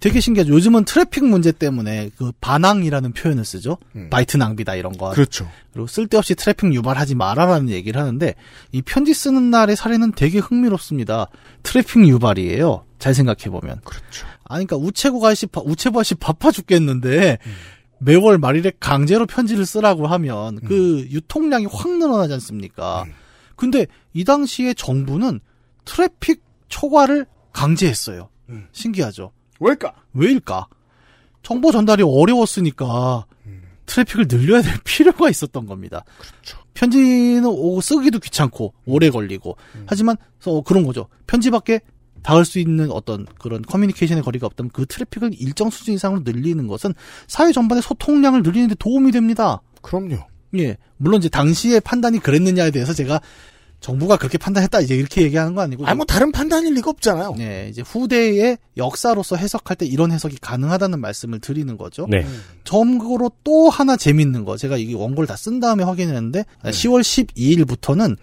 되게 0.00 0.18
신기하죠. 0.18 0.50
요즘은 0.54 0.84
트래픽 0.86 1.24
문제 1.26 1.52
때문에 1.52 2.08
그 2.16 2.32
바낭이라는 2.40 3.12
표현을 3.12 3.44
쓰죠. 3.44 3.76
음. 3.94 4.08
바이트 4.10 4.38
낭비다 4.38 4.74
이런 4.76 4.96
거. 4.96 5.10
그렇죠. 5.10 5.46
그리고 5.74 5.86
쓸데없이 5.86 6.34
트래픽 6.34 6.72
유발하지 6.74 7.14
마라라는 7.14 7.68
얘기를 7.68 8.00
하는데 8.00 8.34
이 8.72 8.80
편지 8.82 9.12
쓰는 9.14 9.50
날의 9.50 9.76
사례는 9.76 10.12
되게 10.12 10.38
흥미롭습니다. 10.38 11.26
트래픽 11.62 12.08
유발이에요. 12.08 12.84
잘 12.98 13.14
생각해 13.14 13.44
보면. 13.50 13.80
그렇죠. 13.84 14.26
아니 14.44 14.66
그러니까 14.66 14.76
우체국 14.88 15.22
아저씨 15.24 15.46
바- 15.46 15.60
우체부 15.64 16.00
아저씨 16.00 16.14
바빠 16.16 16.50
죽겠는데 16.50 17.38
매월 18.04 18.38
말일에 18.38 18.72
강제로 18.80 19.26
편지를 19.26 19.64
쓰라고 19.66 20.06
하면 20.06 20.60
그 20.60 21.06
유통량이 21.10 21.66
확 21.70 21.90
늘어나지 21.98 22.32
않습니까? 22.34 23.04
근데 23.56 23.86
이 24.12 24.24
당시에 24.24 24.74
정부는 24.74 25.40
트래픽 25.84 26.42
초과를 26.68 27.26
강제했어요. 27.52 28.28
음. 28.48 28.66
신기하죠. 28.72 29.32
왜일까? 29.60 29.92
왜일까? 30.14 30.66
정보 31.42 31.70
전달이 31.72 32.02
어려웠으니까 32.04 33.26
트래픽을 33.86 34.26
늘려야 34.28 34.62
될 34.62 34.74
필요가 34.84 35.28
있었던 35.28 35.66
겁니다. 35.66 36.04
편지는 36.74 37.44
오- 37.46 37.80
쓰기도 37.80 38.18
귀찮고 38.18 38.72
오래 38.86 39.10
걸리고 39.10 39.56
하지만 39.86 40.16
어, 40.46 40.62
그런 40.62 40.84
거죠. 40.84 41.08
편지밖에 41.26 41.80
닿을 42.22 42.44
수 42.44 42.58
있는 42.58 42.90
어떤 42.90 43.26
그런 43.38 43.62
커뮤니케이션의 43.62 44.22
거리가 44.22 44.46
없다면 44.46 44.70
그 44.72 44.86
트래픽을 44.86 45.32
일정 45.38 45.70
수준 45.70 45.94
이상으로 45.94 46.22
늘리는 46.24 46.66
것은 46.66 46.94
사회 47.26 47.52
전반의 47.52 47.82
소통량을 47.82 48.42
늘리는데 48.42 48.76
도움이 48.78 49.12
됩니다. 49.12 49.60
그럼요. 49.82 50.18
예. 50.58 50.76
물론 50.96 51.18
이제 51.18 51.28
당시의 51.28 51.80
판단이 51.80 52.18
그랬느냐에 52.20 52.70
대해서 52.70 52.92
제가 52.92 53.20
정부가 53.80 54.16
그렇게 54.16 54.38
판단했다 54.38 54.80
이제 54.80 54.94
이렇게 54.94 55.22
얘기하는 55.22 55.56
거 55.56 55.60
아니고 55.60 55.84
아, 55.86 55.94
뭐 55.96 56.06
다른 56.06 56.30
판단일 56.30 56.74
리가 56.74 56.88
없잖아요. 56.90 57.34
네, 57.36 57.66
이제 57.68 57.82
후대의 57.82 58.56
역사로서 58.76 59.34
해석할 59.34 59.76
때 59.76 59.84
이런 59.86 60.12
해석이 60.12 60.36
가능하다는 60.40 61.00
말씀을 61.00 61.40
드리는 61.40 61.76
거죠. 61.76 62.06
네. 62.08 62.24
참고로 62.62 63.32
또 63.42 63.70
하나 63.70 63.96
재밌는 63.96 64.44
거 64.44 64.56
제가 64.56 64.76
이게 64.76 64.94
원고를 64.94 65.26
다 65.26 65.34
쓴 65.34 65.58
다음에 65.58 65.82
확인했는데 65.82 66.44
10월 66.62 67.00
12일부터는 67.00 68.16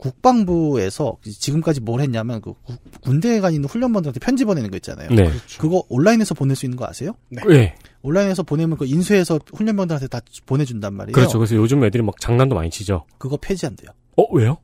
국방부에서 0.00 1.16
지금까지 1.22 1.80
뭘 1.80 2.00
했냐면 2.00 2.40
그 2.40 2.52
구- 2.64 2.76
군대에 3.02 3.40
가 3.40 3.50
있는 3.50 3.68
훈련반들한테 3.68 4.20
편지 4.20 4.44
보내는 4.44 4.70
거 4.70 4.76
있잖아요. 4.78 5.08
네. 5.10 5.30
그거 5.58 5.84
온라인에서 5.88 6.34
보낼 6.34 6.56
수 6.56 6.66
있는 6.66 6.76
거 6.76 6.86
아세요? 6.86 7.12
네. 7.28 7.74
온라인에서 8.02 8.42
보내면 8.42 8.78
그 8.78 8.86
인쇄해서 8.86 9.38
훈련병들한테 9.54 10.08
다 10.08 10.20
보내준단 10.46 10.94
말이에요. 10.94 11.14
그렇죠. 11.14 11.38
그래서 11.38 11.54
요즘 11.56 11.84
애들이 11.84 12.02
막 12.02 12.18
장난도 12.20 12.54
많이 12.54 12.70
치죠. 12.70 13.04
그거 13.18 13.36
폐지한대요. 13.36 13.90
어, 14.16 14.24
왜요? 14.34 14.58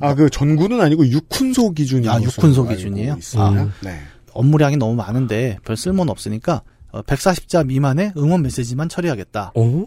아, 0.00 0.14
그 0.14 0.28
전구는 0.28 0.80
아니고 0.80 1.06
육훈소 1.06 1.70
기준이 1.72 2.08
아, 2.08 2.20
육훈소 2.20 2.66
기준이에요? 2.66 3.16
아. 3.36 3.70
네. 3.82 4.00
업무량이 4.32 4.76
너무 4.76 4.94
많은데 4.96 5.58
별 5.64 5.76
쓸모는 5.76 6.10
없으니까 6.10 6.62
140자 6.92 7.64
미만의 7.66 8.12
응원 8.16 8.42
메시지만 8.42 8.88
처리하겠다. 8.88 9.52
어? 9.54 9.84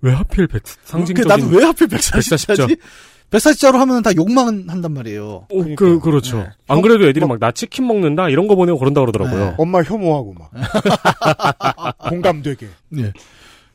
왜 0.00 0.12
하필 0.12 0.46
백, 0.46 0.62
상징적인. 0.84 1.28
나도 1.28 1.54
왜 1.54 1.64
하필 1.64 1.88
140자지? 1.88 2.56
140자? 2.66 2.78
140자로 3.30 3.72
하면 3.78 4.02
다 4.02 4.10
욕만 4.16 4.66
한단 4.68 4.92
말이에요. 4.92 5.46
어, 5.50 5.64
그, 5.76 5.98
그렇죠. 6.00 6.38
네. 6.38 6.48
안 6.68 6.80
그래도 6.80 7.06
애들이 7.08 7.24
막 7.26 7.38
나 7.38 7.50
치킨 7.52 7.86
먹는다? 7.86 8.28
이런 8.28 8.46
거 8.46 8.54
보내고 8.54 8.78
그런다 8.78 9.00
그러더라고요. 9.00 9.54
엄마 9.58 9.82
혐오하고 9.82 10.34
막. 10.34 10.50
공감되게. 12.08 12.68
네. 12.90 13.12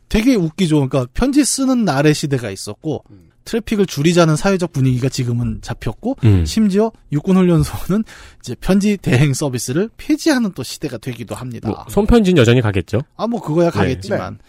되게 0.09 0.35
웃기죠. 0.35 0.75
그러니까 0.87 1.05
편지 1.13 1.43
쓰는 1.45 1.85
날의 1.85 2.13
시대가 2.13 2.49
있었고 2.49 3.03
트래픽을 3.45 3.85
줄이자는 3.85 4.35
사회적 4.35 4.71
분위기가 4.73 5.09
지금은 5.09 5.59
잡혔고 5.61 6.17
음. 6.25 6.45
심지어 6.45 6.91
육군훈련소는 7.11 8.03
이제 8.39 8.55
편지 8.59 8.97
대행 8.97 9.33
서비스를 9.33 9.89
폐지하는 9.97 10.51
또 10.53 10.63
시대가 10.63 10.97
되기도 10.97 11.33
합니다. 11.35 11.69
뭐, 11.69 11.85
손편지는 11.89 12.39
여전히 12.39 12.61
가겠죠? 12.61 13.01
아, 13.15 13.27
뭐, 13.27 13.41
그거야 13.41 13.69
네. 13.71 13.77
가겠지만. 13.77 14.39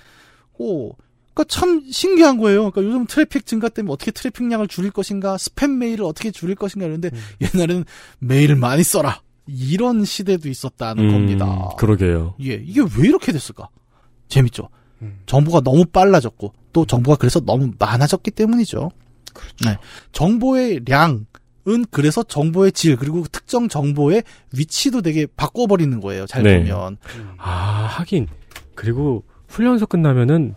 오. 0.58 0.92
그니까 1.34 1.44
참 1.48 1.82
신기한 1.90 2.38
거예요. 2.38 2.70
그러니까 2.70 2.82
요즘 2.82 3.06
트래픽 3.06 3.46
증가 3.46 3.68
때문에 3.68 3.92
어떻게 3.92 4.10
트래픽량을 4.10 4.68
줄일 4.68 4.90
것인가, 4.90 5.36
스팸 5.36 5.76
메일을 5.76 6.04
어떻게 6.04 6.30
줄일 6.30 6.54
것인가 6.56 6.86
이러는데 6.86 7.10
음. 7.12 7.20
옛날에는 7.54 7.84
메일을 8.18 8.56
많이 8.56 8.82
써라. 8.82 9.20
이런 9.46 10.04
시대도 10.04 10.48
있었다는 10.48 11.04
음, 11.04 11.10
겁니다. 11.10 11.70
그러게요. 11.76 12.34
예, 12.42 12.54
이게 12.54 12.80
왜 12.80 13.08
이렇게 13.08 13.32
됐을까? 13.32 13.68
재밌죠? 14.28 14.68
음. 15.02 15.20
정보가 15.26 15.62
너무 15.62 15.84
빨라졌고, 15.84 16.52
또 16.72 16.86
정보가 16.86 17.16
그래서 17.16 17.40
너무 17.40 17.72
많아졌기 17.78 18.30
때문이죠. 18.30 18.90
네. 19.64 19.76
정보의 20.12 20.82
량 20.86 21.26
은 21.68 21.84
그래서 21.90 22.24
정보의 22.24 22.72
질, 22.72 22.96
그리고 22.96 23.24
특정 23.30 23.68
정보의 23.68 24.24
위치도 24.52 25.00
되게 25.02 25.26
바꿔버리는 25.26 26.00
거예요. 26.00 26.26
잘 26.26 26.42
네. 26.42 26.58
보면. 26.58 26.96
아, 27.38 27.86
하긴. 27.88 28.26
그리고 28.74 29.24
훈련소 29.48 29.86
끝나면은 29.86 30.54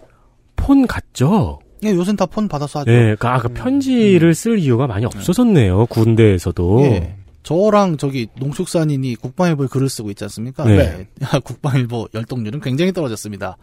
폰 0.66 0.88
갔죠? 0.88 1.60
예, 1.84 1.90
요새는 1.92 2.16
다 2.18 2.26
폰 2.26 2.48
받아서 2.48 2.80
하죠. 2.80 2.92
네, 2.92 3.16
그, 3.16 3.28
아, 3.28 3.38
그 3.40 3.50
편지를 3.50 4.34
쓸 4.34 4.58
이유가 4.60 4.88
많이 4.88 5.06
없어졌네요. 5.06 5.86
군대에서도. 5.88 6.82
예. 6.84 7.16
저랑 7.44 7.98
저기 7.98 8.28
농축산인이 8.38 9.16
국방일보에 9.18 9.68
글을 9.68 9.88
쓰고 9.88 10.10
있지 10.10 10.24
않습니까? 10.24 10.66
네. 10.66 11.08
국방일보 11.44 12.08
열동률은 12.14 12.60
굉장히 12.62 12.92
떨어졌습니다. 12.92 13.58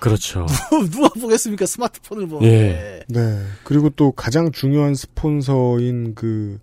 그렇죠. 0.00 0.46
누가 0.90 1.08
보겠습니까? 1.08 1.64
스마트폰을 1.64 2.26
보는데. 2.26 2.48
예. 2.52 3.04
네. 3.08 3.38
그리고 3.64 3.88
또 3.90 4.12
가장 4.12 4.50
중요한 4.52 4.94
스폰서인 4.94 6.14
그 6.14 6.58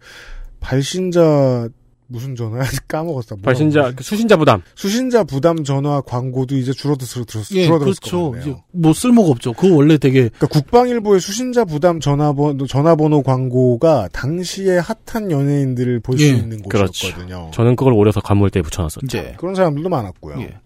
발신자 0.59 1.69
무슨 2.07 2.35
전화 2.35 2.59
까먹었어. 2.88 3.35
발신자? 3.38 3.91
그 3.95 4.03
수신자 4.03 4.38
부담. 4.38 4.61
수신자 4.75 5.23
부담 5.23 5.63
전화 5.63 6.01
광고도 6.01 6.55
이제 6.55 6.71
줄어들었 6.71 7.25
들었 7.27 7.51
예, 7.53 7.65
줄어들었을 7.65 7.99
그렇죠. 8.01 8.63
뭐 8.71 8.93
쓸모가 8.93 9.29
없죠. 9.31 9.53
그거 9.53 9.75
원래 9.75 9.97
되게 9.97 10.29
그러니까 10.29 10.47
국방일보의 10.47 11.19
수신자 11.19 11.65
부담 11.65 11.99
전화번호 11.99 12.65
전화번호 12.65 13.21
광고가 13.23 14.09
당시에 14.13 14.79
핫한 15.05 15.31
연예인들을 15.31 15.99
볼수 15.99 16.23
예. 16.25 16.29
있는 16.29 16.61
그렇죠. 16.63 16.91
곳이었거든요. 16.91 17.51
저는 17.53 17.75
그걸 17.75 17.93
오려서 17.93 18.21
간물대에 18.21 18.61
붙여놨었죠. 18.63 19.05
이제 19.05 19.34
그런 19.38 19.53
사람들도 19.55 19.89
많았고요. 19.89 20.39
예. 20.41 20.59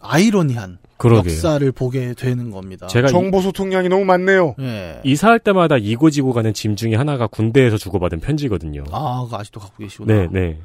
아이러니한 0.00 0.78
그러게요. 1.02 1.32
역사를 1.32 1.72
보게 1.72 2.14
되는 2.14 2.50
겁니다. 2.50 2.86
제가 2.86 3.08
이- 3.08 3.10
정보 3.10 3.40
소통량이 3.40 3.88
너무 3.88 4.04
많네요. 4.04 4.54
예. 4.60 5.00
이사할 5.04 5.38
때마다 5.40 5.76
이고지고 5.78 6.32
가는 6.32 6.52
짐 6.54 6.76
중에 6.76 6.94
하나가 6.94 7.26
군대에서 7.26 7.76
주고받은 7.78 8.20
편지거든요. 8.20 8.84
아, 8.92 9.22
그거 9.24 9.38
아직도 9.38 9.60
갖고 9.60 9.76
계시구나. 9.82 10.14
네, 10.14 10.28
네. 10.30 10.58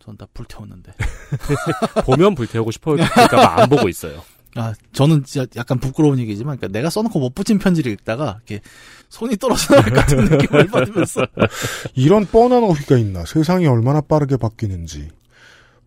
전 0.00 0.16
다 0.16 0.26
불태웠는데. 0.34 0.92
보면 2.04 2.34
불태우고 2.34 2.70
싶어요. 2.72 2.96
그러니까 2.96 3.62
안 3.62 3.68
보고 3.68 3.88
있어요. 3.88 4.22
아, 4.56 4.72
저는 4.92 5.24
진짜 5.24 5.48
약간 5.56 5.78
부끄러운 5.80 6.18
얘기지만, 6.20 6.56
그러니까 6.58 6.78
내가 6.78 6.88
써놓고 6.90 7.18
못 7.18 7.34
붙인 7.34 7.58
편지를 7.58 7.90
읽다가, 7.92 8.38
이렇게 8.46 8.60
손이 9.08 9.36
떨어져 9.36 9.74
나갈 9.74 9.92
것 9.92 10.00
같은 10.00 10.24
느낌을 10.26 10.66
받으면서. 10.68 11.26
이런 11.96 12.24
뻔한 12.26 12.62
어휘가 12.62 12.98
있나? 12.98 13.24
세상이 13.24 13.66
얼마나 13.66 14.00
빠르게 14.00 14.36
바뀌는지. 14.36 15.08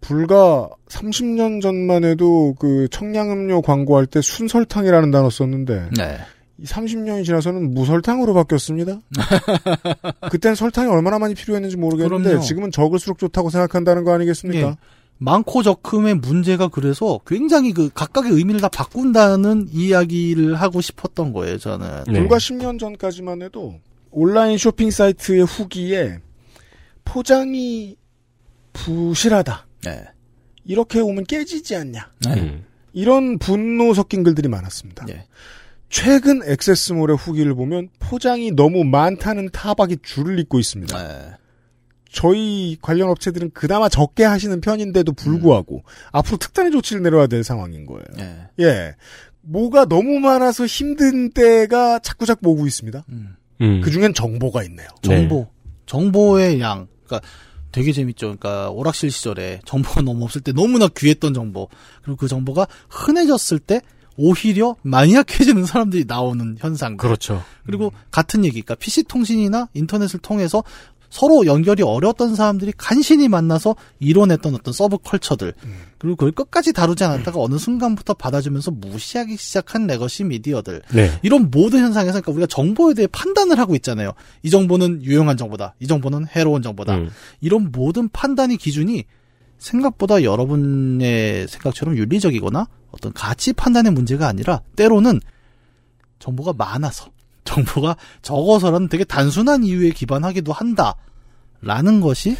불과 0.01 0.69
30년 0.89 1.61
전만 1.61 2.03
해도 2.03 2.55
그 2.59 2.87
청량음료 2.91 3.61
광고할 3.61 4.05
때 4.05 4.21
순설탕이라는 4.21 5.11
단어 5.11 5.29
썼는데 5.29 5.89
네. 5.97 6.17
이 6.59 6.65
30년이 6.65 7.23
지나서는 7.23 7.73
무설탕으로 7.73 8.33
바뀌었습니다. 8.33 8.99
그땐 10.31 10.55
설탕이 10.55 10.89
얼마나 10.89 11.19
많이 11.19 11.35
필요했는지 11.35 11.77
모르겠는데 11.77 12.29
그럼요. 12.29 12.43
지금은 12.43 12.71
적을수록 12.71 13.19
좋다고 13.19 13.49
생각한다는 13.49 14.03
거 14.03 14.13
아니겠습니까? 14.13 14.67
예. 14.69 14.75
많고 15.19 15.63
적음의 15.63 16.15
문제가 16.15 16.67
그래서 16.67 17.19
굉장히 17.25 17.73
그 17.73 17.89
각각의 17.93 18.31
의미를 18.31 18.61
다 18.61 18.69
바꾼다는 18.69 19.67
이야기를 19.71 20.55
하고 20.55 20.81
싶었던 20.81 21.33
거예요, 21.33 21.57
저는. 21.57 22.03
네. 22.07 22.19
불과 22.19 22.37
10년 22.37 22.79
전까지만 22.79 23.41
해도 23.41 23.79
온라인 24.11 24.57
쇼핑 24.57 24.91
사이트의 24.91 25.43
후기에 25.43 26.19
포장이 27.03 27.95
부실하다. 28.73 29.66
네. 29.83 30.03
이렇게 30.65 30.99
오면 30.99 31.25
깨지지 31.25 31.75
않냐. 31.75 32.11
네. 32.25 32.33
음. 32.33 32.65
이런 32.93 33.37
분노 33.37 33.93
섞인 33.93 34.23
글들이 34.23 34.47
많았습니다. 34.47 35.05
네. 35.05 35.27
최근 35.89 36.41
액세스몰의 36.43 37.15
후기를 37.15 37.53
보면 37.55 37.89
포장이 37.99 38.51
너무 38.51 38.83
많다는 38.83 39.49
타박이 39.51 39.97
줄을 40.03 40.39
잇고 40.39 40.59
있습니다. 40.59 41.07
네. 41.07 41.31
저희 42.09 42.77
관련 42.81 43.09
업체들은 43.09 43.51
그나마 43.53 43.89
적게 43.89 44.23
하시는 44.23 44.59
편인데도 44.59 45.13
불구하고 45.13 45.83
앞으로 46.11 46.37
특단의 46.37 46.71
조치를 46.71 47.03
내려야 47.03 47.27
될 47.27 47.43
상황인 47.43 47.85
거예요. 47.85 48.03
네. 48.15 48.49
예. 48.59 48.95
뭐가 49.41 49.85
너무 49.85 50.19
많아서 50.19 50.65
힘든 50.65 51.31
때가 51.31 51.99
자꾸자꾸 51.99 52.49
오고 52.51 52.67
있습니다. 52.67 53.05
음. 53.09 53.35
음. 53.61 53.81
그 53.81 53.91
중엔 53.91 54.13
정보가 54.13 54.63
있네요. 54.63 54.87
정보. 55.01 55.47
정보의 55.85 56.59
양. 56.59 56.87
그러니까 57.05 57.27
되게 57.77 57.91
재밌죠. 57.91 58.25
그러니까 58.25 58.71
오락실 58.71 59.11
시절에 59.11 59.59
정보가 59.65 60.01
너무 60.01 60.23
없을 60.23 60.41
때 60.41 60.51
너무나 60.51 60.87
귀했던 60.87 61.35
정보. 61.35 61.69
그리고 62.01 62.17
그 62.17 62.27
정보가 62.27 62.67
흔해졌을 62.89 63.59
때 63.59 63.81
오히려 64.17 64.75
많이 64.81 65.13
약해지는 65.13 65.67
사람들이 65.67 66.05
나오는 66.07 66.57
현상. 66.57 66.97
그렇죠. 66.97 67.43
그리고 67.67 67.93
같은 68.09 68.43
얘기. 68.45 68.61
그러니까 68.61 68.73
PC 68.73 69.03
통신이나 69.03 69.69
인터넷을 69.75 70.19
통해서 70.19 70.63
서로 71.09 71.45
연결이 71.45 71.83
어려웠던 71.83 72.35
사람들이 72.35 72.73
간신히 72.77 73.27
만나서 73.27 73.75
이뤄냈던 73.99 74.55
어떤 74.55 74.73
서브 74.73 74.97
컬처들. 74.97 75.53
그리고 75.97 76.15
그걸 76.15 76.31
끝까지 76.31 76.73
다루지 76.73 77.03
않았다가 77.03 77.39
어느 77.39 77.57
순간부터 77.57 78.13
받아주면서 78.13 78.71
무시하기 78.71 79.37
시작한 79.37 79.87
legacy 79.87 80.25
media들. 80.25 80.81
네. 80.93 81.19
이런 81.23 81.49
모든 81.49 81.79
현상에서 81.79 82.21
그러니까 82.21 82.31
우리가 82.33 82.47
정보에 82.47 82.93
대해 82.93 83.07
판단을 83.07 83.57
하고 83.57 83.75
있잖아요. 83.75 84.11
이 84.43 84.49
정보는 84.49 85.03
유용한 85.03 85.37
정보다. 85.37 85.75
이 85.79 85.87
정보는 85.87 86.27
해로운 86.27 86.61
정보다. 86.61 86.95
음. 86.95 87.09
이런 87.41 87.71
모든 87.71 88.09
판단의 88.09 88.57
기준이 88.57 89.05
생각보다 89.57 90.23
여러분의 90.23 91.47
생각처럼 91.47 91.97
윤리적이거나 91.97 92.67
어떤 92.91 93.13
가치 93.13 93.53
판단의 93.53 93.91
문제가 93.91 94.27
아니라 94.27 94.61
때로는 94.75 95.19
정보가 96.19 96.53
많아서 96.53 97.09
정보가 97.65 97.95
적어서라는 98.21 98.89
되게 98.89 99.03
단순한 99.03 99.63
이유에 99.63 99.91
기반하기도 99.91 100.51
한다. 100.53 100.95
라는 101.61 102.01
것이 102.01 102.35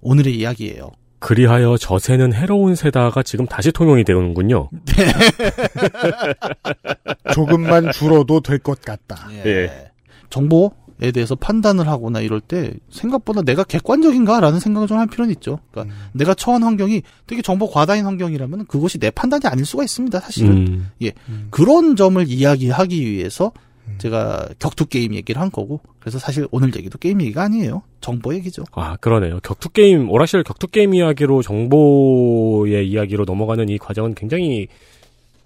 오늘의 0.00 0.36
이야기예요. 0.36 0.90
그리하여 1.20 1.76
저 1.78 1.98
새는 1.98 2.32
해로운 2.32 2.74
새다가 2.76 3.22
지금 3.22 3.46
다시 3.46 3.72
통용이 3.72 4.04
되는군요. 4.04 4.68
조금만 7.34 7.90
줄어도 7.92 8.40
될 8.40 8.58
것 8.58 8.80
같다. 8.82 9.28
예. 9.44 9.90
정보에 10.30 11.10
대해서 11.12 11.34
판단을 11.34 11.88
하거나 11.88 12.20
이럴 12.20 12.40
때 12.40 12.72
생각보다 12.90 13.42
내가 13.42 13.64
객관적인가라는 13.64 14.60
생각을 14.60 14.86
좀 14.88 14.98
할 14.98 15.06
필요는 15.06 15.32
있죠. 15.34 15.60
그러니까 15.70 15.94
내가 16.12 16.34
처한 16.34 16.62
환경이 16.62 17.02
되게 17.26 17.40
정보 17.42 17.70
과다인 17.70 18.04
환경이라면 18.04 18.66
그것이 18.66 18.98
내 18.98 19.10
판단이 19.10 19.42
아닐 19.46 19.64
수가 19.64 19.84
있습니다. 19.84 20.18
사실은. 20.20 20.50
음. 20.50 20.90
예. 21.02 21.12
그런 21.50 21.96
점을 21.96 22.22
이야기하기 22.28 23.10
위해서 23.10 23.52
제가 23.98 24.48
격투 24.58 24.86
게임 24.86 25.14
얘기를 25.14 25.40
한 25.40 25.50
거고 25.50 25.80
그래서 25.98 26.18
사실 26.18 26.46
오늘 26.50 26.74
얘기도 26.76 26.98
게임 26.98 27.20
얘기가 27.22 27.42
아니에요. 27.42 27.82
정보 28.00 28.34
얘기죠. 28.34 28.64
아, 28.72 28.96
그러네요. 28.96 29.40
격투 29.40 29.70
게임, 29.70 30.10
오락실 30.10 30.42
격투 30.42 30.68
게임 30.68 30.94
이야기로 30.94 31.42
정보의 31.42 32.88
이야기로 32.88 33.24
넘어가는 33.24 33.68
이 33.68 33.78
과정은 33.78 34.14
굉장히 34.14 34.68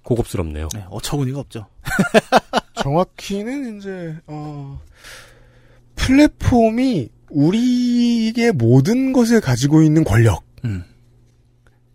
고급스럽네요. 0.02 0.69
네, 0.74 0.85
어처구니가 0.90 1.39
없죠. 1.40 1.66
정확히는 2.82 3.78
이제 3.78 4.16
어, 4.27 4.81
플랫폼이 5.97 7.09
우리의 7.31 8.52
모든 8.55 9.12
것을 9.12 9.40
가지고 9.40 9.82
있는 9.82 10.05
권력에 10.05 10.40
음. 10.64 10.85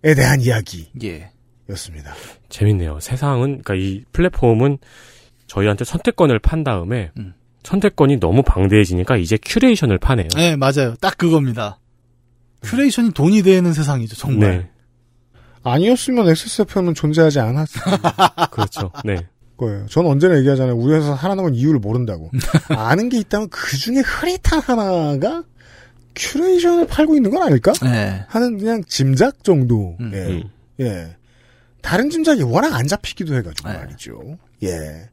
대한 0.02 0.42
이야기였습니다. 0.42 2.12
예. 2.12 2.38
재밌네요. 2.50 3.00
세상은, 3.00 3.62
그러니까 3.62 3.76
이 3.76 4.04
플랫폼은 4.14 4.78
저희한테 5.48 5.86
선택권을 5.86 6.40
판 6.40 6.64
다음에 6.64 7.12
음. 7.18 7.34
선택권이 7.64 8.20
너무 8.20 8.44
방대해지니까 8.44 9.18
이제 9.18 9.38
curation을 9.44 9.98
파네요. 9.98 10.28
네, 10.36 10.56
맞아요. 10.56 10.96
딱 11.02 11.18
그겁니다. 11.18 11.80
curation이 12.64 13.12
돈이 13.12 13.42
되는 13.44 13.74
세상이죠, 13.74 14.16
정말. 14.16 14.50
네. 14.58 14.70
아니었으면 15.64 16.28
XSFM은 16.30 16.94
존재하지 16.94 17.40
않았을 17.40 17.82
그렇죠. 18.52 18.92
네. 19.04 19.28
거예요. 19.58 19.86
전 19.88 20.06
언제나 20.06 20.38
얘기하잖아요. 20.38 20.76
우리 20.76 20.94
회사 20.94 21.16
살아남은 21.16 21.56
이유를 21.56 21.80
모른다고. 21.80 22.32
아는 22.70 23.10
게 23.10 23.18
있다면 23.20 23.50
그 23.50 23.76
중에 23.76 23.98
흐릿한 24.00 24.62
하나가 24.62 25.44
curation을 26.16 26.88
팔고 26.88 27.16
있는 27.16 27.32
건 27.32 27.44
아닐까? 27.44 27.74
네. 27.84 28.24
하는 28.28 28.58
그냥 28.60 28.84
짐작 28.88 29.44
정도. 29.44 29.98
음. 30.00 30.12
예. 30.14 30.18
음. 30.28 30.44
예. 30.80 31.16
다른 31.82 32.10
짐작이 32.10 32.44
워낙 32.44 32.74
안 32.74 32.88
잡히기도 32.88 33.34
해가지고 33.36 33.70
네. 33.70 33.78
말이죠. 33.78 34.20
예. 34.64 35.10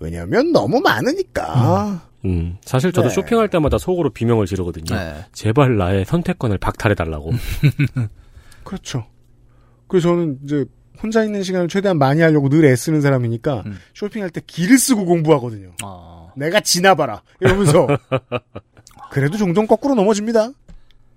왜냐하면 0.00 0.52
너무 0.52 0.80
많으니까. 0.80 2.02
음. 2.24 2.56
사실 2.62 2.92
저도 2.92 3.08
네. 3.08 3.14
쇼핑할 3.14 3.48
때마다 3.48 3.78
속으로 3.78 4.10
비명을 4.10 4.46
지르거든요. 4.46 4.94
네. 4.94 5.24
제발 5.32 5.76
나의 5.76 6.04
선택권을 6.04 6.58
박탈해달라고. 6.58 7.32
그렇죠. 8.64 9.06
그래서 9.86 10.08
저는 10.08 10.38
이제 10.44 10.64
혼자 11.02 11.22
있는 11.22 11.42
시간을 11.42 11.68
최대한 11.68 11.98
많이 11.98 12.20
하려고 12.20 12.48
늘 12.48 12.64
애쓰는 12.64 13.00
사람이니까 13.00 13.62
음. 13.66 13.78
쇼핑할 13.94 14.30
때 14.30 14.40
길을 14.46 14.78
쓰고 14.78 15.04
공부하거든요. 15.04 15.72
어. 15.84 16.32
내가 16.36 16.60
지나봐라 16.60 17.22
이러면서 17.40 17.86
그래도 19.10 19.36
종종 19.38 19.66
거꾸로 19.66 19.94
넘어집니다. 19.94 20.50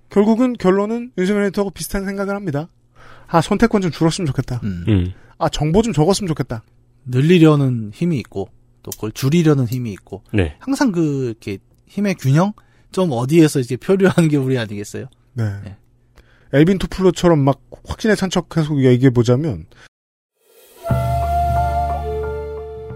결국은 0.10 0.54
결론은 0.54 1.12
윤세민 1.18 1.44
에디터하고 1.44 1.72
비슷한 1.72 2.06
생각을 2.06 2.36
합니다. 2.36 2.68
아 3.28 3.42
선택권 3.42 3.82
좀 3.82 3.92
줄었으면 3.92 4.28
좋겠다. 4.28 4.60
음. 4.64 4.86
음. 4.88 5.14
아 5.38 5.50
정보 5.50 5.82
좀 5.82 5.94
적었으면 5.94 6.28
좋겠다. 6.28 6.64
늘리려는 7.06 7.92
힘이 7.94 8.20
있고 8.20 8.50
또 8.84 8.92
그걸 8.92 9.12
줄이려는 9.12 9.66
힘이 9.66 9.92
있고 9.94 10.24
네. 10.34 10.56
항상 10.60 10.92
그 10.92 11.26
이렇게 11.26 11.60
힘의 11.88 12.16
균형 12.16 12.54
좀 12.92 13.12
어디에서 13.12 13.60
이제 13.60 13.78
표류하는 13.78 14.30
게 14.30 14.38
우리 14.38 14.58
아니겠어요? 14.58 15.06
네. 15.34 15.44
네. 15.64 15.76
엘빈 16.54 16.78
토플러처럼 16.80 17.40
막 17.40 17.62
확신에 17.86 18.16
찬 18.16 18.30
척해서 18.30 18.78
얘기해 18.78 19.12
보자면 19.12 19.66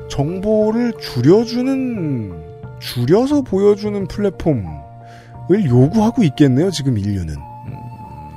정보를 0.09 0.93
줄여주는 0.99 2.43
줄여서 2.79 3.41
보여주는 3.41 4.07
플랫폼을 4.07 4.65
요구하고 5.67 6.23
있겠네요. 6.23 6.71
지금 6.71 6.97
인류는 6.97 7.35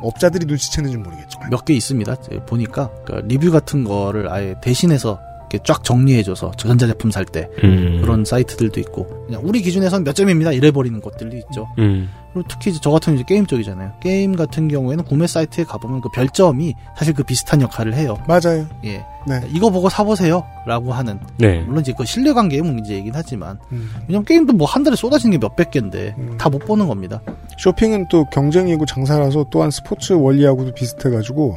업자들이 0.03 0.47
눈치채는지 0.47 0.97
모르겠지만 0.97 1.51
몇 1.51 1.65
개 1.65 1.75
있습니다. 1.75 2.15
보니까 2.47 2.91
그러니까 3.05 3.27
리뷰 3.27 3.51
같은 3.51 3.85
거를 3.85 4.31
아예 4.31 4.55
대신해서 4.63 5.21
이렇게 5.51 5.59
쫙 5.65 5.83
정리해줘서 5.83 6.53
전자제품 6.57 7.11
살때 7.11 7.49
음. 7.65 8.01
그런 8.03 8.25
사이트들도 8.25 8.79
있고 8.81 9.07
그냥 9.27 9.41
우리 9.45 9.63
기준에서는 9.63 10.05
몇 10.05 10.15
점입니다 10.15 10.53
이래버리는 10.53 11.01
것들도 11.01 11.37
있죠. 11.39 11.67
음. 11.79 12.09
그리고 12.33 12.47
특히 12.49 12.71
이제 12.71 12.79
저 12.83 12.91
같은 12.91 13.15
이제 13.15 13.25
게임 13.27 13.47
쪽이잖아요. 13.47 13.93
게임 14.01 14.37
같은 14.37 14.69
경우에는 14.69 15.05
구매 15.05 15.27
사이트에 15.27 15.65
가보면 15.65 16.03
그 16.03 16.11
별점이 16.11 16.75
사실 16.97 17.15
그 17.15 17.23
비슷한 17.23 17.63
역할을 17.63 17.95
해요. 17.95 18.19
맞아요. 18.29 18.67
예. 18.85 19.05
네. 19.27 19.41
이거 19.53 19.71
보고 19.71 19.89
사보세요. 19.89 20.45
라고 20.67 20.93
하는. 20.93 21.19
네. 21.39 21.61
물론 21.61 21.81
이제 21.81 21.93
그 21.97 22.05
신뢰 22.05 22.33
관계의 22.35 22.63
문제이긴 22.63 23.13
하지만. 23.15 23.59
음. 23.73 23.91
왜냐면 24.07 24.25
게임도 24.27 24.53
뭐 24.53 24.69
한 24.69 24.83
달에 24.85 24.95
쏟아지는 24.97 25.39
게 25.39 25.39
몇백 25.39 25.71
개인데 25.71 26.15
음. 26.19 26.37
다못 26.39 26.67
보는 26.67 26.87
겁니다. 26.87 27.23
쇼핑은 27.57 28.09
또 28.11 28.27
경쟁이고 28.27 28.85
장사라서 28.85 29.47
또한 29.51 29.71
스포츠 29.71 30.13
원리하고도 30.13 30.73
비슷해가지고 30.75 31.57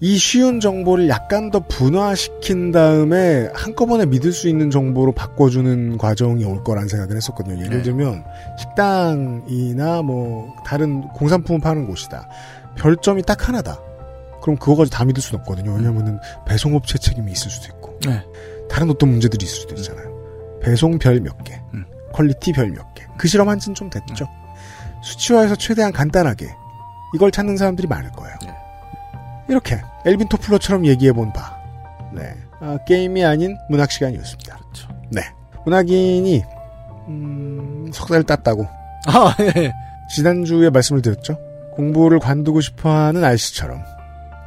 이 0.00 0.16
쉬운 0.16 0.60
정보를 0.60 1.08
약간 1.08 1.50
더 1.50 1.58
분화시킨 1.66 2.70
다음에 2.70 3.48
한꺼번에 3.52 4.06
믿을 4.06 4.32
수 4.32 4.48
있는 4.48 4.70
정보로 4.70 5.10
바꿔주는 5.12 5.98
과정이 5.98 6.44
올 6.44 6.62
거란 6.62 6.86
생각을 6.86 7.16
했었거든요. 7.16 7.58
예를 7.64 7.78
네. 7.78 7.82
들면 7.82 8.24
식당이나 8.58 10.02
뭐 10.02 10.54
다른 10.64 11.02
공산품을 11.08 11.60
파는 11.60 11.86
곳이다. 11.88 12.28
별점이 12.76 13.22
딱 13.22 13.48
하나다. 13.48 13.80
그럼 14.40 14.56
그거 14.56 14.76
가지고 14.76 14.94
다 14.96 15.04
믿을 15.04 15.20
수는 15.20 15.40
없거든요. 15.40 15.72
왜냐면은 15.74 16.20
배송업체 16.46 16.98
책임이 16.98 17.32
있을 17.32 17.50
수도 17.50 17.66
있고 17.74 17.98
네. 18.06 18.22
다른 18.70 18.88
어떤 18.90 19.08
문제들이 19.10 19.44
있을 19.44 19.56
수도 19.62 19.74
있잖아요. 19.74 20.08
배송 20.62 20.98
별 20.98 21.20
몇 21.20 21.42
개, 21.42 21.60
음. 21.74 21.84
quality 22.12 22.52
별 22.52 22.70
몇 22.70 22.94
개. 22.94 23.04
그 23.16 23.26
실험한 23.26 23.58
지는 23.58 23.74
좀 23.74 23.90
됐죠. 23.90 24.26
수치화해서 25.02 25.56
최대한 25.56 25.92
간단하게 25.92 26.46
이걸 27.16 27.32
찾는 27.32 27.56
사람들이 27.56 27.88
많을 27.88 28.12
거예요. 28.12 28.36
네. 28.46 28.54
이렇게 29.48 29.80
앨빈 30.04 30.28
토플러처럼 30.28 30.86
얘기해 30.86 31.12
본 31.12 31.32
바, 31.32 31.56
네 32.12 32.34
아, 32.60 32.78
게임이 32.86 33.24
아닌 33.24 33.56
문학 33.68 33.90
시간이었습니다. 33.90 34.56
그렇죠. 34.56 34.88
네 35.10 35.22
문학인이 35.64 36.42
음, 37.08 37.90
석사를 37.92 38.24
땄다고 38.24 38.66
아, 39.06 39.34
예. 39.56 39.72
지난주에 40.10 40.70
말씀을 40.70 41.02
드렸죠. 41.02 41.38
공부를 41.74 42.18
관두고 42.18 42.60
싶어 42.60 42.90
하는 42.90 43.24
알씨처럼 43.24 43.82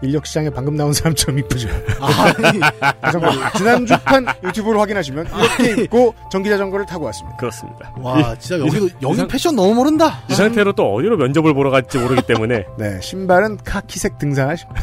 인력 0.03 0.25
시장에 0.25 0.49
방금 0.49 0.75
나온 0.75 0.93
사람처럼 0.93 1.39
이쁘죠. 1.39 1.69
아니, 1.99 2.59
자전거 3.01 3.29
지난주 3.57 3.93
판 4.03 4.25
유튜브를 4.43 4.79
확인하시면 4.81 5.27
이렇게 5.59 5.83
입고 5.83 6.15
전기자전거를 6.31 6.85
타고 6.87 7.05
왔습니다. 7.05 7.37
그렇습니다. 7.37 7.93
와, 7.99 8.35
진짜 8.39 8.59
여기도, 8.65 8.89
여기 9.01 9.13
이상- 9.13 9.27
패션 9.27 9.55
너무 9.55 9.75
모른다. 9.75 10.21
이 10.29 10.33
상태로 10.33 10.73
또 10.73 10.93
어디로 10.95 11.17
면접을 11.17 11.53
보러 11.53 11.69
갈지 11.69 11.97
모르기 11.99 12.21
때문에 12.23 12.65
네 12.79 12.99
신발은 13.01 13.57
카키색 13.63 14.17
등산화 14.17 14.55
신발. 14.55 14.77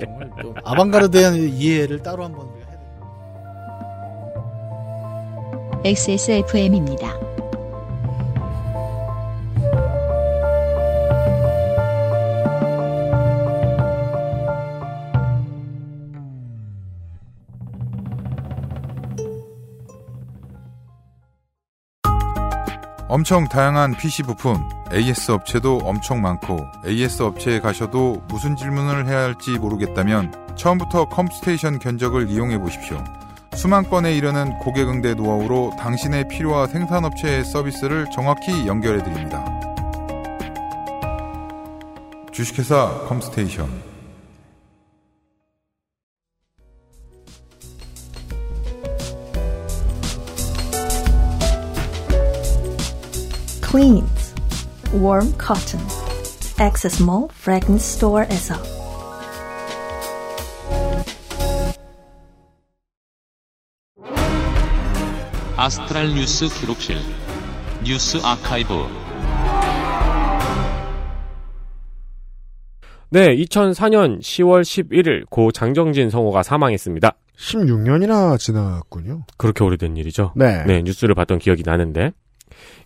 정말 0.00 0.30
좀 0.42 0.54
아방가르드에 0.64 1.20
대한 1.20 1.36
이해를 1.36 2.02
따로 2.02 2.24
한번 2.24 2.46
해야 2.56 2.66
돼요. 2.66 2.72
XSFM입니다. 5.84 7.16
엄청 23.14 23.46
다양한 23.46 23.94
PC 23.98 24.22
부품, 24.22 24.66
AS 24.90 25.32
업체도 25.32 25.80
엄청 25.84 26.22
많고 26.22 26.66
AS 26.86 27.22
업체에 27.22 27.60
가셔도 27.60 28.22
무슨 28.26 28.56
질문을 28.56 29.06
해야 29.06 29.24
할지 29.24 29.50
모르겠다면 29.58 30.54
처음부터 30.56 31.10
컴스테이션 31.10 31.78
견적을 31.78 32.30
이용해 32.30 32.58
보십시오. 32.58 33.04
수만 33.52 33.84
건에 33.84 34.16
이르는 34.16 34.58
고객 34.60 34.88
응대 34.88 35.12
노하우로 35.12 35.74
당신의 35.78 36.28
필요와 36.28 36.68
생산업체의 36.68 37.44
서비스를 37.44 38.06
정확히 38.14 38.66
연결해 38.66 39.02
드립니다. 39.04 39.44
주식회사 42.32 43.04
컴스테이션 43.08 43.91
Cleans. 53.72 54.34
Warm 54.92 55.32
cotton. 55.38 55.80
Access 56.60 57.02
Mall 57.02 57.28
Fragrance 57.32 57.96
Store에서. 57.96 58.54
아스트랄 65.56 66.08
뉴스 66.08 66.48
기록실 66.60 66.96
뉴스 67.82 68.18
아카이브 68.22 68.74
네, 73.08 73.34
2004년 73.36 74.20
10월 74.20 74.60
11일 74.60 75.24
고 75.30 75.50
장정진 75.50 76.10
성우가 76.10 76.42
사망했습니다. 76.42 77.12
16년이나 77.38 78.38
지났군요. 78.38 79.24
그렇게 79.38 79.64
오래된 79.64 79.96
일이죠. 79.96 80.34
네. 80.36 80.62
네, 80.66 80.82
뉴스를 80.82 81.14
봤던 81.14 81.38
기억이 81.38 81.62
나는데. 81.64 82.12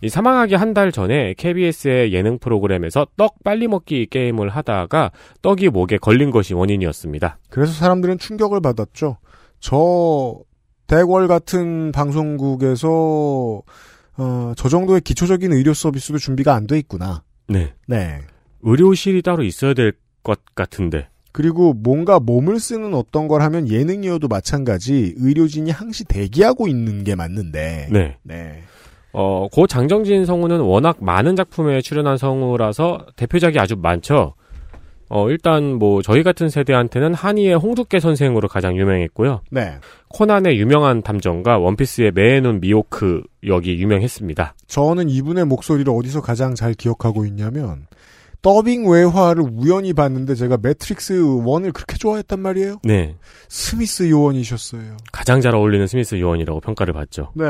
이 0.01 0.09
사망하기 0.09 0.55
한 0.55 0.73
달 0.73 0.91
전에 0.91 1.33
KBS의 1.37 2.13
예능 2.13 2.37
프로그램에서 2.37 3.07
떡 3.17 3.43
빨리 3.43 3.67
먹기 3.67 4.07
게임을 4.11 4.49
하다가 4.49 5.11
떡이 5.41 5.69
목에 5.69 5.97
걸린 5.97 6.29
것이 6.29 6.53
원인이었습니다. 6.53 7.39
그래서 7.49 7.71
사람들은 7.73 8.17
충격을 8.19 8.61
받았죠. 8.61 9.17
저 9.59 10.35
대궐 10.87 11.27
같은 11.27 11.91
방송국에서 11.91 13.61
어, 14.19 14.53
저 14.55 14.69
정도의 14.69 15.01
기초적인 15.01 15.51
의료 15.53 15.73
서비스도 15.73 16.17
준비가 16.17 16.53
안 16.55 16.67
돼 16.67 16.77
있구나. 16.79 17.23
네. 17.47 17.73
네. 17.87 18.19
의료실이 18.61 19.21
따로 19.21 19.43
있어야 19.43 19.73
될 19.73 19.93
것 20.23 20.39
같은데. 20.55 21.07
그리고 21.31 21.71
뭔가 21.73 22.19
몸을 22.19 22.59
쓰는 22.59 22.93
어떤 22.93 23.29
걸 23.29 23.41
하면 23.43 23.69
예능이어도 23.69 24.27
마찬가지 24.27 25.13
의료진이 25.17 25.71
항시 25.71 26.03
대기하고 26.03 26.67
있는 26.67 27.05
게 27.05 27.15
맞는데. 27.15 27.87
네. 27.91 28.17
네. 28.23 28.63
어, 29.13 29.47
고 29.51 29.67
장정진 29.67 30.25
성우는 30.25 30.59
워낙 30.59 30.97
많은 30.99 31.35
작품에 31.35 31.81
출연한 31.81 32.17
성우라서 32.17 33.05
대표작이 33.15 33.59
아주 33.59 33.75
많죠. 33.75 34.33
어, 35.09 35.29
일단 35.29 35.75
뭐 35.75 36.01
저희 36.01 36.21
같은 36.21 36.49
세대한테는 36.49 37.13
하니의 37.13 37.55
홍두깨 37.55 37.99
선생으로 37.99 38.47
가장 38.47 38.77
유명했고요. 38.77 39.41
네. 39.51 39.77
코난의 40.09 40.57
유명한 40.59 41.01
탐정과 41.01 41.59
원피스의 41.59 42.11
매의 42.11 42.41
눈 42.41 42.59
미호크 42.59 43.23
역이 43.45 43.79
유명했습니다. 43.79 44.55
저는 44.67 45.09
이분의 45.09 45.45
목소리를 45.45 45.91
어디서 45.91 46.21
가장 46.21 46.55
잘 46.55 46.73
기억하고 46.73 47.25
있냐면 47.25 47.87
더빙 48.41 48.89
외화를 48.89 49.43
우연히 49.49 49.93
봤는데 49.93 50.35
제가 50.35 50.57
매트릭스 50.61 51.13
1을 51.13 51.73
그렇게 51.73 51.97
좋아했단 51.97 52.39
말이에요. 52.39 52.77
네. 52.83 53.15
스미스 53.47 54.09
요원이셨어요. 54.09 54.97
가장 55.11 55.41
잘 55.41 55.55
어울리는 55.55 55.87
스미스 55.87 56.19
요원이라고 56.19 56.59
평가를 56.59 56.93
받죠. 56.93 57.31
네. 57.33 57.45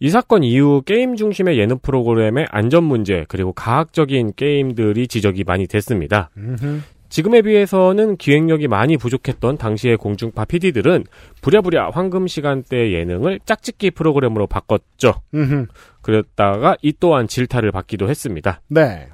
이 0.00 0.08
사건 0.08 0.42
이후 0.42 0.82
게임 0.84 1.14
중심의 1.14 1.58
예능 1.58 1.78
프로그램의 1.78 2.46
안전 2.50 2.84
문제 2.84 3.26
그리고 3.28 3.52
가학적인 3.52 4.32
게임들이 4.34 5.06
지적이 5.06 5.44
많이 5.44 5.66
됐습니다. 5.66 6.30
음흠. 6.38 6.80
지금에 7.10 7.42
비해서는 7.42 8.16
기획력이 8.16 8.68
많이 8.68 8.96
부족했던 8.96 9.58
당시의 9.58 9.98
공중파 9.98 10.46
PD들은 10.46 11.04
부랴부랴 11.42 11.90
황금 11.90 12.28
시간대 12.28 12.92
예능을 12.92 13.40
짝짓기 13.44 13.90
프로그램으로 13.90 14.46
바꿨죠. 14.46 15.14
음흠. 15.34 15.66
그랬다가 16.00 16.76
이 16.80 16.94
또한 16.98 17.26
질타를 17.26 17.70
받기도 17.72 18.08
했습니다. 18.08 18.62
네. 18.68 19.08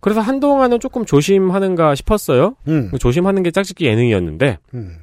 그래서 0.00 0.20
한동안은 0.20 0.80
조금 0.80 1.04
조심하는가 1.04 1.94
싶었어요. 1.94 2.56
음. 2.66 2.90
조심하는 2.98 3.44
게 3.44 3.52
짝짓기 3.52 3.86
예능이었는데 3.86 4.58
음. 4.74 4.96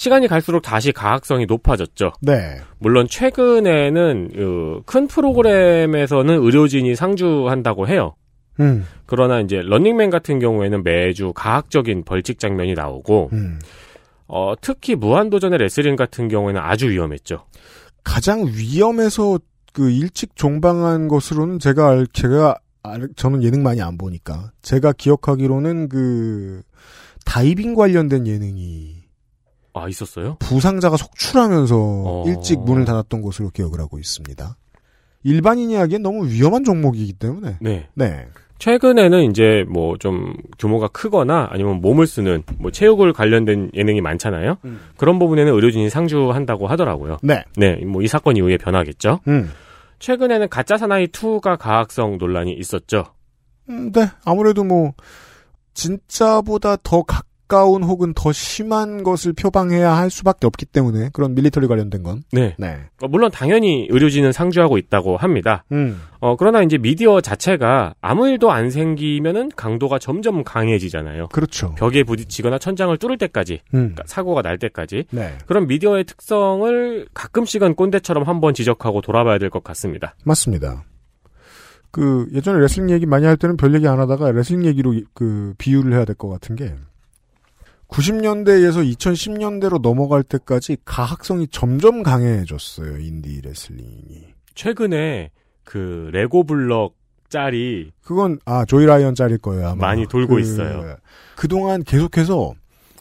시간이 0.00 0.28
갈수록 0.28 0.60
다시 0.60 0.92
가학성이 0.92 1.44
높아졌죠. 1.44 2.12
네. 2.22 2.58
물론 2.78 3.06
최근에는 3.06 4.30
어, 4.34 4.80
큰 4.86 5.06
프로그램에서는 5.06 6.42
의료진이 6.42 6.96
상주한다고 6.96 7.86
해요. 7.86 8.14
음. 8.60 8.86
그러나 9.04 9.40
이제 9.40 9.60
런닝맨 9.62 10.08
같은 10.08 10.38
경우에는 10.38 10.84
매주 10.84 11.34
가학적인 11.34 12.04
벌칙 12.04 12.38
장면이 12.38 12.72
나오고 12.72 13.28
음. 13.34 13.58
어, 14.26 14.54
특히 14.58 14.94
무한도전의 14.94 15.58
레슬링 15.58 15.96
같은 15.96 16.28
경우에는 16.28 16.58
아주 16.58 16.88
위험했죠. 16.88 17.44
가장 18.02 18.46
위험해서 18.46 19.38
그 19.74 19.90
일찍 19.90 20.34
종방한 20.34 21.08
것으로는 21.08 21.58
제가 21.58 21.88
알, 21.90 22.06
제가 22.06 22.58
알, 22.82 23.10
저는 23.16 23.42
예능 23.42 23.62
많이 23.62 23.82
안 23.82 23.98
보니까 23.98 24.52
제가 24.62 24.92
기억하기로는 24.92 25.90
그 25.90 26.62
다이빙 27.26 27.74
관련된 27.74 28.26
예능이 28.26 28.99
아 29.74 29.88
있었어요? 29.88 30.36
부상자가 30.40 30.96
속출하면서 30.96 31.76
어. 31.78 32.24
일찍 32.26 32.60
문을 32.60 32.84
닫았던 32.84 33.22
것으로 33.22 33.50
기억을 33.50 33.80
하고 33.80 33.98
있습니다. 33.98 34.56
일반인이 35.22 35.74
하기엔 35.74 36.02
너무 36.02 36.26
위험한 36.26 36.64
종목이기 36.64 37.12
때문에. 37.14 37.56
네. 37.60 37.88
네. 37.94 38.26
최근에는 38.58 39.30
이제 39.30 39.64
뭐 39.68 39.96
좀 39.98 40.34
규모가 40.58 40.88
크거나 40.88 41.48
아니면 41.50 41.80
몸을 41.80 42.06
쓰는 42.06 42.42
뭐 42.58 42.70
체육을 42.70 43.12
관련된 43.14 43.70
예능이 43.74 44.00
많잖아요. 44.02 44.56
음. 44.64 44.80
그런 44.98 45.18
부분에는 45.18 45.52
의료진이 45.54 45.88
상주한다고 45.90 46.66
하더라고요. 46.66 47.18
네. 47.22 47.44
네, 47.56 47.76
뭐 47.86 48.02
이 48.02 48.06
사건 48.08 48.36
이후에 48.36 48.56
변하겠죠. 48.58 49.20
음. 49.28 49.50
최근에는 49.98 50.48
가짜 50.48 50.76
사나이 50.78 51.06
2가 51.06 51.58
가학성 51.58 52.18
논란이 52.18 52.52
있었죠. 52.54 53.04
음, 53.68 53.92
네. 53.92 54.08
아무래도 54.24 54.64
뭐 54.64 54.92
진짜보다 55.74 56.76
더 56.82 57.02
가까운 57.50 57.82
혹은 57.82 58.12
더 58.14 58.30
심한 58.32 59.02
것을 59.02 59.32
표방해야 59.32 59.92
할 59.96 60.08
수밖에 60.08 60.46
없기 60.46 60.66
때문에 60.66 61.10
그런 61.12 61.34
밀리터리 61.34 61.66
관련된 61.66 62.04
건. 62.04 62.22
네. 62.32 62.54
네. 62.58 62.78
어, 63.02 63.08
물론 63.08 63.30
당연히 63.32 63.88
의료진은 63.90 64.30
상주하고 64.30 64.78
있다고 64.78 65.16
합니다. 65.16 65.64
음. 65.72 66.00
어, 66.20 66.36
그러나 66.36 66.62
이제 66.62 66.78
미디어 66.78 67.20
자체가 67.20 67.94
아무 68.00 68.28
일도 68.28 68.52
안 68.52 68.70
생기면은 68.70 69.50
강도가 69.56 69.98
점점 69.98 70.44
강해지잖아요. 70.44 71.28
그렇죠. 71.32 71.74
벽에 71.76 72.04
부딪히거나 72.04 72.58
천장을 72.58 72.96
뚫을 72.98 73.18
때까지, 73.18 73.54
음. 73.74 73.94
그러니까 73.94 74.04
사고가 74.06 74.42
날 74.42 74.56
때까지. 74.58 75.06
네. 75.10 75.34
그런 75.46 75.66
미디어의 75.66 76.04
특성을 76.04 77.06
가끔씩은 77.14 77.74
꼰대처럼 77.74 78.24
한번 78.28 78.54
지적하고 78.54 79.00
돌아봐야 79.00 79.38
될 79.38 79.50
것 79.50 79.64
같습니다. 79.64 80.14
맞습니다. 80.24 80.84
그 81.90 82.28
예전에 82.32 82.60
레슬링 82.60 82.90
얘기 82.90 83.04
많이 83.06 83.26
할 83.26 83.36
때는 83.36 83.56
별 83.56 83.74
얘기 83.74 83.88
안 83.88 83.98
하다가 83.98 84.30
레슬링 84.30 84.64
얘기로 84.66 84.94
이- 84.94 85.04
그 85.12 85.54
비유를 85.58 85.92
해야 85.92 86.04
될 86.04 86.14
것 86.14 86.28
같은 86.28 86.54
게 86.54 86.72
90년대에서 87.90 88.88
2010년대로 88.96 89.80
넘어갈 89.80 90.22
때까지 90.22 90.78
가학성이 90.84 91.48
점점 91.48 92.02
강해졌어요. 92.02 92.98
인디 92.98 93.40
레슬링이. 93.40 94.34
최근에 94.54 95.30
그 95.64 96.10
레고 96.12 96.44
블럭 96.44 96.94
짤이 97.28 97.92
그건 98.02 98.38
아 98.44 98.64
조이 98.64 98.86
라이언 98.86 99.14
짤일 99.14 99.38
거예요. 99.38 99.68
아마. 99.68 99.88
많이 99.88 100.06
돌고 100.06 100.34
그, 100.34 100.40
있어요. 100.40 100.96
그동안 101.36 101.82
계속해서 101.82 102.54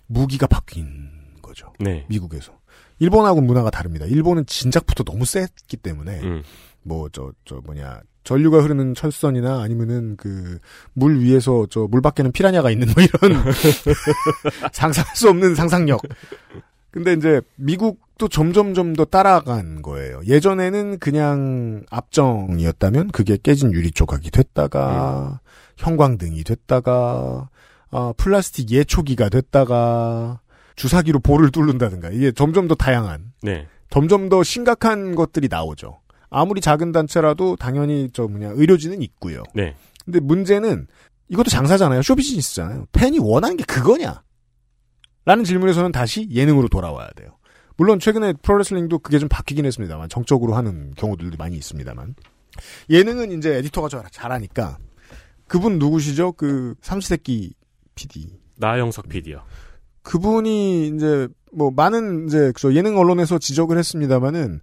무기가 0.07 0.47
바뀐 0.47 1.09
거죠. 1.41 1.73
네. 1.79 2.05
미국에서. 2.09 2.57
일본하고 2.99 3.41
문화가 3.41 3.69
다릅니다. 3.69 4.05
일본은 4.05 4.45
진작부터 4.45 5.03
너무 5.03 5.25
셌기 5.25 5.77
때문에 5.77 6.19
음. 6.21 6.43
뭐저저 6.83 7.61
뭐냐 7.63 8.01
전류가 8.23 8.61
흐르는 8.61 8.93
철선이나 8.95 9.61
아니면은 9.61 10.15
그 10.17 10.59
물 10.93 11.19
위에서 11.21 11.65
저 11.69 11.87
물 11.87 12.01
밖에는 12.01 12.31
피라냐가 12.31 12.69
있는 12.71 12.87
뭐 12.95 13.03
이런 13.03 13.43
상상할 14.73 15.15
수 15.15 15.29
없는 15.29 15.55
상상력. 15.55 16.01
근데 16.91 17.13
이제 17.13 17.41
미국도 17.55 18.27
점점 18.29 18.73
점 18.73 18.93
더 18.95 19.05
따라간 19.05 19.81
거예요. 19.81 20.21
예전에는 20.25 20.97
그냥 20.99 21.83
압정이었다면 21.91 23.09
그게 23.11 23.37
깨진 23.41 23.71
유리 23.73 23.91
조각이 23.91 24.31
됐다가 24.31 25.39
형광등이 25.77 26.43
됐다가 26.43 27.49
아, 27.91 28.13
플라스틱 28.17 28.71
예초기가 28.71 29.29
됐다가 29.29 30.39
주사기로 30.75 31.19
볼을 31.19 31.51
뚫는다든가 31.51 32.09
이게 32.09 32.31
점점 32.31 32.67
더 32.67 32.75
다양한 32.75 33.33
네. 33.43 33.67
점점 33.89 34.29
더 34.29 34.43
심각한 34.43 35.15
것들이 35.15 35.47
나오죠. 35.49 35.99
아무리 36.29 36.61
작은 36.61 36.91
단체라도 36.91 37.55
당연히 37.55 38.09
저 38.13 38.27
뭐냐 38.27 38.51
의료진은 38.55 39.01
있고요. 39.03 39.43
네. 39.53 39.75
근데 40.05 40.19
문제는 40.19 40.87
이것도 41.29 41.49
장사잖아요. 41.49 42.01
쇼비즈니스잖아요. 42.01 42.87
팬이 42.91 43.19
원하는 43.19 43.57
게 43.57 43.63
그거냐? 43.63 44.23
라는 45.25 45.43
질문에서는 45.43 45.91
다시 45.91 46.27
예능으로 46.31 46.67
돌아와야 46.69 47.07
돼요. 47.15 47.37
물론 47.77 47.99
최근에 47.99 48.33
프로레슬링도 48.41 48.99
그게 48.99 49.19
좀 49.19 49.29
바뀌긴 49.29 49.65
했습니다만 49.65 50.09
정적으로 50.09 50.55
하는 50.55 50.91
경우들도 50.95 51.37
많이 51.37 51.55
있습니다만 51.57 52.15
예능은 52.89 53.31
이제 53.37 53.55
에디터가 53.57 53.89
잘- 53.89 54.03
잘하니까 54.11 54.77
그분 55.47 55.79
누구시죠? 55.79 56.33
그 56.33 56.75
삼시세끼 56.81 57.53
PD 57.95 58.39
나영석 58.57 59.07
PD요. 59.07 59.43
그분이 60.01 60.87
이제 60.95 61.27
뭐 61.53 61.71
많은 61.71 62.27
이제 62.27 62.51
저 62.57 62.73
예능 62.73 62.97
언론에서 62.97 63.37
지적을 63.39 63.77
했습니다마는 63.77 64.61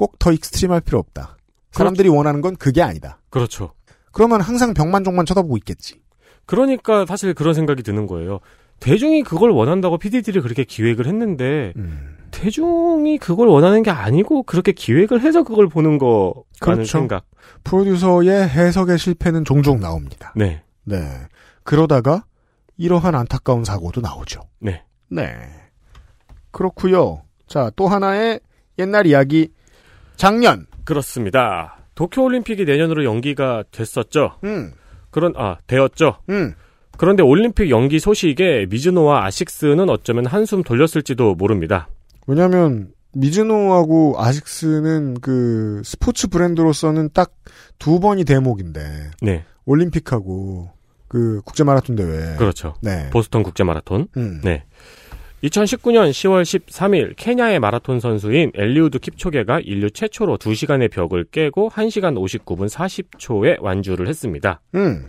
꼭 0.00 0.18
더 0.18 0.32
extreme할 0.32 0.80
필요 0.80 0.98
없다. 0.98 1.36
사람들이 1.72 2.08
원하는 2.08 2.40
건 2.40 2.56
그게 2.56 2.80
아니다. 2.80 3.20
그렇죠. 3.28 3.74
그러면 4.12 4.40
항상 4.40 4.72
병만족만 4.72 5.26
쳐다보고 5.26 5.58
있겠지. 5.58 6.00
그러니까 6.46 7.04
사실 7.04 7.34
그런 7.34 7.52
생각이 7.52 7.82
드는 7.82 8.06
거예요. 8.06 8.40
대중이 8.80 9.22
그걸 9.24 9.50
원한다고 9.50 9.98
PD들이 9.98 10.40
그렇게 10.40 10.64
기획을 10.64 11.06
했는데 11.06 11.74
음. 11.76 12.16
대중이 12.30 13.18
그걸 13.18 13.48
원하는 13.48 13.82
게 13.82 13.90
아니고 13.90 14.44
그렇게 14.44 14.72
기획을 14.72 15.20
해서 15.20 15.42
그걸 15.42 15.68
보는 15.68 15.98
거라는 15.98 16.44
그렇죠. 16.60 16.84
생각. 16.86 17.26
프로듀서의 17.64 18.48
해석의 18.48 18.98
실패는 18.98 19.44
종종 19.44 19.80
나옵니다. 19.80 20.32
네. 20.34 20.62
네. 20.84 21.04
그러다가 21.62 22.24
이러한 22.78 23.14
안타까운 23.14 23.64
사고도 23.64 24.00
나오죠. 24.00 24.40
네. 24.60 24.82
네. 25.10 25.28
그렇고요. 26.52 27.22
자, 27.46 27.70
또 27.76 27.86
하나의 27.86 28.40
옛날 28.78 29.06
이야기. 29.06 29.50
작년. 30.20 30.66
그렇습니다. 30.84 31.78
도쿄올림픽이 31.94 32.66
내년으로 32.66 33.04
연기가 33.04 33.64
됐었죠. 33.70 34.36
음. 34.44 34.72
그런 35.10 35.32
아 35.36 35.56
되었죠. 35.66 36.18
음. 36.28 36.52
그런데 36.98 37.22
올림픽 37.22 37.70
연기 37.70 37.98
소식에 37.98 38.66
미즈노와 38.68 39.24
아식스는 39.24 39.88
어쩌면 39.88 40.26
한숨 40.26 40.62
돌렸을지도 40.62 41.36
모릅니다. 41.36 41.88
왜냐하면 42.26 42.92
미즈노하고 43.14 44.16
아식스는 44.18 45.14
그 45.22 45.80
스포츠 45.84 46.28
브랜드로서는 46.28 47.10
딱 47.14 47.32
두 47.80 47.98
번이 47.98 48.24
대목인데 48.24 49.10
네. 49.22 49.44
올림픽하고 49.64 50.70
그 51.08 51.40
국제 51.44 51.64
마라톤 51.64 51.96
대회. 51.96 52.36
그렇죠. 52.36 52.74
네. 52.82 53.08
보스턴 53.10 53.42
국제 53.42 53.64
마라톤. 53.64 54.06
음. 54.16 54.40
네. 54.44 54.64
2019년 55.42 56.10
10월 56.10 56.42
13일 56.42 57.14
케냐의 57.16 57.60
마라톤 57.60 57.98
선수인 57.98 58.52
엘리우드 58.54 58.98
킵초게가 58.98 59.62
인류 59.64 59.90
최초로 59.90 60.36
2시간의 60.36 60.90
벽을 60.90 61.24
깨고 61.24 61.70
1시간 61.70 62.14
59분 62.16 62.68
40초에 62.68 63.56
완주를 63.60 64.06
했습니다. 64.08 64.60
음. 64.74 65.06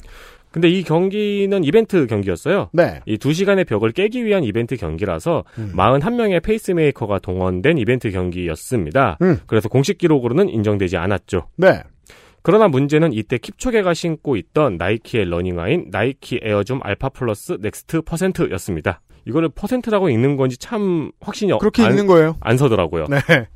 근데 0.51 0.69
이 0.69 0.83
경기는 0.83 1.63
이벤트 1.63 2.07
경기였어요. 2.07 2.69
네. 2.73 2.99
이 3.05 3.17
2시간의 3.17 3.65
벽을 3.67 3.91
깨기 3.91 4.25
위한 4.25 4.43
이벤트 4.43 4.75
경기라서 4.75 5.45
41명의 5.55 6.43
페이스메이커가 6.43 7.19
동원된 7.19 7.77
이벤트 7.77 8.11
경기였습니다. 8.11 9.17
음. 9.21 9.39
그래서 9.47 9.69
공식 9.69 9.97
기록으로는 9.97 10.49
인정되지 10.49 10.97
않았죠. 10.97 11.47
네. 11.55 11.81
그러나 12.41 12.67
문제는 12.67 13.13
이때 13.13 13.37
킵초게가 13.37 13.93
신고 13.93 14.35
있던 14.35 14.75
나이키의 14.77 15.29
러닝화인 15.29 15.85
나이키 15.89 16.39
에어줌 16.41 16.79
알파 16.83 17.09
플라이 17.09 17.57
넥스트 17.61 18.01
퍼센트였습니다. 18.01 18.99
이거를 19.25 19.49
퍼센트라고 19.49 20.09
읽는 20.09 20.35
건지 20.37 20.57
참 20.57 21.11
확신이 21.19 21.57
그렇게 21.59 21.83
안, 21.83 21.91
읽는 21.91 22.07
거예요. 22.07 22.37
안 22.39 22.57
서더라고요. 22.57 23.05
네. 23.09 23.47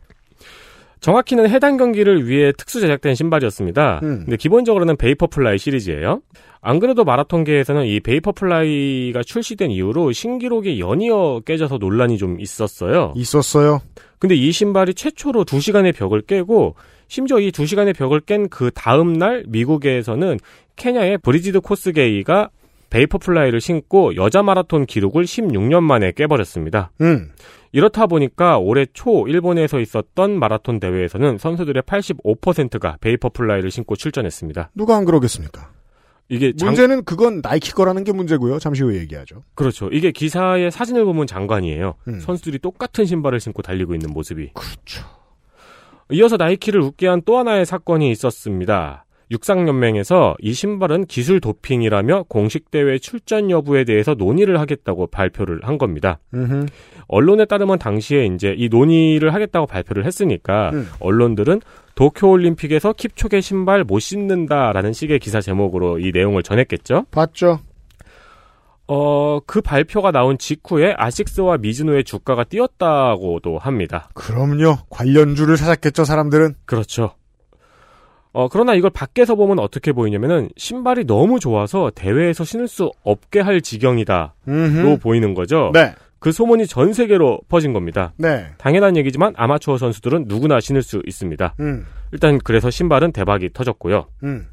정확히는 1.02 1.50
해당 1.50 1.78
경기를 1.78 2.28
위해 2.28 2.52
특수 2.58 2.82
제작된 2.82 3.14
신발이었습니다. 3.14 4.00
음. 4.02 4.22
근데 4.26 4.38
기본적으로는 4.38 4.98
베이퍼플라이 4.98 5.58
시리즈예요. 5.60 6.22
안 6.62 6.80
그래도 6.80 7.04
마라톤계에서는 7.04 7.86
이 7.86 8.00
베이퍼플라이가 8.00 9.22
출시된 9.22 9.70
이후로 9.70 10.14
신기록이 10.14 10.80
연이어 10.80 11.42
깨져서 11.46 11.78
논란이 11.78 12.18
좀 12.18 12.40
있었어요. 12.40 13.14
있었어요. 13.16 13.82
근데 14.18 14.34
이 14.34 14.52
신발이 14.52 14.96
최초로 14.96 15.46
2시간의 15.46 15.96
벽을 15.96 16.22
깨고 16.22 16.74
심지어 17.08 17.40
이 17.40 17.52
2시간의 17.52 17.96
벽을 17.96 18.22
깬 18.22 18.48
그 18.50 18.72
다음 18.74 19.14
날 19.14 19.44
미국에서는 19.48 20.40
케냐의 20.76 21.20
브리지드 21.20 21.60
코스게이가 21.60 22.50
베이퍼플라이를 22.96 23.60
신고 23.60 24.16
여자 24.16 24.42
마라톤 24.42 24.86
기록을 24.86 25.26
16년 25.26 25.82
만에 25.84 26.14
깨버렸습니다. 26.14 26.92
음. 27.02 27.30
이렇다 27.74 28.08
보니까 28.08 28.58
올해 28.58 28.86
초 28.94 29.28
일본에서 29.28 29.82
있었던 29.82 30.40
마라톤 30.40 30.80
대회에서는 30.80 31.38
선수들의 31.38 31.84
85%가 31.84 32.98
베이퍼플라이를 33.02 33.70
신고 33.70 33.98
출전했습니다. 33.98 34.70
누가 34.76 34.96
안 34.96 35.04
그러겠습니까? 35.04 35.72
이게 36.30 36.54
장- 36.56 36.68
문제는 36.70 37.04
그건 37.04 37.42
나이키 37.44 37.72
거라는 37.74 38.06
게 38.06 38.14
문제고요. 38.14 38.60
잠시 38.60 38.82
후에 38.84 38.98
얘기하죠. 39.00 39.44
그렇죠. 39.56 39.90
이게 39.92 40.12
기사의 40.12 40.72
사진을 40.72 41.04
보면 41.04 41.28
장관이에요. 41.28 41.96
음. 42.08 42.20
선수들이 42.22 42.60
똑같은 42.60 43.06
신발을 43.06 43.42
신고 43.42 43.62
달리고 43.62 43.94
있는 43.94 44.12
모습이. 44.12 44.52
그렇죠. 44.54 45.06
이어서 46.12 46.38
나이키를 46.38 46.82
웃게 46.82 47.08
한 47.08 47.22
또 47.26 47.38
하나의 47.40 47.66
사건이 47.66 48.10
있었습니다. 48.12 49.05
육상연맹에서 49.32 50.36
이 50.40 50.54
신발은 50.54 51.06
기술 51.06 51.40
도핑이라며 51.40 52.26
공식 52.28 52.72
대회 52.72 52.98
출전 53.00 53.50
여부에 53.50 53.84
대해서 53.84 54.14
논의를 54.14 54.60
하겠다고 54.60 55.08
발표를 55.08 55.60
한 55.64 55.78
겁니다. 55.78 56.20
음흠. 56.34 56.66
언론에 57.08 57.46
따르면 57.46 57.80
당시에 57.80 58.26
이제 58.26 58.56
이 58.58 58.70
논의를 58.70 59.34
하겠다고 59.34 59.68
발표를 59.68 60.06
했으니까 60.06 60.72
음. 60.74 60.88
언론들은 61.00 61.62
도쿄올림픽에서 61.96 62.94
킵초게 62.94 63.42
신발 63.42 63.84
못 63.84 64.00
신는다라는 64.00 64.94
식의 64.94 65.20
기사 65.20 65.42
제목으로 65.42 66.00
이 66.00 66.12
내용을 66.14 66.44
전했겠죠. 66.44 67.06
봤죠. 67.12 67.60
어, 68.88 69.40
그 69.48 69.62
발표가 69.62 70.12
나온 70.12 70.38
직후에 70.38 70.94
아식스와 70.98 71.58
미즈노의 71.58 72.04
주가가 72.04 72.44
뛰었다고도 72.44 73.58
합니다. 73.58 74.10
그럼요. 74.14 74.78
관련주를 74.90 75.56
찾았겠죠, 75.56 76.04
사람들은. 76.06 76.56
그렇죠. 76.66 77.16
어, 78.36 78.49
그러나 78.49 78.74
이걸 78.74 78.90
밖에서 78.90 79.36
보면 79.36 79.60
어떻게 79.60 79.94
보이냐면은 79.94 80.49
신발이 80.57 81.06
너무 81.06 81.40
좋아서 81.40 81.90
대회에서 81.95 82.44
신을 82.44 82.68
수 82.68 82.91
없게 83.06 83.40
할 83.40 83.62
지경이다로 83.62 84.30
음흠. 84.49 84.98
보이는 85.02 85.34
거죠. 85.34 85.72
네. 85.74 85.94
그 86.20 86.34
소문이 86.34 86.68
전 86.68 86.91
세계로 86.91 87.40
퍼진 87.48 87.72
겁니다. 87.72 88.12
네. 88.18 88.48
당연한 88.57 88.98
얘기지만 88.98 89.34
아마추어 89.38 89.78
선수들은 89.78 90.26
누구나 90.28 90.60
신을 90.60 90.82
수 90.82 91.02
있습니다. 91.06 91.56
음. 91.62 91.86
일단 92.12 92.38
그래서 92.44 92.70
신발은 92.70 93.14
대박이 93.14 93.52
터졌고요. 93.53 94.07
음. 94.24 94.48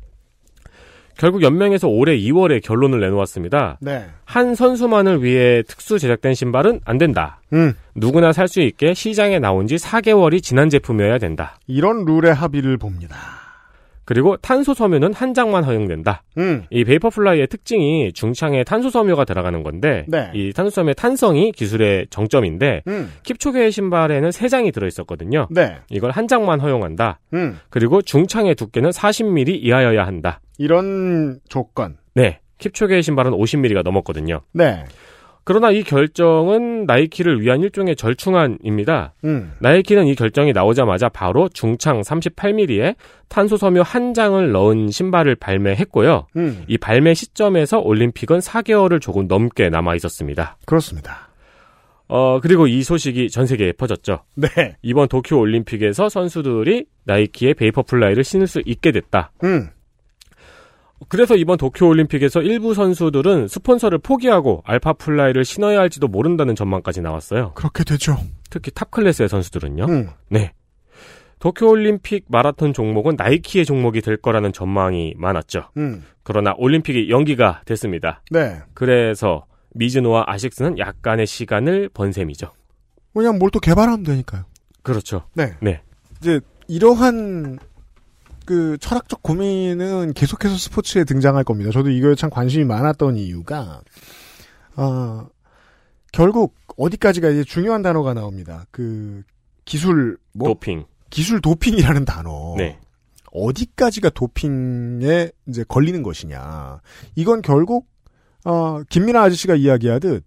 결국 1.19 1.43
연맹에서 1.43 1.89
올해 1.89 2.17
2월에 2.17 2.63
결론을 2.63 3.01
내놓았습니다. 3.01 3.79
네. 3.81 4.07
한 4.25 4.55
선수만을 4.55 5.25
위해 5.25 5.63
특수 5.67 5.99
제작된 5.99 6.35
신발은 6.35 6.83
안 6.85 6.99
된다. 6.99 7.41
음. 7.53 7.73
누구나 7.97 8.33
살 8.33 8.47
수 8.47 8.61
있게 8.61 8.95
시장에 8.95 9.41
나온 9.41 9.67
지 9.67 9.75
4개월이 9.75 10.41
지난 10.41 10.71
제품이어야 10.71 11.19
된다. 11.19 11.57
이런 11.67 12.05
룰의 12.05 12.33
합의를 12.33 12.77
봅니다. 12.77 13.17
그리고 14.05 14.37
탄소 14.37 14.75
섬유는 14.75 15.15
한 15.15 15.35
장만 15.35 15.65
허용된다. 15.65 16.23
음. 16.39 16.65
이 16.71 16.85
베이퍼 16.85 17.11
플라이의 17.11 17.47
특징이 17.47 18.13
중창에 18.13 18.65
탄소 18.65 18.91
섬유가 18.91 19.25
들어가는 19.25 19.63
건데 19.63 20.05
네. 20.09 20.31
이 20.35 20.53
탄소 20.53 20.71
섬유의 20.71 20.95
탄성이 20.95 21.53
기술의 21.53 22.07
정점인데 22.11 22.83
음. 22.89 23.13
킵초게의 23.25 23.71
신발에는 23.71 24.31
세 24.33 24.49
장이 24.49 24.73
들어 24.73 24.87
있었거든요. 24.87 25.47
네. 25.51 25.77
이걸 25.91 26.11
한 26.11 26.29
장만 26.29 26.61
허용한다. 26.61 27.21
음. 27.35 27.59
그리고 27.71 28.03
중창의 28.03 28.55
두께는 28.55 28.91
40mm 28.91 29.63
이하여야 29.63 30.07
한다. 30.07 30.41
이런 30.59 31.41
조건. 31.49 31.97
네. 32.15 32.41
킵초게의 32.59 33.03
신발은 33.03 33.33
50mm가 33.33 33.83
넘었거든요. 33.83 34.41
네. 34.53 34.85
그러나 35.45 35.71
이 35.71 35.83
결정은 35.83 36.87
나이키를 36.87 37.41
위한 37.41 37.63
일종의 37.63 37.97
절충안입니다. 37.97 39.15
음. 39.25 39.53
나이키는 39.59 40.07
이 40.07 40.15
결정이 40.15 40.53
나오자마자 40.53 41.09
바로 41.09 41.49
중창 41.49 42.01
38mm에 42.01 42.95
탄소 43.29 43.57
섬유 43.57 43.83
한 43.85 44.15
장을 44.15 44.53
넣은 44.53 44.91
신발을 44.91 45.35
발매했고요. 45.37 46.27
음. 46.37 46.65
이 46.69 46.79
발매 46.79 47.15
시점에서 47.15 47.81
올림픽은 47.81 48.39
4개월을 48.39 49.01
조금 49.01 49.27
넘게 49.27 49.69
남아 49.71 49.97
있었습니다. 49.97 50.57
그렇습니다. 50.65 51.29
어, 52.09 52.41
그리고 52.41 52.67
이 52.67 52.83
소식이 52.83 53.31
전 53.31 53.47
세계에 53.47 53.73
퍼졌죠. 53.73 54.25
네. 54.35 54.77
이번 54.83 55.09
도쿄 55.09 55.39
올림픽에서 55.39 56.09
선수들이 56.09 56.85
나이키의 57.05 57.55
베이퍼 57.55 57.83
플라이를 57.83 58.23
신을 58.23 58.47
수 58.47 58.63
있게 58.65 58.93
됐다. 58.93 59.33
음. 59.45 59.71
그래서 61.09 61.37
이번 61.37 61.59
도쿄 61.59 61.87
올림픽에서 61.87 62.43
일부 62.43 62.75
선수들은 62.75 63.49
스폰서를 63.49 63.99
포기하고 63.99 64.63
알파 64.65 64.93
플라이를 64.93 65.45
신어야 65.45 65.81
할지도 65.81 66.09
모른다는 66.09 66.55
전망까지 66.55 67.01
나왔어요. 67.01 67.53
그렇게 67.55 67.85
되죠. 67.85 68.17
특히 68.51 68.71
top 68.71 68.91
class의 68.91 69.29
선수들은요. 69.29 69.85
음. 69.87 70.09
네. 70.29 70.53
도쿄 71.39 71.69
올림픽 71.69 72.27
마라톤 72.29 72.73
종목은 72.73 73.17
나이키의 73.17 73.65
종목이 73.65 74.01
될 74.01 74.17
거라는 74.17 74.53
전망이 74.53 75.15
많았죠. 75.17 75.71
음. 75.77 76.05
그러나 76.23 76.55
올림픽이 76.57 77.11
연기가 77.11 77.63
됐습니다. 77.65 78.23
네. 78.31 78.61
그래서 78.75 79.47
미즈노와 79.75 80.25
아식스는 80.29 80.79
약간의 80.79 81.27
시간을 81.27 81.89
번 81.93 82.13
셈이죠. 82.13 82.53
왜냐면 83.15 83.39
뭘 83.41 83.52
또 83.52 83.59
개발하면 83.59 84.05
되니까요. 84.05 84.45
그렇죠. 84.83 85.25
네. 85.35 85.55
네. 85.61 85.81
이제 86.21 86.41
이러한 86.69 87.59
그 88.53 88.77
철학적 88.77 89.23
고민은 89.23 90.13
계속해서 90.13 90.59
스포츠에 90.59 91.05
등장할 91.05 91.43
겁니다. 91.43 91.71
저도 91.71 91.89
이거에 91.89 92.15
참 92.15 92.29
관심이 92.29 92.67
많았던 92.67 93.17
이유가 93.17 93.81
어, 94.77 95.27
결국 96.13 96.55
어디까지가 96.77 97.31
이제 97.31 97.45
중요한 97.45 97.81
단어가 97.81 98.13
나옵니다. 98.13 98.67
그 98.71 99.23
기술 99.65 100.19
뭐 100.35 100.49
도핑. 100.49 100.85
기술 101.09 101.41
도핑이라는 101.41 102.05
단어. 102.05 102.55
네. 102.59 102.79
어디까지가 103.33 104.11
도핑에 104.11 105.31
이제 105.49 105.65
걸리는 105.67 106.03
것이냐. 106.03 106.83
이건 107.15 107.41
결국 107.41 107.89
어, 108.45 108.83
김민아 108.83 109.23
아저씨가 109.23 109.55
이야기하듯 109.55 110.27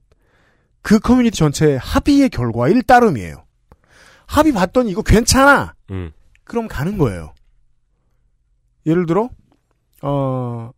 그 0.81 0.97
커뮤니티 0.97 1.37
전체의 1.37 1.77
합의의 1.77 2.29
결과일 2.29 2.81
따름이에요. 2.81 3.43
합의 4.25 4.51
봤더니 4.51 4.89
이거 4.89 5.03
괜찮아. 5.03 5.75
음. 5.91 6.11
그럼 6.43 6.67
가는 6.67 6.97
거예요. 6.97 7.34
예를 8.85 9.05
들어 9.05 9.29
어 10.01 10.71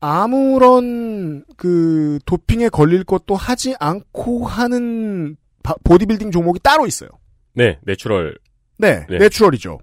아무런 0.00 1.44
그 1.56 2.18
도핑에 2.26 2.68
걸릴 2.68 3.04
것도 3.04 3.34
하지 3.34 3.74
않고 3.80 4.46
하는 4.46 5.36
바- 5.62 5.74
보디빌딩 5.84 6.30
종목이 6.30 6.60
따로 6.60 6.86
있어요. 6.86 7.08
네, 7.54 7.78
natural. 7.82 8.38
네, 8.78 9.06
네. 9.08 9.18
natural이죠. 9.18 9.78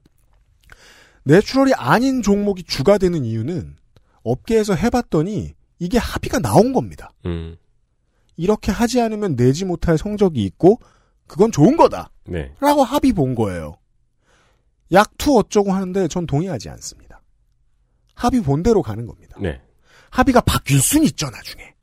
natural이 1.24 1.74
아닌 1.74 2.22
종목이 2.22 2.64
주가 2.64 2.98
되는 2.98 3.26
이유는 3.26 3.76
업계에서 4.24 4.76
해봤더니 4.76 5.54
이게 5.80 5.98
합의가 5.98 6.40
나온 6.40 6.74
겁니다. 6.74 7.12
음. 7.26 7.58
이렇게 8.38 8.72
하지 8.72 9.02
않으면 9.02 9.36
내지 9.36 9.66
못할 9.66 9.98
성적이 9.98 10.44
있고 10.46 10.80
그건 11.28 11.52
좋은 11.52 11.76
거다. 11.78 12.12
네. 12.26 12.54
라고 12.60 12.84
합의 12.84 13.14
본 13.14 13.36
거예요. 13.36 13.78
약투 14.94 15.38
어쩌고 15.38 15.74
하는데 15.74 16.08
전 16.08 16.26
동의하지 16.26 16.70
않습니다. 16.70 17.22
합의 18.16 18.42
본대로 18.42 18.82
가는 18.82 19.06
겁니다. 19.06 19.38
네. 19.42 19.60
합의가 20.12 20.42
바뀔 20.42 20.80
순 20.80 21.04
있죠, 21.04 21.30
나중에. 21.30 21.74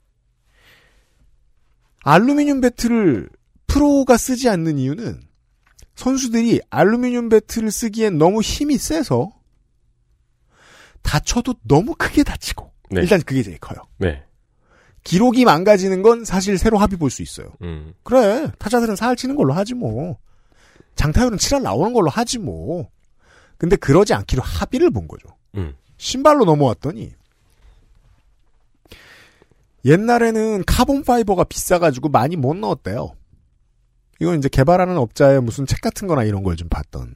알루미늄 2.04 2.60
배트를 2.60 3.28
프로가 3.66 4.16
쓰지 4.16 4.48
않는 4.48 4.78
이유는 4.78 5.22
선수들이 5.96 6.60
알루미늄 6.70 7.28
배트를 7.28 7.70
쓰기엔 7.70 8.16
너무 8.16 8.40
힘이 8.40 8.78
세서 8.78 9.30
다쳐도 11.02 11.54
너무 11.66 11.94
크게 11.94 12.22
다치고 12.22 12.72
네. 12.90 13.02
일단 13.02 13.20
그게 13.20 13.42
제일 13.42 13.58
커요. 13.58 13.82
네. 13.98 14.22
기록이 15.04 15.44
망가지는 15.44 16.02
건 16.02 16.24
사실 16.24 16.58
새로 16.58 16.78
합의 16.78 16.98
볼 16.98 17.10
수 17.10 17.22
있어요. 17.22 17.52
음. 17.62 17.92
그래 18.02 18.50
타자들은 18.58 18.96
사할 18.96 19.16
치는 19.16 19.34
걸로 19.36 19.52
하지 19.52 19.74
뭐. 19.74 20.18
장타율은 20.96 21.38
7할 21.38 21.62
나오는 21.62 21.92
걸로 21.92 22.10
하지 22.10 22.38
뭐. 22.38 22.90
근데 23.60 23.76
그러지 23.76 24.14
않기로 24.14 24.40
합의를 24.42 24.90
본 24.90 25.06
거죠. 25.06 25.28
음. 25.54 25.74
신발로 25.98 26.46
넘어왔더니 26.46 27.12
옛날에는 29.84 30.64
carbon 30.66 31.04
fiber가 31.04 31.44
비싸가지고 31.44 32.08
많이 32.08 32.36
못 32.36 32.56
넣었대요. 32.56 33.12
이건 34.18 34.38
이제 34.38 34.48
개발하는 34.48 34.96
업자의 34.96 35.42
무슨 35.42 35.66
책 35.66 35.82
같은 35.82 36.08
거나 36.08 36.24
이런 36.24 36.42
걸 36.42 36.56
좀 36.56 36.70
봤던 36.70 37.14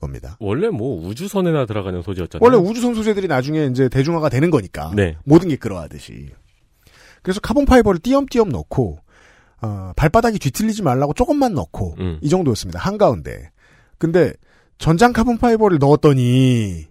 겁니다. 0.00 0.36
원래 0.40 0.68
뭐 0.68 1.06
우주선에나 1.06 1.64
들어가는 1.66 2.02
소재였잖아요. 2.02 2.44
원래 2.44 2.56
우주선 2.56 2.94
소재들이 2.96 3.28
나중에 3.28 3.66
이제 3.66 3.88
대중화가 3.88 4.30
되는 4.30 4.50
거니까. 4.50 4.90
네. 4.96 5.16
모든 5.24 5.48
게 5.48 5.54
그러하듯이. 5.56 6.30
그래서 7.22 7.38
carbon 7.40 7.66
fiber를 7.66 8.00
띄엄띄엄 8.00 8.48
넣고, 8.50 8.98
어, 9.62 9.92
발바닥이 9.94 10.40
뒤틀리지 10.40 10.82
말라고 10.82 11.14
조금만 11.14 11.54
넣고, 11.54 11.94
음. 12.00 12.18
이 12.20 12.28
정도였습니다. 12.28 12.80
한가운데. 12.80 13.50
근데 13.98 14.34
전장 14.78 15.12
carbon 15.12 15.38
fiber를 15.38 15.78
넣었더니, 15.78 16.86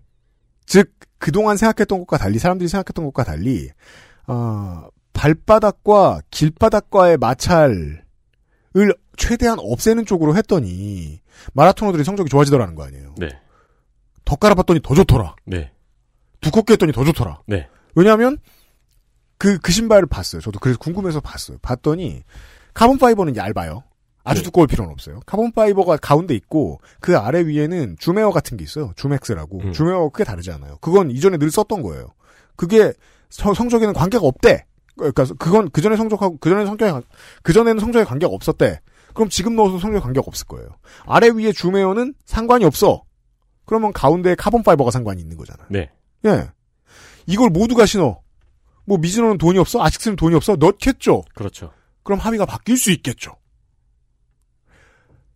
즉, 0.65 0.93
그동안 1.17 1.57
생각했던 1.57 1.99
것과 1.99 2.17
달리, 2.17 2.39
사람들이 2.39 2.67
생각했던 2.67 3.05
것과 3.05 3.23
달리, 3.23 3.69
어, 4.27 4.87
발바닥과 5.13 6.21
길바닥과의 6.31 7.17
마찰을 7.17 8.03
최대한 9.17 9.57
없애는 9.59 10.05
쪽으로 10.05 10.35
했더니, 10.35 11.21
마라토너들이 11.53 12.03
성적이 12.03 12.29
좋아지더라는 12.29 12.75
거 12.75 12.83
아니에요. 12.83 13.15
네. 13.17 13.29
더 14.25 14.35
깔아봤더니 14.35 14.81
더 14.81 14.95
좋더라. 14.95 15.35
네. 15.45 15.71
두껍게 16.41 16.73
했더니 16.73 16.91
더 16.91 17.03
좋더라. 17.03 17.41
네. 17.47 17.67
왜냐하면 17.95 18.37
그, 19.37 19.57
그 19.59 19.71
신발을 19.71 20.07
봤어요. 20.07 20.41
저도 20.41 20.59
그래서 20.59 20.79
궁금해서 20.79 21.19
봤어요. 21.19 21.57
봤더니 21.61 22.23
carbon 22.73 22.97
fiber는 22.97 23.35
얇아요. 23.35 23.83
아주 24.23 24.41
네. 24.41 24.45
두꺼울 24.45 24.67
필요는 24.67 24.91
없어요. 24.91 25.19
carbon 25.25 25.51
fiber가 25.51 25.97
가운데 25.97 26.33
있고 26.35 26.79
그 27.01 27.17
아래 27.17 27.45
위에는 27.45 27.97
줌에어 27.99 28.31
같은 28.31 28.55
게 28.57 28.63
있어요. 28.63 28.91
줌엑스라고. 28.95 29.59
음. 29.61 29.73
줌에어 29.73 30.09
크게 30.09 30.23
다르지 30.23 30.51
않아요. 30.51 30.77
그건 30.81 31.11
이전에 31.11 31.37
늘 31.37 31.51
썼던 31.51 31.81
거예요. 31.81 32.07
그게 32.55 32.93
서- 33.29 33.53
성적에는 33.53 33.93
관계가 33.93 34.25
없대. 34.25 34.65
그러니까 34.95 35.25
그건 35.39 35.69
그 35.71 35.81
전에 35.81 35.97
성적하고 35.97 36.37
그 36.37 36.49
전에 36.49 36.65
성적에 36.65 36.93
그 37.41 37.51
전에는 37.51 37.79
성적에 37.79 38.05
관계가 38.05 38.31
없었대. 38.31 38.79
그럼 39.13 39.29
지금 39.29 39.55
넣어서 39.55 39.77
성적에 39.79 39.99
관계가 39.99 40.23
없을 40.27 40.47
거예요. 40.47 40.69
아래 41.05 41.29
위에 41.29 41.51
줌에어는 41.51 42.13
상관이 42.25 42.63
없어. 42.65 43.03
그러면 43.65 43.91
가운데에 43.93 44.35
carbon 44.35 44.63
fiber가 44.63 44.91
상관이 44.91 45.21
있는 45.21 45.35
거잖아. 45.37 45.65
네. 45.69 45.89
예. 46.25 46.49
이걸 47.25 47.49
모두가 47.49 47.85
신어. 47.85 48.21
뭐 48.85 48.97
미즈노는 48.97 49.37
돈이 49.37 49.57
없어? 49.59 49.81
아식스는 49.83 50.15
돈이 50.17 50.35
없어? 50.35 50.55
넣겠죠. 50.57 51.23
그렇죠. 51.35 51.71
그럼 52.03 52.19
합의가 52.19 52.45
바뀔 52.45 52.77
수 52.77 52.91
있겠죠. 52.91 53.35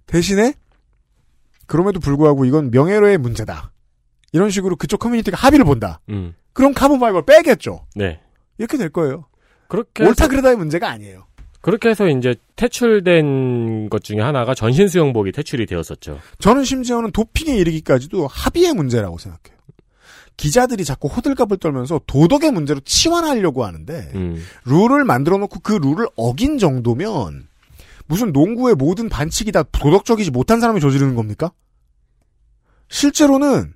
대신에 0.08 0.54
그럼에도 1.68 2.00
불구하고 2.00 2.46
이건 2.46 2.72
명예로의 2.72 3.18
문제다. 3.18 3.72
이런 4.34 4.50
식으로 4.50 4.76
그쪽 4.76 5.00
커뮤니티가 5.00 5.38
합의를 5.38 5.66
본다. 5.66 6.00
음. 6.10 6.34
그럼 6.54 6.74
carbon 6.74 7.00
fiber를 7.00 7.26
빼겠죠. 7.26 7.86
네. 7.96 8.20
이렇게 8.58 8.78
될 8.78 8.90
거예요. 8.90 9.26
그렇게 9.68 10.04
옳다 10.06 10.28
그러다의 10.28 10.56
문제가 10.56 10.90
아니에요. 10.90 11.28
그렇게 11.62 11.90
해서 11.90 12.08
이제 12.08 12.36
퇴출된 12.56 13.90
것 13.90 14.04
중에 14.04 14.22
하나가 14.22 14.56
전신 14.56 14.88
수영복이 14.88 15.34
퇴출이 15.34 15.66
되었었죠. 15.66 16.20
저는 16.40 16.64
심지어는 16.64 17.12
도핑에 17.12 17.56
이르기까지도 17.58 18.28
합의의 18.28 18.74
문제라고 18.74 19.18
생각해요. 19.18 19.58
기자들이 20.38 20.86
자꾸 20.86 21.08
호들갑을 21.08 21.58
떨면서 21.58 22.00
도덕의 22.06 22.52
문제로 22.52 22.80
치환하려고 22.80 23.66
하는데 23.66 24.12
음. 24.14 24.42
룰을 24.66 25.04
만들어 25.04 25.38
놓고 25.40 25.60
그 25.62 25.74
룰을 25.74 26.08
어긴 26.16 26.60
정도면 26.60 27.48
무슨 28.08 28.32
농구의 28.32 28.76
모든 28.76 29.10
반칙이 29.10 29.52
다 29.52 29.64
도덕적이지 29.64 30.32
못한 30.32 30.60
사람이 30.60 30.80
저지르는 30.80 31.16
겁니까? 31.16 31.52
실제로는 32.90 33.74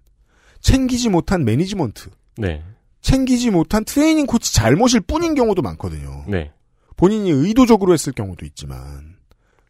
챙기지 0.61 1.09
못한 1.09 1.43
매니지먼트, 1.43 2.09
네. 2.37 2.63
챙기지 3.01 3.51
못한 3.51 3.83
트레이닝 3.83 4.25
코치 4.25 4.53
잘못일 4.53 5.01
뿐인 5.01 5.35
경우도 5.35 5.61
많거든요. 5.61 6.23
네. 6.27 6.51
본인이 6.95 7.31
의도적으로 7.31 7.93
했을 7.93 8.13
경우도 8.13 8.45
있지만 8.45 9.17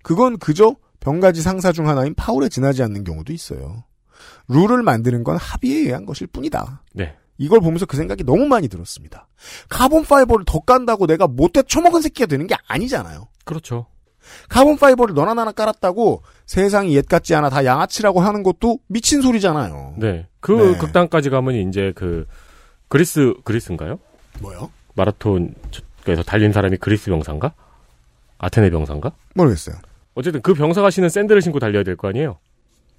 그건 0.04 0.38
그저 0.38 0.76
병가지 1.00 1.42
상사 1.42 1.72
중 1.72 1.88
하나인 1.88 2.14
파울에 2.14 2.50
지나지 2.50 2.84
않는 2.84 3.04
경우도 3.04 3.34
있어요. 3.34 3.86
룰을 4.48 4.84
만드는 4.84 5.24
건 5.24 5.38
합의에 5.38 5.80
의한 5.80 6.06
것일 6.06 6.28
뿐이다. 6.28 6.84
네. 6.94 7.16
이걸 7.38 7.60
보면서 7.60 7.86
그 7.86 7.98
생각이 7.98 8.24
너무 8.24 8.46
많이 8.46 8.68
들었습니다. 8.68 9.28
carbon 9.70 10.04
fiber를 10.04 10.46
더 10.46 10.60
깐다고 10.60 11.08
내가 11.08 11.26
못돼 11.28 11.64
처먹은 11.64 12.02
새끼가 12.02 12.28
되는 12.28 12.46
게 12.46 12.56
아니잖아요. 12.68 13.30
그렇죠. 13.46 13.88
carbon 14.50 14.78
fiber를 14.78 15.14
너나 15.16 15.34
나나 15.34 15.52
깔았다고 15.52 16.24
세상이 16.46 16.96
옛 16.96 17.06
같지 17.08 17.34
않아 17.36 17.50
다 17.50 17.66
양아치라고 17.66 18.20
하는 18.22 18.44
것도 18.44 18.80
미친 18.88 19.22
소리잖아요. 19.22 19.96
네. 19.98 20.28
그 20.40 20.52
네. 20.52 20.78
극단까지 20.78 21.30
가면 21.30 21.56
이제 21.70 21.92
그 21.96 22.26
그리스 22.88 23.34
그리스인가요? 23.44 24.00
뭐요? 24.42 24.70
마라톤에서 24.96 26.24
달린 26.26 26.52
사람이 26.52 26.78
그리스 26.78 27.10
병사인가? 27.10 27.54
아테네 28.38 28.70
병사인가? 28.70 29.12
모르겠어요. 29.36 29.76
어쨌든 30.14 30.42
그 30.42 30.54
병사가 30.54 30.90
신은 30.90 31.10
샌들을 31.10 31.42
신고 31.42 31.60
달려야 31.60 31.84
될 31.84 31.96
거 31.96 32.10
아니에요? 32.10 32.38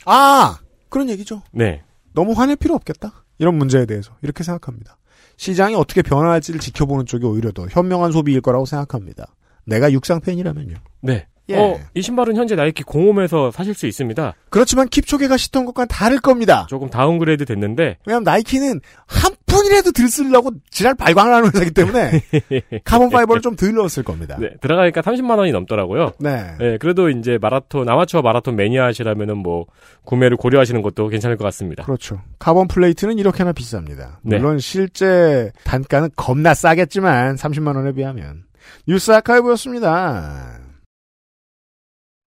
아 0.06 0.58
그런 0.88 1.08
얘기죠. 1.10 1.42
네. 1.50 1.82
너무 2.14 2.32
화낼 2.32 2.56
필요 2.56 2.74
없겠다. 2.74 3.24
이런 3.38 3.56
문제에 3.56 3.86
대해서 3.86 4.12
이렇게 4.22 4.44
생각합니다. 4.44 4.96
시장이 5.36 5.74
어떻게 5.74 6.02
변화할지를 6.02 6.60
지켜보는 6.60 7.06
쪽이 7.06 7.24
오히려 7.26 7.50
더 7.52 7.66
현명한 7.66 8.12
소비일 8.12 8.40
거라고 8.40 8.64
생각합니다. 8.66 9.26
내가 9.64 9.92
육상 9.92 10.20
팬이라면요. 10.20 10.74
네. 11.02 11.26
예. 11.48 11.56
어, 11.56 11.78
이 11.94 12.02
신발은 12.02 12.36
현재 12.36 12.54
나이키 12.54 12.84
공홈에서 12.84 13.50
사실 13.50 13.74
수 13.74 13.86
있습니다. 13.86 14.34
그렇지만 14.48 14.88
킵초게가 14.88 15.36
신던 15.36 15.64
것과는 15.66 15.88
다를 15.88 16.20
겁니다. 16.20 16.66
조금 16.70 16.88
downgrade 16.88 17.44
됐는데 17.44 17.98
왜냐하면 18.06 18.22
나이키는 18.22 18.80
한 19.06 19.34
푼이라도 19.46 19.90
덜 19.92 20.08
쓰려고 20.08 20.50
지랄 20.70 20.94
발광을 20.94 21.34
하는 21.34 21.50
회사기 21.52 21.72
때문에 21.72 22.22
carbon 22.84 23.10
fiber를 23.10 23.42
좀 23.42 23.56
덜 23.56 23.74
넣었을 23.74 24.02
겁니다. 24.02 24.36
네, 24.40 24.50
들어가니까 24.60 25.02
30만 25.02 25.36
원이 25.36 25.52
넘더라고요. 25.52 26.12
네. 26.20 26.54
네, 26.58 26.78
그래도 26.78 27.10
이제 27.10 27.38
마라톤 27.40 27.88
아마추어 27.88 28.22
마라톤 28.22 28.56
매니아시라면은 28.56 29.36
뭐 29.36 29.66
구매를 30.04 30.36
고려하시는 30.36 30.80
것도 30.80 31.08
괜찮을 31.08 31.36
것 31.36 31.44
같습니다. 31.44 31.84
그렇죠. 31.84 32.20
carbon 32.38 32.68
plate는 32.68 33.18
이렇게나 33.18 33.52
비쌉니다. 33.52 34.16
네. 34.22 34.38
물론 34.38 34.58
실제 34.58 35.50
단가는 35.64 36.10
겁나 36.16 36.54
싸겠지만 36.54 37.34
30만 37.36 37.76
원에 37.76 37.92
비하면 37.92 38.44
뉴스 38.86 39.10
아카이브였습니다. 39.12 40.60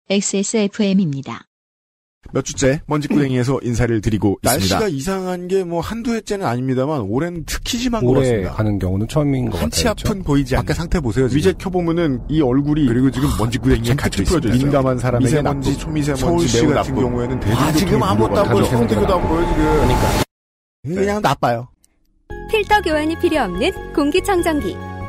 XSFM입니다. 0.09 1.45
몇 2.33 2.43
주째 2.43 2.81
먼지구덩이에서 2.87 3.59
인사를 3.63 4.01
드리고 4.01 4.39
있습니다. 4.43 4.75
날씨가 4.79 4.87
이상한 4.89 5.47
게 5.47 5.63
뭐 5.63 5.79
한두 5.81 6.13
해째는 6.15 6.45
아닙니다만 6.45 7.01
올해는 7.01 7.43
특히 7.45 7.77
심한 7.77 8.03
것 8.05 8.13
같습니다. 8.13 8.51
가는 8.53 8.77
경우는 8.77 9.07
처음인 9.07 9.49
것 9.49 9.61
한치 9.61 9.83
같아요. 9.85 10.09
앞은 10.11 10.23
보이지 10.23 10.55
않게 10.57 10.73
상태 10.73 10.99
보세요. 10.99 11.25
위제 11.31 11.53
켜보면은 11.53 12.21
이 12.29 12.41
얼굴이 12.41 12.87
그리고 12.87 13.09
지금 13.09 13.29
먼지구덩이에 13.37 13.95
갇혀 13.95 14.23
있습니다. 14.23 14.49
민감한 14.53 14.97
사람에게 14.97 15.25
미세먼지, 15.25 15.77
초미세먼지 15.77 16.21
서울시 16.21 16.57
같은 16.65 16.73
나쁘고. 16.75 17.01
경우에는 17.01 17.43
아, 17.53 17.71
지금 17.73 18.03
아무것도 18.03 18.39
안 18.41 18.49
보여. 18.51 18.65
성대교도 18.65 19.15
안 19.15 19.27
보여 19.27 19.47
지금. 19.47 19.63
그러니까. 19.63 20.23
그냥 20.83 21.21
나빠요. 21.21 21.69
필터 22.51 22.81
교환이 22.81 23.17
필요 23.19 23.41
없는 23.43 23.93
공기청정기. 23.93 24.75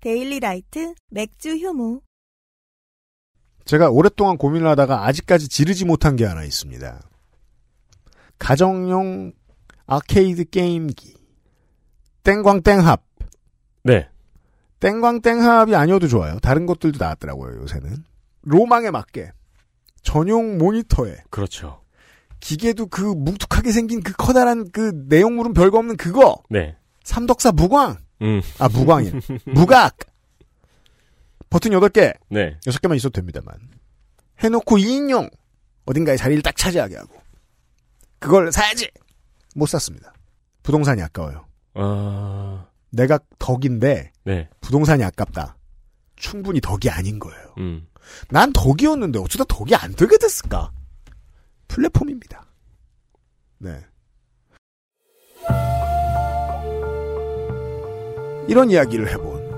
데일리 0.00 0.40
라이트 0.40 0.94
맥주 1.10 1.56
효모. 1.58 2.00
제가 3.66 3.90
오랫동안 3.90 4.38
고민을 4.38 4.66
하다가 4.68 5.06
아직까지 5.06 5.48
지르지 5.48 5.84
못한 5.84 6.16
게 6.16 6.24
하나 6.24 6.42
있습니다. 6.42 7.00
가정용 8.38 9.32
아케이드 9.86 10.48
게임기. 10.48 11.14
땡광땡합. 12.24 13.04
네. 13.84 14.08
땡광땡합이 14.80 15.74
아니어도 15.74 16.08
좋아요. 16.08 16.38
다른 16.40 16.64
것들도 16.64 16.98
나왔더라고요, 16.98 17.60
요새는. 17.60 18.04
로망에 18.42 18.90
맞게. 18.90 19.32
전용 20.02 20.56
모니터에. 20.56 21.18
그렇죠. 21.28 21.82
기계도 22.40 22.86
그 22.86 23.02
뭉툭하게 23.02 23.70
생긴 23.70 24.02
그 24.02 24.14
커다란 24.14 24.70
그 24.72 24.92
내용물은 25.08 25.52
별거 25.52 25.78
없는 25.78 25.98
그거. 25.98 26.42
네. 26.48 26.76
삼덕사 27.04 27.52
무광. 27.52 27.98
음. 28.22 28.40
아, 28.58 28.68
무광이. 28.68 29.10
무각. 29.46 29.96
버튼 31.48 31.72
8개. 31.72 32.14
네. 32.28 32.58
6개만 32.66 32.96
있어도 32.96 33.12
됩니다만. 33.12 33.54
해놓고 34.42 34.76
2인용. 34.76 35.30
어딘가에 35.86 36.16
자리를 36.16 36.42
딱 36.42 36.56
차지하게 36.56 36.96
하고. 36.96 37.20
그걸 38.18 38.52
사야지! 38.52 38.88
못 39.56 39.66
샀습니다. 39.66 40.12
부동산이 40.62 41.02
아까워요. 41.02 41.46
아, 41.74 42.66
내가 42.90 43.18
덕인데, 43.38 44.12
네. 44.24 44.48
부동산이 44.60 45.02
아깝다. 45.02 45.56
충분히 46.16 46.60
덕이 46.60 46.90
아닌 46.90 47.18
거예요. 47.18 47.54
음. 47.58 47.88
난 48.28 48.52
덕이었는데 48.52 49.18
어쩌다 49.18 49.44
덕이 49.48 49.74
안 49.74 49.94
되게 49.94 50.18
됐을까? 50.18 50.70
플랫폼입니다. 51.68 52.44
네. 53.58 53.80
이런 58.50 58.68
이야기를 58.68 59.08
해본 59.12 59.50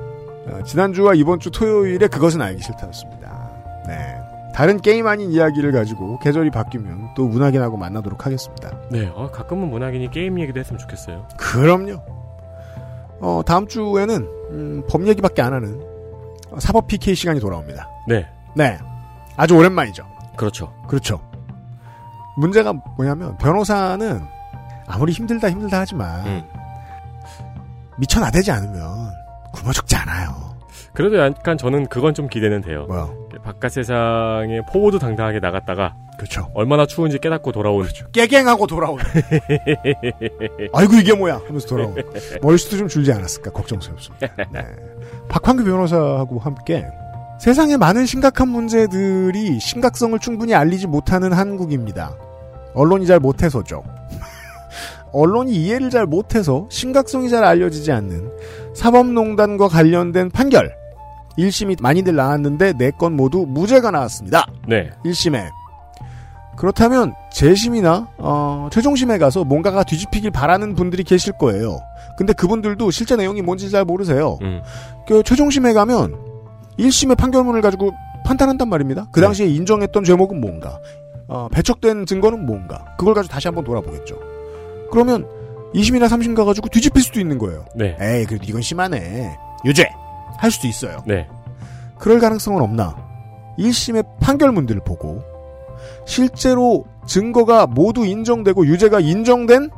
어, 0.49 0.63
지난주와 0.65 1.15
이번 1.15 1.41
주 1.41 1.51
토요일에 1.51 2.09
그것은 2.09 2.43
알기 2.43 2.63
싫다였습니다. 2.63 3.51
네. 3.87 4.19
다른 4.55 4.79
게임 4.79 5.07
아닌 5.07 5.33
이야기를 5.33 5.73
가지고 5.73 6.19
계절이 6.19 6.51
바뀌면 6.51 7.15
또 7.17 7.27
문학인하고 7.27 7.79
만나도록 7.79 8.27
하겠습니다. 8.27 8.71
네. 8.91 9.11
어, 9.15 9.31
가끔은 9.31 9.71
문학인이 9.71 10.11
게임 10.11 10.39
얘기도 10.39 10.61
했으면 10.61 10.79
좋겠어요. 10.79 11.27
그럼요. 11.39 12.03
어, 13.21 13.41
다음 13.47 13.67
주에는 13.67 14.29
음, 14.51 14.83
법 14.91 15.07
얘기밖에 15.09 15.41
안 15.41 15.55
하는 15.55 15.81
어, 16.51 16.61
사법 16.61 16.87
PK 16.87 17.15
시간이 17.15 17.41
돌아옵니다. 17.41 17.89
네. 18.07 18.27
네. 18.55 18.77
아주 19.39 19.57
오랜만이죠. 19.57 20.05
그렇죠. 20.37 20.71
그렇죠. 20.87 21.19
문제가 22.37 22.75
뭐냐면 22.97 23.39
변호사는 23.39 24.21
아무리 24.87 25.13
힘들다 25.13 25.51
힘들다 25.51 25.81
하지만 25.81 26.27
음. 26.27 26.52
미쳐 27.99 28.21
나대지 28.21 28.51
않으면 28.51 29.13
굶어 29.53 29.73
죽지 29.73 29.97
않아요. 29.97 30.53
그래도 30.95 31.19
약간 31.19 31.57
저는 31.57 31.87
그건 31.87 32.15
좀 32.15 32.29
기대는 32.29 32.61
돼요. 32.63 32.85
뭐요? 32.87 33.29
바깥 33.43 33.73
세상에 33.73 34.61
포부도 34.71 34.99
당당하게 34.99 35.41
나갔다가 35.41 35.95
그렇죠. 36.17 36.51
얼마나 36.55 36.87
추운지 36.87 37.19
깨닫고 37.19 37.53
돌아온 37.53 37.87
깨갱하고 38.13 38.67
돌아오는. 38.67 39.03
아이고 40.73 40.95
이게 40.95 41.15
뭐야 41.15 41.41
하면서 41.47 41.67
돌아오는. 41.67 42.03
머리수도 42.43 42.77
좀 42.77 42.89
줄지 42.89 43.13
않았을까 43.13 43.51
걱정스럽습니다. 43.51 44.29
네. 44.53 44.65
박환규 45.29 45.65
변호사하고 45.65 46.39
함께 46.39 46.87
세상에 47.41 47.77
많은 47.77 48.07
심각한 48.07 48.49
문제들이 48.49 49.59
심각성을 49.59 50.17
충분히 50.21 50.55
알리지 50.55 50.87
못하는 50.87 51.33
한국입니다. 51.33 52.15
언론이 52.75 53.07
잘 53.07 53.19
못해서죠. 53.19 53.83
언론이 55.13 55.53
이해를 55.53 55.91
잘 55.91 56.07
못해서 56.07 56.67
심각성이 56.71 57.29
잘 57.29 57.45
알려지지 57.45 57.93
않는 57.93 58.31
사법농단과 58.75 59.69
관련된 59.69 60.31
판결 60.31 60.75
1심이 61.39 61.81
많이들 61.81 62.15
나왔는데 62.15 62.73
4건 62.75 63.13
모두 63.13 63.47
무죄가 63.47 63.91
나왔습니다. 63.91 64.47
네. 64.69 64.91
1심에 65.05 65.49
그렇다면 66.57 67.15
재심이나 67.33 68.09
어, 68.19 68.69
최종심에 68.71 69.19
가서 69.19 69.45
뭔가가 69.45 69.85
뒤집히길 69.85 70.31
바라는 70.31 70.75
분들이 70.75 71.03
계실 71.03 71.33
거예요. 71.33 71.79
근데 72.19 72.33
그분들도 72.33 72.91
실제 72.91 73.17
내용이 73.17 73.43
뭔지 73.43 73.71
잘 73.71 73.85
모르세요. 73.85 74.39
음. 74.43 74.61
그 75.07 75.23
최종심에 75.23 75.73
가면 75.73 76.15
1심의 76.79 77.17
판결문을 77.17 77.63
가지고 77.63 77.93
판단한단 78.25 78.69
말입니다. 78.69 79.09
그 79.13 79.21
당시에 79.21 79.47
인정했던 79.47 80.05
죄목은 80.05 80.41
뭔가, 80.41 80.79
어, 81.27 81.49
배척된 81.51 82.07
증거는 82.07 82.47
뭔가, 82.47 82.85
그걸 82.97 83.15
가지고 83.15 83.33
다시 83.33 83.49
한번 83.49 83.65
돌아보겠죠. 83.65 84.32
그러면 84.93 85.27
2심이나 85.75 86.07
3심 86.07 86.37
가가지고 86.37 86.69
뒤집힐 86.69 87.03
수도 87.03 87.19
있는 87.19 87.39
거예요. 87.39 87.65
네. 87.75 87.97
에이, 87.99 88.27
그래도 88.27 88.45
이건 88.47 88.61
심하네. 88.61 89.37
유죄! 89.65 89.91
할 90.37 90.51
수도 90.51 90.69
있어요. 90.69 91.03
네. 91.07 91.27
그럴 91.99 92.21
가능성은 92.21 92.61
없나? 92.61 92.97
1심의 93.59 94.05
판결문들을 94.21 94.83
보고 94.85 95.23
실제로 96.05 96.85
증거가 97.07 97.67
모두 97.67 98.05
인정되고 98.05 98.67
유죄가 98.67 99.01
인정된 99.01 99.71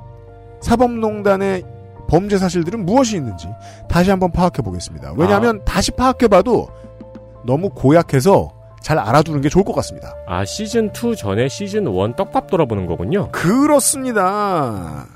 사법농단의 0.60 1.64
범죄 2.08 2.38
사실들은 2.38 2.84
무엇이 2.84 3.16
있는지 3.16 3.48
다시 3.88 4.10
한번 4.10 4.30
파악해 4.32 4.62
보겠습니다. 4.62 5.14
왜냐하면 5.16 5.64
다시 5.64 5.90
파악해 5.90 6.28
봐도 6.28 6.68
너무 7.46 7.70
고약해서 7.70 8.50
잘 8.84 8.98
알아두는 8.98 9.40
게 9.40 9.48
좋을 9.48 9.64
것 9.64 9.72
같습니다. 9.76 10.14
아, 10.28 10.44
시즌2 10.44 11.16
전에 11.16 11.46
시즌1 11.46 12.16
떡밥 12.16 12.50
돌아보는 12.50 12.84
거군요. 12.84 13.30
그렇습니다. 13.32 15.06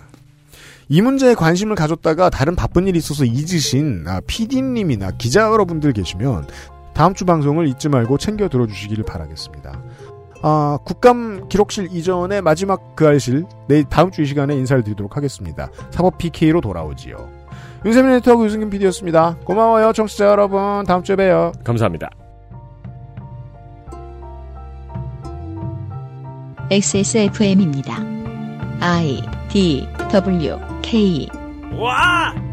이 0.88 1.02
문제에 1.02 1.34
관심을 1.34 1.76
가졌다가 1.76 2.30
다른 2.30 2.56
바쁜 2.56 2.88
일이 2.88 2.96
있어서 2.98 3.24
잊으신 3.26 4.04
아, 4.08 4.20
PD님이나 4.26 5.10
기자 5.18 5.42
여러분들 5.42 5.92
계시면 5.92 6.46
다음 6.94 7.12
주 7.12 7.26
방송을 7.26 7.68
잊지 7.68 7.90
말고 7.90 8.16
챙겨 8.16 8.48
들어주시기를 8.48 9.04
바라겠습니다. 9.04 9.82
아, 10.40 10.78
국감 10.86 11.48
기록실 11.50 11.88
이전에 11.92 12.40
마지막 12.40 12.96
그 12.96 13.06
알실 13.06 13.44
내일 13.68 13.84
다음 13.84 14.10
주 14.10 14.22
이 14.22 14.24
시간에 14.26 14.54
인사를 14.54 14.82
드리도록 14.82 15.16
하겠습니다. 15.18 15.68
사법 15.90 16.16
PK로 16.16 16.62
돌아오지요. 16.62 17.16
윤세민 17.84 18.12
네트워크 18.12 18.46
유승균 18.46 18.70
PD였습니다. 18.70 19.36
고마워요, 19.44 19.92
청취자 19.92 20.24
여러분. 20.26 20.84
다음 20.86 21.02
주에 21.02 21.16
봬요. 21.16 21.52
감사합니다. 21.64 22.08
XSFM입니다. 26.70 27.96
I 28.80 29.22
D 29.48 29.88
W 30.12 30.58
K 30.82 31.28
와! 31.72 32.47